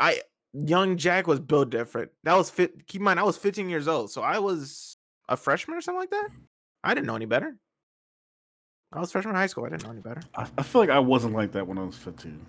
I 0.00 0.20
young 0.52 0.96
Jack 0.96 1.26
was 1.26 1.40
built 1.40 1.70
different. 1.70 2.10
That 2.24 2.36
was 2.36 2.50
fit. 2.50 2.86
Keep 2.86 3.00
in 3.00 3.04
mind, 3.04 3.20
I 3.20 3.22
was 3.22 3.36
15 3.38 3.68
years 3.70 3.86
old, 3.88 4.10
so 4.10 4.20
I 4.22 4.38
was 4.38 4.96
a 5.28 5.36
freshman 5.36 5.76
or 5.78 5.80
something 5.80 6.00
like 6.00 6.10
that. 6.10 6.28
I 6.84 6.92
didn't 6.94 7.06
know 7.06 7.14
any 7.16 7.26
better. 7.26 7.56
I 8.92 9.00
was 9.00 9.12
freshman 9.12 9.34
in 9.34 9.40
high 9.40 9.46
school. 9.46 9.64
I 9.64 9.70
didn't 9.70 9.84
know 9.84 9.90
any 9.92 10.00
better. 10.00 10.20
I, 10.34 10.46
I 10.58 10.62
feel 10.62 10.80
like 10.82 10.90
I 10.90 10.98
wasn't 10.98 11.34
like 11.34 11.52
that 11.52 11.66
when 11.66 11.78
I 11.78 11.82
was 11.84 11.96
15. 11.96 12.44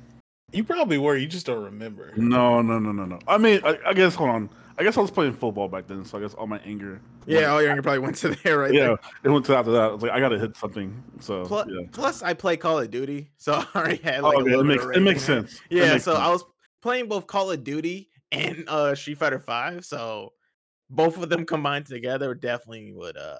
You 0.54 0.64
probably 0.64 0.98
were. 0.98 1.16
You 1.18 1.28
just 1.28 1.46
don't 1.46 1.64
remember. 1.64 2.14
No, 2.16 2.62
no, 2.62 2.80
no, 2.80 2.92
no, 2.92 3.06
no. 3.06 3.20
I 3.28 3.38
mean, 3.38 3.60
I, 3.64 3.78
I 3.88 3.94
guess 3.94 4.16
hold 4.16 4.30
on. 4.30 4.50
I 4.78 4.84
guess 4.84 4.98
I 4.98 5.02
was 5.02 5.12
playing 5.12 5.34
football 5.34 5.68
back 5.68 5.86
then, 5.88 6.04
so 6.04 6.18
I 6.18 6.22
guess 6.22 6.34
all 6.34 6.48
my 6.48 6.60
anger. 6.66 7.00
Yeah, 7.28 7.46
all 7.52 7.62
your 7.62 7.70
anger 7.72 7.84
probably 7.84 8.00
went 8.00 8.16
to 8.18 8.30
there 8.44 8.58
right 8.60 8.74
yeah. 8.74 8.88
there. 8.88 8.98
It 9.24 9.30
went 9.30 9.46
to 9.46 9.56
after 9.56 9.72
that. 9.72 9.82
I 9.82 9.88
was 9.88 10.02
like, 10.02 10.12
I 10.12 10.20
gotta 10.20 10.40
hit 10.40 10.58
something. 10.58 11.04
So 11.20 11.46
Plus, 11.46 11.68
yeah. 11.70 11.86
plus, 11.92 12.24
I 12.24 12.34
play 12.34 12.58
Call 12.58 12.80
of 12.80 12.90
Duty, 12.90 13.30
so 13.38 13.54
I 13.74 13.80
already 13.80 13.98
had 14.04 14.22
Oh, 14.22 14.30
like 14.30 14.38
a 14.38 14.40
okay, 14.42 14.50
little 14.56 14.62
it 14.62 14.64
bit 14.64 14.68
makes 14.68 14.84
of 14.86 14.92
it 14.92 15.00
makes 15.02 15.22
sense. 15.24 15.62
Yeah, 15.70 15.94
makes 15.94 16.06
so 16.06 16.14
I 16.16 16.30
was 16.30 16.44
playing 16.82 17.08
both 17.08 17.28
Call 17.28 17.52
of 17.52 17.64
Duty 17.64 18.10
and 18.32 18.64
uh 18.68 18.96
Street 18.96 19.18
Fighter 19.20 19.40
Five, 19.40 19.86
so 19.86 20.34
both 20.90 21.22
of 21.22 21.30
them 21.30 21.46
combined 21.46 21.86
together 21.86 22.34
definitely 22.34 22.94
would 22.94 23.18
uh 23.18 23.38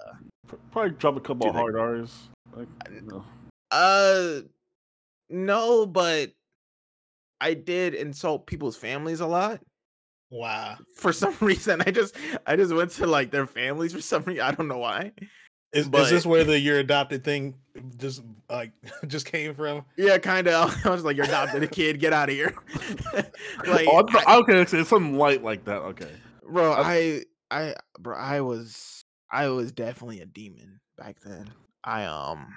probably 0.70 0.92
drop 0.92 1.16
a 1.16 1.20
couple 1.20 1.48
of 1.48 1.54
hard 1.54 1.76
R's. 1.76 2.28
Like, 2.54 2.68
you 2.92 3.00
know. 3.02 3.24
uh 3.72 4.40
no, 5.30 5.84
but 5.86 6.30
I 7.44 7.52
did 7.52 7.94
insult 7.94 8.46
people's 8.46 8.74
families 8.74 9.20
a 9.20 9.26
lot. 9.26 9.60
Wow. 10.30 10.78
For 10.96 11.12
some 11.12 11.36
reason, 11.40 11.82
I 11.86 11.90
just 11.90 12.16
I 12.46 12.56
just 12.56 12.74
went 12.74 12.90
to 12.92 13.06
like 13.06 13.30
their 13.30 13.46
families 13.46 13.92
for 13.92 14.00
some 14.00 14.22
reason. 14.22 14.42
I 14.42 14.52
don't 14.52 14.66
know 14.66 14.78
why. 14.78 15.12
Is, 15.74 15.86
But- 15.86 16.02
is 16.04 16.10
this 16.10 16.26
where 16.26 16.44
the 16.44 16.58
your 16.58 16.78
adopted 16.78 17.22
thing 17.22 17.54
just 17.98 18.22
like 18.48 18.72
just 19.08 19.26
came 19.26 19.54
from? 19.54 19.84
Yeah, 19.98 20.16
kind 20.16 20.48
of. 20.48 20.74
I 20.86 20.88
was 20.88 21.04
like, 21.04 21.16
"You're 21.16 21.26
adopted 21.26 21.62
a 21.62 21.66
kid. 21.66 22.00
Get 22.00 22.14
out 22.14 22.30
of 22.30 22.34
here." 22.34 22.54
like, 23.66 23.86
oh, 23.88 24.08
I 24.26 24.38
okay, 24.38 24.64
so 24.64 24.78
it's 24.78 24.88
something 24.88 25.18
light 25.18 25.44
like 25.44 25.64
that. 25.66 25.82
Okay. 25.82 26.10
bro, 26.48 26.72
I, 26.72 27.24
I, 27.50 27.74
bro, 27.98 28.16
I 28.16 28.40
was, 28.40 29.04
I 29.30 29.48
was 29.48 29.70
definitely 29.70 30.20
a 30.20 30.26
demon 30.26 30.80
back 30.96 31.16
then. 31.20 31.50
I 31.82 32.06
um, 32.06 32.56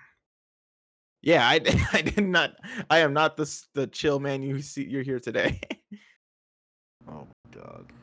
yeah, 1.22 1.48
I, 1.48 1.60
I 1.94 2.02
did 2.02 2.26
not. 2.26 2.56
I 2.90 3.00
am 3.00 3.14
not 3.14 3.38
the 3.38 3.62
the 3.74 3.88
chill 3.88 4.20
man 4.20 4.42
you 4.44 4.62
see. 4.62 4.84
You're 4.86 5.04
here 5.04 5.20
today. 5.20 5.60
Oh 7.08 7.28
my 7.46 7.62
god. 7.62 7.86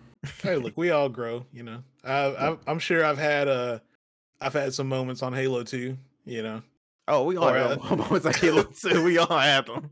Hey, 0.42 0.56
look, 0.56 0.72
we 0.76 0.90
all 0.90 1.10
grow. 1.10 1.44
You 1.52 1.64
know, 1.64 1.82
I, 2.02 2.14
I, 2.14 2.56
I'm 2.66 2.78
sure 2.78 3.04
I've 3.04 3.18
had 3.18 3.46
uh, 3.46 3.80
I've 4.40 4.54
had 4.54 4.72
some 4.72 4.88
moments 4.88 5.22
on 5.22 5.34
Halo 5.34 5.62
2. 5.64 5.98
You 6.24 6.42
know, 6.42 6.62
oh, 7.08 7.24
we 7.24 7.36
all 7.36 7.50
Or, 7.50 7.54
have 7.58 7.78
uh, 7.84 7.96
moments 7.96 8.24
like 8.24 8.36
Halo 8.36 8.62
2. 8.62 9.04
We 9.04 9.18
all 9.18 9.38
have 9.38 9.66
them, 9.66 9.90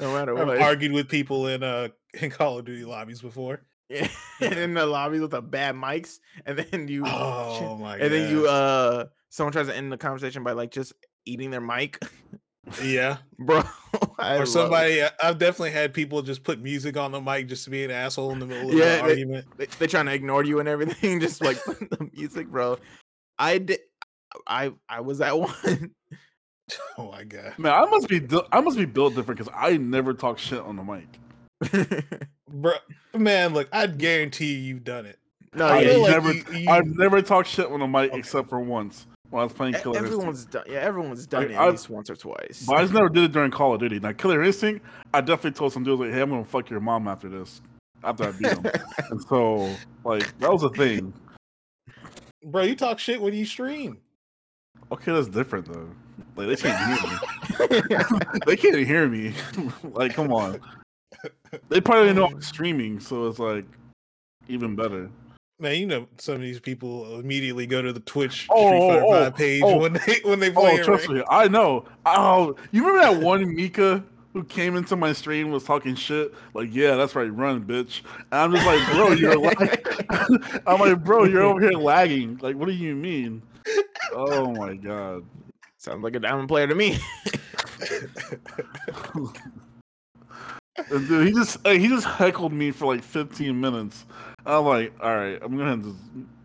no 0.00 0.12
matter 0.14 0.34
what 0.34 0.50
I've 0.50 0.60
argued 0.62 0.90
with 0.90 1.08
people 1.08 1.46
in 1.46 1.62
uh 1.62 1.88
in 2.20 2.30
Call 2.30 2.58
of 2.58 2.64
Duty 2.64 2.84
lobbies 2.84 3.22
before. 3.22 3.60
Yeah, 3.88 4.08
in 4.40 4.74
the 4.74 4.84
lobbies 4.84 5.20
with 5.20 5.30
the 5.30 5.40
bad 5.42 5.76
mics, 5.76 6.18
and 6.44 6.58
then 6.58 6.88
you, 6.88 7.04
Oh 7.06 7.76
my 7.80 7.92
god! 7.92 8.00
and 8.02 8.12
then 8.12 8.30
you, 8.30 8.48
uh, 8.48 9.06
someone 9.30 9.52
tries 9.52 9.68
to 9.68 9.76
end 9.76 9.92
the 9.92 9.96
conversation 9.96 10.42
by 10.42 10.52
like 10.52 10.72
just 10.72 10.92
eating 11.24 11.52
their 11.52 11.60
mic, 11.60 12.02
yeah, 12.82 13.18
bro. 13.38 13.62
I 14.18 14.34
or 14.34 14.38
love 14.38 14.42
it. 14.42 14.46
somebody. 14.46 15.02
I- 15.02 15.10
I've 15.22 15.38
definitely 15.38 15.70
had 15.70 15.94
people 15.94 16.20
just 16.22 16.42
put 16.44 16.60
music 16.60 16.96
on 16.96 17.12
the 17.12 17.20
mic 17.20 17.48
just 17.48 17.64
to 17.64 17.70
be 17.70 17.84
an 17.84 17.90
asshole 17.90 18.32
in 18.32 18.38
the 18.38 18.46
middle 18.46 18.68
of 18.70 18.74
Yeah, 18.76 18.96
the 18.96 19.02
they- 19.02 19.10
argument. 19.10 19.46
they, 19.56 19.66
they 19.66 19.86
trying 19.86 20.06
to 20.06 20.12
ignore 20.14 20.44
you 20.44 20.60
and 20.60 20.68
everything, 20.68 21.20
just 21.26 21.42
like 21.42 21.56
the 21.64 22.10
music, 22.14 22.48
bro. 22.48 22.78
I 23.38 23.58
did. 23.58 23.80
I 24.46 24.72
I 24.88 25.00
was 25.00 25.18
that 25.18 25.38
one. 25.38 25.90
Oh 26.98 27.10
my 27.10 27.24
god! 27.24 27.54
Man, 27.58 27.72
I 27.72 27.86
must 27.86 28.08
be 28.08 28.20
I 28.52 28.60
must 28.60 28.76
be 28.76 28.84
built 28.84 29.14
different 29.14 29.38
because 29.38 29.52
I 29.56 29.78
never 29.78 30.12
talk 30.12 30.38
shit 30.38 30.60
on 30.60 30.76
the 30.76 30.84
mic. 30.84 31.08
bro. 32.50 32.72
Man, 33.14 33.54
look, 33.54 33.68
I'd 33.72 33.96
guarantee 33.98 34.52
you, 34.52 34.58
you've 34.74 34.84
done 34.84 35.06
it. 35.06 35.18
no, 35.54 35.66
I 35.66 35.76
I've, 35.78 35.82
yeah, 35.86 35.90
feel 35.92 36.02
like 36.02 36.10
never, 36.10 36.32
you- 36.34 36.44
you- 36.64 36.68
I've 36.70 36.86
never 36.86 37.22
talked 37.22 37.48
shit 37.48 37.66
on 37.66 37.80
a 37.80 37.88
mic 37.88 38.10
Okay. 38.10 38.18
except 38.18 38.50
for 38.50 38.60
once 38.60 39.06
when 39.30 39.40
I 39.40 39.44
was 39.44 39.52
playing 39.52 39.74
Killer 39.74 39.98
Instinct. 39.98 40.12
everyone's 40.14 40.44
done. 40.46 40.64
Yeah, 40.68 40.78
everyone's 40.78 41.26
done 41.26 41.42
Like, 41.42 41.50
it 41.50 41.54
at 41.54 41.60
I've- 41.60 41.70
least 41.72 41.90
once 41.90 42.10
or 42.10 42.16
twice. 42.16 42.64
But 42.66 42.76
I 42.76 42.82
just 42.82 42.92
never 42.94 43.08
did 43.08 43.24
it 43.24 43.32
during 43.32 43.50
Call 43.50 43.74
of 43.74 43.80
Duty. 43.80 44.00
Now, 44.00 44.12
Killer 44.12 44.42
Instinct, 44.42 44.84
I 45.14 45.20
definitely 45.20 45.52
told 45.58 45.72
some 45.72 45.84
dudes 45.84 46.00
like, 46.00 46.10
"Hey, 46.12 46.20
I'm 46.22 46.30
gonna 46.30 46.44
fuck 46.44 46.70
your 46.70 46.80
mom 46.80 47.08
after 47.08 47.28
this." 47.28 47.60
After 48.04 48.24
I 48.28 48.30
beat 48.32 48.48
him, 48.52 48.64
and 49.10 49.20
so 49.22 49.74
like 50.04 50.38
that 50.38 50.52
was 50.52 50.62
a 50.62 50.70
thing. 50.70 51.12
Bro, 52.44 52.62
you 52.62 52.76
talk 52.76 52.98
shit 53.00 53.20
when 53.20 53.34
you 53.34 53.44
stream. 53.44 53.98
Okay, 54.92 55.12
that's 55.12 55.28
different 55.28 55.66
though. 55.66 55.88
Like 56.36 56.48
they 56.48 56.56
can't 56.56 57.00
hear 57.58 57.68
me. 57.80 57.80
they 58.46 58.56
can't 58.56 58.86
hear 58.86 59.08
me. 59.08 59.34
like, 59.82 60.14
come 60.14 60.32
on. 60.32 60.60
They 61.68 61.80
probably 61.80 62.12
know 62.12 62.26
I'm 62.26 62.40
streaming, 62.54 63.00
so 63.00 63.26
it's 63.26 63.40
like 63.40 63.64
even 64.48 64.76
better. 64.76 65.10
Man, 65.60 65.74
you 65.74 65.86
know 65.86 66.06
some 66.18 66.36
of 66.36 66.40
these 66.40 66.60
people 66.60 67.18
immediately 67.18 67.66
go 67.66 67.82
to 67.82 67.92
the 67.92 67.98
Twitch 68.00 68.46
Oh, 68.48 68.54
oh 68.54 68.68
Street 68.68 68.80
Fighter 68.88 69.04
oh, 69.04 69.10
Five 69.10 69.36
page 69.36 69.62
oh. 69.64 69.78
when 69.78 69.92
they 69.92 70.20
when 70.22 70.38
they 70.38 70.50
oh, 70.50 70.60
play 70.60 70.70
Oh, 70.72 70.76
it. 70.76 70.84
trust 70.84 71.08
right? 71.08 71.16
me, 71.18 71.24
I 71.28 71.48
know. 71.48 71.84
Oh, 72.06 72.54
you 72.70 72.86
remember 72.86 73.12
that 73.14 73.26
one 73.26 73.54
Mika 73.56 74.04
who 74.34 74.44
came 74.44 74.76
into 74.76 74.94
my 74.94 75.12
stream 75.12 75.50
was 75.50 75.64
talking 75.64 75.96
shit? 75.96 76.32
Like, 76.54 76.68
yeah, 76.72 76.94
that's 76.94 77.16
right, 77.16 77.32
run, 77.34 77.64
bitch. 77.64 78.02
And 78.30 78.40
I'm 78.40 78.52
just 78.54 78.66
like, 78.66 78.86
bro, 78.92 79.12
you're 79.12 79.36
lag- 79.40 80.62
I'm 80.66 80.78
like, 80.78 81.02
bro, 81.02 81.24
you're 81.24 81.42
over 81.42 81.60
here 81.60 81.72
lagging. 81.72 82.38
Like, 82.40 82.54
what 82.54 82.68
do 82.68 82.74
you 82.74 82.94
mean? 82.94 83.42
Oh 84.12 84.52
my 84.52 84.76
god. 84.76 85.24
Sounds 85.76 86.04
like 86.04 86.14
a 86.14 86.20
diamond 86.20 86.48
player 86.48 86.68
to 86.68 86.74
me. 86.76 86.98
And 90.90 91.08
dude, 91.08 91.26
he 91.26 91.32
just 91.32 91.66
he 91.66 91.88
just 91.88 92.06
heckled 92.06 92.52
me 92.52 92.70
for 92.70 92.86
like 92.86 93.02
15 93.02 93.60
minutes. 93.60 94.06
I'm 94.48 94.64
like, 94.64 94.92
all 95.00 95.14
right, 95.16 95.38
I'm 95.42 95.56
gonna 95.56 95.76
just 95.82 95.96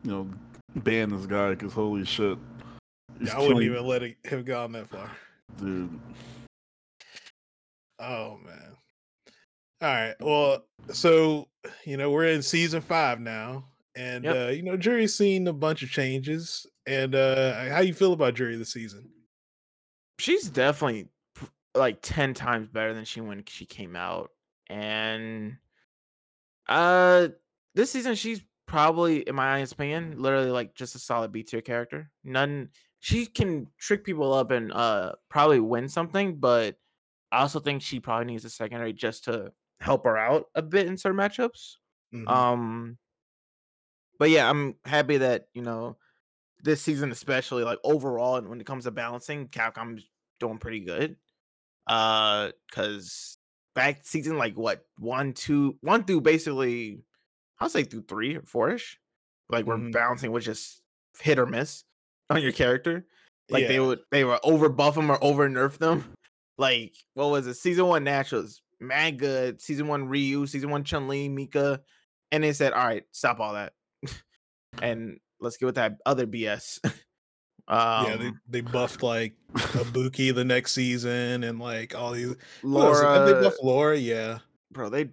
you 0.04 0.12
know 0.12 0.30
ban 0.76 1.10
this 1.10 1.26
guy 1.26 1.52
because 1.52 1.74
holy 1.74 2.06
shit, 2.06 2.38
Yeah, 3.22 3.34
I 3.36 3.40
wouldn't 3.40 3.60
killing- 3.60 3.64
even 3.64 3.86
let 3.88 4.04
it 4.04 4.18
have 4.26 4.46
gone 4.46 4.72
that 4.74 4.88
far. 4.90 5.10
dude. 5.60 6.00
Oh 8.00 8.38
man. 8.46 8.76
All 9.82 9.90
right. 9.90 10.16
Well, 10.20 10.66
so 10.92 11.48
you 11.86 11.98
know 11.98 12.12
we're 12.12 12.28
in 12.28 12.42
season 12.42 12.82
five 12.82 13.20
now, 13.20 13.66
and 13.96 14.24
Yep. 14.26 14.36
uh, 14.36 14.52
you 14.52 14.64
know 14.64 14.78
Juri's 14.78 15.16
seen 15.16 15.48
a 15.48 15.54
bunch 15.54 15.84
of 15.84 15.90
changes. 15.90 16.66
And 16.86 17.16
uh 17.16 17.70
how 17.70 17.80
you 17.80 17.94
feel 17.94 18.12
about 18.14 18.34
Juri 18.36 18.56
this 18.58 18.74
season? 18.74 19.10
she's 20.20 20.48
definitely 20.48 21.08
like 21.76 21.98
10 22.04 22.36
times 22.36 22.68
better 22.68 22.94
than 22.94 23.04
she 23.04 23.20
when 23.20 23.44
she 23.48 23.66
came 23.66 23.96
out 23.96 24.30
and 24.70 25.58
uh 26.70 27.28
this 27.76 27.92
season 27.92 28.16
she's 28.16 28.44
probably 28.66 29.22
in 29.22 29.36
my 29.36 29.54
honest 29.54 29.74
opinion 29.74 30.16
literally 30.22 30.50
like 30.52 30.74
just 30.76 30.96
a 30.96 31.00
solid 31.00 31.32
b 31.32 31.44
tier 31.44 31.62
character. 31.62 32.12
None 32.24 32.70
she 33.00 33.26
can 33.26 33.68
trick 33.78 34.04
people 34.06 34.34
up 34.34 34.52
and 34.52 34.72
uh 34.72 35.14
probably 35.30 35.60
win 35.60 35.90
something 35.90 36.40
but 36.40 36.78
i 37.32 37.40
also 37.42 37.60
think 37.60 37.82
she 37.82 38.00
probably 38.00 38.26
needs 38.26 38.46
a 38.46 38.50
secondary 38.50 38.94
just 38.94 39.26
to 39.26 39.52
help 39.82 40.06
her 40.06 40.18
out 40.18 40.46
a 40.56 40.62
bit 40.62 40.88
in 40.88 40.98
certain 40.98 41.18
matchups. 41.20 41.76
Mhm. 42.14 42.28
um 42.28 42.98
but 44.20 44.30
yeah 44.30 44.50
i'm 44.50 44.76
happy 44.86 45.18
that 45.18 45.48
you 45.54 45.62
know 45.62 45.98
this 46.64 46.82
season 46.82 47.12
especially 47.12 47.64
like 47.64 47.80
overall 47.84 48.38
and 48.38 48.50
when 48.50 48.62
it 48.62 48.68
comes 48.68 48.86
to 48.86 48.92
balancing 48.92 49.48
capcom's 49.50 50.10
doing 50.40 50.58
pretty 50.60 50.82
good. 50.82 51.18
Uh 51.88 52.52
because 52.70 53.38
back 53.76 54.06
season 54.06 54.38
like 54.38 54.56
what 54.58 54.86
one 55.00 55.34
two 55.34 55.78
one 55.82 56.06
through 56.06 56.22
basically 56.22 57.04
i'll 57.60 57.70
say 57.70 57.84
through 57.84 58.04
three 58.08 58.36
or 58.36 58.42
four-ish 58.44 59.00
like 59.50 59.66
we're 59.66 59.78
Mhm. 59.78 59.92
balancing 59.92 60.32
with 60.32 60.44
just 60.44 60.82
hit 61.20 61.38
or 61.40 61.46
miss 61.46 61.84
on 62.30 62.42
your 62.42 62.52
character. 62.54 63.06
Like 63.50 63.68
they 63.68 63.80
would 63.80 64.00
they 64.10 64.24
were 64.24 64.40
over 64.44 64.70
buff 64.70 64.96
them 64.96 65.12
or 65.12 65.24
over 65.24 65.48
nerf 65.50 65.78
them. 65.78 66.06
Like 66.58 66.94
what 67.16 67.30
was 67.32 67.48
it? 67.48 67.56
Season 67.56 67.86
one 67.88 68.04
naturals 68.04 68.62
mad 68.80 69.18
good. 69.20 69.60
Season 69.62 69.88
one 69.88 70.08
ryu 70.08 70.46
season 70.48 70.70
one 70.70 70.84
chun 70.84 71.08
li 71.08 71.28
mika. 71.28 71.82
And 72.32 72.44
they 72.44 72.54
said 72.54 72.74
all 72.74 72.86
right 72.86 73.04
stop 73.12 73.40
all 73.40 73.54
that. 73.54 73.74
And 74.82 75.20
let's 75.40 75.58
get 75.58 75.66
with 75.66 75.76
that 75.76 75.98
other 76.06 76.26
bs 76.28 76.80
um 76.86 76.94
yeah, 77.68 78.18
they, 78.18 78.32
they 78.50 78.62
buffed 78.62 79.04
like 79.04 79.34
Ibuki 79.56 80.34
the 80.34 80.44
next 80.46 80.74
season, 80.74 81.44
and 81.44 81.60
like 81.60 81.96
all 81.96 82.12
these. 82.12 82.36
laura 82.64 83.20
they 83.26 83.34
buffed 83.34 83.62
Laura. 83.62 83.98
Yeah, 83.98 84.40
bro 84.72 84.90
they 84.90 85.10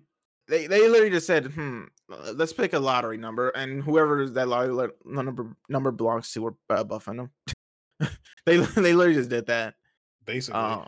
they 0.48 0.66
they 0.66 0.88
literally 0.88 1.10
just 1.10 1.26
said 1.26 1.46
hmm 1.46 1.84
let's 2.34 2.52
pick 2.52 2.72
a 2.72 2.78
lottery 2.78 3.16
number 3.16 3.50
and 3.50 3.82
whoever 3.82 4.28
that 4.28 4.48
lottery 4.48 4.90
number 5.04 5.56
number 5.68 5.90
belongs 5.90 6.32
to 6.32 6.42
we're 6.42 6.50
uh, 6.70 6.84
buffing 6.84 7.16
them 7.16 7.30
they 8.46 8.56
they 8.76 8.92
literally 8.94 9.14
just 9.14 9.30
did 9.30 9.46
that 9.46 9.74
basically. 10.24 10.60
Uh, 10.60 10.84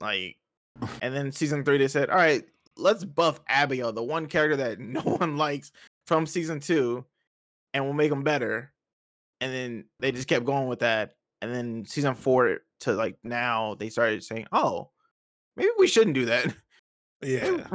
like, 0.00 0.36
and 1.02 1.14
then 1.14 1.32
season 1.32 1.64
three, 1.64 1.78
they 1.78 1.88
said, 1.88 2.10
"All 2.10 2.16
right, 2.16 2.44
let's 2.76 3.04
buff 3.04 3.40
Abigail, 3.48 3.92
the 3.92 4.02
one 4.02 4.26
character 4.26 4.56
that 4.56 4.78
no 4.78 5.00
one 5.00 5.36
likes 5.36 5.72
from 6.06 6.26
season 6.26 6.60
two, 6.60 7.04
and 7.74 7.84
we'll 7.84 7.94
make 7.94 8.10
them 8.10 8.22
better." 8.22 8.72
And 9.40 9.52
then 9.52 9.84
they 10.00 10.10
just 10.12 10.28
kept 10.28 10.44
going 10.44 10.66
with 10.66 10.80
that. 10.80 11.14
And 11.40 11.54
then 11.54 11.84
season 11.84 12.14
four 12.14 12.58
to 12.80 12.92
like 12.92 13.16
now, 13.22 13.74
they 13.74 13.88
started 13.88 14.24
saying, 14.24 14.46
"Oh, 14.52 14.90
maybe 15.56 15.70
we 15.78 15.86
shouldn't 15.86 16.14
do 16.14 16.26
that. 16.26 16.54
Maybe, 17.20 17.34
yeah, 17.34 17.66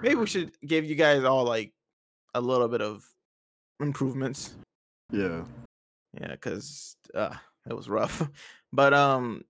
maybe 0.00 0.14
we 0.14 0.26
should 0.26 0.52
give 0.64 0.84
you 0.84 0.94
guys 0.94 1.24
all 1.24 1.44
like 1.44 1.72
a 2.34 2.40
little 2.40 2.68
bit 2.68 2.80
of 2.80 3.04
improvements." 3.80 4.54
Yeah. 5.10 5.44
Yeah, 6.18 6.32
because 6.32 6.96
uh, 7.14 7.34
it 7.68 7.74
was 7.74 7.88
rough. 7.88 8.28
But 8.74 8.94
um, 8.94 9.44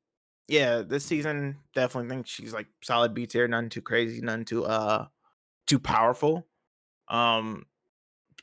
yeah, 0.49 0.83
this 0.83 1.05
season 1.05 1.57
definitely 1.77 2.11
think 2.11 2.27
she's 2.27 2.53
like 2.53 2.67
solid 2.83 3.15
B 3.15 3.25
tier, 3.25 3.47
none 3.47 3.69
too 3.69 3.81
crazy, 3.81 4.21
none 4.21 4.45
too 4.45 4.65
uh 4.65 5.07
too 5.69 5.79
powerful. 5.79 6.45
Um, 7.07 7.67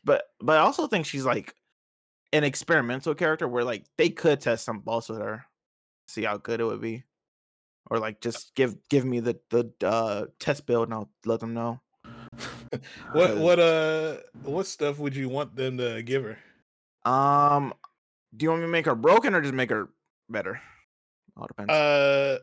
but 0.05 0.23
but 0.39 0.57
I 0.57 0.61
also 0.61 0.87
think 0.87 1.05
she's 1.05 1.25
like 1.25 1.53
an 2.31 2.45
experimental 2.45 3.13
character 3.13 3.45
where 3.45 3.65
like 3.65 3.85
they 3.97 4.09
could 4.09 4.39
test 4.39 4.63
some 4.63 4.79
balls 4.79 5.09
with 5.09 5.19
her, 5.19 5.45
see 6.07 6.23
how 6.23 6.37
good 6.37 6.61
it 6.61 6.65
would 6.65 6.79
be, 6.81 7.03
or 7.91 7.99
like 7.99 8.21
just 8.21 8.55
give 8.55 8.77
give 8.89 9.03
me 9.03 9.19
the 9.19 9.37
the 9.49 9.69
uh 9.83 10.25
test 10.39 10.65
build 10.65 10.87
and 10.87 10.93
I'll 10.93 11.11
let 11.25 11.41
them 11.41 11.53
know. 11.53 11.81
what 13.13 13.38
what 13.38 13.59
uh 13.59 14.17
what 14.43 14.65
stuff 14.65 14.99
would 14.99 15.15
you 15.15 15.30
want 15.30 15.55
them 15.55 15.78
to 15.78 16.01
give 16.03 16.24
her? 16.24 16.38
Um, 17.09 17.74
do 18.36 18.43
you 18.43 18.49
want 18.49 18.61
me 18.61 18.67
to 18.67 18.72
make 18.72 18.86
her 18.86 18.95
broken 18.95 19.34
or 19.34 19.41
just 19.41 19.53
make 19.53 19.70
her 19.70 19.89
better? 20.30 20.61
All 21.38 21.47
depends. 21.47 21.72
Uh, 21.72 22.39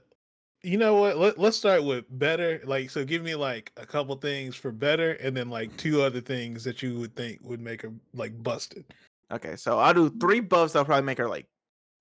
you 0.62 0.79
know 0.79 0.97
what? 0.97 1.18
Let, 1.18 1.39
let's 1.39 1.57
start 1.57 1.85
with 1.85 2.05
better. 2.11 2.61
Like, 2.64 2.91
so 2.91 3.05
give 3.05 3.22
me 3.22 3.35
like 3.35 3.72
a 3.77 3.87
couple 3.87 4.16
things 4.16 4.57
for 4.57 4.72
better, 4.72 5.12
and 5.12 5.37
then 5.37 5.49
like 5.49 5.77
two 5.77 6.03
other 6.03 6.20
things 6.20 6.64
that 6.64 6.83
you 6.83 6.99
would 6.99 7.14
think 7.14 7.39
would 7.43 7.61
make 7.61 7.83
her 7.83 7.93
like 8.14 8.43
busted. 8.43 8.85
Okay, 9.31 9.57
so 9.57 9.79
I'll 9.79 9.95
do 9.95 10.11
three 10.20 10.41
buffs. 10.41 10.74
I'll 10.77 10.85
probably 10.85 11.05
make 11.05 11.18
her 11.18 11.29
like 11.29 11.47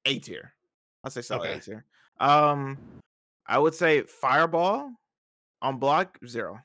A 0.05 0.19
tier. 0.19 0.53
I'll 1.03 1.11
say 1.11 1.21
solid 1.21 1.49
Okay. 1.49 1.57
A 1.57 1.61
tier. 1.61 1.85
Um, 2.19 2.77
I 3.45 3.59
would 3.59 3.75
say 3.75 4.01
fireball 4.01 4.91
on 5.61 5.77
block 5.77 6.17
zero. 6.25 6.59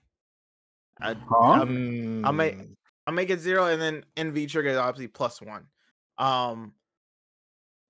I 1.02 1.14
Huh? 1.14 1.64
I'll 2.24 2.32
make- 2.32 2.56
Mm, 2.58 2.76
I'll 3.06 3.14
make 3.14 3.30
it 3.30 3.40
zero, 3.40 3.66
and 3.66 3.80
then 3.80 4.04
NV 4.16 4.46
trigger 4.48 4.70
is 4.70 4.76
obviously 4.76 5.08
plus 5.08 5.40
one. 5.40 5.66
Um, 6.18 6.74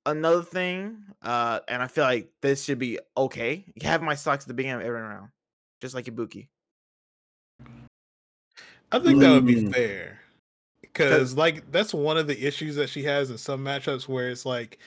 another 0.07 0.43
thing, 0.43 1.05
uh, 1.23 1.61
and 1.69 1.83
I 1.83 1.89
feel 1.89 2.05
like 2.05 2.31
this 2.41 2.65
should 2.65 2.79
be 2.79 2.99
okay. 3.17 3.65
You 3.75 3.89
have 3.89 4.03
my 4.03 4.15
stocks 4.15 4.45
at 4.45 4.49
the 4.49 4.55
beginning 4.55 4.81
of 4.81 4.87
every 4.87 5.01
round, 5.01 5.31
just 5.81 5.95
like 5.95 6.07
Ibuki. 6.07 6.49
I 8.93 8.99
think 8.99 9.21
that 9.21 9.31
would 9.31 9.47
be 9.47 9.57
Mm. 9.57 9.73
fair 9.73 10.21
because 10.81 11.37
like 11.37 11.71
that's 11.71 11.95
one 11.95 12.17
of 12.17 12.27
the 12.27 12.45
issues 12.45 12.75
that 12.77 12.89
she 12.89 13.05
has 13.05 13.31
in 13.31 13.39
some 13.39 13.65
matchups 13.65 14.09
where 14.09 14.31
it's 14.31 14.45
like 14.45 14.79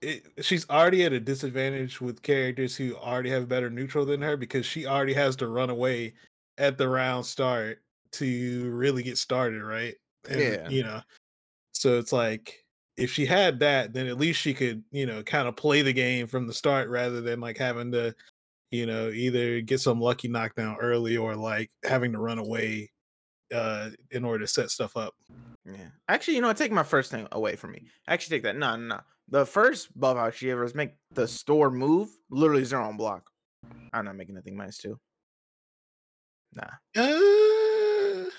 it, 0.00 0.24
she's 0.42 0.68
already 0.70 1.04
at 1.04 1.12
a 1.12 1.20
disadvantage 1.20 2.00
with 2.00 2.22
characters 2.22 2.76
who 2.76 2.94
already 2.96 3.30
have 3.30 3.48
better 3.48 3.68
neutral 3.70 4.04
than 4.06 4.22
her 4.22 4.36
because 4.36 4.64
she 4.64 4.86
already 4.86 5.14
has 5.14 5.36
to 5.36 5.48
run 5.48 5.68
away 5.70 6.14
at 6.58 6.78
the 6.78 6.88
round 6.88 7.24
start 7.26 7.82
to 8.12 8.70
really 8.70 9.02
get 9.02 9.18
started, 9.18 9.62
right? 9.62 9.94
And, 10.28 10.40
Yeah. 10.40 10.68
you 10.68 10.82
know, 10.82 11.00
so 11.72 11.98
it's 11.98 12.12
like 12.12 12.64
if 12.96 13.10
she 13.12 13.26
had 13.26 13.58
that, 13.60 13.92
then 13.92 14.06
at 14.06 14.18
least 14.18 14.40
she 14.40 14.54
could, 14.54 14.82
you 14.90 15.04
know, 15.06 15.22
kind 15.22 15.46
of 15.48 15.56
play 15.56 15.82
the 15.82 15.92
game 15.92 16.26
from 16.26 16.46
the 16.46 16.54
start 16.54 16.88
rather 16.88 17.20
than 17.20 17.40
like 17.40 17.58
having 17.58 17.92
to, 17.92 18.14
you 18.70 18.86
know, 18.86 19.10
either 19.10 19.60
get 19.60 19.80
some 19.80 20.00
lucky 20.00 20.28
knockdown 20.28 20.76
early 20.80 21.16
or 21.16 21.36
like 21.36 21.70
having 21.84 22.12
to 22.12 22.18
run 22.18 22.38
away 22.38 22.90
uh 23.54 23.90
in 24.10 24.24
order 24.24 24.40
to 24.44 24.48
set 24.48 24.70
stuff 24.70 24.96
up. 24.96 25.14
Yeah. 25.64 25.88
Actually, 26.08 26.34
you 26.36 26.40
know, 26.40 26.48
what, 26.48 26.56
take 26.56 26.72
my 26.72 26.82
first 26.82 27.10
thing 27.10 27.28
away 27.32 27.54
from 27.54 27.72
me. 27.72 27.86
Actually, 28.08 28.38
take 28.38 28.44
that. 28.44 28.56
No, 28.56 28.76
no, 28.76 28.96
no. 28.96 29.00
The 29.28 29.44
first 29.44 29.98
buff 29.98 30.16
out 30.16 30.34
she 30.34 30.50
ever 30.50 30.62
was 30.62 30.74
make 30.74 30.94
the 31.12 31.28
store 31.28 31.70
move 31.70 32.08
literally 32.30 32.64
zero 32.64 32.84
on 32.84 32.96
block. 32.96 33.30
I'm 33.92 34.04
not 34.04 34.16
making 34.16 34.36
anything 34.36 34.56
minus 34.56 34.78
two. 34.78 34.98
Nah. 36.54 36.64
Uh, 36.96 38.30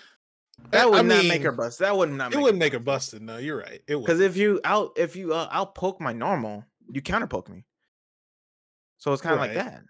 That 0.71 0.89
would 0.89 0.99
I 0.99 1.01
not 1.03 1.25
make 1.25 1.43
her 1.43 1.51
bust. 1.51 1.79
That 1.79 1.95
would 1.95 2.11
not. 2.11 2.33
It 2.33 2.39
wouldn't 2.39 2.59
make 2.59 2.73
her 2.73 2.79
busted. 2.79 3.21
No, 3.21 3.37
you're 3.37 3.57
right. 3.57 3.81
It 3.87 3.95
would 3.95 4.05
Because 4.05 4.19
if 4.19 4.35
you 4.35 4.59
out 4.63 4.93
if 4.97 5.15
you 5.15 5.33
uh, 5.33 5.47
out 5.51 5.75
poke 5.75 6.01
my 6.01 6.13
normal, 6.13 6.63
you 6.91 7.01
counter 7.01 7.27
poke 7.27 7.49
me. 7.49 7.63
So 8.97 9.13
it's 9.13 9.21
kind 9.21 9.35
of 9.35 9.39
like 9.41 9.53
that. 9.53 9.83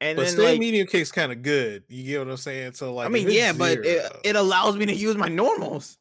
And 0.00 0.16
But 0.16 0.24
then 0.24 0.32
stay 0.32 0.42
like, 0.52 0.58
medium 0.58 0.88
kick's 0.88 1.12
kind 1.12 1.30
of 1.30 1.42
good. 1.42 1.84
You 1.88 2.02
get 2.04 2.18
what 2.18 2.28
I'm 2.30 2.36
saying? 2.36 2.72
So 2.72 2.92
like, 2.94 3.06
I 3.06 3.08
mean, 3.08 3.26
it's 3.26 3.36
yeah, 3.36 3.52
but 3.52 3.78
it, 3.84 4.10
it 4.24 4.34
allows 4.34 4.74
me 4.76 4.86
to 4.86 4.94
use 4.94 5.14
my 5.16 5.28
normals. 5.28 5.96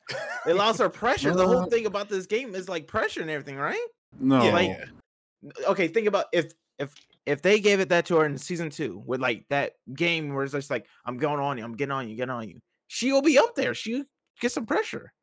It 0.47 0.51
allows 0.51 0.77
for 0.77 0.89
pressure. 1.03 1.35
the 1.35 1.45
whole 1.45 1.63
Uh, 1.63 1.67
thing 1.67 1.85
about 1.85 2.09
this 2.09 2.25
game 2.25 2.55
is 2.55 2.67
like 2.67 2.87
pressure 2.87 3.21
and 3.21 3.29
everything, 3.29 3.57
right? 3.57 3.85
No, 4.19 4.43
yeah, 4.43 4.53
like- 4.53 4.69
yeah. 4.69 4.85
okay 5.67 5.87
think 5.87 6.07
about 6.07 6.25
if 6.33 6.51
if 6.79 6.95
if 7.25 7.41
they 7.41 7.59
gave 7.59 7.79
it 7.79 7.89
that 7.89 8.05
to 8.05 8.17
her 8.17 8.25
in 8.25 8.37
season 8.37 8.69
two 8.69 9.01
with 9.05 9.21
like 9.21 9.45
that 9.49 9.73
game 9.93 10.33
where 10.33 10.43
it's 10.43 10.53
just 10.53 10.71
like 10.71 10.85
i'm 11.05 11.17
going 11.17 11.39
on 11.39 11.57
you 11.57 11.63
i'm 11.63 11.75
getting 11.75 11.91
on 11.91 12.07
you 12.09 12.15
getting 12.15 12.31
on 12.31 12.47
you 12.47 12.59
she'll 12.87 13.21
be 13.21 13.37
up 13.37 13.55
there 13.55 13.73
she 13.73 14.03
get 14.41 14.51
some 14.51 14.65
pressure. 14.65 15.13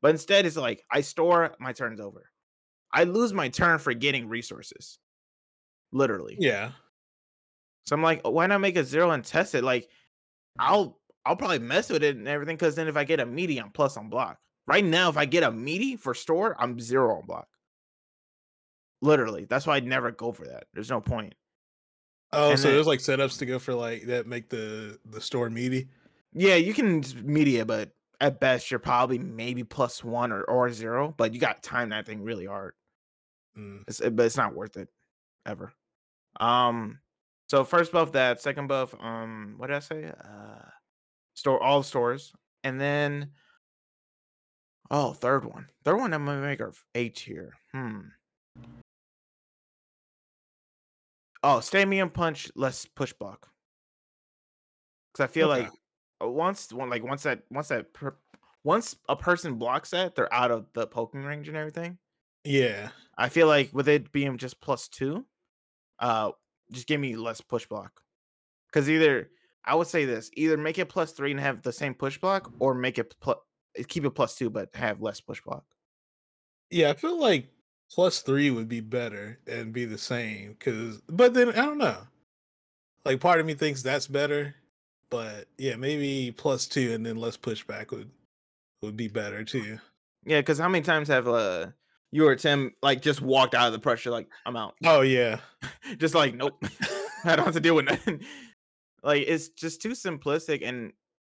But 0.00 0.10
instead 0.10 0.46
it's 0.46 0.56
like 0.56 0.84
i 0.90 1.00
store 1.00 1.54
my 1.60 1.72
turn's 1.72 2.00
over. 2.00 2.28
I 2.92 3.04
lose 3.04 3.32
my 3.32 3.48
turn 3.48 3.78
for 3.78 3.94
getting 3.94 4.28
resources. 4.28 4.98
Literally. 5.92 6.36
Yeah. 6.40 6.72
so 7.86 7.94
i'm 7.94 8.02
like 8.02 8.22
oh, 8.24 8.30
why 8.30 8.46
not 8.46 8.60
make 8.60 8.76
a 8.76 8.84
zero 8.84 9.10
and 9.10 9.24
test 9.24 9.54
it? 9.54 9.62
Like 9.62 9.88
i'll 10.58 10.98
i'll 11.24 11.36
probably 11.36 11.60
mess 11.60 11.88
with 11.88 12.02
it 12.02 12.16
and 12.16 12.26
everything 12.26 12.56
because 12.56 12.74
then 12.74 12.88
if 12.88 12.96
i 12.96 13.04
get 13.04 13.20
a 13.20 13.26
meaty 13.26 13.58
i'm 13.58 13.70
plus 13.70 13.96
on 13.96 14.08
block. 14.08 14.38
Right 14.66 14.84
now 14.84 15.08
if 15.08 15.16
i 15.16 15.24
get 15.24 15.44
a 15.44 15.52
meaty 15.52 15.96
for 15.96 16.14
store 16.14 16.56
i'm 16.58 16.80
zero 16.80 17.16
on 17.16 17.26
block. 17.26 17.46
Literally 19.02 19.44
that's 19.44 19.66
why 19.66 19.76
i'd 19.76 19.86
never 19.86 20.10
go 20.10 20.32
for 20.32 20.46
that. 20.46 20.64
There's 20.74 20.90
no 20.90 21.00
point 21.00 21.34
Oh, 22.32 22.50
And 22.50 22.58
so 22.58 22.68
then- 22.68 22.74
there's 22.76 22.86
like 22.86 23.00
setups 23.00 23.38
to 23.38 23.46
go 23.46 23.58
for 23.58 23.74
like 23.74 24.06
that 24.06 24.26
make 24.26 24.48
the 24.48 24.98
the 25.04 25.20
store 25.20 25.50
meaty. 25.50 25.88
Yeah, 26.32 26.54
you 26.54 26.72
can 26.72 27.04
media, 27.22 27.64
but 27.66 27.90
at 28.20 28.40
best 28.40 28.70
you're 28.70 28.80
probably 28.80 29.18
maybe 29.18 29.64
plus 29.64 30.02
one 30.02 30.32
or, 30.32 30.42
or 30.44 30.70
zero. 30.72 31.14
But 31.16 31.34
you 31.34 31.40
got 31.40 31.62
to 31.62 31.68
time 31.68 31.90
that 31.90 32.06
thing 32.06 32.22
really 32.22 32.46
hard. 32.46 32.74
Mm. 33.58 33.82
It's, 33.86 34.00
but 34.00 34.20
it's 34.24 34.36
not 34.38 34.54
worth 34.54 34.76
it 34.78 34.88
ever. 35.44 35.72
Um, 36.40 37.00
so 37.50 37.64
first 37.64 37.92
buff 37.92 38.12
that, 38.12 38.40
second 38.40 38.66
buff, 38.68 38.94
um, 38.98 39.56
what 39.58 39.66
did 39.66 39.76
I 39.76 39.80
say? 39.80 40.04
Uh, 40.06 40.64
store 41.34 41.62
all 41.62 41.82
stores, 41.82 42.32
and 42.64 42.80
then 42.80 43.32
oh, 44.90 45.12
third 45.12 45.44
one, 45.44 45.66
third 45.84 45.98
one. 45.98 46.14
I'm 46.14 46.24
gonna 46.24 46.40
make 46.40 46.60
her 46.60 46.72
A 46.94 47.10
tier. 47.10 47.52
Hmm. 47.72 48.00
Oh, 51.44 51.60
stay 51.60 51.84
me 51.84 52.00
and 52.00 52.12
punch, 52.12 52.50
less 52.56 52.84
push 52.86 53.12
block. 53.12 53.52
Because 55.12 55.28
I 55.28 55.32
feel 55.32 55.48
Okay. 55.48 55.48
like 55.48 55.72
uh, 56.22 56.28
once 56.28 56.72
one 56.72 56.90
like 56.90 57.02
once 57.02 57.22
that 57.24 57.44
once 57.50 57.68
that 57.68 57.92
per, 57.92 58.16
once 58.64 58.96
a 59.08 59.16
person 59.16 59.58
blocks 59.58 59.90
that, 59.90 60.14
they're 60.14 60.32
out 60.32 60.50
of 60.50 60.72
the 60.72 60.86
poking 60.86 61.22
range 61.22 61.48
and 61.48 61.56
everything. 61.56 61.98
Yeah. 62.44 62.90
I 63.16 63.28
feel 63.28 63.46
like 63.46 63.72
with 63.72 63.88
it 63.88 64.12
being 64.12 64.38
just 64.38 64.60
plus 64.60 64.88
two, 64.88 65.26
uh, 66.00 66.32
just 66.72 66.88
give 66.88 67.00
me 67.00 67.16
less 67.16 67.40
push 67.40 67.66
block. 67.66 68.02
Because 68.68 68.90
either 68.90 69.30
I 69.64 69.74
would 69.74 69.88
say 69.88 70.04
this: 70.06 70.30
either 70.34 70.56
make 70.58 70.78
it 70.78 70.88
plus 70.90 71.12
three 71.12 71.32
and 71.32 71.40
have 71.40 71.62
the 71.62 71.72
same 71.72 71.94
push 71.94 72.18
block, 72.18 72.52
or 72.60 72.74
make 72.74 72.98
it 72.98 73.16
plus 73.20 73.38
keep 73.88 74.04
it 74.04 74.10
plus 74.12 74.36
two 74.36 74.50
but 74.50 74.74
have 74.76 75.02
less 75.02 75.20
push 75.20 75.42
block. 75.42 75.66
Yeah, 76.70 76.90
I 76.90 76.94
feel 76.94 77.18
like 77.20 77.48
plus 77.92 78.22
three 78.22 78.50
would 78.50 78.68
be 78.68 78.80
better 78.80 79.38
and 79.46 79.72
be 79.72 79.84
the 79.84 79.98
same. 79.98 80.56
Cause 80.58 81.02
but 81.08 81.34
then 81.34 81.50
I 81.50 81.64
don't 81.66 81.78
know. 81.78 81.98
Like 83.04 83.20
part 83.20 83.40
of 83.40 83.46
me 83.46 83.54
thinks 83.54 83.82
that's 83.82 84.06
better. 84.06 84.54
But 85.10 85.46
yeah, 85.58 85.76
maybe 85.76 86.32
plus 86.36 86.66
two 86.66 86.92
and 86.92 87.04
then 87.04 87.16
less 87.16 87.36
pushback 87.36 87.90
would 87.90 88.10
would 88.82 88.96
be 88.96 89.08
better 89.08 89.44
too. 89.44 89.78
Yeah, 90.24 90.40
because 90.40 90.58
how 90.58 90.68
many 90.68 90.82
times 90.82 91.08
have 91.08 91.28
uh 91.28 91.68
you 92.10 92.26
or 92.26 92.36
Tim 92.36 92.72
like 92.82 93.02
just 93.02 93.20
walked 93.20 93.54
out 93.54 93.66
of 93.66 93.72
the 93.72 93.78
pressure 93.78 94.10
like 94.10 94.28
I'm 94.46 94.56
out, 94.56 94.74
Oh 94.84 95.02
yeah. 95.02 95.38
just 95.98 96.14
like 96.14 96.34
nope, 96.34 96.62
I 97.24 97.36
don't 97.36 97.44
have 97.44 97.54
to 97.54 97.60
deal 97.60 97.74
with 97.74 97.86
nothing. 97.86 98.22
like 99.02 99.24
it's 99.26 99.48
just 99.48 99.82
too 99.82 99.90
simplistic, 99.90 100.66
and 100.66 100.92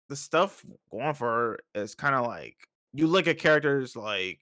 the 0.08 0.16
stuff 0.16 0.64
going 0.90 1.14
for 1.14 1.28
her 1.28 1.58
is 1.82 1.94
kind 1.94 2.14
of 2.14 2.26
like 2.26 2.56
you 2.94 3.06
look 3.06 3.28
at 3.28 3.38
characters 3.38 3.94
like 3.94 4.40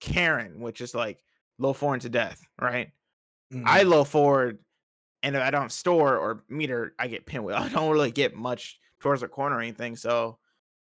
Karin, 0.00 0.60
which 0.60 0.80
is 0.80 0.94
like 0.94 1.22
low 1.58 1.72
forward 1.72 2.02
to 2.02 2.08
death, 2.08 2.40
right? 2.60 2.90
I 3.64 3.82
Mhm. 3.84 3.88
low 3.88 4.04
forward, 4.04 4.58
and 5.22 5.34
if 5.36 5.42
I 5.42 5.50
don't 5.50 5.72
store 5.72 6.16
or 6.18 6.44
meter, 6.48 6.94
I 6.98 7.08
get 7.08 7.26
pinwheel. 7.26 7.56
I 7.58 7.68
don't 7.68 7.90
really 7.90 8.10
get 8.12 8.34
much 8.36 8.78
towards 9.00 9.22
the 9.22 9.28
corner 9.28 9.56
or 9.56 9.60
anything. 9.60 9.96
So 9.96 10.38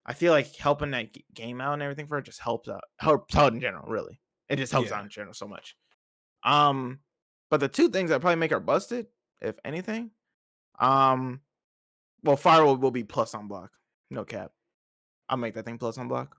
I 0.06 0.14
feel 0.14 0.32
like 0.34 0.56
helping 0.56 0.92
that 0.92 1.16
game 1.34 1.62
out 1.62 1.74
and 1.74 1.84
everything 1.84 2.08
for 2.08 2.18
it 2.18 2.24
just 2.24 2.40
helps 2.40 2.70
out. 2.70 2.84
Helps 3.00 3.36
out 3.36 3.54
in 3.54 3.60
general, 3.60 3.88
really. 3.90 4.20
It 4.50 4.56
just 4.56 4.72
helps 4.72 4.90
Yeah. 4.90 4.98
out 4.98 5.04
in 5.04 5.10
general 5.10 5.34
so 5.34 5.48
much. 5.48 5.76
Um, 6.44 7.00
but 7.50 7.60
the 7.60 7.68
two 7.68 7.90
things 7.90 8.10
that 8.10 8.22
probably 8.22 8.38
make 8.38 8.52
her 8.52 8.60
busted, 8.60 9.08
if 9.42 9.56
anything, 9.66 10.12
um, 10.80 11.42
well, 12.24 12.38
firewall 12.38 12.78
will 12.78 12.92
be 12.92 13.04
plus 13.04 13.34
on 13.36 13.48
block, 13.48 13.72
no 14.10 14.24
cap. 14.26 14.52
I'll 15.30 15.38
make 15.38 15.54
that 15.56 15.66
thing 15.66 15.78
plus 15.78 15.98
on 15.98 16.08
block. 16.08 16.38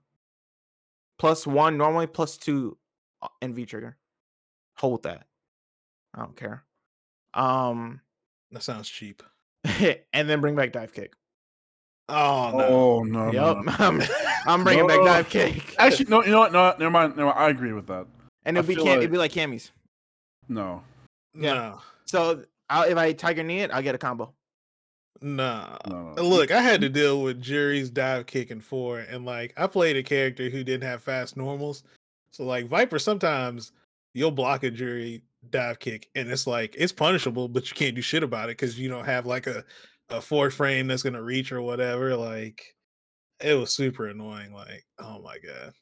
Plus 1.19 1.45
one 1.45 1.77
normally, 1.77 2.07
plus 2.07 2.37
two 2.37 2.77
NV 3.43 3.67
trigger. 3.67 3.97
Hold 4.77 5.03
that. 5.03 5.27
I 6.15 6.19
don't 6.19 6.35
care. 6.35 6.63
Um, 7.33 8.01
That 8.51 8.63
sounds 8.63 8.89
cheap. 8.89 9.21
and 10.13 10.29
then 10.29 10.39
bring 10.41 10.55
back 10.55 10.71
dive 10.71 10.93
kick. 10.93 11.13
Oh 12.07 12.51
no. 12.55 12.65
Oh 12.65 13.03
no, 13.03 13.29
no, 13.29 13.53
yep, 13.55 13.65
no. 13.65 13.73
I'm, 13.85 14.01
I'm 14.47 14.63
bringing 14.63 14.87
back 14.87 15.03
dive 15.03 15.29
kick. 15.29 15.75
Actually, 15.77 16.05
no. 16.05 16.23
You 16.23 16.31
know 16.31 16.39
what? 16.39 16.53
No, 16.53 16.73
never 16.79 16.89
mind. 16.89 17.15
Never 17.17 17.27
mind. 17.29 17.37
I 17.39 17.49
agree 17.49 17.73
with 17.73 17.85
that. 17.87 18.07
and 18.45 18.57
I 18.57 18.59
it'd 18.59 18.67
be 18.69 18.75
feel 18.75 18.85
cam- 18.85 18.91
like- 18.93 18.97
it'd 18.99 19.11
be 19.11 19.17
like 19.17 19.31
Cammy's. 19.33 19.71
No. 20.47 20.81
yeah. 21.35 21.53
No. 21.53 21.81
So 22.05 22.43
I'll, 22.69 22.89
if 22.89 22.97
I 22.97 23.11
tiger 23.13 23.43
knee 23.43 23.59
it, 23.59 23.69
I'll 23.71 23.83
get 23.83 23.93
a 23.93 23.99
combo. 23.99 24.33
No. 25.21 25.77
No. 25.87 26.13
Uh, 26.17 26.21
Look, 26.21 26.51
I 26.51 26.61
had 26.61 26.81
to 26.81 26.89
deal 26.89 27.21
with 27.21 27.41
Juri's 27.41 27.89
dive 27.89 28.25
kick 28.25 28.51
in 28.51 28.61
four, 28.61 28.99
and 28.99 29.25
like 29.25 29.53
I 29.57 29.67
played 29.67 29.97
a 29.97 30.03
character 30.03 30.49
who 30.49 30.63
didn't 30.63 30.87
have 30.87 31.03
fast 31.03 31.35
normals. 31.37 31.83
So 32.31 32.43
like 32.45 32.67
Viper, 32.67 32.99
sometimes 32.99 33.71
you'll 34.13 34.31
block 34.31 34.63
a 34.63 34.71
Juri 34.71 35.21
dive 35.49 35.79
kick, 35.79 36.09
and 36.15 36.29
it's 36.29 36.47
like 36.47 36.75
it's 36.77 36.91
punishable, 36.93 37.47
but 37.47 37.69
you 37.69 37.75
can't 37.75 37.95
do 37.95 38.01
shit 38.01 38.23
about 38.23 38.49
it 38.49 38.57
because 38.57 38.79
you 38.79 38.87
don't 38.89 39.05
have 39.05 39.25
like 39.25 39.47
a 39.47 39.63
a 40.09 40.21
four 40.21 40.49
frame 40.49 40.87
that's 40.87 41.03
gonna 41.03 41.21
reach 41.21 41.51
or 41.51 41.61
whatever. 41.61 42.15
Like 42.15 42.75
it 43.41 43.53
was 43.55 43.73
super 43.73 44.07
annoying. 44.07 44.53
Like 44.53 44.85
oh 44.99 45.19
my 45.21 45.37
god, 45.39 45.73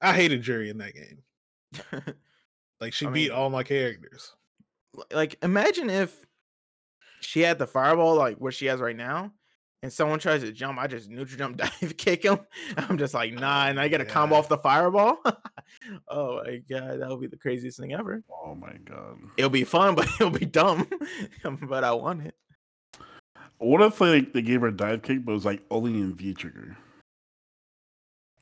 I 0.00 0.12
hated 0.14 0.42
Juri 0.42 0.70
in 0.70 0.78
that 0.78 0.94
game. 0.94 2.14
Like 2.80 2.92
she 2.92 3.06
I 3.06 3.10
beat 3.10 3.28
mean- 3.30 3.38
all 3.38 3.50
my 3.50 3.62
characters. 3.62 4.32
like 5.12 5.36
imagine 5.42 5.88
if 5.88 6.26
she 7.24 7.40
had 7.40 7.58
the 7.58 7.66
fireball 7.66 8.14
like 8.16 8.36
what 8.38 8.54
she 8.54 8.66
has 8.66 8.80
right 8.80 8.96
now 8.96 9.32
and 9.82 9.92
someone 9.92 10.18
tries 10.18 10.42
to 10.42 10.52
jump 10.52 10.78
i 10.78 10.86
just 10.86 11.10
neutral 11.10 11.38
jump 11.38 11.56
dive 11.80 11.96
kick 11.96 12.24
him 12.24 12.38
i'm 12.76 12.96
just 12.98 13.14
like 13.14 13.32
nah 13.32 13.66
and 13.66 13.78
i 13.80 13.88
get 13.88 14.00
a 14.00 14.04
combo 14.04 14.36
off 14.36 14.48
the 14.48 14.58
fireball 14.58 15.18
oh 16.08 16.42
my 16.44 16.56
god 16.68 17.00
that 17.00 17.08
would 17.08 17.20
be 17.20 17.26
the 17.26 17.36
craziest 17.36 17.78
thing 17.78 17.92
ever 17.92 18.22
Oh 18.44 18.54
my 18.54 18.74
god. 18.84 19.18
it'll 19.36 19.50
be 19.50 19.64
fun 19.64 19.94
but 19.94 20.06
it'll 20.20 20.30
be 20.30 20.46
dumb 20.46 20.88
but 21.68 21.84
i 21.84 21.92
want 21.92 22.26
it 22.26 22.34
What 23.58 23.80
if 23.82 24.00
like 24.00 24.32
they 24.32 24.42
gave 24.42 24.60
her 24.60 24.68
a 24.68 24.76
dive 24.76 25.02
kick, 25.02 25.24
but 25.24 25.32
it 25.32 25.34
was 25.34 25.44
like 25.44 25.62
only 25.70 25.92
in 25.92 26.14
V 26.14 26.34
trigger? 26.34 26.76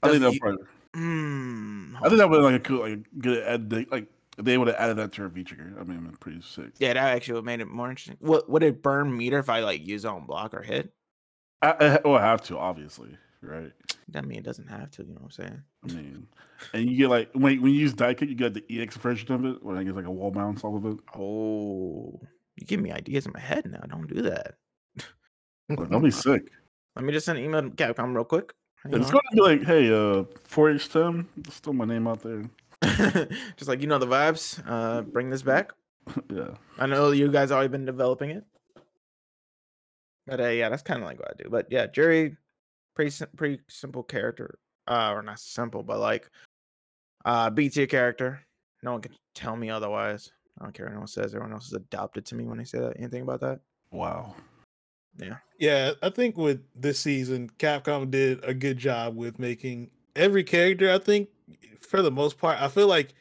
I 0.03 0.09
think 0.11 0.23
that 0.23 0.33
you- 0.33 0.41
probably, 0.41 0.65
mm, 0.97 1.95
I 2.03 2.09
think 2.09 2.19
that 2.19 2.29
would 2.29 2.39
be 2.39 2.43
like 2.43 2.55
a 2.57 2.61
cool, 2.61 2.81
like 2.81 2.93
a 2.95 3.19
good 3.21 3.43
add. 3.45 3.91
Like 3.91 4.09
if 4.39 4.45
they 4.45 4.57
would 4.59 4.69
have 4.69 4.77
added 4.79 4.97
that 4.97 5.13
to 5.13 5.23
her 5.23 5.29
V 5.29 5.45
trigger. 5.45 5.73
I 5.79 5.85
mean, 5.85 6.01
been 6.05 6.17
pretty 6.17 6.41
sick. 6.43 6.71
yeah 6.79 6.95
that 6.95 7.15
actually 7.17 7.35
would 7.35 7.45
made 7.45 7.61
it 7.61 7.69
more 7.69 7.89
interesting 7.91 8.17
what 8.21 8.49
would 8.49 8.63
it 8.63 8.83
burn 8.83 9.15
meter 9.17 9.39
if 9.39 9.49
i 9.51 9.61
like 9.61 9.87
use 9.87 10.05
on 10.05 10.25
block 10.27 10.55
or 10.55 10.63
hit 10.63 10.93
I, 11.61 11.71
I, 11.79 11.99
well, 12.05 12.17
I 12.17 12.23
have 12.23 12.43
to 12.43 12.59
obviously, 12.59 13.17
right? 13.41 13.71
i 14.15 14.21
mean 14.21 14.39
it 14.39 14.45
doesn't 14.45 14.69
have 14.69 14.91
to 14.93 15.03
you 15.03 15.09
know 15.11 15.21
what 15.21 15.25
i'm 15.25 15.31
saying 15.31 15.63
I 15.85 15.93
mean, 15.95 16.27
and 16.75 16.89
you 16.91 16.97
get 16.97 17.09
like 17.09 17.31
when 17.33 17.61
when 17.61 17.73
you 17.73 17.81
use 17.81 17.93
dive 17.93 18.17
kick, 18.17 18.29
you 18.29 18.35
get 18.37 18.55
the 18.55 18.65
EX 18.71 18.97
version 18.97 19.33
of 19.33 19.45
it, 19.45 19.63
where 19.65 19.77
I 19.77 19.83
guess 19.83 19.95
like 19.95 20.05
a 20.07 20.11
wall 20.13 20.31
bounce 20.31 20.63
off 20.63 20.77
of 20.77 20.93
it. 20.93 20.99
oh 21.17 22.21
you 22.57 22.67
give 22.67 22.79
me 22.81 22.93
ideas 22.93 23.27
in 23.27 23.33
my 23.33 23.41
head 23.41 23.65
now 23.71 23.81
don't 23.89 24.07
do 24.07 24.23
that 24.23 24.55
Like, 25.69 25.79
that'll 25.89 26.01
be 26.01 26.11
sick. 26.11 26.51
let 26.97 27.05
me 27.05 27.13
just 27.13 27.27
send 27.27 27.39
an 27.39 27.45
email 27.45 27.63
to 27.63 27.71
capcom 27.71 28.15
real 28.15 28.25
quick 28.25 28.53
Hang 28.85 28.95
It's 28.95 29.07
on. 29.07 29.13
to 29.13 29.21
be 29.35 29.41
like, 29.41 29.63
hey, 29.63 29.89
uh, 29.93 30.25
4H 30.49 30.91
Tim, 30.93 31.29
throw 31.49 31.73
my 31.73 31.85
name 31.85 32.09
out 32.09 32.21
there. 32.23 32.43
just 33.57 33.69
like 33.69 33.81
you 33.81 33.87
know 33.87 33.99
the 33.99 34.07
vibes. 34.07 34.63
Uh, 34.67 35.03
bring 35.03 35.31
this 35.31 35.43
back. 35.43 35.73
yeah. 36.31 36.55
I 36.79 36.87
know 36.87 37.11
you 37.13 37.31
guys 37.31 37.53
already 37.53 37.69
been 37.69 37.85
developing 37.85 38.31
it, 38.31 38.45
but 40.27 40.41
uh, 40.41 40.49
yeah, 40.49 40.69
that's 40.69 40.83
kind 40.83 41.01
of 41.01 41.07
like 41.07 41.19
what 41.19 41.31
I 41.31 41.43
do. 41.43 41.49
But 41.49 41.67
yeah, 41.71 41.87
Juri, 41.87 42.37
pretty 42.95 43.11
sim- 43.11 43.29
pretty 43.37 43.61
simple 43.69 44.03
character, 44.03 44.59
uh, 44.89 45.13
or 45.13 45.23
not 45.23 45.39
simple, 45.39 45.83
but 45.83 46.01
like 46.01 46.29
uh, 47.25 47.51
B 47.51 47.69
tier 47.69 47.87
character. 47.87 48.41
No 48.83 48.93
one 48.93 49.03
can 49.03 49.13
tell 49.35 49.57
me 49.57 49.71
otherwise. 49.71 50.33
I 50.61 50.65
don't 50.65 50.75
care 50.75 50.87
what 50.87 50.93
anyone 50.93 51.07
says. 51.07 51.35
Everyone 51.35 51.53
else 51.53 51.67
is 51.67 51.73
adopted 51.75 52.27
to 52.27 52.35
me 52.35 52.45
when 52.45 52.59
they 52.59 52.65
say 52.65 52.79
that. 52.79 52.97
Anything 52.99 53.23
about 53.23 53.41
that? 53.41 53.61
Wow. 53.91 54.35
Yeah, 55.19 55.37
Yeah, 55.59 55.93
I 56.03 56.09
think 56.09 56.39
with 56.39 56.63
this 56.75 56.99
season, 56.99 57.51
Capcom 57.59 58.11
did 58.11 58.43
a 58.45 58.55
good 58.55 58.79
job 58.79 59.15
with 59.15 59.39
making 59.39 59.91
every 60.17 60.43
character. 60.43 60.91
I 60.91 60.99
think 60.99 61.29
for 61.81 62.03
the 62.03 62.11
most 62.11 62.39
part, 62.39 62.61
I 62.61 62.69
feel 62.69 62.87
like 62.89 63.15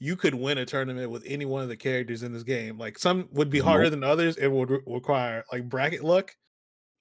you 0.00 0.14
could 0.16 0.34
win 0.34 0.58
a 0.58 0.64
tournament 0.64 1.10
with 1.10 1.24
any 1.26 1.44
one 1.44 1.62
of 1.62 1.68
the 1.68 1.76
characters 1.76 2.22
in 2.22 2.32
this 2.32 2.44
game. 2.44 2.78
Like 2.78 2.98
some 2.98 3.28
would 3.32 3.50
be 3.50 3.58
harder 3.58 3.84
Nope. 3.84 3.90
than 3.92 4.04
others. 4.04 4.36
It 4.36 4.48
would 4.48 4.70
re- 4.70 4.80
require 4.86 5.44
like 5.52 5.68
bracket 5.68 6.04
luck, 6.04 6.36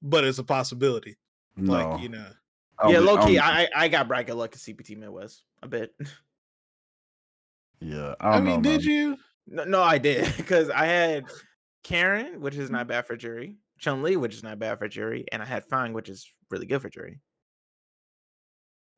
but 0.02 0.24
it's 0.24 0.40
a 0.40 0.44
possibility. 0.44 1.18
No. 1.56 1.74
Like 1.74 2.02
you 2.02 2.10
know, 2.10 2.26
I 2.80 2.84
don't 2.84 2.92
yeah, 2.94 3.00
thi- 3.00 3.06
low 3.06 3.26
key, 3.26 3.36
don't- 3.36 3.44
I 3.46 3.64
I 3.64 3.68
I 3.76 3.88
got 3.88 4.08
bracket 4.08 4.36
luck 4.36 4.54
at 4.54 4.60
CPT 4.60 4.98
Midwest 4.98 5.44
a 5.62 5.68
bit. 5.68 5.94
yeah, 7.80 8.16
I 8.20 8.30
I, 8.30 8.34
don't 8.36 8.46
mean, 8.46 8.62
know. 8.62 8.70
did 8.78 8.86
man. 8.86 8.90
you? 8.90 9.18
No, 9.48 9.64
no, 9.64 9.82
I 9.82 9.98
did 9.98 10.34
because 10.38 10.70
I 10.70 10.86
had 10.86 11.26
Karin, 11.84 12.42
which 12.42 12.56
is 12.56 12.66
mm-hmm. 12.66 12.74
not 12.78 12.88
bad 12.88 13.06
for 13.08 13.16
Juri. 13.16 13.56
Chun 13.80 14.02
Li, 14.02 14.18
which 14.18 14.34
is 14.34 14.42
not 14.44 14.58
bad 14.58 14.80
for 14.80 14.88
Juri, 14.88 15.26
and 15.32 15.42
I 15.42 15.46
had 15.46 15.64
Fang, 15.66 15.94
which 15.94 16.10
is 16.10 16.28
really 16.50 16.66
good 16.66 16.82
for 16.82 16.90
Juri. 16.90 17.20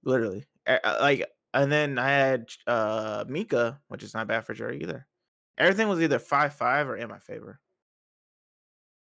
Literally, 0.03 0.45
A- 0.65 0.79
like, 1.01 1.27
and 1.53 1.71
then 1.71 1.97
I 1.97 2.09
had 2.09 2.49
uh 2.67 3.25
Mika, 3.27 3.81
which 3.87 4.03
is 4.03 4.13
not 4.13 4.27
bad 4.27 4.45
for 4.45 4.53
Juri 4.53 4.81
either. 4.81 5.07
Everything 5.57 5.87
was 5.87 6.01
either 6.01 6.19
five 6.19 6.53
five 6.53 6.87
or 6.87 6.95
in 6.95 7.09
my 7.09 7.19
favor. 7.19 7.59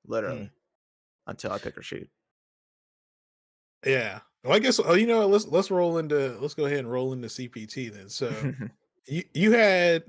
Literally, 0.07 0.51
until 1.27 1.53
I 1.53 1.59
pick 1.59 1.75
her 1.77 1.83
shoot. 1.83 2.09
Yeah. 3.85 4.21
Well, 4.45 4.55
I 4.55 4.59
guess. 4.59 4.81
Oh, 4.83 4.95
you 4.95 5.07
know, 5.07 5.27
let's 5.27 5.47
let's 5.47 5.71
roll 5.71 5.99
into. 5.99 6.37
Let's 6.41 6.55
go 6.55 6.67
ahead 6.67 6.79
and 6.81 6.91
roll 6.91 7.13
into 7.13 7.29
CPT 7.29 7.93
then. 7.93 8.09
So 8.09 8.31
you 9.07 9.25
you 9.35 9.53
had, 9.53 10.05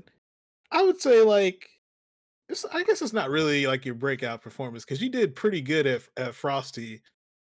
I 0.72 0.84
would 0.84 1.02
say 1.02 1.22
like, 1.22 1.68
it's, 2.50 2.66
I 2.66 2.84
guess 2.84 3.02
it's 3.02 3.14
not 3.14 3.30
really 3.30 3.66
like 3.68 3.86
your 3.86 3.96
breakout 3.96 4.42
performance 4.42 4.86
because 4.86 5.02
you 5.02 5.10
did 5.10 5.36
pretty 5.36 5.62
good 5.62 5.88
at 5.88 6.04
at 6.18 6.36
Frosty, 6.36 7.02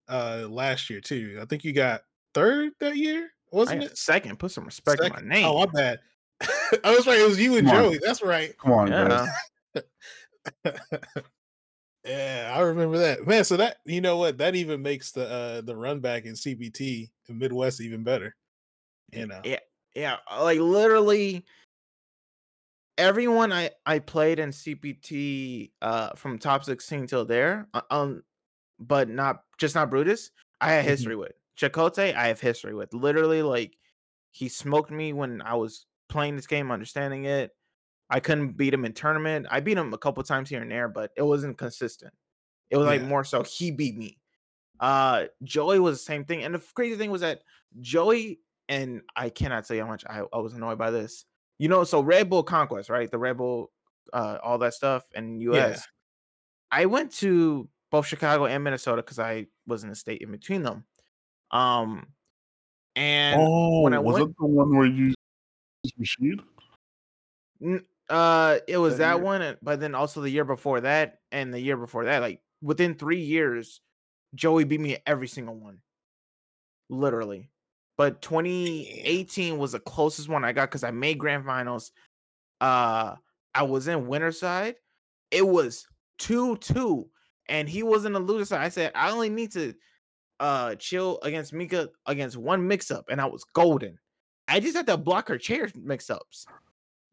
uh, 0.09 0.47
last 0.49 0.89
year 0.89 1.01
too. 1.01 1.39
I 1.41 1.45
think 1.45 1.63
you 1.63 1.73
got 1.73 2.01
third 2.34 2.73
that 2.79 2.97
year, 2.97 3.32
wasn't 3.52 3.84
it? 3.84 3.97
second. 3.97 4.39
Put 4.39 4.52
some 4.52 4.66
respect 4.66 5.02
Second? 5.02 5.18
on 5.18 5.28
my 5.28 5.36
name. 5.36 5.45
Oh, 5.45 5.60
my 5.60 5.66
bad. 5.72 5.99
I 6.84 6.95
was 6.95 7.06
right. 7.06 7.20
It 7.20 7.28
was 7.28 7.39
you 7.39 7.58
and 7.58 7.68
Come 7.68 7.78
on. 7.78 7.84
Joey. 7.84 7.99
That's 8.04 8.22
right. 8.24 8.58
Come 8.58 8.72
on, 8.72 8.89
guys. 8.89 9.28
yeah. 9.76 9.82
yeah, 12.06 12.54
I 12.56 12.62
remember 12.62 12.97
that. 12.97 13.28
Man, 13.28 13.43
so 13.43 13.58
that 13.58 13.78
you 13.86 14.02
know 14.02 14.18
what? 14.18 14.38
That 14.39 14.56
even 14.56 14.82
makes 14.82 15.12
the 15.12 15.30
uh 15.30 15.62
the 15.62 15.76
run 15.76 15.99
back 15.99 16.26
in 16.26 16.34
CPT 16.34 17.10
in 17.30 17.38
Midwest 17.38 17.80
even 17.82 18.04
better. 18.04 18.36
You 19.12 19.28
know. 19.28 19.41
Yeah, 19.43 19.60
yeah, 19.93 20.18
uh, 20.32 20.43
like 20.43 20.60
literally 20.60 21.45
everyone 22.97 23.54
I 23.54 23.70
I 23.86 23.99
played 23.99 24.39
in 24.39 24.49
CPT 24.49 25.72
uh 25.82 26.10
from 26.16 26.39
top 26.39 26.64
16 26.64 27.08
till 27.08 27.26
there, 27.26 27.68
uh, 27.74 27.82
um 27.91 28.24
but 28.80 29.10
not 29.10 29.43
just 29.60 29.76
not 29.76 29.89
Brutus. 29.89 30.32
I 30.60 30.72
had 30.72 30.86
Mhm. 30.86 30.88
history 30.88 31.16
with. 31.16 31.34
Chakotay, 31.62 32.16
I 32.16 32.28
have 32.28 32.41
history 32.41 32.74
with. 32.74 32.93
Literally 32.93 33.43
like 33.43 33.78
he 34.32 34.49
smoked 34.49 34.91
me 34.91 35.14
when 35.14 35.41
I 35.41 35.55
was 35.55 35.86
playing 36.09 36.36
this 36.36 36.47
game, 36.47 36.72
understanding 36.72 37.26
it. 37.26 37.51
I 38.09 38.20
couldn't 38.20 38.57
beat 38.57 38.74
him 38.74 38.84
in 38.84 38.93
tournament. 38.93 39.47
I 39.49 39.62
beat 39.62 39.78
him 39.78 39.93
a 39.93 39.97
couple 39.97 40.22
times 40.24 40.49
here 40.49 40.62
and 40.62 40.72
there, 40.72 40.89
but 40.89 41.12
it 41.16 41.22
wasn't 41.22 41.57
consistent. 41.57 42.14
It 42.70 42.78
was 42.78 42.88
like 42.88 43.01
more 43.01 43.24
so 43.24 43.43
he 43.43 43.72
beat 43.72 43.97
me. 43.97 44.18
Uh 44.80 45.26
Joey 45.43 45.80
was 45.80 45.99
the 45.99 46.03
same 46.03 46.26
thing. 46.26 46.43
And 46.43 46.55
the 46.55 46.64
crazy 46.74 46.95
thing 46.95 47.12
was 47.12 47.22
that 47.22 47.41
Joey 47.80 48.41
and 48.68 49.01
I 49.16 49.30
cannot 49.30 49.66
tell 49.66 49.76
you 49.76 49.84
how 49.84 49.89
much 49.89 50.05
I, 50.05 50.24
I 50.34 50.38
was 50.39 50.53
annoyed 50.53 50.78
by 50.78 50.91
this. 50.91 51.26
You 51.59 51.68
know, 51.68 51.84
so 51.84 52.01
Red 52.01 52.30
Bull 52.30 52.43
Conquest, 52.43 52.89
right? 52.89 53.09
The 53.12 53.18
Red 53.20 53.38
Bull, 53.38 53.72
uh, 54.14 54.39
all 54.41 54.57
that 54.59 54.74
stuff 54.74 55.03
in 55.14 55.39
US. 55.41 55.88
I 56.72 56.86
went 56.86 57.12
to 57.16 57.70
both 57.91 58.07
Chicago 58.07 58.45
and 58.45 58.64
Minnesota 58.64 59.01
because 59.03 59.20
I 59.20 59.47
was 59.68 59.84
in 59.84 59.89
the 59.89 59.95
state 59.95 60.22
in 60.22 60.32
between 60.32 60.64
them. 60.64 60.86
Um 61.52 62.08
and 62.95 63.41
oh, 63.41 63.82
when 63.82 63.93
I 63.93 63.99
was 63.99 64.16
went- 64.16 64.32
it 64.32 64.36
the 64.39 64.45
one 64.45 64.76
where 64.76 64.86
you 64.86 65.14
Rashid? 65.97 66.41
Uh, 68.10 68.60
it 68.68 68.78
was 68.78 68.97
That 68.97 69.18
that 69.18 69.22
one, 69.22 69.58
but 69.62 69.80
then 69.80 69.95
also 69.95 70.22
the 70.22 70.30
year 70.30 70.43
before 70.43 70.82
that, 70.82 71.20
and 71.32 71.54
the 71.54 71.60
year 71.60 71.78
before 71.78 72.06
that, 72.06 72.20
like 72.22 72.41
within 72.62 72.95
three 72.95 73.22
years, 73.22 73.82
Joey 74.36 74.64
beat 74.64 74.82
me 74.82 74.97
every 75.06 75.28
single 75.28 75.56
one, 75.56 75.80
literally. 76.89 77.49
But 77.97 78.22
2018 78.22 79.58
was 79.58 79.74
the 79.74 79.80
closest 79.80 80.28
one 80.28 80.43
I 80.43 80.52
got 80.52 80.70
because 80.70 80.84
I 80.84 80.91
made 80.91 81.20
grand 81.20 81.45
finals. 81.45 81.91
Uh, 82.60 83.16
I 83.54 83.64
was 83.64 83.88
in 83.88 84.08
winter 84.08 84.32
side. 84.32 84.76
It 85.30 85.47
was 85.47 85.88
two 86.18 86.58
two, 86.58 87.10
and 87.47 87.70
he 87.70 87.84
was 87.84 88.06
in 88.06 88.14
the 88.14 88.20
loser 88.20 88.45
side. 88.45 88.62
I 88.62 88.70
said 88.70 88.91
I 88.95 89.12
only 89.12 89.30
need 89.30 89.52
to 89.54 89.74
uh 90.41 90.75
chill 90.75 91.19
against 91.23 91.53
Mika 91.53 91.89
against 92.07 92.35
one 92.35 92.67
mix 92.67 92.91
up, 92.91 93.05
and 93.09 93.21
I 93.21 93.25
was 93.27 93.45
golden. 93.53 93.97
I 94.47 94.59
just 94.59 94.75
had 94.75 94.87
to 94.87 94.97
block 94.97 95.29
her 95.29 95.37
chair 95.37 95.69
mix 95.75 96.09
ups 96.09 96.45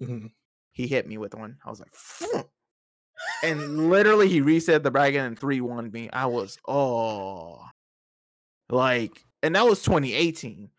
Mhm. 0.01 0.33
he 0.73 0.87
hit 0.89 1.07
me 1.07 1.19
with 1.19 1.35
one. 1.35 1.59
I 1.65 1.71
was 1.71 1.79
like, 1.81 1.95
"Phew." 1.95 2.51
and 3.43 3.91
literally 3.91 4.29
he 4.29 4.41
reset 4.41 4.83
the 4.83 4.91
bracket 4.91 5.21
and 5.21 5.39
three 5.39 5.61
one 5.61 5.91
me. 5.93 6.09
I 6.13 6.27
was 6.27 6.59
oh, 6.67 7.65
like, 8.71 9.25
and 9.43 9.55
that 9.57 9.67
was 9.67 9.83
2018. 9.83 10.71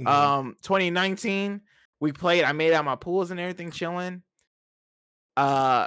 Mhm. 0.00 0.06
Um, 0.06 0.56
2019 0.62 1.60
we 2.00 2.12
played. 2.12 2.44
I 2.44 2.52
made 2.52 2.72
out 2.72 2.84
my 2.84 2.96
pools 2.96 3.30
and 3.30 3.40
everything, 3.40 3.70
chilling. 3.70 4.22
Uh, 5.36 5.86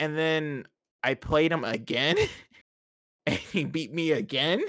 and 0.00 0.16
then 0.16 0.66
I 1.02 1.14
played 1.14 1.52
him 1.52 1.64
again, 1.64 2.16
and 3.26 3.36
he 3.36 3.64
beat 3.64 3.92
me 3.92 4.12
again. 4.12 4.62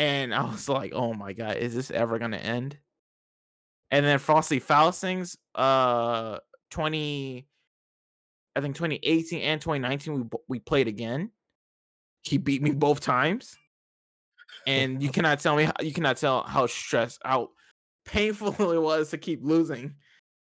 And 0.00 0.34
I 0.34 0.44
was 0.44 0.66
like, 0.66 0.94
oh 0.94 1.12
my 1.12 1.34
god, 1.34 1.58
is 1.58 1.74
this 1.74 1.90
ever 1.90 2.18
gonna 2.18 2.38
end? 2.38 2.78
And 3.90 4.06
then 4.06 4.18
Frosty 4.18 4.58
Faustings, 4.58 5.36
uh, 5.54 6.38
20, 6.70 7.46
I 8.56 8.60
think 8.62 8.76
2018 8.76 9.42
and 9.42 9.60
2019, 9.60 10.14
we 10.14 10.38
we 10.48 10.58
played 10.58 10.88
again. 10.88 11.30
He 12.22 12.38
beat 12.38 12.62
me 12.62 12.70
both 12.70 13.00
times, 13.00 13.58
and 14.66 15.02
you 15.02 15.10
cannot 15.10 15.40
tell 15.40 15.54
me 15.54 15.64
how, 15.64 15.74
you 15.82 15.92
cannot 15.92 16.16
tell 16.16 16.44
how 16.44 16.66
stressed 16.66 17.20
out, 17.26 17.50
painful 18.06 18.54
it 18.72 18.80
was 18.80 19.10
to 19.10 19.18
keep 19.18 19.40
losing 19.44 19.96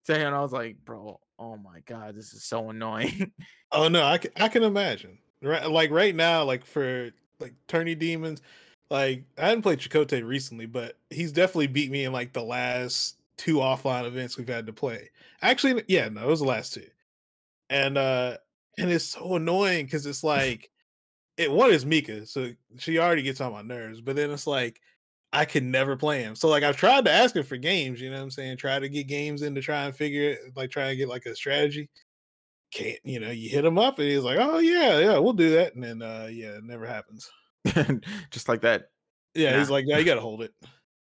to 0.05 0.17
him. 0.17 0.33
I 0.33 0.41
was 0.41 0.51
like, 0.51 0.77
bro, 0.83 1.19
oh 1.37 1.57
my 1.57 1.81
god, 1.85 2.15
this 2.15 2.33
is 2.33 2.43
so 2.43 2.71
annoying. 2.71 3.31
Oh 3.71 3.87
no, 3.87 4.03
I 4.03 4.17
can 4.17 4.31
I 4.37 4.47
can 4.47 4.63
imagine. 4.63 5.19
Right, 5.43 5.69
like 5.69 5.91
right 5.91 6.15
now, 6.15 6.43
like 6.43 6.65
for 6.65 7.11
like 7.39 7.53
Tourney 7.67 7.93
Demons, 7.93 8.41
like 8.89 9.23
I 9.37 9.47
hadn't 9.47 9.63
played 9.63 9.79
Chakotay 9.79 10.25
recently, 10.25 10.65
but 10.65 10.97
he's 11.09 11.31
definitely 11.31 11.67
beat 11.67 11.91
me 11.91 12.05
in 12.05 12.13
like 12.13 12.33
the 12.33 12.43
last 12.43 13.17
two 13.37 13.55
offline 13.55 14.05
events 14.05 14.37
we've 14.37 14.47
had 14.47 14.67
to 14.67 14.73
play. 14.73 15.09
Actually, 15.41 15.83
yeah, 15.87 16.09
no, 16.09 16.23
it 16.23 16.27
was 16.27 16.41
the 16.41 16.45
last 16.45 16.73
two, 16.73 16.87
and 17.69 17.97
uh, 17.97 18.37
and 18.77 18.91
it's 18.91 19.05
so 19.05 19.35
annoying 19.35 19.85
because 19.85 20.05
it's 20.05 20.23
like, 20.23 20.69
it 21.37 21.51
one 21.51 21.71
is 21.71 21.85
Mika, 21.85 22.25
so 22.25 22.51
she 22.77 22.99
already 22.99 23.23
gets 23.23 23.41
on 23.41 23.53
my 23.53 23.61
nerves, 23.61 24.01
but 24.01 24.15
then 24.15 24.31
it's 24.31 24.47
like. 24.47 24.79
I 25.35 25.45
can 25.45 25.71
never 25.71 25.95
play 25.95 26.21
him. 26.21 26.35
So 26.35 26.47
like 26.47 26.61
I've 26.61 26.77
tried 26.77 27.05
to 27.05 27.11
ask 27.11 27.33
her 27.33 27.41
for 27.41 27.57
games, 27.57 27.99
you 27.99 28.11
know 28.11 28.17
what 28.17 28.21
I'm 28.21 28.29
saying? 28.29 28.57
Try 28.57 28.77
to 28.77 28.87
get 28.87 29.07
games 29.07 29.41
in 29.41 29.55
to 29.55 29.61
try 29.61 29.85
and 29.85 29.95
figure 29.95 30.29
it, 30.29 30.39
like 30.55 30.69
try 30.69 30.89
and 30.89 30.97
get 30.99 31.09
like 31.09 31.25
a 31.25 31.35
strategy 31.35 31.89
can't 32.73 32.99
you 33.03 33.19
know 33.19 33.29
you 33.29 33.49
hit 33.49 33.63
him 33.63 33.77
up 33.77 33.99
and 33.99 34.07
he's 34.07 34.23
like 34.23 34.39
oh 34.41 34.57
yeah 34.57 34.97
yeah 34.99 35.17
we'll 35.17 35.33
do 35.33 35.51
that 35.51 35.75
and 35.75 35.83
then 35.83 36.01
uh 36.01 36.27
yeah 36.31 36.57
it 36.57 36.63
never 36.63 36.87
happens 36.87 37.29
Just 38.31 38.49
like 38.49 38.61
that. 38.61 38.89
yeah 39.35 39.57
he's 39.57 39.69
like 39.69 39.85
yeah 39.87 39.97
you 39.97 40.05
gotta 40.05 40.21
hold 40.21 40.41
it 40.41 40.53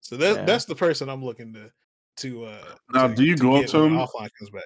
so 0.01 0.17
that 0.17 0.35
Yeah. 0.37 0.45
that's 0.45 0.65
the 0.65 0.75
person 0.75 1.09
i'm 1.09 1.23
looking 1.23 1.53
to 1.53 1.71
to 2.17 2.45
uh 2.45 2.75
Now, 2.93 3.07
to- 3.07 3.15
do 3.15 3.23
you 3.23 3.37
go 3.37 3.55
up 3.55 3.65
to 3.67 3.79
him? 3.83 3.93
offline 3.97 4.29
comes 4.37 4.49
back 4.53 4.63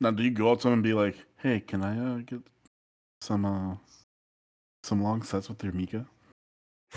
Now, 0.00 0.10
do 0.12 0.22
you 0.22 0.30
go 0.30 0.50
up 0.52 0.60
to 0.60 0.68
him 0.68 0.74
and 0.74 0.82
be 0.82 0.94
like, 0.94 1.16
"Hey, 1.36 1.60
can 1.60 1.82
I 1.84 1.98
uh, 1.98 2.18
get 2.18 2.40
some 3.20 3.44
uh, 3.44 3.76
some 4.84 5.02
long 5.02 5.22
sets 5.22 5.48
with 5.48 5.62
your 5.62 5.72
Mika?" 5.72 6.06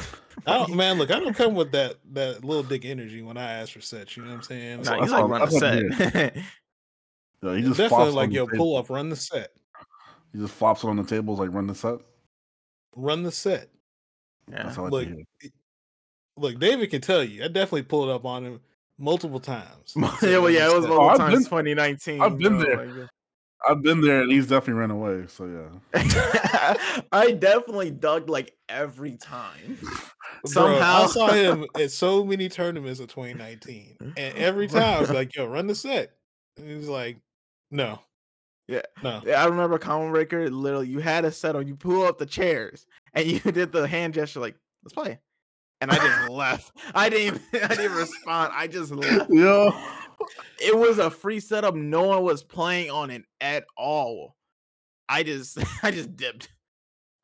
i 0.48 0.58
don't 0.58 0.74
man 0.76 0.98
look 0.98 1.12
i 1.12 1.20
don't 1.20 1.36
come 1.36 1.54
with 1.54 1.72
that 1.74 1.96
that 2.14 2.46
little 2.46 2.64
dick 2.64 2.86
energy 2.86 3.22
when 3.22 3.36
i 3.38 3.52
ask 3.60 3.74
for 3.74 3.82
sets 3.82 4.16
you 4.16 4.24
know 4.24 4.30
what 4.30 4.36
i'm 4.38 4.42
saying 4.44 4.78
Nah, 4.78 4.84
So 4.84 4.98
like 4.98 5.12
all- 5.12 5.28
run 5.28 5.42
a 5.42 5.46
that's 5.46 5.54
what 5.62 5.74
it 5.76 5.94
set. 6.14 6.38
Yeah, 7.44 7.56
he 7.56 7.62
just 7.64 7.78
definitely 7.78 7.88
flops 7.90 8.14
like 8.14 8.32
yo 8.32 8.48
pull 8.48 8.78
up 8.78 8.90
run 8.90 9.10
the 9.10 9.16
set 9.18 9.52
He 10.32 10.40
just 10.40 10.54
flops 10.54 10.84
it 10.84 10.88
on 10.88 10.96
the 10.96 11.04
tables 11.04 11.40
like 11.40 11.52
run 11.54 11.68
the 11.68 11.76
set. 11.76 11.96
run 12.96 13.24
the 13.24 13.32
set 13.32 13.70
yeah. 14.52 14.64
That's 14.64 14.78
all 14.78 14.90
look 14.90 15.08
like 15.08 15.26
eh, 15.44 15.48
look 16.38 16.60
david 16.60 16.90
can 16.90 17.02
tell 17.02 17.24
you 17.24 17.44
i 17.44 17.48
definitely 17.48 17.84
pulled 17.84 18.10
up 18.10 18.26
on 18.26 18.44
him 18.46 18.60
multiple 18.98 19.40
times 19.40 19.94
yeah, 20.22 20.38
well, 20.38 20.50
yeah, 20.50 20.70
it 20.70 20.74
was 20.76 20.86
it's- 20.86 20.90
multiple 20.90 21.00
oh, 21.06 21.10
I've 21.10 21.18
times. 21.18 21.34
been- 21.34 21.44
2019. 21.46 22.22
I've 22.22 22.38
been 22.38 22.56
oh 22.56 22.60
there. 22.64 22.78
my 22.78 22.86
God. 22.86 23.10
I've 23.70 23.84
been 23.84 24.02
there, 24.02 24.22
and 24.22 24.32
he's 24.32 24.48
definitely 24.48 24.74
ran 24.80 24.90
away. 24.90 25.26
So 25.28 25.46
yeah. 25.94 26.74
I 27.12 27.32
definitely 27.32 27.92
dug 27.92 28.28
like 28.28 28.56
every 28.70 29.18
time. 29.18 29.78
Bro, 29.82 30.48
Somehow- 30.48 31.04
I 31.04 31.06
saw 31.08 31.28
him 31.32 31.66
at 31.80 31.92
so 31.92 32.24
many 32.26 32.50
tournaments 32.50 33.00
of 33.00 33.08
2019, 33.10 33.98
and 34.18 34.38
every 34.38 34.68
time 34.68 34.82
I 34.98 35.00
was 35.00 35.12
like, 35.12 35.36
"Yo, 35.36 35.46
run 35.46 35.68
the 35.68 35.76
set," 35.76 36.14
and 36.58 36.68
he 36.68 36.76
was 36.76 36.88
like, 36.90 37.18
"No, 37.70 38.00
Yeah. 38.68 38.82
no." 39.04 39.22
Yeah, 39.26 39.44
I 39.44 39.46
remember 39.46 39.78
Combo 39.78 40.10
Breaker. 40.10 40.50
Literally, 40.50 40.88
you 40.88 40.98
had 41.00 41.24
a 41.26 41.32
set 41.32 41.56
on. 41.56 41.68
You 41.68 41.76
pull 41.76 42.04
up 42.04 42.18
the 42.18 42.26
chairs, 42.26 42.88
and 43.14 43.26
you 43.26 43.40
did 43.52 43.72
the 43.72 43.88
hand 43.88 44.14
gesture 44.14 44.40
like, 44.40 44.56
let's 44.84 44.94
play. 44.94 45.20
And 45.80 45.90
I 45.90 45.96
just 45.96 46.30
left. 46.30 46.72
I 46.94 47.10
didn't 47.10 47.42
even, 47.52 47.64
I 47.70 47.76
didn't 47.76 47.98
respond. 47.98 48.54
I 48.56 48.68
just 48.68 48.92
left. 48.92 49.32
Yo. 49.32 49.72
It 50.60 50.78
was 50.78 51.00
a 51.00 51.10
free 51.10 51.40
setup. 51.40 51.74
No 51.74 52.04
one 52.04 52.24
was 52.24 52.44
playing 52.44 52.92
on 52.92 53.10
it 53.10 53.24
at 53.40 53.66
all. 53.76 54.36
I 55.10 55.24
just 55.24 55.58
I 55.84 55.92
just 55.92 56.16
dipped. 56.16 56.50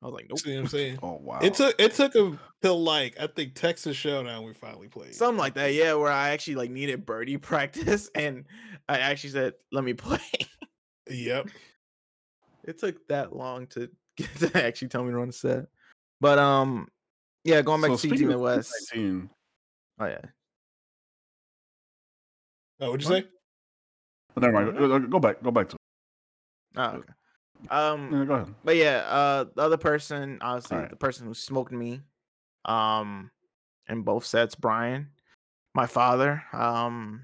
I 0.02 0.06
was 0.06 0.14
like, 0.14 0.26
nope. 0.30 0.40
See 0.40 0.54
what 0.54 0.62
I'm 0.62 0.68
saying? 0.68 1.00
Oh 1.02 1.20
wow. 1.22 1.40
It 1.42 1.54
took 1.54 1.76
it 1.80 1.94
took 1.94 2.16
him 2.16 2.40
till 2.62 2.84
like 2.84 3.16
I 3.20 3.28
think 3.28 3.54
Texas 3.54 3.96
Showdown 3.96 4.44
we 4.44 4.54
finally 4.54 4.88
played. 4.88 5.16
Something 5.16 5.38
like 5.38 5.54
that, 5.56 5.74
yeah, 5.74 5.94
where 5.94 6.12
I 6.12 6.30
actually 6.30 6.56
like 6.56 6.72
needed 6.72 7.06
birdie 7.06 7.38
practice 7.38 8.10
and 8.16 8.46
I 8.90 9.00
actually 9.00 9.32
said, 9.32 9.54
let 9.72 9.84
me 9.84 9.94
play. 9.94 10.20
Yep. 11.10 11.50
it 12.66 12.80
took 12.80 13.08
that 13.08 13.34
long 13.34 13.68
to 13.68 13.90
get 14.18 14.36
to 14.38 14.66
actually 14.66 14.90
tell 14.90 15.04
me 15.04 15.12
to 15.12 15.18
run 15.18 15.30
a 15.30 15.32
set. 15.32 15.68
But 16.20 16.40
um 16.40 16.88
yeah, 17.44 17.62
going 17.62 17.82
back 17.82 17.92
So 17.92 17.98
to 17.98 18.02
CT 18.02 18.10
speaking 18.10 18.26
of 18.34 18.40
Midwest. 18.42 18.74
19, 18.94 19.30
Oh 20.00 20.06
yeah. 20.06 20.18
Oh, 22.80 22.92
what'd 22.92 23.04
you 23.04 23.10
What? 23.10 23.24
say? 23.24 23.30
but 24.36 24.42
never 24.42 24.54
mind. 24.54 24.78
Go- 24.78 25.00
Go 25.00 25.20
back. 25.20 25.42
Go 25.42 25.52
back 25.52 25.70
to. 25.70 25.78
Oh, 26.76 26.84
okay. 26.84 27.14
Um 27.70 28.12
Yeah, 28.14 28.26
go 28.26 28.34
ahead. 28.34 28.56
But 28.64 28.76
yeah, 28.76 28.98
uh 29.08 29.46
the 29.56 29.62
other 29.62 29.78
person, 29.78 30.38
obviously 30.42 30.78
Alright. 30.78 30.90
the 30.92 30.96
person 30.96 31.26
who 31.28 31.34
smoked 31.34 31.72
me, 31.72 32.02
um, 32.66 33.32
in 33.90 34.02
both 34.04 34.26
sets, 34.26 34.54
Brian, 34.56 35.10
my 35.74 35.88
father. 35.88 36.44
Um 36.54 37.24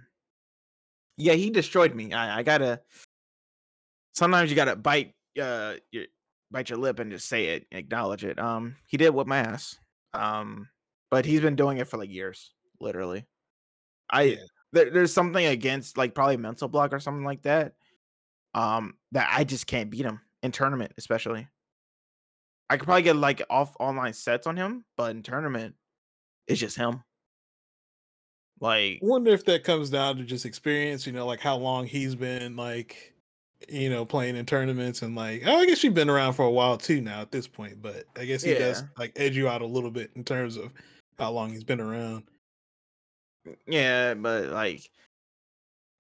yeah, 1.18 1.34
he 1.34 1.52
destroyed 1.52 1.94
me. 1.94 2.14
I, 2.14 2.40
I 2.40 2.44
gotta 2.44 2.82
sometimes 4.14 4.50
you 4.50 4.56
gotta 4.56 4.76
bite 4.76 5.14
uh 5.40 5.76
your 5.92 6.06
bite 6.54 6.70
your 6.72 6.80
lip 6.80 7.00
and 7.00 7.12
just 7.12 7.28
say 7.30 7.48
it, 7.48 7.68
acknowledge 7.74 8.26
it. 8.26 8.40
Um 8.40 8.78
he 8.88 8.98
did 8.98 9.12
whip 9.12 9.28
my 9.28 9.40
ass. 9.40 9.80
Um, 10.14 10.70
but 11.12 11.26
he's 11.26 11.42
been 11.42 11.58
doing 11.58 11.80
it 11.80 11.90
for 11.90 11.98
like 11.98 12.12
years, 12.12 12.54
literally. 12.82 13.28
I 14.12 14.24
Yeah. 14.24 14.46
there, 14.74 14.90
there's 14.92 15.14
something 15.14 15.46
against 15.46 15.98
like 15.98 16.16
probably 16.16 16.38
mental 16.38 16.68
block 16.70 16.94
or 16.94 17.00
something 17.02 17.26
like 17.26 17.44
that. 17.44 17.76
Um, 18.56 18.98
that 19.14 19.30
I 19.32 19.44
just 19.46 19.68
can't 19.68 19.90
beat 19.90 20.06
him 20.06 20.22
in 20.44 20.52
tournament, 20.52 20.94
especially. 20.98 21.48
I 22.70 22.78
could 22.78 22.86
probably 22.86 23.04
get 23.04 23.16
like 23.16 23.42
off 23.50 23.76
online 23.80 24.14
sets 24.14 24.48
on 24.48 24.58
him, 24.58 24.86
but 24.98 25.12
in 25.16 25.24
tournament, 25.24 25.76
it's 26.48 26.60
just 26.60 26.78
him. 26.78 27.04
Like, 28.60 29.04
I 29.04 29.06
wonder 29.06 29.32
if 29.32 29.46
that 29.46 29.64
comes 29.64 29.90
down 29.90 30.18
to 30.18 30.24
just 30.24 30.46
experience, 30.46 31.06
you 31.06 31.14
know, 31.14 31.26
like 31.26 31.42
how 31.42 31.58
long 31.58 31.86
he's 31.86 32.16
been 32.16 32.56
like, 32.56 33.13
you 33.70 33.90
know, 33.90 34.06
playing 34.06 34.36
in 34.36 34.46
tournaments 34.46 35.02
and 35.02 35.16
like, 35.16 35.44
oh, 35.46 35.58
I 35.58 35.66
guess 35.66 35.84
you've 35.84 35.94
been 35.94 36.10
around 36.10 36.34
for 36.34 36.46
a 36.46 36.52
while 36.52 36.78
too 36.78 37.02
now 37.02 37.22
at 37.22 37.32
this 37.32 37.48
point, 37.48 37.82
but 37.82 38.06
I 38.18 38.26
guess 38.26 38.44
he 38.44 38.54
does 38.54 38.84
like 38.98 39.14
edge 39.16 39.36
you 39.36 39.48
out 39.48 39.62
a 39.62 39.66
little 39.66 39.92
bit 39.92 40.12
in 40.16 40.24
terms 40.24 40.58
of 40.58 40.72
how 41.18 41.32
long 41.32 41.52
he's 41.52 41.64
been 41.64 41.80
around. 41.82 42.24
yeah, 43.68 44.14
but 44.14 44.50
like, 44.50 44.90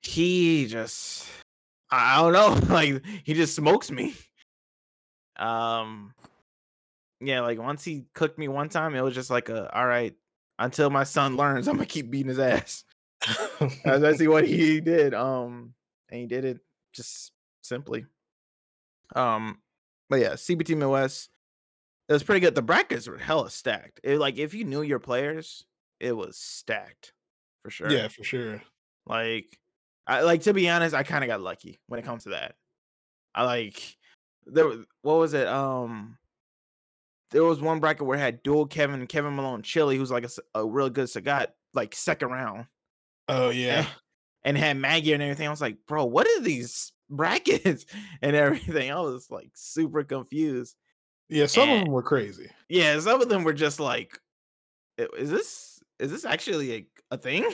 he 0.02 0.66
just, 0.68 1.28
I 1.90 2.18
I 2.18 2.22
don't 2.22 2.34
know, 2.34 2.68
like 2.74 3.04
he 3.24 3.34
just 3.34 3.56
smokes 3.56 3.92
me. 3.92 4.16
Um, 5.38 6.14
yeah, 7.20 7.42
like 7.42 7.60
once 7.60 7.84
he 7.84 8.06
cooked 8.14 8.38
me 8.38 8.48
one 8.48 8.70
time, 8.70 8.96
it 8.96 9.02
was 9.02 9.16
just 9.16 9.30
like 9.30 9.50
a, 9.50 9.76
all 9.76 9.88
right, 9.88 10.14
until 10.60 10.90
my 10.90 11.04
son 11.04 11.38
learns, 11.38 11.68
I'm 11.68 11.76
gonna 11.76 11.86
keep 11.86 12.12
beating 12.12 12.30
his 12.30 12.40
ass. 12.40 12.84
That's 13.86 14.04
actually 14.04 14.28
what 14.28 14.48
he 14.48 14.82
did. 14.82 15.14
Um, 15.14 15.74
and 16.10 16.22
he 16.22 16.28
did 16.28 16.46
it 16.46 16.60
just 16.94 17.32
simply. 17.64 18.06
Um, 19.16 19.60
but 20.10 20.20
yeah, 20.20 20.34
CPT 20.34 20.76
Midwest, 20.78 21.30
it 22.10 22.14
was 22.14 22.24
pretty 22.24 22.40
good. 22.42 22.56
The 22.56 22.62
brackets 22.62 23.08
were 23.08 23.18
hella 23.18 23.50
stacked. 23.50 24.00
It, 24.04 24.18
like 24.20 24.38
if 24.38 24.54
you 24.54 24.64
knew 24.66 24.82
your 24.82 25.00
players, 25.00 25.66
it 26.00 26.12
was 26.16 26.38
stacked 26.38 27.14
for 27.64 27.70
sure. 27.72 27.90
yeah, 27.92 28.08
for 28.08 28.24
sure. 28.24 28.62
Like, 29.06 29.58
I 30.08 30.22
like 30.22 30.42
to 30.44 30.54
be 30.54 30.70
honest, 30.70 30.94
I 30.96 31.04
kind 31.04 31.24
of 31.24 31.28
got 31.30 31.42
lucky 31.42 31.80
when 31.88 32.00
it 32.00 32.06
comes 32.06 32.24
to 32.24 32.30
that. 32.30 32.56
I 33.36 33.46
like 33.46 33.98
there. 34.46 34.68
was- 34.68 34.86
What 35.02 35.16
was 35.20 35.34
it? 35.34 35.48
Um, 35.48 36.18
there 37.32 37.44
was 37.44 37.60
one 37.62 37.80
bracket 37.80 38.06
where 38.06 38.18
it 38.18 38.22
had 38.22 38.44
dual 38.44 38.68
Kevin, 38.68 39.08
Kevin 39.08 39.36
Malone, 39.36 39.64
Chili, 39.64 39.98
who's 39.98 40.12
like 40.12 40.26
a 40.54 40.66
real 40.66 40.90
good 40.90 41.06
Sagat, 41.08 41.48
like 41.74 41.96
second 41.96 42.30
round 42.30 42.68
Oh 43.28 43.50
yeah. 43.50 43.88
and 44.44 44.56
had 44.58 44.78
Maggie 44.78 45.14
and 45.14 45.24
everything. 45.24 45.48
I 45.48 45.52
was 45.52 45.62
like, 45.62 45.78
bro, 45.88 46.06
what 46.06 46.28
are 46.28 46.42
these 46.42 46.92
brackets 47.16 47.86
and 48.22 48.36
everything? 48.36 48.92
I 48.92 49.00
was 49.00 49.30
like 49.30 49.52
super 49.54 50.04
confused. 50.04 50.76
Yeah, 51.30 51.46
some 51.46 51.70
of 51.70 51.80
them 51.84 51.92
were 51.92 52.04
crazy. 52.04 52.50
Yeah, 52.70 53.00
some 53.00 53.22
of 53.22 53.30
them 53.30 53.44
were 53.44 53.54
just 53.54 53.80
like, 53.80 54.20
is 54.98 55.30
this 55.30 55.80
is 56.00 56.12
this 56.12 56.26
actually 56.26 56.74
a, 56.74 56.88
a 57.12 57.18
thing? 57.18 57.50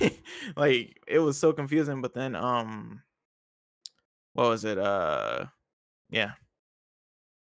like 0.56 0.98
it 1.06 1.18
was 1.18 1.38
so 1.38 1.52
confusing. 1.52 2.00
But 2.00 2.14
then, 2.14 2.34
um, 2.34 3.02
what 4.32 4.48
was 4.48 4.64
it? 4.64 4.78
Uh, 4.78 5.46
yeah, 6.10 6.32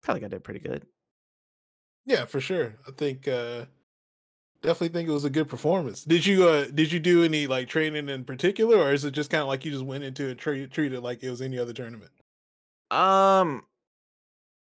felt 0.02 0.16
like 0.16 0.24
I 0.24 0.28
did 0.28 0.44
pretty 0.44 0.60
good. 0.60 0.86
Yeah, 2.06 2.24
for 2.24 2.40
sure. 2.40 2.74
I 2.86 2.92
think 2.92 3.28
uh 3.28 3.66
definitely 4.62 4.88
think 4.88 5.08
it 5.08 5.12
was 5.12 5.24
a 5.24 5.30
good 5.30 5.48
performance. 5.48 6.04
Did 6.04 6.26
you 6.26 6.48
uh 6.48 6.66
did 6.66 6.92
you 6.92 7.00
do 7.00 7.22
any 7.24 7.46
like 7.46 7.68
training 7.68 8.08
in 8.08 8.24
particular 8.24 8.76
or 8.78 8.92
is 8.92 9.04
it 9.04 9.12
just 9.12 9.30
kind 9.30 9.42
of 9.42 9.48
like 9.48 9.64
you 9.64 9.70
just 9.70 9.84
went 9.84 10.04
into 10.04 10.28
it 10.28 10.38
treat, 10.38 10.70
treated 10.70 11.02
like 11.02 11.22
it 11.22 11.30
was 11.30 11.42
any 11.42 11.58
other 11.58 11.72
tournament? 11.72 12.10
Um, 12.90 13.66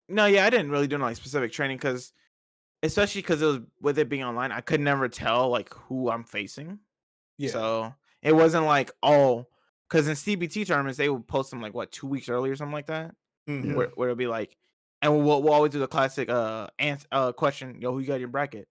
no, 0.09 0.27
yeah, 0.27 0.45
I 0.45 0.51
didn't 0.51 0.71
really 0.71 0.87
do 0.89 0.97
any 0.97 1.05
like 1.05 1.17
specific 1.17 1.53
training 1.53 1.77
because, 1.77 2.13
especially 2.83 3.23
because 3.23 3.43
it 3.43 3.47
was 3.47 3.61
with 3.81 3.99
it 3.99 4.09
being 4.09 4.25
online, 4.25 4.53
I 4.53 4.61
could 4.61 4.81
never 4.81 5.09
tell 5.09 5.51
like 5.51 5.73
who 5.75 6.11
I'm 6.11 6.25
facing. 6.25 6.81
Yeah. 7.39 7.51
So 7.51 7.95
it 8.23 8.35
wasn't 8.35 8.67
like 8.67 8.91
oh, 9.03 9.47
because 9.89 10.09
in 10.09 10.17
CPT 10.17 10.67
tournaments 10.67 10.99
they 10.99 11.09
would 11.09 11.27
post 11.29 11.51
them 11.51 11.63
like 11.63 11.75
what 11.75 11.93
two 11.93 12.07
weeks 12.07 12.29
early 12.29 12.51
or 12.51 12.57
something 12.57 12.75
like 12.75 12.87
that, 12.87 13.15
Mhm. 13.49 13.75
where, 13.75 13.89
where 13.95 14.09
it'll 14.11 14.17
be 14.17 14.27
like, 14.27 14.57
and 15.03 15.13
we'll, 15.25 15.43
we'll 15.43 15.53
always 15.55 15.73
do 15.73 15.79
the 15.81 15.89
classic 15.89 16.29
uh 16.29 16.69
answer 16.79 17.07
uh 17.13 17.33
question, 17.33 17.81
yo, 17.81 17.93
who 17.93 18.01
you 18.01 18.07
got 18.07 18.15
in 18.17 18.21
your 18.21 18.29
bracket, 18.29 18.69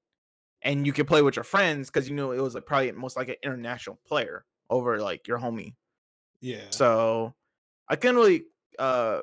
and 0.61 0.85
you 0.85 0.93
can 0.93 1.05
play 1.05 1.21
with 1.21 1.35
your 1.35 1.43
friends 1.43 1.89
because 1.89 2.09
you 2.09 2.15
know 2.15 2.31
it 2.31 2.41
was 2.41 2.55
like 2.55 2.65
probably 2.65 2.91
most 2.91 3.17
like 3.17 3.29
an 3.29 3.35
international 3.43 3.99
player 4.05 4.45
over 4.69 4.99
like 4.99 5.27
your 5.27 5.39
homie. 5.39 5.75
Yeah. 6.41 6.65
So 6.69 7.33
I 7.87 7.95
couldn't 7.95 8.17
really 8.17 8.43
uh 8.77 9.21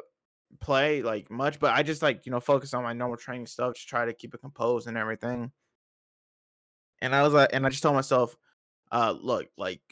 play 0.60 1.02
like 1.02 1.30
much, 1.30 1.58
but 1.60 1.74
I 1.74 1.82
just 1.82 2.02
like 2.02 2.26
you 2.26 2.32
know 2.32 2.40
focus 2.40 2.74
on 2.74 2.82
my 2.82 2.92
normal 2.92 3.16
training 3.16 3.46
stuff, 3.46 3.74
just 3.74 3.88
try 3.88 4.04
to 4.06 4.12
keep 4.12 4.34
it 4.34 4.40
composed 4.40 4.88
and 4.88 4.96
everything. 4.96 5.52
And 7.02 7.14
I 7.14 7.22
was 7.22 7.34
like, 7.34 7.50
and 7.52 7.66
I 7.66 7.68
just 7.68 7.82
told 7.82 7.94
myself, 7.94 8.36
uh, 8.90 9.14
look, 9.20 9.48
like 9.56 9.82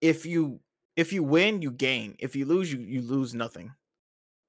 if 0.00 0.24
you 0.24 0.60
if 0.96 1.12
you 1.12 1.22
win, 1.22 1.62
you 1.62 1.70
gain. 1.70 2.16
If 2.18 2.34
you 2.36 2.46
lose, 2.46 2.72
you 2.72 2.80
you 2.80 3.02
lose 3.02 3.34
nothing. 3.34 3.72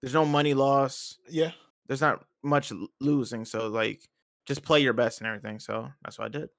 There's 0.01 0.13
no 0.13 0.25
money 0.25 0.53
loss. 0.53 1.17
yeah. 1.29 1.51
There's 1.87 2.01
not 2.01 2.25
much 2.41 2.71
losing. 2.99 3.45
So 3.45 3.67
like, 3.67 4.07
just 4.51 4.63
play 4.63 4.81
your 4.81 4.93
best 4.93 5.19
and 5.21 5.27
everything. 5.27 5.59
So 5.59 5.89
that's 6.03 6.19
what 6.19 6.25
I 6.25 6.29
did. 6.29 6.49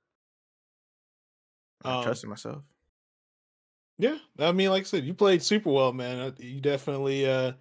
I 1.85 1.91
Um, 1.91 2.03
trusted 2.03 2.29
myself. 2.31 2.65
Yeah, 3.99 4.19
I 4.39 4.53
mean, 4.53 4.71
like 4.71 4.83
I 4.83 4.85
said, 4.85 5.05
you 5.05 5.15
played 5.15 5.43
super 5.43 5.71
well, 5.71 5.93
man. 5.93 6.19
Uh, 6.21 6.33
You 6.39 6.61
definitely, 6.61 7.27
uh, 7.27 7.53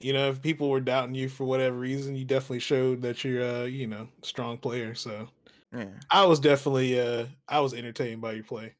you 0.00 0.12
know, 0.12 0.30
if 0.30 0.42
people 0.42 0.70
were 0.70 0.80
doubting 0.80 1.14
you 1.14 1.28
for 1.28 1.44
whatever 1.44 1.78
reason, 1.78 2.16
you 2.16 2.24
definitely 2.24 2.60
showed 2.60 3.02
that 3.02 3.24
you're, 3.24 3.42
uh, 3.44 3.64
you 3.64 3.86
know, 3.86 4.08
strong 4.22 4.58
player. 4.58 4.94
So 4.94 5.28
Yeah. 5.72 6.00
I 6.10 6.26
was 6.26 6.40
definitely, 6.40 7.00
uh, 7.00 7.28
I 7.48 7.60
was 7.60 7.74
entertained 7.74 8.22
by 8.22 8.32
your 8.34 8.44
play. 8.44 8.76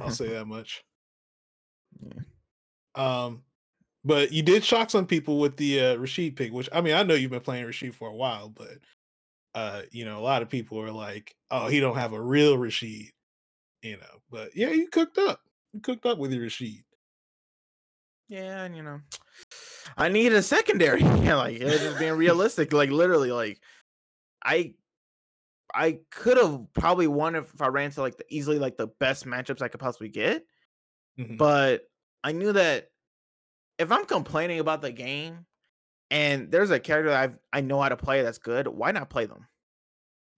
I'll 0.00 0.10
say 0.10 0.28
that 0.34 0.46
much. 0.46 0.84
Yeah. 2.00 2.22
Um, 2.94 3.44
but 4.04 4.32
you 4.32 4.42
did 4.42 4.64
shock 4.64 4.90
some 4.90 5.06
people 5.06 5.40
with 5.40 5.56
the 5.56 5.80
uh, 5.80 5.96
Rashid 5.96 6.36
pick, 6.36 6.52
which 6.52 6.68
I 6.72 6.80
mean, 6.80 6.94
I 6.94 7.02
know 7.04 7.14
you've 7.14 7.32
been 7.32 7.40
playing 7.40 7.66
Rashid 7.66 7.94
for 7.94 8.08
a 8.08 8.14
while, 8.16 8.48
but 8.48 8.78
uh, 9.54 9.82
you 9.90 10.04
know, 10.04 10.18
a 10.18 10.22
lot 10.22 10.42
of 10.42 10.48
people 10.48 10.80
are 10.80 10.92
like, 10.92 11.34
"Oh, 11.50 11.68
he 11.68 11.80
don't 11.80 11.96
have 11.96 12.12
a 12.12 12.20
real 12.20 12.56
Rashid," 12.58 13.12
you 13.82 13.96
know. 13.96 14.22
But 14.30 14.56
yeah, 14.56 14.70
you 14.70 14.88
cooked 14.88 15.18
up. 15.18 15.42
You 15.72 15.80
cooked 15.80 16.06
up 16.06 16.18
with 16.18 16.32
your 16.32 16.42
Rashid. 16.42 16.84
Yeah, 18.28 18.62
and 18.62 18.76
you 18.76 18.82
know, 18.82 19.00
I 19.96 20.08
need 20.08 20.32
a 20.32 20.42
secondary. 20.42 21.02
Yeah, 21.20 21.36
like 21.36 21.58
just 21.58 21.98
being 21.98 22.12
realistic. 22.16 22.72
Like 22.72 22.90
literally, 22.90 23.32
like 23.32 23.60
I, 24.44 24.74
I 25.74 26.00
could 26.10 26.36
have 26.36 26.66
probably 26.74 27.06
won 27.06 27.34
if, 27.34 27.60
I 27.60 27.68
ran 27.68 27.90
to 27.92 28.00
like 28.00 28.16
the 28.16 28.24
easily 28.28 28.58
like 28.58 28.76
the 28.76 28.86
best 28.86 29.26
matchups 29.26 29.62
I 29.62 29.68
could 29.68 29.80
possibly 29.80 30.08
get. 30.08 30.44
Mhm. 31.18 31.38
But 31.38 31.82
I 32.24 32.32
knew 32.32 32.52
that 32.52 32.90
if 33.78 33.92
I'm 33.92 34.04
complaining 34.06 34.60
about 34.60 34.82
the 34.82 34.92
game 34.92 35.46
and 36.10 36.50
there's 36.50 36.70
a 36.70 36.80
character 36.80 37.10
that 37.10 37.20
I've 37.20 37.38
I 37.52 37.60
know 37.60 37.80
how 37.80 37.88
to 37.88 37.96
play 37.96 38.22
that's 38.22 38.38
good, 38.38 38.66
why 38.66 38.92
not 38.92 39.10
play 39.10 39.26
them? 39.26 39.46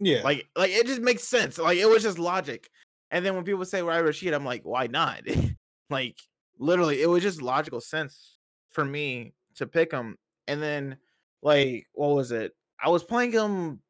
yeah, 0.01 0.23
Like, 0.23 0.47
like 0.57 0.71
it 0.71 0.87
just 0.87 1.01
makes 1.01 1.25
sense. 1.25 1.59
Like 1.59 1.79
it 1.79 1.89
was 1.89 2.03
just 2.03 2.19
logic. 2.19 2.69
And 3.11 3.25
then 3.25 3.35
when 3.35 3.45
people 3.45 3.65
say 3.65 3.83
Rai 3.83 4.03
Rashid, 4.03 4.35
I'm 4.35 4.45
like, 4.45 4.63
why 4.65 4.87
not? 4.87 5.23
like 5.91 6.17
literally, 6.59 7.03
it 7.03 7.09
was 7.09 7.23
just 7.23 7.43
logical 7.43 7.81
sense 7.81 8.37
for 8.71 8.85
me 8.85 9.35
to 9.57 9.67
pick 9.67 9.93
him. 9.93 10.17
And 10.49 10.63
then, 10.63 10.97
like, 11.43 11.87
what 11.93 12.15
was 12.15 12.33
it? 12.33 12.53
I 12.83 12.89
was 12.89 13.05
playing 13.05 13.33
him 13.33 13.81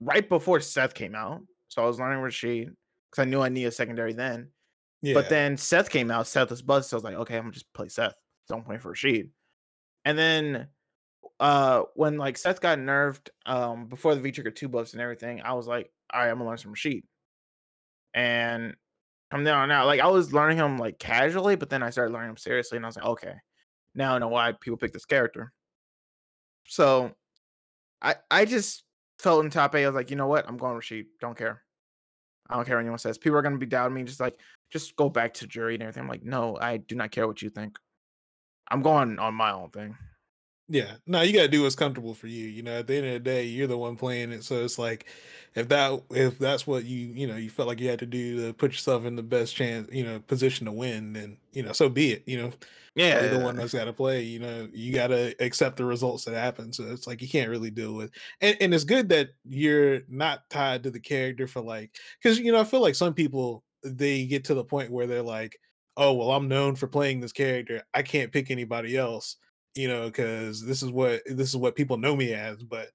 right 0.00 0.28
before 0.28 0.60
Seth 0.60 0.94
came 0.94 1.14
out, 1.14 1.42
so 1.68 1.82
I 1.82 1.86
was 1.86 1.98
learning 1.98 2.20
Rashid 2.20 2.74
because 3.10 3.22
I 3.22 3.24
knew 3.24 3.40
I 3.40 3.48
needed 3.48 3.68
a 3.68 3.72
secondary 3.72 4.12
then. 4.12 4.48
Yeah. 5.02 5.14
But 5.14 5.28
then 5.28 5.56
Seth 5.56 5.90
came 5.90 6.10
out, 6.10 6.26
Seth 6.26 6.50
was 6.50 6.62
buzzed, 6.62 6.88
so 6.90 6.96
I 6.96 6.98
was 6.98 7.04
like, 7.04 7.14
okay, 7.14 7.36
I'm 7.36 7.42
gonna 7.42 7.52
just 7.52 7.72
play 7.72 7.88
Seth. 7.88 8.14
Don't 8.48 8.64
play 8.64 8.78
for 8.78 8.88
Rashid. 8.90 9.30
And 10.04 10.18
then 10.18 10.68
uh 11.40 11.82
when 11.94 12.16
like 12.16 12.36
Seth 12.36 12.60
got 12.60 12.78
nerfed 12.78 13.28
um 13.46 13.86
before 13.86 14.14
the 14.14 14.20
V 14.20 14.32
trigger 14.32 14.50
two 14.50 14.68
buffs 14.68 14.92
and 14.92 15.02
everything, 15.02 15.42
I 15.42 15.54
was 15.54 15.66
like, 15.66 15.90
all 16.12 16.20
right, 16.20 16.30
I'm 16.30 16.38
gonna 16.38 16.48
learn 16.48 16.58
some 16.58 16.72
Rashid. 16.72 17.04
And 18.14 18.74
from 19.30 19.44
there 19.44 19.54
on 19.54 19.70
out, 19.70 19.86
like 19.86 20.00
I 20.00 20.08
was 20.08 20.32
learning 20.32 20.58
him 20.58 20.78
like 20.78 20.98
casually, 20.98 21.56
but 21.56 21.70
then 21.70 21.82
I 21.82 21.90
started 21.90 22.12
learning 22.12 22.30
him 22.30 22.36
seriously, 22.36 22.76
and 22.76 22.84
I 22.84 22.88
was 22.88 22.96
like, 22.96 23.06
okay, 23.06 23.34
now 23.94 24.14
I 24.14 24.18
know 24.18 24.28
why 24.28 24.52
people 24.52 24.78
pick 24.78 24.92
this 24.92 25.04
character. 25.04 25.52
So 26.66 27.12
I 28.02 28.16
I 28.30 28.44
just 28.44 28.84
felt 29.18 29.44
in 29.44 29.50
top 29.50 29.74
eight. 29.74 29.84
I 29.84 29.88
was 29.88 29.94
like, 29.94 30.10
you 30.10 30.16
know 30.16 30.28
what? 30.28 30.48
I'm 30.48 30.56
going 30.56 30.76
Rashid. 30.76 31.06
Don't 31.20 31.36
care. 31.36 31.62
I 32.48 32.56
don't 32.56 32.64
care 32.64 32.76
what 32.76 32.82
anyone 32.82 32.98
says. 32.98 33.18
People 33.18 33.38
are 33.38 33.42
gonna 33.42 33.58
be 33.58 33.66
doubting 33.66 33.94
me, 33.94 34.04
just 34.04 34.20
like 34.20 34.38
just 34.70 34.96
go 34.96 35.08
back 35.08 35.34
to 35.34 35.46
Juri 35.46 35.74
and 35.74 35.82
everything. 35.82 36.02
I'm 36.02 36.08
like, 36.08 36.24
no, 36.24 36.56
I 36.60 36.78
do 36.78 36.94
not 36.94 37.10
care 37.10 37.26
what 37.26 37.42
you 37.42 37.50
think. 37.50 37.78
I'm 38.70 38.82
going 38.82 39.18
on 39.18 39.34
my 39.34 39.52
own 39.52 39.70
thing. 39.70 39.96
Yeah, 40.70 40.96
no, 41.06 41.22
you 41.22 41.32
gotta 41.32 41.48
do 41.48 41.62
what's 41.62 41.74
comfortable 41.74 42.12
for 42.14 42.26
you. 42.26 42.44
You 42.46 42.62
know, 42.62 42.78
at 42.80 42.86
the 42.86 42.96
end 42.96 43.06
of 43.06 43.12
the 43.14 43.20
day, 43.20 43.44
you're 43.44 43.66
the 43.66 43.78
one 43.78 43.96
playing 43.96 44.32
it. 44.32 44.44
So 44.44 44.62
it's 44.64 44.78
like, 44.78 45.06
if 45.54 45.68
that, 45.70 46.02
if 46.10 46.38
that's 46.38 46.66
what 46.66 46.84
you, 46.84 47.06
you 47.08 47.26
know, 47.26 47.36
you 47.36 47.48
felt 47.48 47.68
like 47.68 47.80
you 47.80 47.88
had 47.88 48.00
to 48.00 48.06
do 48.06 48.36
to 48.46 48.52
put 48.52 48.72
yourself 48.72 49.06
in 49.06 49.16
the 49.16 49.22
best 49.22 49.56
chance, 49.56 49.88
you 49.90 50.04
know, 50.04 50.20
position 50.20 50.66
to 50.66 50.72
win, 50.72 51.14
then 51.14 51.38
you 51.52 51.62
know, 51.62 51.72
so 51.72 51.88
be 51.88 52.12
it. 52.12 52.24
You 52.28 52.42
know, 52.42 52.52
Yeah, 52.94 53.20
you're 53.20 53.30
the 53.30 53.38
one 53.38 53.56
that's 53.56 53.72
got 53.72 53.86
to 53.86 53.94
play. 53.94 54.22
You 54.22 54.40
know, 54.40 54.68
you 54.74 54.92
got 54.94 55.06
to 55.08 55.34
accept 55.42 55.78
the 55.78 55.86
results 55.86 56.24
that 56.26 56.34
happen. 56.34 56.72
So 56.74 56.84
it's 56.92 57.06
like 57.06 57.22
you 57.22 57.28
can't 57.28 57.50
really 57.50 57.70
deal 57.70 57.94
with. 57.94 58.10
And 58.42 58.56
and 58.60 58.74
it's 58.74 58.84
good 58.84 59.08
that 59.08 59.30
you're 59.44 60.02
not 60.08 60.50
tied 60.50 60.82
to 60.82 60.90
the 60.90 61.00
character 61.00 61.46
for 61.46 61.62
like, 61.62 61.96
because 62.22 62.38
you 62.38 62.52
know, 62.52 62.60
I 62.60 62.64
feel 62.64 62.80
like 62.82 62.94
some 62.94 63.14
people 63.14 63.64
they 63.84 64.26
get 64.26 64.44
to 64.46 64.54
the 64.54 64.64
point 64.64 64.90
where 64.92 65.06
they're 65.06 65.22
like, 65.22 65.58
oh 65.96 66.12
well, 66.12 66.32
I'm 66.32 66.48
known 66.48 66.76
for 66.76 66.88
playing 66.88 67.20
this 67.20 67.32
character. 67.32 67.82
I 67.94 68.02
can't 68.02 68.32
pick 68.32 68.50
anybody 68.50 68.96
else 68.96 69.36
you 69.74 69.88
know, 69.88 70.06
because 70.06 70.64
this 70.64 70.82
is 70.82 70.90
what 70.90 71.22
this 71.26 71.48
is 71.48 71.56
what 71.56 71.76
people 71.76 71.96
know 71.96 72.16
me 72.16 72.34
as. 72.34 72.62
But 72.62 72.90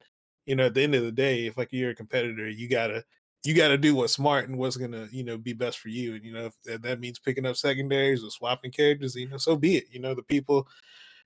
you 0.46 0.56
know, 0.56 0.66
at 0.66 0.74
the 0.74 0.84
end 0.84 0.96
of 0.96 1.04
the 1.04 1.12
day, 1.12 1.46
if 1.48 1.58
like 1.58 1.70
you're 1.72 1.92
a 1.92 1.96
competitor, 1.96 2.50
you 2.50 2.68
gotta 2.68 3.04
you 3.44 3.54
gotta 3.54 3.78
do 3.78 3.96
what's 3.96 4.14
smart 4.14 4.48
and 4.48 4.58
what's 4.58 4.78
gonna 4.78 5.08
you 5.12 5.24
know 5.24 5.38
be 5.38 5.54
best 5.54 5.80
for 5.80 5.90
you. 5.90 6.16
And 6.16 6.24
you 6.24 6.34
know, 6.34 6.50
if 6.66 6.82
that- 6.82 7.00
means 7.00 7.20
picking 7.20 7.46
up 7.46 7.56
secondaries 7.56 8.24
or 8.24 8.30
swapping 8.30 8.72
characters, 8.72 9.16
you 9.16 9.28
know, 9.30 9.38
so 9.38 9.56
be 9.56 9.78
it. 9.78 9.86
You 9.92 10.00
know, 10.00 10.14
the 10.14 10.24
people 10.24 10.68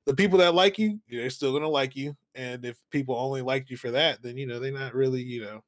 the 0.05 0.15
people 0.15 0.37
that 0.39 0.55
like 0.55 0.79
you, 0.79 0.99
they're 1.09 1.29
still 1.29 1.53
gonna 1.53 1.67
like 1.67 1.95
you. 1.95 2.15
And 2.35 2.63
if 2.65 2.77
people 2.91 3.15
only 3.15 3.41
like 3.41 3.69
you 3.69 3.77
for 3.77 3.91
that, 3.91 4.21
then 4.21 4.37
you 4.37 4.47
know 4.47 4.59
they're 4.59 4.71
not 4.71 4.95
really 4.95 5.21
you 5.21 5.41
know 5.41 5.63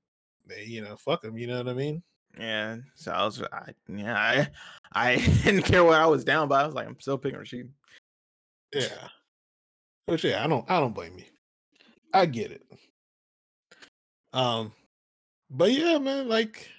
they 0.45 0.63
you 0.63 0.82
know 0.82 0.95
fuck 0.97 1.21
them. 1.21 1.38
You 1.38 1.47
know 1.47 1.57
what 1.57 1.69
I 1.69 1.73
mean? 1.73 2.03
yeah. 2.38 2.77
So 2.95 3.11
I 3.11 3.25
was, 3.25 3.41
I, 3.51 3.73
yeah, 3.88 4.15
I, 4.17 4.47
I 4.93 5.15
didn't 5.43 5.63
care 5.63 5.84
what 5.84 5.99
I 5.99 6.05
was 6.05 6.23
down 6.23 6.47
by. 6.47 6.61
I 6.63 6.65
was 6.65 6.75
like, 6.75 6.88
I'm 6.88 6.99
still 6.99 7.17
picking 7.17 7.39
Rashid. 7.39 7.71
Yeah. 8.73 9.07
Which 10.10 10.24
yeah, 10.24 10.43
I 10.43 10.47
don't 10.47 10.70
I 10.70 10.80
don't 10.80 10.93
blame 10.93 11.18
you. 11.18 11.26
I 12.14 12.26
get 12.26 12.51
it. 12.51 12.64
Um 14.34 14.72
but 15.49 15.72
yeah, 15.72 15.97
man, 15.97 16.28
like 16.28 16.70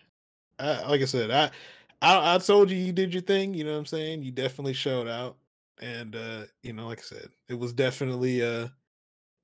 I, 0.59 0.87
like 0.89 1.01
I 1.01 1.07
said, 1.07 1.31
I, 1.31 1.51
I 2.03 2.35
I 2.35 2.39
told 2.39 2.71
you 2.71 2.77
you 2.77 2.93
did 2.93 3.13
your 3.13 3.23
thing, 3.23 3.55
you 3.55 3.65
know 3.65 3.73
what 3.73 3.79
I'm 3.79 3.87
saying? 3.87 4.23
You 4.23 4.31
definitely 4.31 4.75
showed 4.75 5.09
out. 5.09 5.37
And 5.81 6.15
uh, 6.15 6.43
you 6.63 6.73
know, 6.75 6.87
like 6.87 6.99
I 6.99 7.03
said, 7.03 7.31
it 7.49 7.55
was 7.59 7.73
definitely 7.73 8.43
uh 8.43 8.69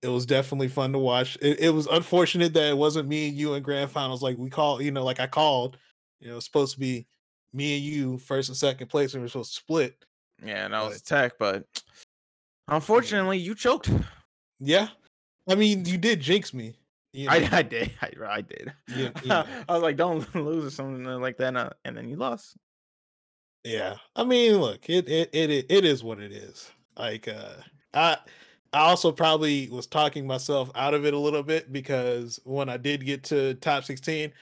it 0.03 0.09
was 0.09 0.27
definitely 0.27 0.69
fun 0.69 0.93
to 0.93 0.99
watch. 0.99 1.39
It, 1.41 1.59
it 1.61 1.71
was 1.71 1.87
unfortunate 1.87 2.53
that 2.55 2.69
it 2.71 2.77
wasn't 2.77 3.09
me 3.09 3.29
and 3.29 3.37
you 3.37 3.55
in 3.55 3.63
grand 3.63 3.91
finals 3.91 4.23
like 4.23 4.37
we 4.39 4.51
called, 4.51 4.83
you 4.83 4.91
know, 4.91 5.05
like 5.05 5.21
I 5.21 5.27
called. 5.27 5.79
You 6.21 6.29
know, 6.29 6.35
it 6.35 6.37
was 6.37 6.45
supposed 6.45 6.75
to 6.75 6.81
be 6.81 7.07
me 7.53 7.77
and 7.77 7.85
you 7.85 8.19
first 8.19 8.49
and 8.49 8.57
second 8.57 8.89
place 8.89 9.15
and 9.15 9.23
we 9.23 9.27
are 9.27 9.29
supposed 9.31 9.53
to 9.55 9.61
split. 9.61 10.05
Yeah, 10.45 10.67
and 10.67 10.77
I 10.77 10.83
was 10.87 11.01
But- 11.01 11.07
tech, 11.07 11.33
but 11.39 11.65
unfortunately, 12.69 13.39
you 13.39 13.55
choked. 13.55 13.91
Yeah. 14.61 14.89
I 15.49 15.55
mean, 15.55 15.85
you 15.85 15.99
did 15.99 16.21
jinx 16.21 16.53
me. 16.53 16.75
You 17.13 17.29
I, 17.31 17.39
know? 17.39 17.49
I 17.53 17.63
did. 17.63 17.93
I, 18.03 18.11
I 18.29 18.41
did. 18.43 18.73
Yeah, 18.95 19.11
yeah. 19.25 19.47
I 19.69 19.73
was 19.75 19.83
like, 19.83 19.97
don't 19.97 20.35
lose 20.35 20.65
or 20.67 20.71
something 20.71 21.05
like 21.05 21.39
that. 21.39 21.57
uh, 21.57 21.71
And 21.85 21.97
then 21.97 22.09
you 22.09 22.17
lost. 22.17 22.57
Yeah, 23.65 23.97
I 24.15 24.23
mean, 24.23 24.59
look, 24.59 24.89
it 24.89 25.09
it 25.09 25.31
it 25.33 25.67
it 25.69 25.85
is 25.85 26.05
what 26.05 26.21
it 26.21 26.31
is. 26.31 26.71
Like, 26.97 27.27
uh, 27.27 27.55
I 27.95 28.17
I 28.73 28.79
also 28.81 29.11
probably 29.11 29.69
was 29.71 29.89
talking 29.89 30.25
myself 30.27 30.71
out 30.77 30.95
of 30.95 31.05
it 31.05 31.15
a 31.15 31.19
little 31.19 31.43
bit 31.43 31.73
because 31.73 32.39
when 32.45 32.69
I 32.69 32.77
did 32.77 33.05
get 33.05 33.25
to 33.25 33.55
top 33.55 33.83
sixteen, 33.83 34.33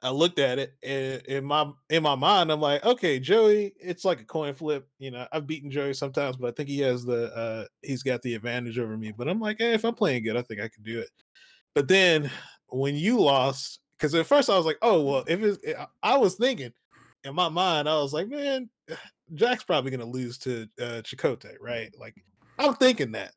I 0.00 0.10
looked 0.10 0.38
at 0.38 0.60
it 0.60 0.74
and 0.82 1.20
in 1.26 1.44
my 1.44 1.70
in 1.90 2.04
my 2.04 2.14
mind, 2.14 2.52
I'm 2.52 2.60
like, 2.60 2.84
okay, 2.84 3.18
Joey, 3.18 3.72
it's 3.80 4.04
like 4.04 4.20
a 4.20 4.24
coin 4.24 4.54
flip. 4.54 4.86
You 4.98 5.10
know, 5.10 5.26
I've 5.32 5.46
beaten 5.46 5.70
Joey 5.70 5.92
sometimes, 5.94 6.36
but 6.36 6.48
I 6.48 6.50
think 6.52 6.68
he 6.68 6.78
has 6.80 7.04
the 7.04 7.34
uh 7.34 7.64
he's 7.82 8.04
got 8.04 8.22
the 8.22 8.34
advantage 8.34 8.78
over 8.78 8.96
me. 8.96 9.12
But 9.16 9.28
I'm 9.28 9.40
like, 9.40 9.58
hey, 9.58 9.74
if 9.74 9.84
I'm 9.84 9.94
playing 9.94 10.22
good, 10.22 10.36
I 10.36 10.42
think 10.42 10.60
I 10.60 10.68
can 10.68 10.84
do 10.84 11.00
it. 11.00 11.10
But 11.74 11.88
then 11.88 12.30
when 12.68 12.94
you 12.94 13.18
lost, 13.20 13.80
because 13.96 14.14
at 14.14 14.26
first 14.26 14.48
I 14.50 14.56
was 14.56 14.66
like, 14.66 14.78
oh 14.82 15.02
well, 15.02 15.24
if 15.26 15.42
it's 15.42 15.58
I- 15.78 16.14
I 16.14 16.16
was 16.16 16.36
thinking 16.36 16.72
in 17.24 17.34
my 17.34 17.48
mind, 17.48 17.88
I 17.88 17.96
was 18.00 18.12
like, 18.12 18.28
man, 18.28 18.70
Jack's 19.34 19.64
probably 19.64 19.90
gonna 19.90 20.04
lose 20.04 20.38
to 20.38 20.68
uh 20.80 21.02
Chakotay, 21.02 21.56
right? 21.60 21.92
Like, 21.98 22.14
I'm 22.58 22.74
thinking 22.74 23.12
that. 23.12 23.32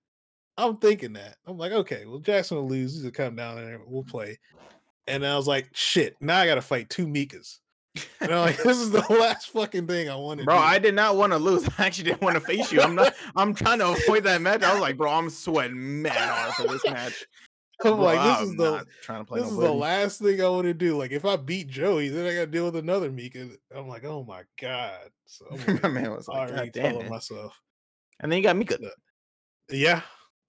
I'm 0.57 0.77
thinking 0.77 1.13
that. 1.13 1.37
I'm 1.47 1.57
like, 1.57 1.71
okay, 1.71 2.05
well, 2.05 2.19
Jack's 2.19 2.49
gonna 2.51 2.61
lose. 2.61 2.93
He's 2.93 3.01
gonna 3.01 3.11
come 3.13 3.35
down 3.35 3.55
there, 3.55 3.81
we'll 3.83 4.03
play. 4.03 4.37
And 5.07 5.25
I 5.25 5.35
was 5.35 5.47
like, 5.47 5.69
shit, 5.73 6.15
now 6.21 6.37
I 6.39 6.45
gotta 6.45 6.61
fight 6.61 6.89
two 6.89 7.07
Mikas. 7.07 7.59
And 8.21 8.31
I'm 8.31 8.45
like, 8.45 8.57
this 8.63 8.77
is 8.77 8.91
the 8.91 9.01
last 9.09 9.49
fucking 9.49 9.87
thing 9.87 10.09
I 10.09 10.15
wanted. 10.15 10.45
Bro, 10.45 10.55
do. 10.55 10.61
I 10.61 10.79
did 10.79 10.95
not 10.95 11.15
want 11.17 11.33
to 11.33 11.37
lose. 11.39 11.67
I 11.77 11.85
actually 11.87 12.05
didn't 12.05 12.21
want 12.21 12.35
to 12.35 12.41
face 12.41 12.71
you. 12.71 12.81
I'm 12.81 12.95
not. 12.95 13.13
I'm 13.35 13.53
trying 13.53 13.79
to 13.79 13.89
avoid 13.89 14.23
that 14.25 14.41
match. 14.41 14.63
I 14.63 14.71
was 14.73 14.81
like, 14.81 14.97
bro, 14.97 15.11
I'm 15.11 15.29
sweating 15.29 16.01
mad 16.01 16.13
hard 16.13 16.53
for 16.53 16.67
this 16.67 16.83
match. 16.85 17.25
I'm 17.83 17.95
Bro, 17.95 18.03
like, 18.03 18.19
this 18.19 18.37
I'm 18.37 18.43
is 18.43 18.55
the 18.57 18.85
trying 19.01 19.21
to 19.21 19.25
play 19.25 19.39
this 19.41 19.49
no 19.49 19.55
is 19.55 19.63
the 19.63 19.73
last 19.73 20.21
thing 20.21 20.39
I 20.39 20.47
want 20.49 20.65
to 20.65 20.73
do. 20.73 20.95
Like, 20.95 21.11
if 21.11 21.25
I 21.25 21.35
beat 21.35 21.67
Joey, 21.67 22.09
then 22.09 22.27
I 22.27 22.33
gotta 22.35 22.45
deal 22.45 22.65
with 22.65 22.75
another 22.75 23.09
Mika. 23.09 23.49
I'm 23.75 23.87
like, 23.87 24.05
oh 24.05 24.23
my 24.23 24.43
god. 24.61 25.09
So 25.25 25.45
My 25.81 25.89
man 25.89 26.11
was 26.11 26.27
like, 26.27 26.51
already 26.51 26.69
telling 26.69 27.07
it. 27.07 27.09
myself. 27.09 27.59
And 28.19 28.31
then 28.31 28.37
you 28.37 28.43
got 28.43 28.55
Mika. 28.55 28.77
Yeah, 29.71 30.01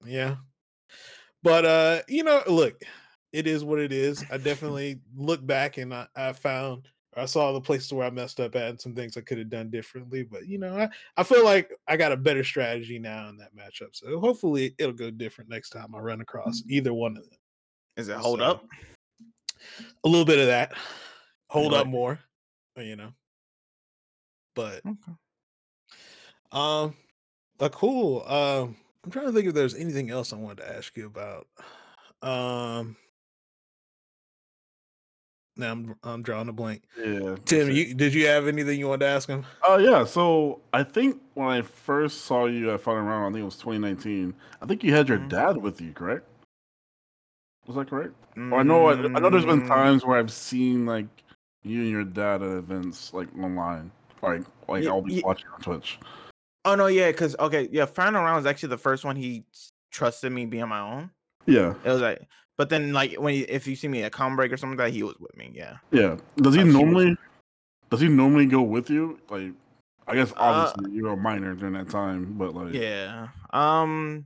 yeah. 0.04 0.36
But 1.42 1.64
uh, 1.64 2.02
you 2.06 2.22
know, 2.22 2.42
look, 2.46 2.82
it 3.32 3.46
is 3.46 3.64
what 3.64 3.78
it 3.78 3.92
is. 3.92 4.24
I 4.30 4.36
definitely 4.38 5.00
look 5.16 5.44
back 5.46 5.78
and 5.78 5.92
I, 5.94 6.06
I 6.16 6.32
found 6.32 6.88
I 7.16 7.26
saw 7.26 7.52
the 7.52 7.60
places 7.60 7.92
where 7.92 8.06
I 8.06 8.10
messed 8.10 8.40
up 8.40 8.56
at 8.56 8.70
and 8.70 8.80
some 8.80 8.94
things 8.94 9.16
I 9.16 9.20
could 9.20 9.38
have 9.38 9.50
done 9.50 9.70
differently. 9.70 10.22
But 10.22 10.46
you 10.46 10.58
know, 10.58 10.78
I, 10.78 10.88
I 11.16 11.22
feel 11.22 11.44
like 11.44 11.70
I 11.86 11.96
got 11.96 12.12
a 12.12 12.16
better 12.16 12.42
strategy 12.42 12.98
now 12.98 13.28
in 13.28 13.36
that 13.36 13.54
matchup. 13.54 13.94
So 13.94 14.18
hopefully 14.18 14.74
it'll 14.78 14.94
go 14.94 15.10
different 15.10 15.50
next 15.50 15.70
time 15.70 15.94
I 15.94 15.98
run 15.98 16.20
across 16.20 16.62
either 16.68 16.94
one 16.94 17.16
of 17.16 17.24
them. 17.24 17.38
Is 17.96 18.08
it 18.08 18.16
hold 18.16 18.38
So, 18.38 18.44
up? 18.46 18.64
A 20.04 20.08
little 20.08 20.24
bit 20.24 20.38
of 20.38 20.46
that. 20.46 20.72
Hold 21.50 21.74
up 21.74 21.86
more. 21.86 22.18
You 22.76 22.96
know. 22.96 23.12
But 24.54 24.80
Okay. 24.86 25.12
um 26.52 26.94
uh, 27.60 27.68
cool. 27.68 28.26
Um 28.26 28.76
I'm 29.04 29.10
trying 29.10 29.26
to 29.26 29.32
think 29.32 29.48
if 29.48 29.54
there's 29.54 29.74
anything 29.74 30.10
else 30.10 30.32
I 30.32 30.36
wanted 30.36 30.58
to 30.58 30.76
ask 30.76 30.96
you 30.96 31.06
about. 31.06 31.46
Um 32.22 32.96
now 35.56 35.72
I'm 35.72 35.94
I'm 36.02 36.22
drawing 36.22 36.48
a 36.48 36.52
blank. 36.52 36.82
Yeah. 36.98 37.36
Tim, 37.44 37.70
you 37.70 37.94
did 37.94 38.14
you 38.14 38.26
have 38.26 38.46
anything 38.48 38.78
you 38.78 38.88
wanted 38.88 39.06
to 39.06 39.10
ask 39.10 39.28
him? 39.28 39.44
Oh 39.62 39.78
yeah, 39.78 40.04
so 40.04 40.60
I 40.72 40.82
think 40.82 41.20
when 41.34 41.48
I 41.48 41.62
first 41.62 42.22
saw 42.22 42.46
you 42.46 42.70
at 42.72 42.80
Final 42.80 43.02
Round, 43.02 43.24
I 43.26 43.28
think 43.32 43.42
it 43.42 43.44
was 43.44 43.56
2019. 43.56 44.34
I 44.60 44.66
think 44.66 44.82
you 44.84 44.94
had 44.94 45.08
your 45.08 45.18
Mhm. 45.18 45.28
dad 45.28 45.56
with 45.56 45.80
you, 45.80 45.92
correct? 45.92 46.26
Was 47.66 47.76
that 47.76 47.88
correct? 47.88 48.14
Or 48.36 48.60
I 48.60 48.62
know 48.62 48.86
I, 48.88 48.92
I 49.16 49.20
know 49.20 49.30
there's 49.30 49.44
been 49.46 49.62
Mm, 49.62 49.68
times 49.68 50.04
where 50.04 50.18
I've 50.18 50.32
seen 50.32 50.84
like 50.86 51.06
you 51.62 51.82
and 51.82 51.90
your 51.90 52.04
dad 52.04 52.42
at 52.42 52.50
events 52.50 53.12
like 53.14 53.28
online, 53.38 53.90
like 54.22 54.42
like 54.68 54.82
Ye- 54.84 54.88
I'll 54.88 55.02
be 55.02 55.14
ye- 55.14 55.22
watching 55.22 55.48
on 55.54 55.60
Twitch. 55.60 55.98
Oh 56.64 56.74
no, 56.74 56.86
yeah, 56.86 57.10
because 57.10 57.36
okay, 57.38 57.68
yeah, 57.72 57.86
final 57.86 58.22
round 58.22 58.36
was 58.36 58.46
actually 58.46 58.70
the 58.70 58.78
first 58.78 59.04
one 59.04 59.16
he 59.16 59.44
trusted 59.90 60.32
me 60.32 60.46
being 60.46 60.68
my 60.68 60.80
own. 60.80 61.10
Yeah, 61.46 61.74
It 61.84 61.88
was 61.90 62.00
like, 62.00 62.22
but 62.56 62.68
then 62.68 62.92
like 62.92 63.14
when 63.14 63.34
he, 63.34 63.40
if 63.42 63.66
you 63.66 63.76
see 63.76 63.88
me 63.88 64.02
at 64.02 64.12
com 64.12 64.36
break 64.36 64.52
or 64.52 64.56
something 64.56 64.78
like 64.78 64.88
that, 64.88 64.94
he 64.94 65.02
was 65.02 65.16
with 65.18 65.36
me. 65.36 65.50
Yeah. 65.54 65.76
yeah. 65.90 66.16
Does 66.36 66.54
he 66.54 66.60
Like, 66.60 66.66
he 66.68 66.72
normally 66.72 67.16
does 67.90 68.00
he 68.00 68.08
normally 68.08 68.46
go 68.46 68.62
with 68.62 68.90
you? 68.90 69.18
Like, 69.28 69.52
I 70.06 70.14
guess 70.14 70.32
Uh, 70.32 70.36
obviously 70.38 70.96
you 70.96 71.04
were 71.04 71.12
a 71.12 71.16
minor 71.16 71.54
during 71.54 71.74
that 71.74 71.88
time, 71.90 72.34
but 72.38 72.54
like, 72.54 72.74
Yeah. 72.74 73.28
Um. 73.50 74.24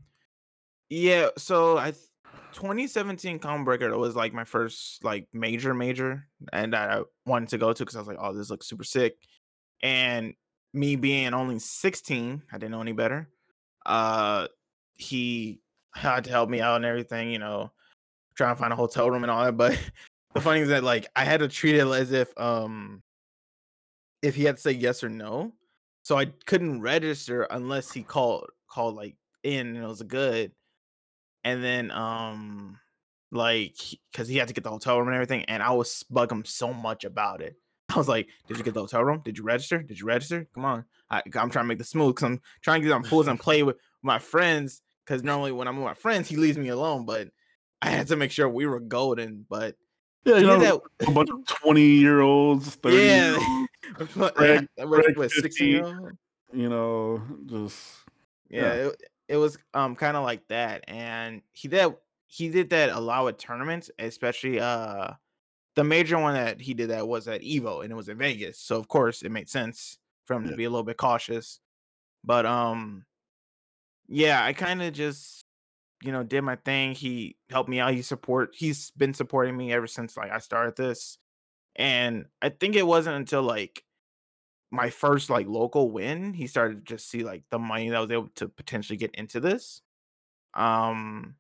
Yeah. 0.89 1.29
So 1.37 1.79
I, 1.79 1.91
th- 1.91 2.03
2017 2.53 3.39
Combo 3.39 3.65
Breaker 3.65 3.97
was 3.99 4.17
like 4.17 4.33
my 4.33 4.45
first 4.45 5.05
like 5.05 5.29
major 5.33 5.75
major, 5.75 6.27
and 6.53 6.75
I 6.75 7.03
wanted 7.27 7.51
to 7.51 7.59
go 7.59 7.73
to 7.73 7.85
because 7.85 7.97
I 7.97 7.99
was 7.99 8.09
like, 8.09 8.19
oh, 8.21 8.33
this 8.33 8.51
looks 8.51 8.69
super 8.69 8.85
sick, 8.85 9.17
and 9.83 10.35
me 10.73 10.95
being 10.97 11.33
only 11.35 11.59
16, 11.59 12.43
I 12.53 12.59
didn't 12.59 12.71
know 12.71 12.81
any 12.81 12.93
better. 12.93 13.29
Uh, 13.85 14.47
he 14.95 15.61
had 15.95 16.25
to 16.25 16.31
help 16.31 16.51
me 16.51 16.61
out 16.61 16.77
and 16.77 16.85
everything, 16.85 17.31
you 17.31 17.39
know, 17.39 17.73
trying 18.37 18.55
to 18.55 18.61
find 18.61 18.73
a 18.73 18.77
hotel 18.77 19.11
room 19.11 19.25
and 19.25 19.31
all 19.31 19.45
that, 19.45 19.57
but. 19.57 19.79
the 20.37 20.43
funny 20.43 20.61
thing 20.61 20.65
is 20.65 20.69
that 20.69 20.85
like 20.85 21.09
I 21.17 21.25
had 21.25 21.41
to 21.41 21.49
treat 21.49 21.77
it 21.77 21.87
as 21.87 22.13
if 22.13 22.31
um 22.39 23.03
if 24.23 24.35
he 24.35 24.45
had 24.45 24.57
to 24.57 24.63
say 24.63 24.73
yes 24.73 25.03
or 25.03 25.09
no. 25.09 25.53
So 26.03 26.19
I 26.19 26.27
couldn't 26.27 26.83
register 26.83 27.45
unless 27.51 27.91
he 27.91 28.03
called 28.03 28.51
called 28.69 28.95
like 28.95 29.17
in 29.43 29.69
and 29.69 29.79
it 29.79 29.87
was 29.87 30.03
good. 30.03 30.53
And 31.43 31.65
then 31.65 31.91
um 31.91 32.79
like 33.33 33.77
because 34.13 34.29
he 34.29 34.37
had 34.37 34.49
to 34.49 34.55
get 34.55 34.63
the 34.63 34.71
hotel 34.71 34.99
room 34.99 35.09
and 35.09 35.15
everything, 35.15 35.45
and 35.47 35.63
I 35.63 35.73
was 35.73 36.05
bug 36.11 36.31
him 36.31 36.45
so 36.45 36.73
much 36.73 37.05
about 37.05 37.41
it. 37.41 37.57
I 37.89 37.97
was 37.97 38.09
like, 38.09 38.29
"Did 38.47 38.59
you 38.59 38.65
get 38.65 38.75
the 38.75 38.81
hotel 38.81 39.05
room? 39.05 39.23
Did 39.25 39.39
you 39.39 39.45
register? 39.45 39.83
Did 39.83 39.99
you 39.99 40.07
register? 40.07 40.47
Come 40.55 40.65
on!" 40.65 40.85
I, 41.11 41.23
am 41.25 41.51
trying 41.51 41.51
to 41.51 41.65
make 41.65 41.79
this 41.79 41.91
smooth 41.91 42.15
because 42.15 42.27
I'm 42.27 42.41
trying 42.63 42.83
to 42.83 42.89
get 42.89 42.95
on 42.95 43.05
pools 43.05 43.29
and 43.29 43.41
play 43.41 43.63
with 43.63 43.77
my 44.03 44.19
friends. 44.19 44.83
Because 45.05 45.23
normally 45.23 45.53
when 45.53 45.69
I'm 45.69 45.77
with 45.77 45.85
my 45.85 45.95
friends, 45.95 46.29
he 46.29 46.37
leaves 46.37 46.59
me 46.59 46.69
alone. 46.69 47.07
But 47.07 47.29
I 47.87 47.91
had 47.91 48.09
to 48.09 48.17
make 48.17 48.31
sure 48.31 48.49
we 48.49 48.67
were 48.67 48.81
golden. 48.81 49.47
But 49.49 49.77
yeah, 50.25 50.39
you 50.39 50.47
know, 50.47 50.59
that... 50.59 51.09
a 51.09 51.11
bunch 51.13 51.31
of 51.31 51.47
twenty 51.63 51.87
year 51.87 52.21
olds, 52.21 52.75
thirty, 52.77 52.97
yeah, 52.97 53.67
Greg, 54.35 54.69
Greg, 54.79 55.17
what, 55.17 55.31
16? 55.31 56.19
You 56.53 56.69
know, 56.69 57.23
just 57.47 57.81
yeah, 58.49 58.61
yeah. 58.61 58.73
It, 58.73 59.03
it 59.29 59.37
was 59.37 59.59
um 59.75 59.97
kind 59.97 60.17
of 60.17 60.25
like 60.25 60.47
that, 60.49 60.85
and 60.89 61.43
he 61.53 61.69
did 61.69 61.95
he 62.27 62.49
did 62.49 62.71
that 62.71 62.91
a 62.91 63.01
lot 63.01 63.25
with 63.25 63.39
tournaments, 63.39 63.91
especially 63.99 64.61
uh 64.61 65.13
the 65.75 65.85
major 65.85 66.19
one 66.19 66.35
that 66.35 66.61
he 66.61 66.75
did 66.75 66.91
that 66.91 67.07
was 67.07 67.29
at 67.29 67.43
Evo 67.43 67.83
and 67.83 67.93
it 67.93 67.97
was 67.97 68.09
in 68.09 68.19
Vegas. 68.19 68.59
So 68.59 68.77
of 68.77 68.89
course 68.89 69.23
it 69.23 69.31
made 69.31 69.49
sense 69.49 69.99
for 70.25 70.35
him 70.35 70.45
yeah. 70.45 70.51
to 70.51 70.57
be 70.57 70.65
a 70.65 70.71
little 70.71 70.85
bit 70.85 70.97
cautious. 70.97 71.61
But 72.25 72.47
um 72.47 73.05
yeah, 74.09 74.43
I 74.43 74.53
kind 74.53 74.83
of 74.83 74.93
just 74.93 75.46
you 76.03 76.13
know 76.13 76.23
did 76.23 76.43
my 76.43 76.57
thing. 76.57 76.93
He 76.95 77.37
helped 77.51 77.69
me 77.69 77.81
out. 77.81 77.95
He 77.95 78.03
support 78.03 78.55
he's 78.55 78.91
been 78.93 79.15
supporting 79.15 79.57
me 79.57 79.73
ever 79.73 79.87
since 79.87 80.17
like 80.17 80.31
I 80.31 80.39
started 80.39 80.77
this. 80.77 81.19
And 81.77 82.27
I 82.43 82.51
think 82.51 82.77
it 82.77 82.87
wasn't 82.87 83.17
until 83.17 83.43
like 83.43 83.85
my 84.71 84.91
first 84.91 85.31
like 85.31 85.47
local 85.49 85.91
win, 85.91 86.35
he 86.35 86.47
started 86.47 86.87
to 86.87 86.95
just 86.97 87.09
see 87.11 87.25
like 87.25 87.45
the 87.51 87.59
money 87.59 87.89
that 87.91 87.97
I 87.97 88.01
was 88.01 88.11
able 88.11 88.29
to 88.37 88.49
potentially 88.49 88.97
get 88.97 89.15
into 89.15 89.41
this. 89.41 89.83
Um 90.55 91.37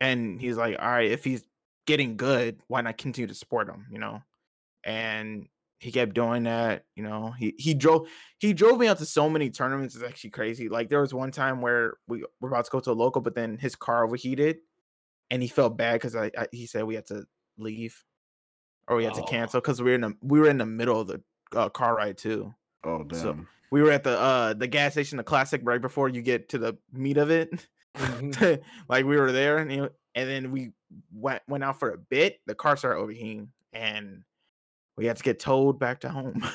and 0.00 0.40
he's 0.40 0.56
like, 0.56 0.76
all 0.80 0.88
right, 0.90 1.10
if 1.10 1.24
he's 1.24 1.44
getting 1.86 2.16
good, 2.16 2.60
why 2.68 2.80
not 2.82 2.98
continue 2.98 3.28
to 3.28 3.34
support 3.34 3.68
him? 3.68 3.86
You 3.90 3.98
know, 3.98 4.22
and 4.84 5.48
he 5.78 5.92
kept 5.92 6.14
doing 6.14 6.44
that. 6.44 6.84
You 6.96 7.04
know, 7.04 7.32
he 7.38 7.54
he 7.58 7.74
drove 7.74 8.08
he 8.38 8.52
drove 8.52 8.78
me 8.78 8.88
out 8.88 8.98
to 8.98 9.06
so 9.06 9.28
many 9.28 9.50
tournaments. 9.50 9.94
It's 9.94 10.04
actually 10.04 10.30
crazy. 10.30 10.68
Like 10.68 10.88
there 10.88 11.00
was 11.00 11.14
one 11.14 11.30
time 11.30 11.60
where 11.60 11.94
we 12.08 12.24
were 12.40 12.48
about 12.48 12.64
to 12.64 12.70
go 12.70 12.80
to 12.80 12.90
a 12.90 12.92
local, 12.92 13.22
but 13.22 13.34
then 13.34 13.58
his 13.58 13.76
car 13.76 14.04
overheated, 14.04 14.58
and 15.30 15.42
he 15.42 15.48
felt 15.48 15.76
bad 15.76 15.94
because 15.94 16.16
I, 16.16 16.30
I, 16.36 16.46
he 16.52 16.66
said 16.66 16.84
we 16.84 16.94
had 16.94 17.06
to 17.06 17.26
leave 17.58 18.04
or 18.88 18.96
we 18.96 19.04
had 19.04 19.12
oh. 19.14 19.20
to 19.20 19.26
cancel 19.26 19.60
because 19.60 19.80
we 19.80 19.90
were 19.90 19.94
in 19.94 20.00
the 20.00 20.16
we 20.22 20.40
were 20.40 20.48
in 20.48 20.58
the 20.58 20.66
middle 20.66 21.00
of 21.00 21.06
the 21.06 21.20
uh, 21.54 21.68
car 21.68 21.96
ride 21.96 22.18
too. 22.18 22.52
Oh 22.84 23.04
damn. 23.04 23.18
So 23.18 23.38
we 23.70 23.82
were 23.82 23.92
at 23.92 24.04
the 24.04 24.18
uh 24.18 24.54
the 24.54 24.66
gas 24.66 24.92
station, 24.92 25.18
the 25.18 25.24
classic, 25.24 25.60
right 25.64 25.80
before 25.80 26.08
you 26.08 26.22
get 26.22 26.48
to 26.50 26.58
the 26.58 26.76
meat 26.92 27.18
of 27.18 27.30
it. 27.30 27.66
Mm-hmm. 27.96 28.62
like 28.88 29.04
we 29.04 29.16
were 29.16 29.32
there, 29.32 29.58
and, 29.58 29.70
and 29.70 29.90
then 30.28 30.50
we 30.50 30.72
went 31.12 31.42
went 31.48 31.64
out 31.64 31.78
for 31.78 31.90
a 31.90 31.98
bit. 31.98 32.40
The 32.46 32.54
car 32.54 32.76
started 32.76 33.00
overheating, 33.00 33.50
and 33.72 34.22
we 34.98 35.06
had 35.06 35.16
to 35.16 35.22
get 35.22 35.38
towed 35.38 35.78
back 35.78 36.00
to 36.00 36.08
home. 36.08 36.42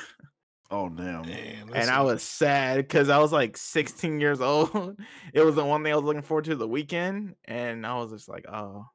Oh 0.70 0.88
damn! 0.88 1.22
damn 1.22 1.72
and 1.74 1.90
I 1.90 2.00
was 2.00 2.22
sad 2.22 2.78
because 2.78 3.08
I 3.08 3.18
was 3.18 3.30
like 3.30 3.56
16 3.56 4.18
years 4.18 4.40
old. 4.40 4.98
it 5.32 5.42
was 5.42 5.54
the 5.54 5.64
one 5.64 5.84
thing 5.84 5.92
I 5.92 5.96
was 5.96 6.04
looking 6.04 6.22
forward 6.22 6.46
to 6.46 6.56
the 6.56 6.66
weekend, 6.66 7.36
and 7.44 7.86
I 7.86 7.94
was 7.96 8.10
just 8.10 8.28
like, 8.28 8.46
"Oh, 8.48 8.86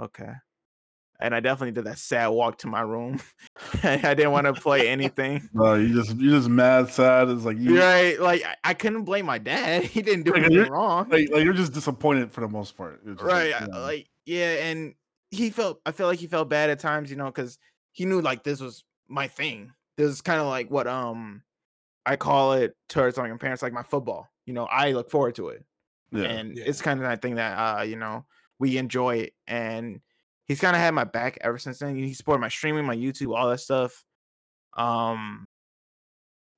okay." 0.00 0.32
and 1.22 1.34
I 1.36 1.40
definitely 1.40 1.70
did 1.70 1.84
that 1.84 1.98
sad 1.98 2.28
walk 2.28 2.58
to 2.58 2.66
my 2.66 2.80
room. 2.80 3.20
I 3.84 4.14
didn't 4.14 4.32
want 4.32 4.46
to 4.48 4.54
play 4.54 4.88
anything. 4.88 5.48
No, 5.54 5.74
you 5.74 5.94
just 5.94 6.16
you 6.16 6.30
just 6.30 6.48
mad 6.48 6.88
sad. 6.88 7.28
It's 7.28 7.44
like 7.44 7.58
you 7.58 7.78
right. 7.78 8.20
Like 8.20 8.44
I, 8.44 8.56
I 8.64 8.74
couldn't 8.74 9.04
blame 9.04 9.26
my 9.26 9.38
dad. 9.38 9.84
He 9.84 10.02
didn't 10.02 10.24
do 10.24 10.32
like, 10.32 10.42
anything 10.42 10.70
wrong. 10.70 11.08
Like, 11.08 11.30
like, 11.30 11.44
you're 11.44 11.52
just 11.52 11.72
disappointed 11.72 12.32
for 12.32 12.40
the 12.40 12.48
most 12.48 12.76
part. 12.76 13.00
Right. 13.04 13.52
Like, 13.52 13.60
you 13.60 13.66
know. 13.68 13.80
like 13.80 14.10
yeah, 14.26 14.64
and 14.64 14.94
he 15.30 15.50
felt. 15.50 15.80
I 15.86 15.92
feel 15.92 16.08
like 16.08 16.18
he 16.18 16.26
felt 16.26 16.48
bad 16.48 16.70
at 16.70 16.80
times. 16.80 17.08
You 17.08 17.16
know, 17.16 17.26
because 17.26 17.56
he 17.92 18.04
knew 18.04 18.20
like 18.20 18.42
this 18.42 18.60
was 18.60 18.84
my 19.08 19.28
thing. 19.28 19.72
This 19.96 20.10
is 20.10 20.20
kind 20.20 20.40
of 20.40 20.46
like 20.46 20.70
what 20.70 20.86
um 20.86 21.42
I 22.04 22.16
call 22.16 22.54
it 22.54 22.74
towards 22.88 23.16
like 23.16 23.30
my 23.30 23.36
parents 23.36 23.62
like 23.62 23.72
my 23.72 23.82
football. 23.82 24.28
You 24.46 24.54
know, 24.54 24.64
I 24.64 24.92
look 24.92 25.10
forward 25.10 25.36
to 25.36 25.48
it. 25.48 25.64
Yeah. 26.10 26.24
And 26.24 26.56
yeah. 26.56 26.64
it's 26.66 26.82
kind 26.82 27.00
of 27.00 27.06
that 27.06 27.22
thing 27.22 27.36
that 27.36 27.54
uh, 27.54 27.82
you 27.82 27.96
know, 27.96 28.24
we 28.58 28.78
enjoy 28.78 29.16
it 29.16 29.34
and 29.46 30.00
he's 30.46 30.60
kind 30.60 30.76
of 30.76 30.82
had 30.82 30.92
my 30.92 31.04
back 31.04 31.38
ever 31.40 31.58
since 31.58 31.78
then. 31.78 31.96
He 31.96 32.14
supported 32.14 32.40
my 32.40 32.48
streaming, 32.48 32.84
my 32.84 32.96
YouTube, 32.96 33.36
all 33.36 33.48
that 33.50 33.58
stuff. 33.60 34.04
Um, 34.76 35.46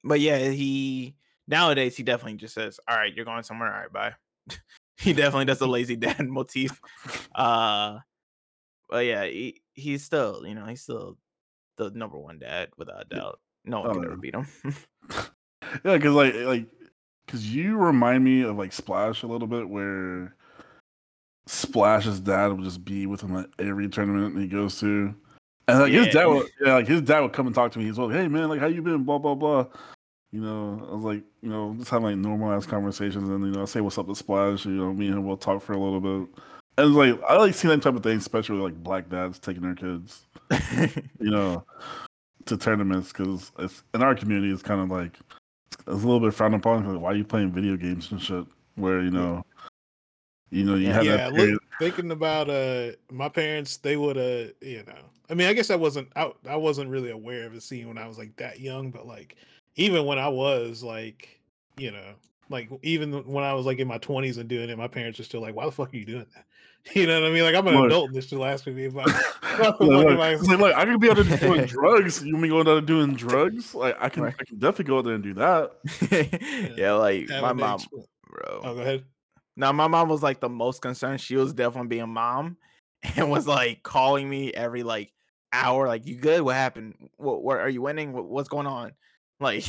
but 0.02 0.20
yeah, 0.20 0.38
he 0.50 1.16
nowadays 1.46 1.96
he 1.96 2.02
definitely 2.02 2.38
just 2.38 2.54
says, 2.54 2.78
"All 2.88 2.96
right, 2.96 3.12
you're 3.14 3.24
going 3.24 3.42
somewhere. 3.42 3.72
All 3.72 3.80
right, 3.80 3.92
bye." 3.92 4.14
he 4.96 5.12
definitely 5.12 5.46
does 5.46 5.58
the 5.58 5.68
lazy 5.76 5.96
dad 5.96 6.20
motif. 6.28 6.80
Uh, 7.34 7.98
but 8.88 9.06
yeah, 9.06 9.24
he, 9.24 9.60
he's 9.72 10.04
still, 10.04 10.44
you 10.46 10.54
know, 10.54 10.66
he's 10.66 10.82
still 10.82 11.16
the 11.76 11.90
number 11.90 12.18
one 12.18 12.38
dad 12.38 12.70
without 12.76 13.02
a 13.02 13.14
doubt. 13.14 13.40
No 13.64 13.80
one 13.80 13.90
oh, 13.90 13.94
can 13.94 14.04
ever 14.04 14.16
beat 14.16 14.34
him. 14.34 14.46
yeah, 15.84 15.96
because 15.96 16.14
like 16.14 16.34
eh, 16.34 16.46
like 16.46 16.66
because 17.26 17.54
you 17.54 17.76
remind 17.76 18.24
me 18.24 18.42
of 18.42 18.56
like 18.56 18.72
Splash 18.72 19.22
a 19.22 19.26
little 19.26 19.48
bit, 19.48 19.68
where 19.68 20.34
Splash's 21.46 22.20
dad 22.20 22.48
would 22.48 22.64
just 22.64 22.84
be 22.84 23.06
with 23.06 23.20
him 23.20 23.36
at 23.36 23.46
every 23.58 23.88
tournament 23.88 24.38
he 24.38 24.46
goes 24.46 24.78
to. 24.80 25.14
And 25.66 25.80
like 25.80 25.92
yeah. 25.92 26.04
his 26.04 26.14
dad 26.14 26.26
would 26.26 26.46
yeah, 26.60 26.74
like 26.74 26.86
his 26.86 27.00
dad 27.00 27.20
would 27.20 27.32
come 27.32 27.46
and 27.46 27.54
talk 27.54 27.72
to 27.72 27.78
me. 27.78 27.86
He's 27.86 27.98
like, 27.98 28.14
Hey 28.14 28.28
man, 28.28 28.48
like 28.48 28.60
how 28.60 28.66
you 28.66 28.82
been? 28.82 29.04
Blah 29.04 29.18
blah 29.18 29.34
blah. 29.34 29.66
You 30.30 30.40
know, 30.40 30.88
I 30.90 30.94
was 30.94 31.04
like, 31.04 31.22
you 31.42 31.48
know, 31.48 31.74
just 31.78 31.90
having 31.90 32.06
like 32.06 32.16
normal 32.16 32.52
ass 32.52 32.66
conversations 32.66 33.28
and 33.28 33.46
you 33.46 33.52
know, 33.52 33.62
I 33.62 33.66
say 33.66 33.80
what's 33.80 33.98
up 33.98 34.08
to 34.08 34.14
Splash, 34.14 34.66
you 34.66 34.72
know, 34.72 34.92
me 34.92 35.06
and 35.06 35.18
him 35.18 35.26
will 35.26 35.36
talk 35.36 35.62
for 35.62 35.72
a 35.72 35.78
little 35.78 36.00
bit. 36.00 36.28
And 36.76 36.88
it's 36.88 36.96
like 36.96 37.20
I 37.28 37.36
like 37.36 37.54
seeing 37.54 37.70
that 37.70 37.82
type 37.82 37.94
of 37.94 38.02
thing, 38.02 38.18
especially 38.18 38.58
like 38.58 38.74
black 38.82 39.08
dads 39.08 39.38
taking 39.38 39.62
their 39.62 39.76
kids, 39.76 40.26
you 41.20 41.30
know, 41.30 41.64
to 42.46 42.56
tournaments 42.56 43.12
because 43.12 43.52
it's 43.58 43.82
in 43.94 44.02
our 44.02 44.14
community 44.14 44.52
it's 44.52 44.62
kind 44.62 44.80
of 44.80 44.90
like 44.90 45.18
it's 45.70 45.86
a 45.86 45.92
little 45.92 46.20
bit 46.20 46.34
frowned 46.34 46.54
upon. 46.54 46.86
Like, 46.86 47.00
why 47.00 47.12
are 47.12 47.16
you 47.16 47.24
playing 47.24 47.52
video 47.52 47.76
games 47.76 48.10
and 48.10 48.20
shit? 48.20 48.46
Where 48.76 49.02
you 49.02 49.10
know, 49.10 49.44
you 50.50 50.64
know, 50.64 50.74
you 50.74 50.92
have 50.92 51.04
yeah, 51.04 51.28
look, 51.28 51.60
thinking 51.78 52.10
about 52.10 52.48
uh 52.48 52.92
my 53.10 53.28
parents, 53.28 53.76
they 53.78 53.96
would 53.96 54.16
uh, 54.16 54.52
you 54.60 54.84
know. 54.86 54.94
I 55.30 55.34
mean, 55.34 55.48
I 55.48 55.52
guess 55.52 55.70
I 55.70 55.76
wasn't 55.76 56.08
out 56.16 56.38
I 56.48 56.56
wasn't 56.56 56.90
really 56.90 57.10
aware 57.10 57.46
of 57.46 57.54
the 57.54 57.60
scene 57.60 57.88
when 57.88 57.98
I 57.98 58.06
was 58.06 58.18
like 58.18 58.36
that 58.36 58.60
young, 58.60 58.90
but 58.90 59.06
like 59.06 59.36
even 59.76 60.06
when 60.06 60.18
I 60.18 60.28
was 60.28 60.82
like, 60.82 61.40
you 61.76 61.90
know, 61.90 62.14
like 62.50 62.70
even 62.82 63.12
when 63.24 63.44
I 63.44 63.54
was 63.54 63.66
like 63.66 63.78
in 63.78 63.88
my 63.88 63.98
twenties 63.98 64.36
and 64.36 64.48
doing 64.48 64.70
it, 64.70 64.78
my 64.78 64.88
parents 64.88 65.18
were 65.18 65.24
still 65.24 65.40
like, 65.40 65.54
"Why 65.54 65.64
the 65.64 65.72
fuck 65.72 65.92
are 65.92 65.96
you 65.96 66.04
doing 66.04 66.26
that?" 66.34 66.46
You 66.94 67.06
know 67.06 67.20
what 67.20 67.30
I 67.30 67.32
mean? 67.32 67.44
Like 67.44 67.54
I'm 67.54 67.66
an 67.66 67.74
look, 67.74 67.86
adult, 67.86 68.12
This 68.12 68.28
should 68.28 68.38
last 68.38 68.60
still 68.60 68.74
me 68.74 68.84
about. 68.84 69.06
look, 69.58 69.80
look, 69.80 70.18
like, 70.18 70.74
I 70.74 70.84
could 70.84 71.00
be 71.00 71.08
out 71.08 71.16
there 71.16 71.38
doing 71.38 71.64
drugs. 71.66 72.22
You 72.22 72.36
mean 72.36 72.50
going 72.50 72.68
out 72.68 72.74
there 72.74 72.80
doing 72.82 73.14
drugs? 73.14 73.74
Like 73.74 73.96
I 73.98 74.10
can, 74.10 74.24
right. 74.24 74.34
I 74.38 74.44
can 74.44 74.58
definitely 74.58 74.84
go 74.84 74.98
out 74.98 75.04
there 75.06 75.14
and 75.14 75.22
do 75.22 75.34
that. 75.34 76.74
yeah, 76.76 76.92
like 76.92 77.30
Have 77.30 77.42
my 77.42 77.52
mom, 77.54 77.80
bro. 78.28 78.60
Oh, 78.62 78.74
go 78.74 78.80
ahead. 78.82 79.04
Now 79.56 79.72
my 79.72 79.86
mom 79.86 80.08
was 80.08 80.22
like 80.22 80.40
the 80.40 80.48
most 80.48 80.82
concerned. 80.82 81.20
She 81.20 81.36
was 81.36 81.54
definitely 81.54 81.88
being 81.88 82.10
mom 82.10 82.58
and 83.16 83.30
was 83.30 83.46
like 83.46 83.82
calling 83.82 84.28
me 84.28 84.52
every 84.52 84.82
like 84.82 85.12
hour, 85.52 85.88
like, 85.88 86.06
you 86.06 86.16
good? 86.16 86.42
What 86.42 86.56
happened? 86.56 86.94
What, 87.16 87.42
what 87.42 87.58
are 87.58 87.68
you 87.68 87.80
winning? 87.80 88.12
What, 88.12 88.26
what's 88.26 88.48
going 88.48 88.66
on? 88.66 88.92
Like 89.40 89.64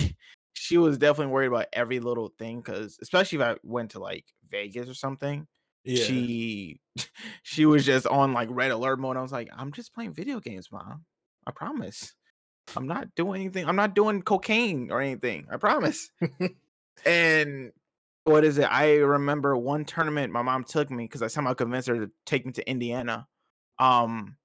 she 0.54 0.78
was 0.78 0.98
definitely 0.98 1.32
worried 1.34 1.48
about 1.48 1.68
every 1.74 2.00
little 2.00 2.34
thing 2.40 2.58
because 2.58 2.98
especially 3.02 3.40
if 3.40 3.44
I 3.44 3.56
went 3.64 3.92
to 3.92 4.00
like 4.00 4.26
Vegas 4.50 4.90
or 4.90 4.94
something. 4.94 5.48
Yeah. 5.86 6.04
She 6.04 6.80
she 7.44 7.66
was 7.66 7.86
just 7.86 8.08
on 8.08 8.34
like 8.34 8.50
red 8.52 8.72
alert 8.72 9.00
mode. 9.00 9.18
I 9.18 9.22
was 9.22 9.32
like, 9.32 9.50
I'm 9.56 9.72
just 9.72 9.94
playing 9.94 10.14
video 10.14 10.40
games, 10.40 10.72
mom. 10.72 11.06
I 11.48 11.52
promise. 11.52 12.14
I'm 12.76 12.88
not 12.88 13.14
doing 13.16 13.42
anything. 13.42 13.68
I'm 13.68 13.76
not 13.76 13.94
doing 13.94 14.24
cocaine 14.24 14.92
or 14.92 15.00
anything. 15.00 15.46
I 15.52 15.58
promise. 15.58 16.10
and 17.06 17.72
what 18.24 18.44
is 18.44 18.58
it? 18.58 18.64
I 18.64 18.96
remember 18.96 19.56
one 19.56 19.86
tournament 19.86 20.34
my 20.34 20.42
mom 20.42 20.64
took 20.64 20.90
me 20.90 21.04
because 21.06 21.22
I 21.22 21.28
somehow 21.28 21.54
convinced 21.54 21.88
her 21.88 22.00
to 22.00 22.12
take 22.26 22.46
me 22.46 22.52
to 22.54 22.68
Indiana. 22.68 23.28
Um, 23.78 24.38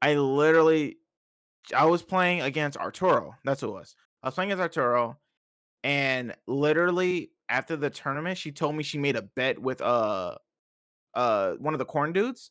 I 0.00 0.14
literally, 0.14 0.96
I 1.76 1.84
was 1.84 2.02
playing 2.02 2.40
against 2.40 2.78
Arturo. 2.78 3.34
That's 3.44 3.60
who 3.60 3.68
it 3.68 3.72
was. 3.72 3.94
I 4.22 4.28
was 4.28 4.34
playing 4.34 4.52
against 4.52 4.62
Arturo, 4.78 5.18
and 5.84 6.34
literally 6.46 7.32
after 7.50 7.76
the 7.76 7.90
tournament, 7.90 8.38
she 8.38 8.52
told 8.52 8.74
me 8.74 8.82
she 8.82 8.96
made 8.96 9.16
a 9.16 9.22
bet 9.22 9.58
with 9.58 9.82
uh, 9.82 10.36
uh, 11.14 11.52
one 11.52 11.74
of 11.74 11.78
the 11.78 11.84
corn 11.84 12.12
dudes 12.12 12.50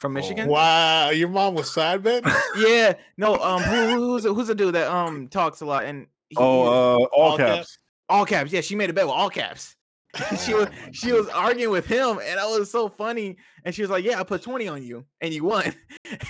from 0.00 0.12
oh, 0.12 0.14
Michigan. 0.14 0.48
Oh, 0.48 0.52
wow, 0.52 1.10
your 1.10 1.28
mom 1.28 1.54
was 1.54 1.72
side 1.72 2.02
bet? 2.02 2.24
yeah, 2.56 2.94
no, 3.16 3.36
um, 3.36 3.62
who, 3.62 3.94
who's 3.94 4.24
who's 4.24 4.48
a 4.48 4.54
dude 4.54 4.74
that 4.74 4.90
um 4.90 5.28
talks 5.28 5.60
a 5.60 5.66
lot 5.66 5.84
and 5.84 6.06
he, 6.28 6.36
oh, 6.38 6.62
uh, 6.62 6.66
all, 6.66 7.08
all 7.12 7.36
caps. 7.36 7.56
caps. 7.56 7.78
all 8.08 8.26
caps. 8.26 8.52
Yeah, 8.52 8.60
she 8.60 8.76
made 8.76 8.90
a 8.90 8.92
bet 8.92 9.06
with 9.06 9.14
all 9.14 9.30
caps. 9.30 9.74
she 10.44 10.54
was 10.54 10.68
Oh 10.68 10.88
she 10.92 11.12
was 11.12 11.28
arguing 11.28 11.70
with 11.70 11.86
him, 11.86 12.18
and 12.18 12.38
that 12.38 12.46
was 12.46 12.70
so 12.70 12.88
funny. 12.88 13.36
And 13.64 13.74
she 13.74 13.82
was 13.82 13.90
like, 13.90 14.04
"Yeah, 14.04 14.20
I 14.20 14.24
put 14.24 14.42
twenty 14.42 14.68
on 14.68 14.82
you, 14.82 15.04
and 15.20 15.32
you 15.32 15.44
won." 15.44 15.74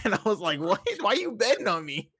And 0.04 0.14
I 0.14 0.18
was 0.24 0.40
like, 0.40 0.58
"What? 0.60 0.80
Why 1.00 1.12
are 1.12 1.16
you 1.16 1.32
betting 1.32 1.68
on 1.68 1.84
me, 1.84 2.10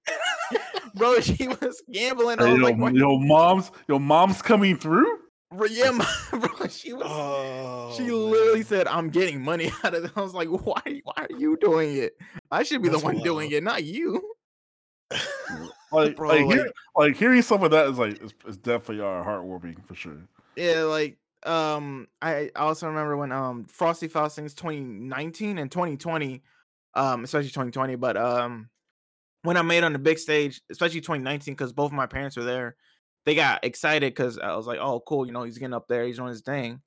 bro?" 0.95 1.21
She 1.21 1.49
was 1.49 1.83
gambling. 1.91 2.39
I 2.39 2.53
was 2.53 2.61
yo, 2.61 2.65
like, 2.65 2.95
yo, 2.95 3.19
mom's, 3.19 3.73
your 3.89 3.99
mom's 3.99 4.41
coming 4.41 4.77
through. 4.77 5.19
Bro, 5.51 5.67
"Yeah, 5.67 5.91
ma- 5.91 6.05
bro." 6.39 6.69
She 6.69 6.93
was. 6.93 7.05
Oh, 7.07 7.95
she 7.97 8.11
literally 8.11 8.59
man. 8.59 8.65
said, 8.65 8.87
"I'm 8.89 9.11
getting 9.11 9.43
money 9.43 9.71
out 9.85 9.95
of 9.95 10.05
it." 10.05 10.13
I 10.17 10.21
was 10.21 10.35
like, 10.35 10.49
"Why? 10.49 11.01
Why 11.05 11.13
are 11.17 11.37
you 11.37 11.57
doing 11.61 11.97
it? 11.97 12.17
I 12.51 12.63
should 12.63 12.83
be 12.83 12.89
That's 12.89 13.01
the 13.03 13.07
one 13.07 13.23
doing 13.23 13.51
it, 13.51 13.63
not 13.63 13.85
you." 13.85 14.35
Like, 15.91 16.17
Bro, 16.17 16.29
like, 16.29 16.45
like- 16.45 16.55
hear, 16.55 16.71
like 16.97 17.17
hearing 17.17 17.41
some 17.41 17.63
of 17.65 17.71
that 17.71 17.87
is 17.89 17.97
like 17.99 18.21
it's, 18.23 18.35
it's 18.47 18.59
definitely 18.59 19.03
uh, 19.03 19.25
heartwarming 19.25 19.83
for 19.87 19.95
sure. 19.95 20.19
Yeah, 20.55 20.83
like 20.83 21.17
um 21.47 22.09
I 22.21 22.51
I 22.55 22.61
also 22.61 22.89
remember 22.89 23.17
when 23.17 23.33
um 23.33 23.65
Frosty 23.65 24.07
Faustings 24.07 24.55
2019 24.55 25.57
and 25.57 25.71
2020, 25.73 26.43
um, 26.95 27.25
especially 27.25 27.49
2020, 27.49 27.95
but 27.97 28.19
um 28.19 28.69
when 29.45 29.57
I 29.57 29.63
made 29.63 29.83
on 29.83 29.95
the 29.95 29.99
big 29.99 30.19
stage, 30.19 30.61
especially 30.71 31.01
2019, 31.01 31.55
because 31.55 31.73
both 31.73 31.91
of 31.91 31.97
my 31.97 32.07
parents 32.07 32.37
were 32.37 32.45
there, 32.45 32.77
they 33.25 33.35
got 33.35 33.65
excited 33.65 34.15
because 34.15 34.39
I 34.39 34.57
was 34.57 34.67
like, 34.67 34.79
oh, 34.81 35.01
cool, 35.01 35.27
you 35.27 35.33
know, 35.33 35.43
he's 35.43 35.59
getting 35.59 35.75
up 35.75 35.89
there, 35.89 36.05
he's 36.05 36.17
doing 36.17 36.29
his 36.31 36.41
thing. 36.43 36.81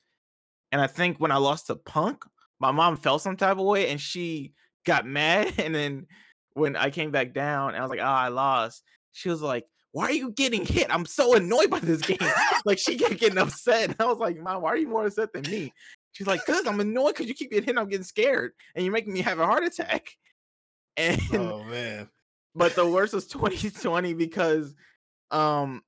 And 0.71 0.81
I 0.81 0.87
think 0.87 1.17
when 1.19 1.31
I 1.31 1.37
lost 1.37 1.67
to 1.67 1.75
Punk, 1.75 2.23
my 2.59 2.71
mom 2.71 2.97
felt 2.97 3.21
some 3.21 3.37
type 3.37 3.57
of 3.57 3.65
way 3.65 3.89
and 3.89 3.99
she 3.99 4.53
got 4.85 5.05
mad. 5.05 5.53
And 5.57 5.73
then 5.75 6.07
when 6.53 6.75
I 6.75 6.89
came 6.89 7.11
back 7.11 7.33
down 7.33 7.69
and 7.69 7.77
I 7.77 7.81
was 7.81 7.89
like, 7.89 7.99
oh, 7.99 8.03
I 8.03 8.29
lost, 8.29 8.83
she 9.11 9.29
was 9.29 9.41
like, 9.41 9.65
why 9.93 10.05
are 10.05 10.13
you 10.13 10.31
getting 10.31 10.65
hit? 10.65 10.87
I'm 10.89 11.05
so 11.05 11.35
annoyed 11.35 11.69
by 11.69 11.79
this 11.79 12.01
game. 12.01 12.17
like 12.65 12.79
she 12.79 12.97
kept 12.97 13.19
getting 13.19 13.37
upset. 13.37 13.89
And 13.89 13.95
I 13.99 14.05
was 14.05 14.19
like, 14.19 14.37
Mom, 14.39 14.61
why 14.61 14.69
are 14.69 14.77
you 14.77 14.87
more 14.87 15.05
upset 15.05 15.33
than 15.33 15.43
me? 15.43 15.73
She's 16.13 16.27
like, 16.27 16.45
cause 16.45 16.65
I'm 16.65 16.79
annoyed 16.79 17.13
because 17.13 17.27
you 17.27 17.33
keep 17.33 17.51
getting 17.51 17.65
hit. 17.65 17.77
I'm 17.77 17.89
getting 17.89 18.03
scared, 18.05 18.53
and 18.75 18.85
you're 18.85 18.93
making 18.93 19.13
me 19.13 19.21
have 19.21 19.39
a 19.39 19.45
heart 19.45 19.63
attack. 19.63 20.07
And 20.97 21.21
Oh 21.33 21.63
man. 21.63 22.09
but 22.53 22.75
the 22.75 22.85
worst 22.85 23.13
was 23.13 23.25
2020 23.27 24.13
because 24.13 24.75
um 25.31 25.81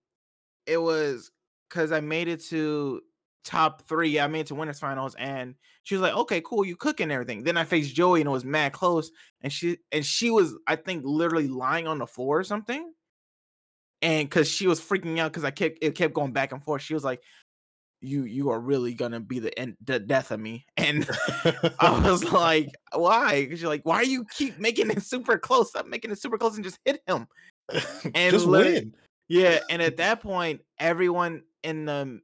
it 0.66 0.78
was 0.78 1.32
because 1.70 1.92
I 1.92 2.00
made 2.02 2.28
it 2.28 2.44
to 2.46 3.02
top 3.44 3.84
three. 3.88 4.20
I 4.20 4.28
made 4.28 4.42
it 4.42 4.48
to 4.48 4.56
winners 4.56 4.80
finals, 4.80 5.16
and 5.16 5.56
she 5.84 5.96
was 5.96 6.02
like, 6.02 6.16
"Okay, 6.16 6.42
cool, 6.42 6.66
you 6.66 6.76
cook 6.76 7.00
and 7.00 7.12
everything." 7.12 7.44
Then 7.44 7.58
I 7.58 7.66
faced 7.66 7.96
Joey, 7.96 8.22
and 8.22 8.28
it 8.28 8.32
was 8.32 8.46
mad 8.46 8.74
close, 8.74 9.12
and 9.42 9.52
she 9.52 9.78
and 9.92 10.06
she 10.06 10.30
was, 10.30 10.56
I 10.68 10.76
think, 10.76 11.04
literally 11.06 11.48
lying 11.48 11.88
on 11.88 12.00
the 12.00 12.08
floor 12.08 12.40
or 12.40 12.44
something, 12.44 12.94
and 14.02 14.30
because 14.30 14.50
she 14.50 14.68
was 14.68 14.80
freaking 14.80 15.20
out 15.20 15.32
because 15.32 15.44
I 15.44 15.52
kept 15.52 15.80
it 15.82 15.96
kept 15.96 16.14
going 16.14 16.34
back 16.34 16.52
and 16.52 16.64
forth. 16.64 16.82
She 16.82 16.94
was 16.94 17.04
like, 17.04 17.22
"You 18.02 18.24
you 18.24 18.50
are 18.50 18.60
really 18.60 18.94
gonna 18.94 19.20
be 19.20 19.40
the 19.40 19.58
end, 19.58 19.76
the 19.84 20.00
death 20.00 20.32
of 20.32 20.40
me," 20.40 20.66
and 20.78 21.10
I 21.80 22.00
was 22.10 22.24
like, 22.32 22.70
why? 22.94 23.48
you're 23.52 23.70
like, 23.70 23.86
"Why 23.86 24.02
you 24.02 24.26
keep 24.36 24.60
making 24.60 24.92
it 24.92 25.04
super 25.04 25.38
close? 25.38 25.70
Stop 25.70 25.88
making 25.88 26.12
it 26.12 26.22
super 26.22 26.38
close 26.38 26.56
and 26.56 26.64
just 26.64 26.80
hit 26.86 27.02
him." 27.08 27.28
and 28.04 28.32
just 28.32 28.48
win. 28.48 28.94
Yeah, 29.28 29.60
and 29.70 29.82
at 29.82 29.98
that 29.98 30.22
point, 30.22 30.62
everyone 30.80 31.44
in 31.64 31.86
the 31.86 32.22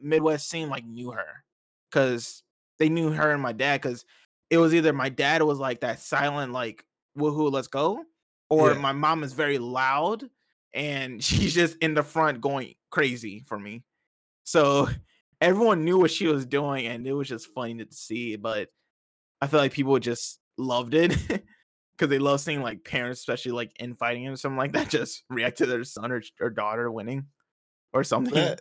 Midwest 0.00 0.48
scene 0.48 0.68
like 0.68 0.84
knew 0.84 1.12
her 1.12 1.44
because 1.90 2.42
they 2.78 2.88
knew 2.88 3.10
her 3.10 3.30
and 3.30 3.42
my 3.42 3.52
dad. 3.52 3.80
Because 3.80 4.04
it 4.50 4.58
was 4.58 4.74
either 4.74 4.92
my 4.92 5.08
dad 5.08 5.42
was 5.42 5.58
like 5.58 5.80
that 5.80 6.00
silent, 6.00 6.52
like 6.52 6.84
"woohoo, 7.16 7.50
let's 7.52 7.68
go," 7.68 8.04
or 8.50 8.74
Yeah. 8.74 8.80
my 8.80 8.92
mom 8.92 9.22
is 9.22 9.32
very 9.32 9.58
loud 9.58 10.28
and 10.72 11.22
she's 11.24 11.54
just 11.54 11.76
in 11.78 11.94
the 11.94 12.02
front 12.02 12.40
going 12.40 12.74
crazy 12.90 13.44
for 13.46 13.58
me. 13.58 13.84
So 14.44 14.88
everyone 15.40 15.84
knew 15.84 15.98
what 15.98 16.10
she 16.12 16.26
was 16.28 16.46
doing, 16.46 16.86
and 16.86 17.06
it 17.06 17.14
was 17.14 17.28
just 17.28 17.48
funny 17.54 17.84
to 17.84 17.92
see. 17.94 18.36
But 18.36 18.70
I 19.40 19.46
feel 19.46 19.60
like 19.60 19.72
people 19.72 19.98
just 19.98 20.40
loved 20.58 20.94
it 20.94 21.16
because 21.96 22.10
they 22.10 22.18
love 22.18 22.40
seeing 22.40 22.62
like 22.62 22.84
parents, 22.84 23.20
especially 23.20 23.52
like 23.52 23.72
infighting 23.78 24.28
or 24.28 24.36
something 24.36 24.58
like 24.58 24.72
that, 24.72 24.88
just 24.90 25.24
react 25.30 25.58
to 25.58 25.66
their 25.66 25.84
son 25.84 26.12
or, 26.12 26.22
or 26.40 26.50
daughter 26.50 26.90
winning 26.90 27.26
or 27.92 28.04
something. 28.04 28.56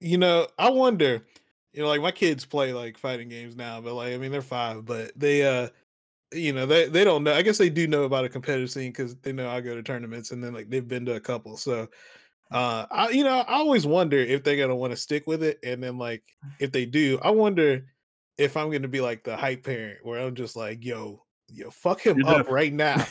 You 0.00 0.18
know, 0.18 0.48
I 0.58 0.70
wonder. 0.70 1.26
You 1.72 1.82
know, 1.82 1.88
like 1.88 2.00
my 2.00 2.12
kids 2.12 2.44
play 2.44 2.72
like 2.72 2.98
fighting 2.98 3.28
games 3.28 3.54
now, 3.54 3.80
but 3.80 3.94
like 3.94 4.12
I 4.12 4.16
mean 4.18 4.32
they're 4.32 4.42
five, 4.42 4.84
but 4.84 5.12
they 5.16 5.44
uh 5.46 5.68
you 6.32 6.52
know 6.52 6.66
they 6.66 6.88
they 6.88 7.04
don't 7.04 7.24
know. 7.24 7.34
I 7.34 7.42
guess 7.42 7.58
they 7.58 7.70
do 7.70 7.86
know 7.86 8.04
about 8.04 8.24
a 8.24 8.28
competitive 8.28 8.70
scene 8.70 8.90
because 8.90 9.16
they 9.16 9.32
know 9.32 9.48
I 9.48 9.60
go 9.60 9.74
to 9.74 9.82
tournaments 9.82 10.30
and 10.30 10.42
then 10.42 10.54
like 10.54 10.70
they've 10.70 10.86
been 10.86 11.06
to 11.06 11.16
a 11.16 11.20
couple. 11.20 11.56
So 11.56 11.88
uh 12.50 12.86
I 12.90 13.10
you 13.10 13.24
know 13.24 13.40
I 13.40 13.54
always 13.54 13.86
wonder 13.86 14.18
if 14.18 14.44
they're 14.44 14.56
gonna 14.56 14.76
want 14.76 14.92
to 14.92 14.96
stick 14.96 15.26
with 15.26 15.42
it, 15.42 15.58
and 15.62 15.82
then 15.82 15.98
like 15.98 16.24
if 16.60 16.72
they 16.72 16.86
do, 16.86 17.18
I 17.22 17.30
wonder 17.30 17.86
if 18.38 18.56
I'm 18.56 18.70
gonna 18.70 18.88
be 18.88 19.00
like 19.00 19.24
the 19.24 19.36
hype 19.36 19.64
parent 19.64 20.04
where 20.04 20.20
I'm 20.20 20.34
just 20.34 20.56
like, 20.56 20.84
yo, 20.84 21.24
yo, 21.52 21.70
fuck 21.70 22.00
him 22.00 22.18
You're 22.18 22.28
up 22.28 22.36
def- 22.46 22.50
right 22.50 22.72
now. 22.72 22.96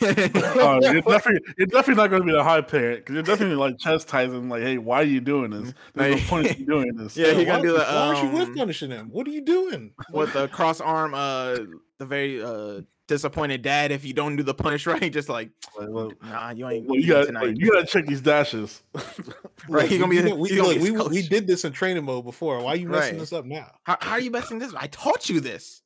Uh, 0.58 0.80
you're 0.82 1.02
definitely 1.02 1.40
you're 1.56 1.66
definitely 1.66 1.94
not 1.94 2.08
going 2.10 2.22
to 2.22 2.26
be 2.26 2.32
the 2.32 2.42
high 2.42 2.60
parent 2.60 2.98
because 3.00 3.14
you're 3.14 3.22
definitely 3.22 3.56
like 3.56 3.78
chastising, 3.78 4.48
like, 4.48 4.62
hey, 4.62 4.78
why 4.78 4.96
are 5.00 5.04
you 5.04 5.20
doing 5.20 5.50
this? 5.50 5.72
There's 5.94 6.20
no 6.22 6.28
point 6.28 6.46
in 6.48 6.64
doing 6.66 6.96
this. 6.96 7.16
Yeah, 7.16 7.32
he 7.32 7.38
why, 7.38 7.44
gonna 7.44 7.62
do 7.62 7.72
the, 7.72 7.78
why 7.78 7.84
aren't 7.84 8.22
you 8.22 8.38
with 8.38 8.48
um, 8.48 8.54
punishing 8.54 8.90
him? 8.90 9.08
What 9.10 9.26
are 9.26 9.30
you 9.30 9.40
doing? 9.42 9.92
with 10.12 10.32
the 10.32 10.48
cross 10.52 10.80
arm, 10.80 11.14
uh, 11.14 11.56
the 11.98 12.06
very 12.06 12.42
uh 12.42 12.80
disappointed 13.06 13.62
dad 13.62 13.90
if 13.90 14.04
you 14.04 14.12
don't 14.12 14.36
do 14.36 14.42
the 14.42 14.52
punish 14.52 14.86
right, 14.86 15.10
just 15.12 15.28
like 15.30 15.48
Like, 15.78 15.88
well, 15.90 16.12
nah, 16.22 16.50
you 16.50 16.68
ain't 16.68 16.86
well, 16.86 16.96
you 16.96 17.04
eating 17.04 17.08
got 17.14 17.24
tonight. 17.26 17.56
you 17.56 17.70
got 17.72 17.80
to 17.80 17.86
check 17.86 18.06
these 18.06 18.20
dashes. 18.20 18.82
Right, 18.94 19.82
Look, 19.82 19.86
he 19.86 19.98
gonna 19.98 20.08
we- 20.10 20.22
be- 20.22 20.32
we, 20.32 20.38
we, 20.50 20.56
gonna 20.56 20.68
look, 20.68 20.76
be 20.82 20.90
we, 20.90 21.22
we 21.22 21.22
did 21.22 21.46
this 21.46 21.64
in 21.64 21.72
training 21.72 22.04
mode 22.04 22.24
before. 22.24 22.60
Why 22.62 22.72
are 22.72 22.76
you 22.76 22.88
messing 22.88 23.12
Right. 23.14 23.20
this 23.20 23.32
up 23.32 23.44
now? 23.46 23.70
how, 23.84 23.96
how 24.00 24.12
are 24.12 24.20
you 24.20 24.30
messing 24.30 24.58
this? 24.58 24.74
Up? 24.74 24.82
I 24.82 24.88
taught 24.88 25.28
you 25.30 25.40
this. 25.40 25.82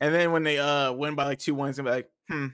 And 0.00 0.14
then 0.14 0.32
when 0.32 0.42
they 0.42 0.58
uh 0.58 0.92
win 0.92 1.14
by 1.14 1.24
like 1.24 1.38
two 1.38 1.54
ones, 1.54 1.78
and 1.78 1.86
be 1.86 1.92
like, 1.92 2.10
hmm, 2.28 2.48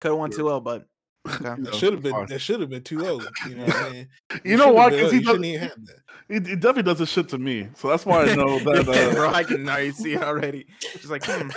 could 0.00 0.08
have 0.08 0.18
won 0.18 0.30
Yeah. 0.30 0.36
two 0.36 0.42
zero, 0.44 0.60
but 0.60 0.86
okay. 1.28 1.54
That 1.62 1.74
should 1.74 1.92
have 1.92 2.02
been 2.02 2.12
fine. 2.12 2.26
that 2.26 2.40
should 2.40 2.60
have 2.60 2.68
been 2.70 2.82
2-0. 2.82 3.24
You 3.48 3.54
know 3.54 3.64
what 3.64 3.76
I 3.76 3.90
mean? 3.90 4.08
You 4.44 4.56
know 4.56 4.72
why? 4.72 4.90
Because 4.90 5.12
he, 5.12 5.18
does, 5.18 5.26
shouldn't 5.26 5.44
even 5.44 5.60
have 5.60 5.86
that. 5.86 5.96
he, 6.28 6.50
he 6.50 6.56
definitely 6.56 6.82
does 6.82 6.98
this 6.98 7.10
shit 7.10 7.28
to 7.28 7.38
me. 7.38 7.68
So 7.76 7.88
that's 7.88 8.04
why 8.04 8.24
I 8.24 8.34
know 8.34 8.58
that. 8.64 8.88
Uh, 8.88 9.14
bro, 9.14 9.30
I 9.30 9.44
can 9.44 9.68
already 9.68 9.92
see 9.92 10.14
it 10.14 10.22
already. 10.22 10.66
Just 10.80 11.10
like, 11.10 11.24
hmm, 11.24 11.50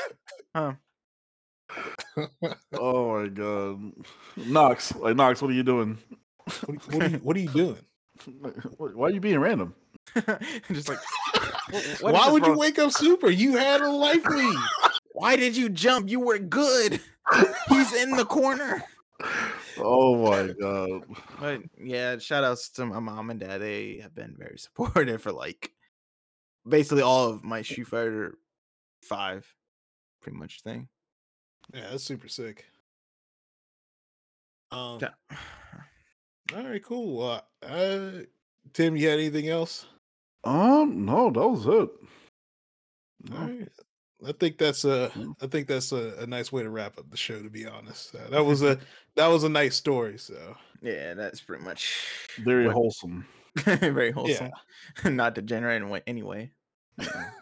huh. 0.56 0.74
oh 2.74 3.22
my 3.22 3.28
god, 3.28 3.92
Knox, 4.36 4.96
like 4.96 5.16
Knox, 5.16 5.42
what 5.42 5.50
are 5.50 5.56
you 5.56 5.64
doing? 5.64 5.98
What, 6.66 6.94
what, 6.94 7.04
are 7.04 7.08
you, 7.10 7.18
what 7.18 7.36
are 7.36 7.40
you 7.40 7.50
doing? 7.50 7.78
Why 8.78 9.08
are 9.08 9.10
you 9.10 9.20
being 9.20 9.40
random? 9.40 9.74
just 10.72 10.88
like, 10.90 11.00
"Wh- 11.72 12.04
Why 12.04 12.12
this, 12.12 12.32
would 12.34 12.46
you 12.46 12.56
wake 12.56 12.78
up 12.78 12.92
super? 12.92 13.32
You 13.32 13.58
had 13.58 13.82
a 13.82 13.90
life 13.90 14.26
lead. 14.28 14.60
Why 15.16 15.38
did 15.38 15.56
you 15.56 15.70
jump? 15.70 16.10
You 16.10 16.20
were 16.20 16.40
good. 16.40 17.00
He's 17.70 17.94
in 17.94 18.12
the 18.12 18.26
corner. 18.26 18.84
Oh 19.78 20.30
my 20.30 20.52
god. 20.60 21.04
But 21.40 21.62
yeah, 21.82 22.18
shout 22.18 22.44
outs 22.44 22.68
to 22.72 22.86
my 22.86 23.00
mom 23.00 23.30
and 23.30 23.40
dad. 23.40 23.62
They 23.62 24.00
have 24.02 24.14
been 24.14 24.36
very 24.38 24.58
supportive 24.60 25.22
for 25.22 25.32
like 25.32 25.72
basically 26.68 27.02
all 27.02 27.30
of 27.30 27.46
my 27.46 27.62
Street 27.62 27.88
Fighter 27.88 28.38
five 29.04 29.48
pretty 30.22 30.38
much 30.38 30.64
thing. 30.64 30.90
Yeah, 31.74 31.92
that's 31.92 32.04
super 32.04 32.28
sick. 32.28 32.66
Um, 34.74 35.00
Ja- 35.00 35.38
all 36.58 36.64
right, 36.64 36.84
cool. 36.84 37.24
Uh, 37.24 37.66
uh, 37.66 38.12
Tim, 38.74 38.98
you 38.98 39.08
had 39.08 39.20
anything 39.20 39.48
else? 39.48 39.86
Um, 40.44 41.06
no, 41.06 41.32
that 41.32 41.48
was 41.48 41.66
it. 41.68 41.90
No. 43.30 43.38
right. 43.38 43.70
I 44.28 44.32
think 44.34 44.58
that's 44.58 44.86
a 44.86 45.10
Mm. 45.16 45.34
I 45.42 45.48
think 45.48 45.68
that's 45.68 45.92
a, 45.92 46.16
a 46.20 46.28
nice 46.28 46.52
way 46.52 46.64
to 46.64 46.70
wrap 46.70 46.98
up 46.98 47.10
the 47.10 47.18
show. 47.18 47.42
To 47.42 47.50
be 47.50 47.66
honest, 47.66 48.14
uh, 48.16 48.30
that 48.30 48.44
was 48.46 48.62
a 48.62 48.78
that 49.16 49.28
was 49.28 49.44
a 49.44 49.50
nice 49.50 49.76
story. 49.76 50.18
So 50.18 50.56
Yeah, 50.82 51.14
that's 51.16 51.42
pretty 51.42 51.64
much 51.64 51.96
Very 52.44 52.66
what- 52.68 52.74
wholesome. 52.76 53.26
very 53.56 54.12
wholesome. 54.12 54.52
Not 55.06 55.34
degenerate 55.36 55.82
in 55.82 55.90
wa- 55.90 56.00
any 56.06 56.24
way. 56.24 56.52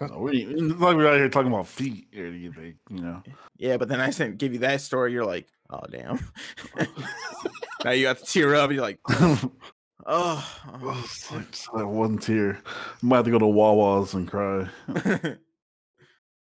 No, 0.02 0.18
we, 0.20 0.44
it's 0.46 0.80
like 0.80 0.96
we're 0.96 1.08
out 1.08 1.18
here 1.18 1.30
talking 1.30 1.52
about 1.52 1.68
feet 1.68 2.08
or 2.18 2.26
anything, 2.26 2.76
you 2.90 3.02
know. 3.02 3.22
Yeah, 3.58 3.78
but 3.78 3.88
then 3.88 4.00
I 4.02 4.10
sent 4.10 4.38
give 4.40 4.54
you 4.54 4.60
that 4.60 4.82
story. 4.82 5.12
You're 5.12 5.26
like, 5.26 5.48
oh 5.70 5.82
damn. 5.92 6.20
now 7.84 7.92
you 7.92 8.08
have 8.08 8.20
to 8.20 8.26
tear 8.26 8.56
up. 8.56 8.72
You're 8.72 8.82
like, 8.82 9.00
oh, 9.10 9.52
oh, 10.08 11.02
It's 11.06 11.32
like 11.32 11.52
just 11.52 11.70
that 11.76 11.86
one 11.88 12.18
tear. 12.18 12.60
I 12.66 12.72
Might 13.06 13.18
have 13.18 13.26
to 13.26 13.32
go 13.32 13.40
to 13.40 13.48
Wawa's 13.48 14.14
and 14.16 14.28
cry. 14.30 14.68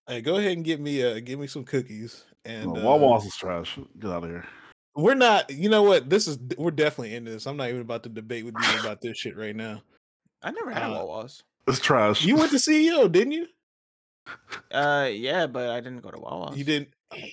Hey, 0.08 0.20
go 0.20 0.36
ahead 0.36 0.52
and 0.52 0.64
get 0.64 0.80
me 0.80 1.02
uh 1.04 1.20
give 1.20 1.38
me 1.38 1.46
some 1.46 1.64
cookies. 1.64 2.24
And 2.44 2.72
No, 2.72 2.80
uh, 2.80 2.82
Wawa's 2.98 3.24
is 3.26 3.36
trash. 3.36 3.78
Get 3.98 4.10
out 4.10 4.24
of 4.24 4.30
here. 4.30 4.44
we're 4.96 5.14
not. 5.14 5.50
You 5.50 5.68
know 5.68 5.82
what? 5.82 6.08
This 6.10 6.26
is 6.26 6.38
we're 6.56 6.70
definitely 6.70 7.14
into 7.14 7.30
this. 7.30 7.46
I'm 7.46 7.56
not 7.56 7.68
even 7.68 7.82
about 7.82 8.02
to 8.04 8.08
debate 8.08 8.44
with 8.44 8.54
you 8.58 8.78
about 8.80 9.00
this 9.00 9.18
shit 9.18 9.36
right 9.36 9.54
now. 9.54 9.82
I 10.42 10.50
never 10.50 10.70
had 10.70 10.84
Uh, 10.84 10.94
Wawas. 10.94 11.42
It's 11.66 11.80
trash. 11.80 12.24
You 12.24 12.36
went 12.36 12.50
to 12.52 12.56
CEO, 12.56 13.10
didn't 13.10 13.32
you? 13.32 13.46
Uh, 14.70 15.08
yeah, 15.12 15.46
but 15.46 15.70
I 15.70 15.80
didn't 15.80 16.00
go 16.00 16.10
to 16.10 16.18
Wawas. 16.18 16.56
You 16.56 16.64
didn't. 16.64 16.88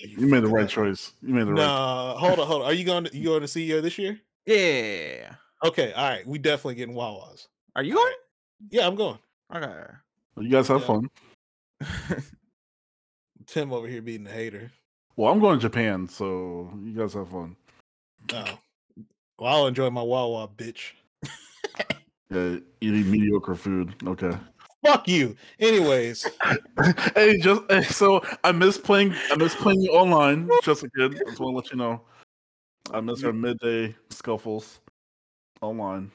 You 0.06 0.26
made 0.26 0.42
the 0.42 0.48
right 0.48 0.68
choice. 0.68 1.12
You 1.22 1.34
made 1.34 1.46
the 1.46 1.52
right. 1.54 1.66
No, 1.66 2.14
hold 2.18 2.38
on, 2.40 2.46
hold 2.46 2.62
on. 2.62 2.68
Are 2.68 2.74
you 2.74 2.84
going 2.84 3.04
to 3.04 3.16
you 3.16 3.24
going 3.24 3.40
to 3.42 3.46
CEO 3.46 3.80
this 3.82 3.98
year? 3.98 4.18
Yeah. 4.46 5.34
Okay, 5.64 5.92
all 5.92 6.08
right. 6.08 6.26
We 6.26 6.38
definitely 6.38 6.74
getting 6.76 6.94
Wawas. 6.94 7.46
Are 7.74 7.82
you 7.82 7.94
going? 7.94 8.12
Yeah, 8.70 8.86
I'm 8.86 8.94
going. 8.96 9.18
Okay. 9.54 9.72
You 10.38 10.48
guys 10.48 10.68
have 10.68 10.80
Yeah. 10.80 10.86
fun. 10.86 11.10
Tim 13.46 13.72
over 13.72 13.86
here 13.86 14.02
being 14.02 14.24
the 14.24 14.30
hater. 14.30 14.70
Well, 15.16 15.32
I'm 15.32 15.40
going 15.40 15.58
to 15.58 15.62
Japan, 15.62 16.08
so 16.08 16.70
you 16.82 16.92
guys 16.92 17.14
have 17.14 17.30
fun. 17.30 17.56
Oh, 18.32 18.58
well, 19.38 19.54
I'll 19.54 19.66
enjoy 19.66 19.88
my 19.90 20.02
Wawa, 20.02 20.48
bitch. 20.48 20.92
Yeah, 22.28 22.56
eating 22.80 23.08
mediocre 23.08 23.54
food. 23.54 23.94
Okay. 24.04 24.36
Fuck 24.84 25.06
you. 25.06 25.36
Anyways, 25.60 26.26
hey, 27.14 27.38
just 27.38 27.62
hey, 27.70 27.82
so 27.82 28.20
I 28.42 28.50
miss 28.50 28.78
playing. 28.78 29.14
I 29.30 29.36
miss 29.36 29.54
playing 29.54 29.80
you 29.80 29.92
online. 29.92 30.50
Just 30.62 30.82
a 30.82 30.90
kid. 30.90 31.14
I 31.14 31.30
just 31.30 31.40
want 31.40 31.52
to 31.52 31.56
let 31.56 31.70
you 31.70 31.76
know. 31.76 32.00
I 32.92 33.00
miss 33.00 33.22
our 33.22 33.32
midday 33.32 33.94
scuffles 34.10 34.80
online. 35.60 36.10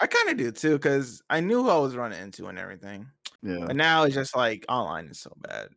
I 0.00 0.06
kind 0.06 0.30
of 0.30 0.38
do 0.38 0.50
too, 0.50 0.72
because 0.78 1.22
I 1.28 1.40
knew 1.40 1.62
who 1.62 1.68
I 1.68 1.76
was 1.78 1.94
running 1.94 2.20
into 2.20 2.46
and 2.46 2.58
everything. 2.58 3.06
Yeah, 3.42 3.64
But 3.66 3.76
now 3.76 4.04
it's 4.04 4.14
just 4.14 4.34
like 4.34 4.64
online 4.68 5.08
is 5.08 5.20
so 5.20 5.32
bad. 5.42 5.68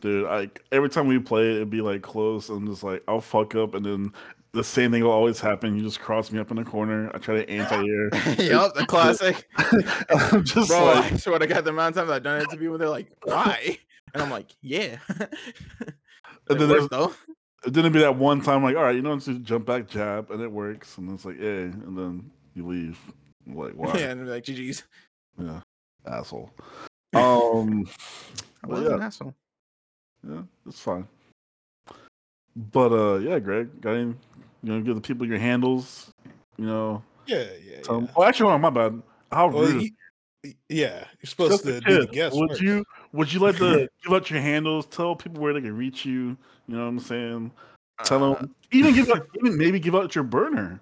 Dude. 0.00 0.26
I 0.26 0.50
every 0.72 0.88
time 0.88 1.06
we 1.06 1.18
play, 1.18 1.56
it'd 1.56 1.70
be 1.70 1.80
like 1.80 2.02
close. 2.02 2.48
I'm 2.48 2.66
just 2.66 2.82
like, 2.82 3.02
I'll 3.08 3.20
fuck 3.20 3.54
up, 3.54 3.74
and 3.74 3.84
then 3.84 4.12
the 4.52 4.64
same 4.64 4.90
thing 4.90 5.04
will 5.04 5.10
always 5.10 5.40
happen. 5.40 5.76
You 5.76 5.82
just 5.82 6.00
cross 6.00 6.32
me 6.32 6.38
up 6.38 6.50
in 6.50 6.56
the 6.56 6.64
corner. 6.64 7.10
I 7.14 7.18
try 7.18 7.36
to 7.36 7.50
anti-air. 7.50 8.08
yup, 8.38 8.74
the 8.74 8.86
classic. 8.86 9.46
I'm 9.58 10.44
just 10.44 10.70
Bro, 10.70 10.84
like, 10.84 11.12
I 11.12 11.16
swear 11.16 11.38
to 11.38 11.46
God, 11.46 11.64
the 11.64 11.70
amount 11.70 11.96
of 11.96 12.02
times 12.02 12.10
I've 12.10 12.22
done 12.22 12.40
it 12.40 12.50
to 12.50 12.56
people, 12.56 12.78
they're 12.78 12.88
like, 12.88 13.08
why? 13.24 13.78
And 14.14 14.22
I'm 14.22 14.30
like, 14.30 14.54
yeah. 14.62 14.96
And 16.50 16.58
and 16.62 16.70
then 16.70 16.78
then 16.78 16.88
though. 16.90 17.14
it 17.66 17.74
didn't 17.74 17.92
be 17.92 17.98
that 17.98 18.16
one 18.16 18.40
time 18.40 18.62
like, 18.62 18.74
all 18.74 18.82
right, 18.84 18.96
you 18.96 19.02
know, 19.02 19.18
just 19.18 19.42
jump 19.42 19.66
back, 19.66 19.86
jab, 19.86 20.30
and 20.30 20.40
it 20.40 20.50
works, 20.50 20.96
and 20.96 21.12
it's 21.12 21.26
like, 21.26 21.36
yeah, 21.38 21.44
and 21.50 21.94
then 21.96 22.30
you 22.54 22.66
leave. 22.66 22.98
I'm 23.46 23.54
like, 23.54 23.74
why? 23.74 23.92
Yeah, 23.98 24.12
and 24.12 24.20
they're 24.26 24.34
like, 24.36 24.44
GG's. 24.44 24.84
Yeah, 25.38 25.60
asshole. 26.06 26.50
Um, 27.12 27.86
I 28.64 28.66
Well, 28.66 28.80
was 28.80 28.80
an 28.90 28.98
yeah. 28.98 29.06
asshole. 29.06 29.34
Yeah, 30.26 30.42
it's 30.66 30.80
fine. 30.80 31.06
But 32.56 32.92
uh, 32.92 33.18
yeah, 33.18 33.38
Greg, 33.38 33.80
got 33.80 33.92
any? 33.92 34.14
You 34.62 34.72
know, 34.72 34.80
give 34.80 34.94
the 34.94 35.00
people 35.00 35.26
your 35.26 35.38
handles. 35.38 36.10
You 36.56 36.66
know, 36.66 37.02
yeah, 37.26 37.44
yeah. 37.64 37.80
tell 37.82 37.96
'em- 37.98 38.04
yeah. 38.06 38.10
oh, 38.16 38.24
actually, 38.24 38.50
hold 38.50 38.54
on, 38.54 38.60
my 38.62 38.70
bad. 38.70 39.02
How 39.30 39.48
Well, 39.48 39.62
rude. 39.64 39.82
y- 39.82 39.90
y- 40.44 40.54
yeah, 40.68 41.04
you're 41.20 41.28
supposed 41.28 41.52
Just 41.52 41.64
to 41.64 41.80
do 41.80 42.00
the 42.00 42.06
kid. 42.06 42.12
guess 42.12 42.34
Would 42.34 42.50
first. 42.50 42.60
you? 42.62 42.84
Would 43.12 43.32
you 43.32 43.40
like 43.40 43.56
to 43.58 43.88
give 44.04 44.12
out 44.12 44.30
your 44.30 44.40
handles? 44.40 44.86
Tell 44.86 45.14
people 45.14 45.40
where 45.40 45.52
they 45.52 45.60
can 45.60 45.76
reach 45.76 46.04
you. 46.04 46.36
You 46.66 46.76
know 46.76 46.82
what 46.82 46.88
I'm 46.88 46.98
saying? 46.98 47.52
Tell 48.04 48.24
Uh, 48.24 48.34
them. 48.34 48.54
Even 48.72 48.94
give 48.94 49.08
out. 49.14 49.26
even 49.38 49.56
maybe 49.56 49.78
give 49.78 49.94
out 49.94 50.14
your 50.14 50.24
burner. 50.24 50.80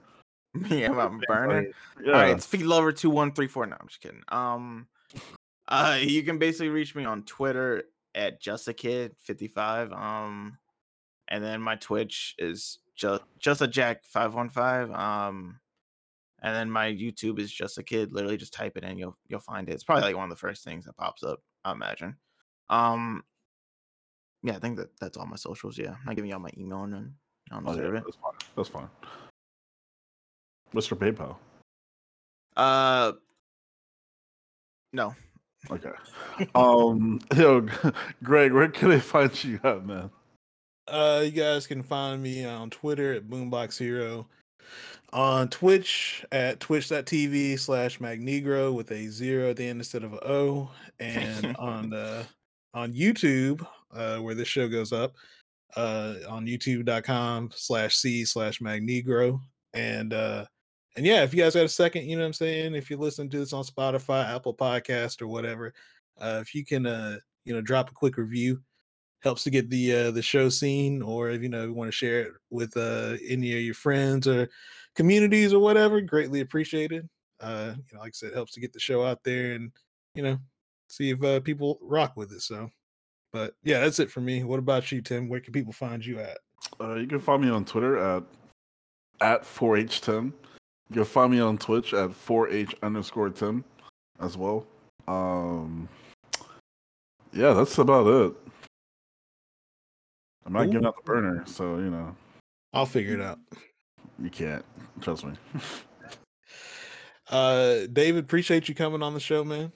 yeah, 0.71 0.89
my 0.89 1.09
burner. 1.29 1.57
Like, 1.63 1.75
yeah. 2.03 2.13
All 2.13 2.21
right, 2.21 2.31
it's 2.31 2.47
feet 2.47 2.65
lover 2.65 2.93
two 2.93 3.11
one 3.11 3.33
three 3.33 3.49
four. 3.49 3.67
No, 3.67 3.77
I'm 3.79 3.89
just 3.89 4.01
kidding. 4.01 4.23
Um, 4.29 4.87
uh, 5.69 5.99
you 6.01 6.23
can 6.23 6.39
basically 6.39 6.71
reach 6.71 6.95
me 6.95 7.05
on 7.05 7.23
Twitter 7.25 7.85
at 8.17 8.41
just 8.41 8.67
a 8.67 8.73
kid 8.75 9.15
fifty 9.21 9.47
five. 9.47 9.93
Um, 9.93 10.59
and 11.29 11.45
then 11.45 11.61
my 11.61 11.77
Twitch 11.77 12.35
is 12.39 12.79
just 12.97 13.23
just 13.39 13.61
a 13.61 13.69
jack 13.69 14.05
five 14.05 14.35
one 14.35 14.49
five. 14.49 14.91
Um, 14.91 15.61
and 16.43 16.55
then 16.55 16.71
my 16.71 16.87
YouTube 16.89 17.39
is 17.39 17.53
just 17.53 17.79
a 17.79 17.83
kid. 17.83 18.13
Literally, 18.13 18.37
just 18.37 18.53
type 18.53 18.77
it 18.77 18.85
in, 18.85 18.99
you'll 18.99 19.17
you'll 19.29 19.41
find 19.41 19.69
it. 19.69 19.73
It's 19.73 19.85
probably 19.85 20.03
like 20.05 20.17
one 20.17 20.25
of 20.25 20.31
the 20.31 20.37
first 20.41 20.65
things 20.65 20.85
that 20.87 20.97
pops 20.97 21.23
up. 21.23 21.41
I 21.65 21.73
imagine. 21.73 22.17
Um, 22.69 23.23
yeah, 24.43 24.55
I 24.57 24.59
think 24.59 24.77
that 24.79 24.91
that's 25.01 25.17
all 25.17 25.27
my 25.27 25.37
socials. 25.37 25.79
Yeah, 25.79 25.91
I'm 25.93 26.05
not 26.07 26.17
giving 26.17 26.31
y'all 26.31 26.39
my 26.41 26.51
email 26.59 26.83
and 26.85 26.93
then 26.93 27.15
I 27.51 27.55
don't 27.57 27.69
Oh, 27.69 27.75
yeah, 27.75 27.99
it. 27.99 28.05
that's 28.05 28.17
fine. 28.17 28.33
That's 28.57 28.69
fine. 28.69 28.89
Mr. 30.75 30.97
PayPal. 30.97 31.37
Uh, 32.57 33.13
no. 34.93 35.15
Okay. 35.71 36.49
Um, 36.55 37.21
yo, 37.37 37.67
Greg, 38.23 38.53
where 38.53 38.69
can 38.69 38.91
they 38.91 39.01
find 39.01 39.45
you 39.45 39.61
at, 39.65 39.85
man? 39.85 40.11
Uh, 40.89 41.23
you 41.25 41.31
guys 41.31 41.67
can 41.67 41.83
find 41.83 42.23
me 42.23 42.45
on 42.45 42.71
Twitter 42.71 43.15
at 43.15 43.29
Boombox 43.29 43.79
Hero, 43.79 44.27
on 45.13 45.49
Twitch 45.49 46.25
at 46.31 46.61
twitch.tv 46.61 47.59
slash 47.59 47.99
Magnegro 47.99 48.73
with 48.73 48.93
a 48.93 49.09
zero 49.09 49.51
at 49.51 49.57
the 49.57 49.67
end 49.67 49.81
instead 49.81 50.05
of 50.05 50.13
a 50.13 50.29
O, 50.29 50.71
and 51.01 51.57
on 51.59 51.93
uh, 51.93 52.25
on 52.75 52.93
YouTube, 52.93 53.67
uh, 53.95 54.19
where 54.19 54.35
this 54.35 54.49
show 54.49 54.69
goes 54.69 54.93
up, 54.93 55.15
uh, 55.77 56.15
on 56.29 56.47
youtube.com 56.47 57.51
slash 57.55 57.97
C 57.97 58.25
slash 58.25 58.61
Magnegro. 58.61 59.41
And 59.75 60.13
uh, 60.13 60.45
and 60.97 61.05
yeah, 61.05 61.23
if 61.23 61.35
you 61.35 61.43
guys 61.43 61.55
got 61.55 61.65
a 61.65 61.69
second, 61.69 62.07
you 62.07 62.17
know 62.17 62.23
what 62.23 62.29
I'm 62.29 62.33
saying? 62.33 62.75
If 62.75 62.91
you 62.91 62.97
listen 62.97 63.29
to 63.29 63.39
this 63.39 63.53
on 63.53 63.65
Spotify, 63.65 64.35
Apple 64.35 64.55
Podcast, 64.55 65.21
or 65.21 65.27
whatever, 65.27 65.75
uh, 66.19 66.39
if 66.41 66.55
you 66.55 66.65
can, 66.65 66.87
uh, 66.87 67.19
you 67.45 67.55
know, 67.55 67.61
drop 67.61 67.91
a 67.91 67.95
quick 67.95 68.17
review, 68.17 68.61
helps 69.21 69.45
to 69.45 69.51
get 69.51 69.69
the 69.69 69.95
uh, 69.95 70.11
the 70.11 70.23
show 70.23 70.49
seen, 70.49 71.03
or 71.03 71.31
if 71.31 71.43
you 71.43 71.51
know 71.51 71.67
you 71.67 71.75
want 71.75 71.89
to 71.89 71.97
share 71.97 72.21
it 72.23 72.33
with 72.51 72.75
uh, 72.77 73.17
any 73.29 73.53
of 73.53 73.61
your 73.61 73.75
friends 73.75 74.27
or 74.27 74.49
communities 74.95 75.53
or 75.53 75.59
whatever, 75.61 76.01
greatly 76.01 76.41
appreciated. 76.41 77.09
Uh, 77.41 77.75
you 77.77 77.95
know, 77.95 78.01
like 78.01 78.09
I 78.09 78.13
said, 78.15 78.33
helps 78.33 78.53
to 78.53 78.61
get 78.61 78.73
the 78.73 78.81
show 78.81 79.05
out 79.05 79.23
there 79.23 79.53
and 79.53 79.71
you 80.15 80.23
know 80.23 80.39
see 80.89 81.11
if 81.11 81.23
uh, 81.23 81.41
people 81.41 81.79
rock 81.83 82.17
with 82.17 82.33
it. 82.33 82.41
So, 82.41 82.71
but 83.35 83.55
yeah, 83.63 83.81
that's 83.81 83.99
it 83.99 84.11
for 84.11 84.23
me. 84.23 84.45
What 84.45 84.59
about 84.59 84.91
you, 84.91 85.03
Tim? 85.03 85.29
Where 85.29 85.41
can 85.41 85.53
people 85.53 85.75
find 85.75 86.05
you 86.05 86.21
at? 86.21 86.39
Uh, 86.81 86.95
you 86.95 87.07
can 87.07 87.21
find 87.21 87.43
me 87.43 87.51
on 87.51 87.67
Twitter 87.67 87.99
at 87.99 88.23
at 89.21 89.43
4hTim. 89.43 90.33
You 90.91 90.97
can 90.97 91.05
find 91.05 91.33
me 91.33 91.41
on 91.41 91.59
Twitch 91.59 91.95
at 91.95 92.11
4h 92.11 92.75
underscore 92.83 93.31
Tim 93.31 93.65
as 94.21 94.37
well. 94.37 94.67
Um, 95.09 95.89
yeah, 97.33 97.53
that's 97.53 97.79
about 97.79 98.07
it. 98.07 98.35
I'm 100.45 100.53
not 100.53 100.67
giving 100.71 100.87
out 100.87 100.97
the 100.97 101.03
burner, 101.03 101.43
so 101.47 101.79
you 101.79 101.91
know 101.91 102.15
I'll 102.73 102.87
figure 102.87 103.15
it 103.15 103.21
out. 103.21 103.39
you 104.23 104.31
can't 104.31 104.65
trust 105.01 105.25
me. 105.25 105.33
Uh, 107.29 107.87
David, 107.93 108.23
appreciate 108.23 108.69
you 108.69 108.75
coming 108.77 109.03
on 109.03 109.13
the 109.13 109.19
show, 109.19 109.43
man. 109.43 109.73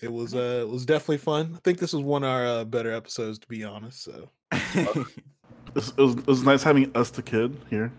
It 0.00 0.12
was 0.12 0.34
uh, 0.34 0.60
it 0.62 0.68
was 0.68 0.86
definitely 0.86 1.18
fun. 1.18 1.52
I 1.54 1.58
think 1.64 1.78
this 1.78 1.92
was 1.92 2.02
one 2.02 2.22
of 2.22 2.30
our 2.30 2.46
uh, 2.46 2.64
better 2.64 2.92
episodes, 2.92 3.38
to 3.38 3.46
be 3.46 3.64
honest. 3.64 4.02
So 4.02 4.30
it, 4.52 5.06
was, 5.74 5.92
it 5.96 6.26
was 6.26 6.42
nice 6.42 6.62
having 6.62 6.90
us 6.96 7.10
the 7.10 7.22
kid 7.22 7.56
here. 7.70 7.92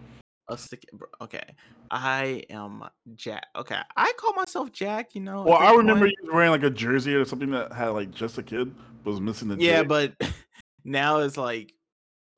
Us 0.49 0.63
stick. 0.63 0.85
bro- 0.93 1.07
okay, 1.21 1.43
I 1.91 2.43
am 2.49 2.83
Jack. 3.15 3.47
Okay, 3.55 3.79
I 3.95 4.13
call 4.17 4.33
myself 4.33 4.71
Jack. 4.71 5.13
You 5.15 5.21
know. 5.21 5.41
at 5.41 5.45
Well, 5.47 5.57
I 5.57 5.69
this 5.71 5.77
remember 5.77 6.05
point. 6.05 6.15
you 6.23 6.33
wearing 6.33 6.51
like 6.51 6.63
a 6.63 6.69
jersey 6.69 7.13
or 7.15 7.25
something 7.25 7.51
that 7.51 7.73
had 7.73 7.89
like 7.89 8.11
just 8.11 8.37
a 8.37 8.43
kid 8.43 8.73
but 9.03 9.11
was 9.11 9.19
missing 9.21 9.49
the 9.49 9.57
Yeah, 9.57 9.81
J. 9.81 9.87
but 9.87 10.13
now 10.85 11.19
it's 11.19 11.37
like, 11.37 11.73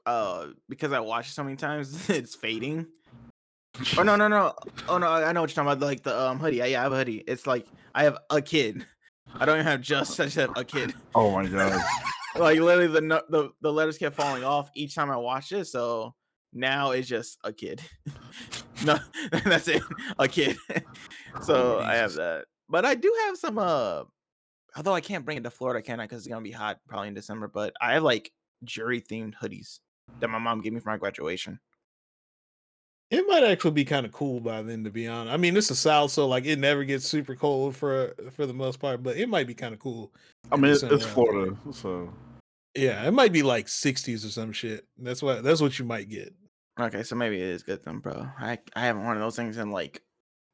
uh, 0.05 0.47
because 0.69 0.91
I 0.91 0.99
watch 1.01 1.27
it 1.27 1.31
so 1.33 1.43
many 1.43 1.55
times, 1.55 2.09
it's 2.09 2.33
fading. 2.35 2.87
Oh 3.97 4.03
no, 4.03 4.15
no, 4.15 4.27
no. 4.27 4.53
Oh 4.87 4.97
no, 4.97 5.07
I 5.07 5.31
know 5.31 5.41
what 5.41 5.49
you're 5.55 5.63
talking 5.63 5.71
about. 5.71 5.79
Like 5.85 6.03
the 6.03 6.19
um 6.19 6.39
hoodie. 6.39 6.57
Yeah, 6.57 6.65
yeah, 6.65 6.79
I 6.79 6.83
have 6.83 6.91
a 6.93 6.97
hoodie. 6.97 7.23
It's 7.27 7.45
like 7.45 7.67
I 7.93 8.03
have 8.03 8.17
a 8.29 8.41
kid. 8.41 8.85
I 9.39 9.45
don't 9.45 9.57
even 9.57 9.67
have 9.67 9.81
just. 9.81 10.19
I 10.19 10.23
just 10.25 10.35
have 10.37 10.51
a 10.57 10.65
kid. 10.65 10.95
Oh 11.13 11.31
my 11.31 11.45
god. 11.45 11.79
like 12.39 12.59
literally, 12.59 12.87
the 12.87 13.01
no- 13.01 13.21
the 13.29 13.51
the 13.61 13.71
letters 13.71 13.99
kept 13.99 14.15
falling 14.15 14.43
off 14.43 14.71
each 14.73 14.95
time 14.95 15.11
I 15.11 15.17
watched 15.17 15.51
it. 15.51 15.65
So 15.65 16.15
now 16.53 16.91
it's 16.91 17.07
just 17.07 17.37
a 17.43 17.53
kid. 17.53 17.81
no, 18.85 18.97
that's 19.45 19.67
it. 19.67 19.83
A 20.17 20.27
kid. 20.27 20.57
so 21.41 21.79
I 21.79 21.95
have 21.95 22.13
that. 22.13 22.45
But 22.69 22.85
I 22.85 22.95
do 22.95 23.13
have 23.27 23.37
some. 23.37 23.57
Uh, 23.57 24.03
although 24.75 24.93
I 24.93 25.01
can't 25.01 25.25
bring 25.25 25.37
it 25.37 25.43
to 25.43 25.49
Florida, 25.51 25.81
can 25.81 25.99
I? 25.99 26.05
Because 26.05 26.19
it's 26.19 26.27
gonna 26.27 26.41
be 26.41 26.51
hot 26.51 26.79
probably 26.87 27.07
in 27.09 27.13
December. 27.13 27.47
But 27.47 27.73
I 27.81 27.93
have 27.93 28.03
like 28.03 28.31
Juri 28.63 29.01
themed 29.01 29.35
hoodies 29.35 29.79
that 30.19 30.29
my 30.29 30.39
mom 30.39 30.61
gave 30.61 30.73
me 30.73 30.79
for 30.79 30.89
my 30.89 30.97
graduation. 30.97 31.59
it 33.11 33.25
might 33.27 33.43
actually 33.43 33.71
be 33.71 33.85
kind 33.85 34.05
of 34.05 34.11
cool 34.11 34.39
by 34.39 34.61
then, 34.61 34.83
to 34.83 34.89
be 34.91 35.07
honest. 35.07 35.33
I 35.33 35.37
mean, 35.37 35.55
it's 35.57 35.67
the 35.69 35.75
South, 35.75 36.11
so 36.11 36.27
like 36.27 36.45
it 36.45 36.59
never 36.59 36.83
gets 36.83 37.05
super 37.05 37.35
cold 37.35 37.75
for 37.75 38.13
for 38.31 38.45
the 38.45 38.53
most 38.53 38.79
part, 38.79 39.01
but 39.03 39.17
it 39.17 39.27
might 39.29 39.47
be 39.47 39.53
kind 39.55 39.73
of 39.73 39.79
cool. 39.79 40.11
I 40.51 40.55
mean, 40.57 40.65
it- 40.71 40.73
it's 40.73 40.83
out 40.83 40.89
there. 40.89 40.99
Florida, 40.99 41.57
so 41.71 42.11
Yeah, 42.75 43.05
it 43.07 43.11
might 43.11 43.33
be 43.33 43.41
like 43.43 43.65
60s 43.67 44.25
or 44.25 44.29
some 44.29 44.51
shit. 44.51 44.85
That's 44.97 45.21
what 45.23 45.43
that's 45.43 45.61
what 45.61 45.77
you 45.79 45.85
might 45.85 46.09
get. 46.09 46.33
Okay, 46.79 47.03
so 47.03 47.15
maybe 47.15 47.35
it 47.37 47.47
is 47.49 47.63
good 47.63 47.83
then, 47.83 47.99
bro. 47.99 48.27
I 48.39 48.59
I 48.75 48.81
haven't 48.81 49.03
worn 49.03 49.19
those 49.19 49.35
things 49.35 49.57
in 49.57 49.71
like 49.71 50.01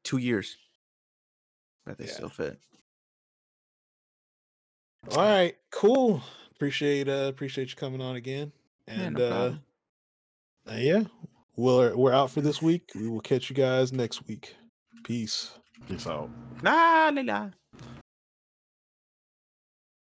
two 0.02 0.16
years, 0.18 0.56
but 1.84 1.98
they 1.98 2.06
Yeah. 2.06 2.12
still 2.12 2.28
fit. 2.28 2.58
All 5.12 5.18
right, 5.18 5.56
cool. 5.70 6.22
Appreciate 6.52 7.08
uh 7.08 7.26
appreciate 7.28 7.70
you 7.70 7.76
coming 7.76 8.00
on 8.00 8.16
again. 8.16 8.50
Yeah, 8.88 8.94
And 8.94 9.16
no 9.16 9.24
uh, 10.66 10.70
uh 10.70 10.76
yeah, 10.76 11.04
we're 11.56 11.94
we're 11.96 12.12
out 12.12 12.30
for 12.30 12.40
this 12.40 12.60
week. 12.60 12.90
We 12.94 13.08
will 13.08 13.20
catch 13.20 13.50
you 13.50 13.54
guys 13.56 13.92
next 13.92 14.26
week. 14.26 14.56
Peace. 15.04 15.52
peace 15.86 16.06
out. 16.06 16.30
La 16.62 17.10
la 17.14 17.22
la. 17.22 17.50